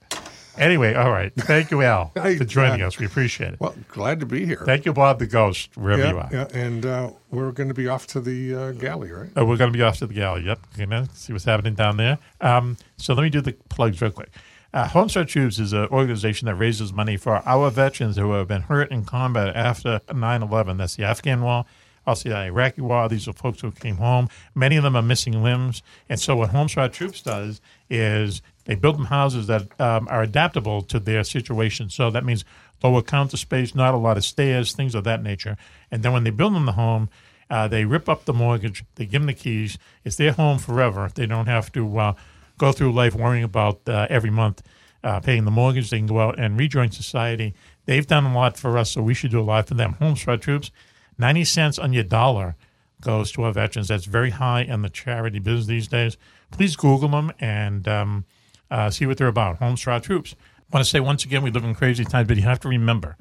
Anyway, 0.56 0.94
all 0.94 1.10
right. 1.10 1.32
Thank 1.35 1.70
you, 1.70 1.82
Al, 1.82 2.12
Hey, 2.22 2.36
for 2.36 2.44
joining 2.44 2.82
uh, 2.82 2.86
us. 2.86 2.98
We 2.98 3.06
appreciate 3.06 3.55
it. 3.55 3.60
Well, 3.60 3.74
glad 3.89 4.20
to 4.20 4.26
be 4.26 4.47
here. 4.47 4.62
Thank 4.64 4.85
you, 4.85 4.93
Bob 4.93 5.18
the 5.18 5.26
Ghost, 5.26 5.76
wherever 5.76 6.02
yeah, 6.02 6.10
you 6.10 6.18
are. 6.18 6.28
yeah, 6.32 6.47
and 6.55 6.86
uh, 6.86 7.10
we're 7.31 7.51
going 7.52 7.68
to 7.68 7.74
be 7.74 7.89
off 7.89 8.06
to 8.09 8.20
the 8.20 8.55
uh, 8.55 8.72
galley, 8.72 9.10
right? 9.10 9.31
Oh, 9.36 9.44
we're 9.44 9.56
going 9.56 9.72
to 9.72 9.76
be 9.76 9.82
off 9.82 9.98
to 9.98 10.06
the 10.06 10.14
galley. 10.14 10.44
Yep. 10.44 10.60
We're 10.78 10.86
going 10.86 11.06
to 11.06 11.14
see 11.16 11.32
what's 11.32 11.44
happening 11.44 11.74
down 11.74 11.97
there. 11.97 12.18
Um, 12.40 12.76
so 12.97 13.14
let 13.14 13.22
me 13.22 13.31
do 13.31 13.40
the 13.40 13.52
plugs 13.68 14.01
real 14.01 14.12
quick. 14.12 14.31
Uh, 14.74 14.88
Homes 14.88 15.12
For 15.12 15.20
Our 15.20 15.24
Troops 15.24 15.60
is 15.60 15.72
an 15.72 15.86
organization 15.92 16.46
that 16.46 16.56
raises 16.56 16.92
money 16.92 17.16
for 17.16 17.36
our 17.46 17.70
veterans 17.70 18.16
who 18.16 18.32
have 18.32 18.48
been 18.48 18.62
hurt 18.62 18.90
in 18.90 19.05
combat 19.05 19.55
after 19.55 20.01
9 20.12 20.42
11. 20.42 20.78
That's 20.78 20.96
the 20.96 21.05
Afghan 21.05 21.42
war, 21.42 21.64
also 22.05 22.30
the 22.30 22.36
Iraqi 22.36 22.80
war. 22.80 23.09
These 23.09 23.28
are 23.28 23.32
folks 23.32 23.60
who 23.60 23.70
came 23.70 23.98
home. 23.98 24.28
Many 24.52 24.76
of 24.76 24.82
them 24.82 24.96
are 24.96 25.02
missing 25.02 25.44
limbs. 25.44 25.84
And 26.09 26.18
so, 26.18 26.34
what 26.34 26.51
Homes 26.51 26.72
For 26.72 26.80
Our 26.80 26.88
Troops 26.88 27.22
does 27.22 27.60
is 27.88 28.42
they 28.64 28.74
build 28.74 28.98
them 28.98 29.05
houses 29.05 29.46
that 29.46 29.80
um, 29.80 30.09
are 30.10 30.24
adaptable 30.24 30.82
to 30.82 30.98
their 30.98 31.22
situation. 31.22 31.88
So 31.88 32.10
that 32.10 32.24
means 32.24 32.44
lower 32.82 33.01
counter 33.01 33.36
space, 33.36 33.76
not 33.76 33.94
a 33.94 33.98
lot 33.98 34.16
of 34.16 34.24
stairs, 34.24 34.72
things 34.72 34.96
of 34.96 35.05
that 35.05 35.22
nature. 35.22 35.56
And 35.92 36.02
then 36.02 36.12
when 36.12 36.24
they 36.24 36.30
build 36.30 36.52
them 36.52 36.66
the 36.66 36.72
home, 36.72 37.10
uh, 37.48 37.68
they 37.68 37.84
rip 37.84 38.09
up 38.09 38.24
the 38.24 38.32
mortgage. 38.32 38.84
They 38.96 39.06
give 39.06 39.20
them 39.20 39.26
the 39.26 39.34
keys. 39.34 39.78
It's 40.05 40.16
their 40.16 40.32
home 40.32 40.59
forever. 40.59 41.09
They 41.14 41.26
don't 41.26 41.46
have 41.46 41.70
to 41.74 41.98
uh, 41.98 42.14
go 42.59 42.72
through 42.72 42.93
life 42.93 43.14
worrying 43.14 43.44
about 43.44 43.81
uh, 43.89 44.06
every 44.10 44.31
month 44.31 44.62
uh, 45.02 45.20
paying 45.20 45.44
the 45.44 45.51
mortgage. 45.51 45.90
They 45.90 45.98
can 45.98 46.06
go 46.06 46.20
out 46.20 46.39
and 46.39 46.59
rejoin 46.59 46.90
society. 46.90 47.55
They've 47.85 48.06
done 48.06 48.24
a 48.24 48.35
lot 48.35 48.56
for 48.56 48.78
us, 48.78 48.90
so 48.90 49.02
we 49.02 49.14
should 49.14 49.31
do 49.31 49.40
a 49.40 49.43
lot 49.43 49.68
for 49.68 49.74
them. 49.74 49.94
Homes 49.94 50.22
For 50.22 50.32
Our 50.32 50.36
Troops, 50.36 50.70
90 51.18 51.44
cents 51.44 51.78
on 51.78 51.93
your 51.93 52.05
dollar 52.05 52.56
goes 53.01 53.31
to 53.32 53.43
our 53.43 53.52
veterans. 53.52 53.89
That's 53.89 54.06
very 54.06 54.31
high 54.31 54.62
in 54.62 54.82
the 54.82 54.89
charity 54.89 55.39
business 55.39 55.66
these 55.66 55.89
days. 55.89 56.16
Please 56.51 56.74
Google 56.74 57.09
them 57.10 57.32
and 57.39 57.86
um, 57.86 58.24
uh, 58.70 58.90
see 58.90 59.05
what 59.05 59.18
they're 59.18 59.28
about. 59.28 59.59
Homes 59.59 59.82
For 59.82 59.90
Our 59.90 60.01
Troops. 60.01 60.35
I 60.40 60.76
want 60.76 60.85
to 60.85 60.90
say 60.90 61.01
once 61.01 61.24
again, 61.24 61.43
we 61.43 61.51
live 61.51 61.64
in 61.64 61.74
crazy 61.74 62.05
times, 62.05 62.26
but 62.26 62.36
you 62.39 62.43
have 62.44 62.60
to 62.60 62.68
remember 62.68 63.16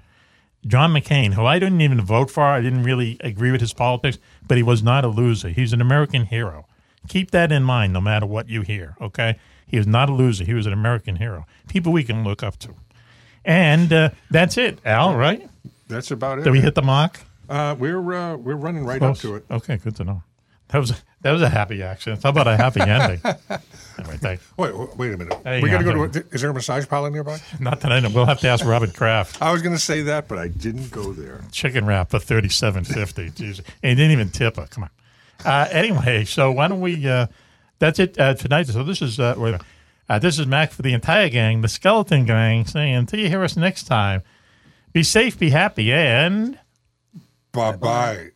John 0.66 0.94
McCain, 0.94 1.34
who 1.34 1.46
I 1.46 1.60
didn't 1.60 1.82
even 1.82 2.00
vote 2.02 2.32
for, 2.32 2.44
I 2.44 2.62
didn't 2.62 2.84
really 2.84 3.18
agree 3.20 3.52
with 3.52 3.60
his 3.60 3.74
politics, 3.74 4.18
but 4.48 4.56
he 4.56 4.64
was 4.64 4.82
not 4.82 5.04
a 5.04 5.10
loser. 5.10 5.50
He's 5.50 5.74
an 5.74 5.82
American 5.82 6.26
hero. 6.26 6.66
Keep 7.08 7.32
that 7.32 7.52
in 7.52 7.64
mind 7.64 7.94
no 7.94 8.02
matter 8.02 8.26
what 8.26 8.50
you 8.50 8.62
hear, 8.62 8.96
okay? 9.02 9.38
He 9.68 9.78
was 9.78 9.88
not 9.88 10.10
a 10.10 10.14
loser. 10.14 10.44
He 10.44 10.54
was 10.54 10.66
an 10.66 10.74
American 10.74 11.16
hero. 11.18 11.46
People 11.68 11.92
we 11.92 12.04
can 12.04 12.24
look 12.24 12.44
up 12.44 12.58
to. 12.60 12.76
And 13.46 13.92
uh, 13.92 14.10
that's 14.32 14.58
it, 14.58 14.80
Al, 14.86 15.16
right? 15.16 15.50
That's 15.88 16.12
about 16.12 16.40
it. 16.40 16.44
Did 16.44 16.52
we 16.52 16.62
hit 16.62 16.76
the 16.76 16.82
mark? 16.82 17.20
Uh, 17.50 17.76
we're 17.78 18.14
uh, 18.14 18.36
we're 18.38 18.56
running 18.56 18.86
right 18.86 19.00
Close? 19.00 19.18
up 19.18 19.22
to 19.22 19.36
it. 19.36 19.46
Okay, 19.52 19.78
good 19.78 19.96
to 19.98 20.04
know. 20.06 20.24
That 20.70 20.80
was 20.80 21.04
that 21.22 21.32
was 21.32 21.42
a 21.42 21.50
happy 21.50 21.84
accident. 21.84 22.24
How 22.24 22.30
about 22.30 22.48
a 22.48 22.56
happy 22.56 22.80
ending? 22.88 23.22
anyway, 24.00 24.40
Wait, 24.58 24.76
wait, 24.78 24.98
wait 24.98 25.14
a 25.14 25.18
minute. 25.18 25.38
Hang 25.44 25.62
we 25.62 25.70
got 25.70 25.80
to 25.80 25.84
go 25.84 26.08
to. 26.08 26.20
A, 26.20 26.24
is 26.34 26.42
there 26.42 26.50
a 26.50 26.54
massage 26.54 26.88
parlor 26.88 27.12
nearby? 27.12 27.38
Not 27.60 27.82
that 27.82 27.92
I 27.92 28.00
know. 28.00 28.10
We'll 28.10 28.26
have 28.26 28.40
to 28.40 28.48
ask 28.48 28.66
Robert 28.66 28.94
Kraft. 28.94 29.42
I 29.42 29.52
was 29.52 29.62
going 29.62 29.76
to 29.76 29.82
say 29.82 30.02
that, 30.04 30.28
but 30.28 30.38
I 30.40 30.48
didn't 30.48 30.90
go 30.90 31.12
there. 31.14 31.42
Chicken 31.52 31.86
wrap 31.86 32.10
for 32.12 32.20
thirty 32.20 32.50
seven 32.50 32.86
fifty. 32.86 33.30
Jesus, 33.32 33.66
and 33.84 33.90
he 33.90 33.96
didn't 33.96 34.12
even 34.12 34.30
tip 34.30 34.56
her. 34.56 34.68
Come 34.68 34.86
on. 34.86 34.90
Uh, 35.46 35.68
anyway, 35.72 36.26
so 36.26 36.52
why 36.52 36.68
don't 36.68 36.82
we? 36.82 37.08
Uh, 37.08 37.28
that's 37.80 38.00
it 38.00 38.20
uh, 38.20 38.34
tonight. 38.34 38.68
So 38.68 38.84
this 38.84 39.02
is 39.02 39.20
uh, 39.20 39.36
wait. 39.38 39.60
Uh, 40.10 40.20
this 40.20 40.38
is 40.38 40.46
Mack 40.46 40.72
for 40.72 40.82
the 40.82 40.94
entire 40.94 41.30
gang, 41.30 41.62
the 41.62 41.68
skeleton 41.68 42.26
gang, 42.26 42.66
saying 42.66 42.96
until 42.96 43.20
you 43.20 43.30
hear 43.30 43.44
us 43.44 43.56
next 43.56 43.84
time, 43.84 44.22
be 44.92 45.02
safe, 45.02 45.40
be 45.40 45.50
happy, 45.50 45.94
and 45.94 46.60
bye 47.52 47.72
bye. 47.76 48.30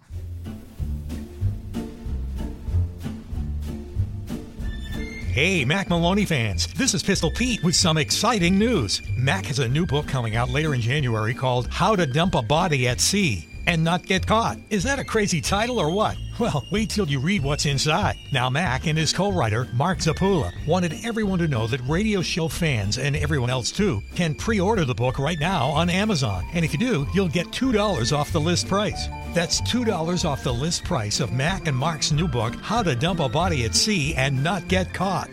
Hey, 5.33 5.65
Mack 5.65 5.89
Maloney 5.89 6.25
fans, 6.25 6.65
this 6.73 6.95
is 6.95 7.03
Pistol 7.03 7.29
Pete 7.29 7.63
with 7.63 7.75
some 7.75 7.97
exciting 7.97 8.57
news. 8.57 9.03
Mack 9.15 9.45
has 9.45 9.59
a 9.59 9.67
new 9.67 9.85
book 9.85 10.07
coming 10.07 10.35
out 10.35 10.49
later 10.49 10.73
in 10.73 10.81
January 10.81 11.35
called 11.35 11.67
How 11.67 11.95
to 11.95 12.07
Dump 12.07 12.33
a 12.33 12.41
Body 12.41 12.87
at 12.87 12.99
Sea 12.99 13.47
and 13.67 13.83
Not 13.83 14.03
Get 14.03 14.25
Caught. 14.25 14.57
Is 14.71 14.83
that 14.83 14.97
a 14.97 15.03
crazy 15.03 15.41
title 15.41 15.79
or 15.79 15.91
what? 15.91 16.17
Well, 16.39 16.65
wait 16.71 16.89
till 16.89 17.07
you 17.07 17.19
read 17.19 17.43
what's 17.43 17.65
inside. 17.65 18.15
Now, 18.31 18.49
Mack 18.49 18.87
and 18.87 18.97
his 18.97 19.13
co 19.13 19.31
writer, 19.31 19.67
Mark 19.73 19.99
Zapula, 19.99 20.51
wanted 20.65 20.93
everyone 21.03 21.39
to 21.39 21.47
know 21.47 21.67
that 21.67 21.81
radio 21.87 22.21
show 22.21 22.47
fans 22.47 22.97
and 22.97 23.15
everyone 23.15 23.49
else 23.49 23.71
too 23.71 24.01
can 24.15 24.35
pre 24.35 24.59
order 24.59 24.85
the 24.85 24.95
book 24.95 25.19
right 25.19 25.39
now 25.39 25.67
on 25.67 25.89
Amazon. 25.89 26.47
And 26.53 26.63
if 26.63 26.73
you 26.73 26.79
do, 26.79 27.07
you'll 27.13 27.27
get 27.27 27.47
$2 27.47 28.17
off 28.17 28.31
the 28.31 28.39
list 28.39 28.67
price. 28.67 29.07
That's 29.33 29.61
$2 29.61 30.25
off 30.25 30.43
the 30.43 30.53
list 30.53 30.83
price 30.83 31.19
of 31.19 31.33
Mack 31.33 31.67
and 31.67 31.75
Mark's 31.75 32.11
new 32.11 32.27
book, 32.27 32.55
How 32.55 32.81
to 32.83 32.95
Dump 32.95 33.19
a 33.19 33.29
Body 33.29 33.65
at 33.65 33.75
Sea 33.75 34.15
and 34.15 34.43
Not 34.43 34.67
Get 34.67 34.93
Caught. 34.93 35.29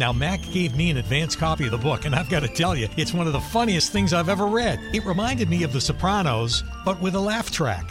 Now, 0.00 0.14
Mack 0.14 0.40
gave 0.50 0.74
me 0.74 0.88
an 0.88 0.96
advance 0.96 1.36
copy 1.36 1.66
of 1.66 1.72
the 1.72 1.76
book, 1.76 2.06
and 2.06 2.14
I've 2.14 2.30
got 2.30 2.40
to 2.40 2.48
tell 2.48 2.74
you, 2.74 2.88
it's 2.96 3.12
one 3.12 3.26
of 3.26 3.34
the 3.34 3.40
funniest 3.40 3.92
things 3.92 4.14
I've 4.14 4.30
ever 4.30 4.46
read. 4.46 4.80
It 4.94 5.04
reminded 5.04 5.50
me 5.50 5.62
of 5.62 5.74
The 5.74 5.80
Sopranos, 5.82 6.64
but 6.86 6.98
with 7.02 7.14
a 7.16 7.20
laugh 7.20 7.50
track. 7.50 7.84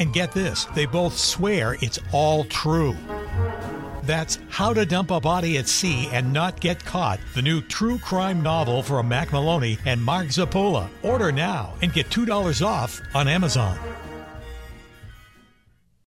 And 0.00 0.12
get 0.12 0.32
this, 0.32 0.64
they 0.74 0.86
both 0.86 1.16
swear 1.16 1.76
it's 1.80 2.00
all 2.10 2.42
true. 2.46 2.96
That's 4.02 4.40
How 4.48 4.74
to 4.74 4.84
Dump 4.84 5.12
a 5.12 5.20
Body 5.20 5.56
at 5.56 5.68
Sea 5.68 6.08
and 6.10 6.32
Not 6.32 6.58
Get 6.58 6.84
Caught, 6.84 7.20
the 7.36 7.42
new 7.42 7.60
true 7.60 7.98
crime 7.98 8.42
novel 8.42 8.82
from 8.82 9.06
Mack 9.06 9.32
Maloney 9.32 9.78
and 9.84 10.02
Mark 10.02 10.26
Zapola. 10.26 10.88
Order 11.04 11.30
now 11.30 11.74
and 11.80 11.92
get 11.92 12.10
$2 12.10 12.66
off 12.66 13.00
on 13.14 13.28
Amazon. 13.28 13.78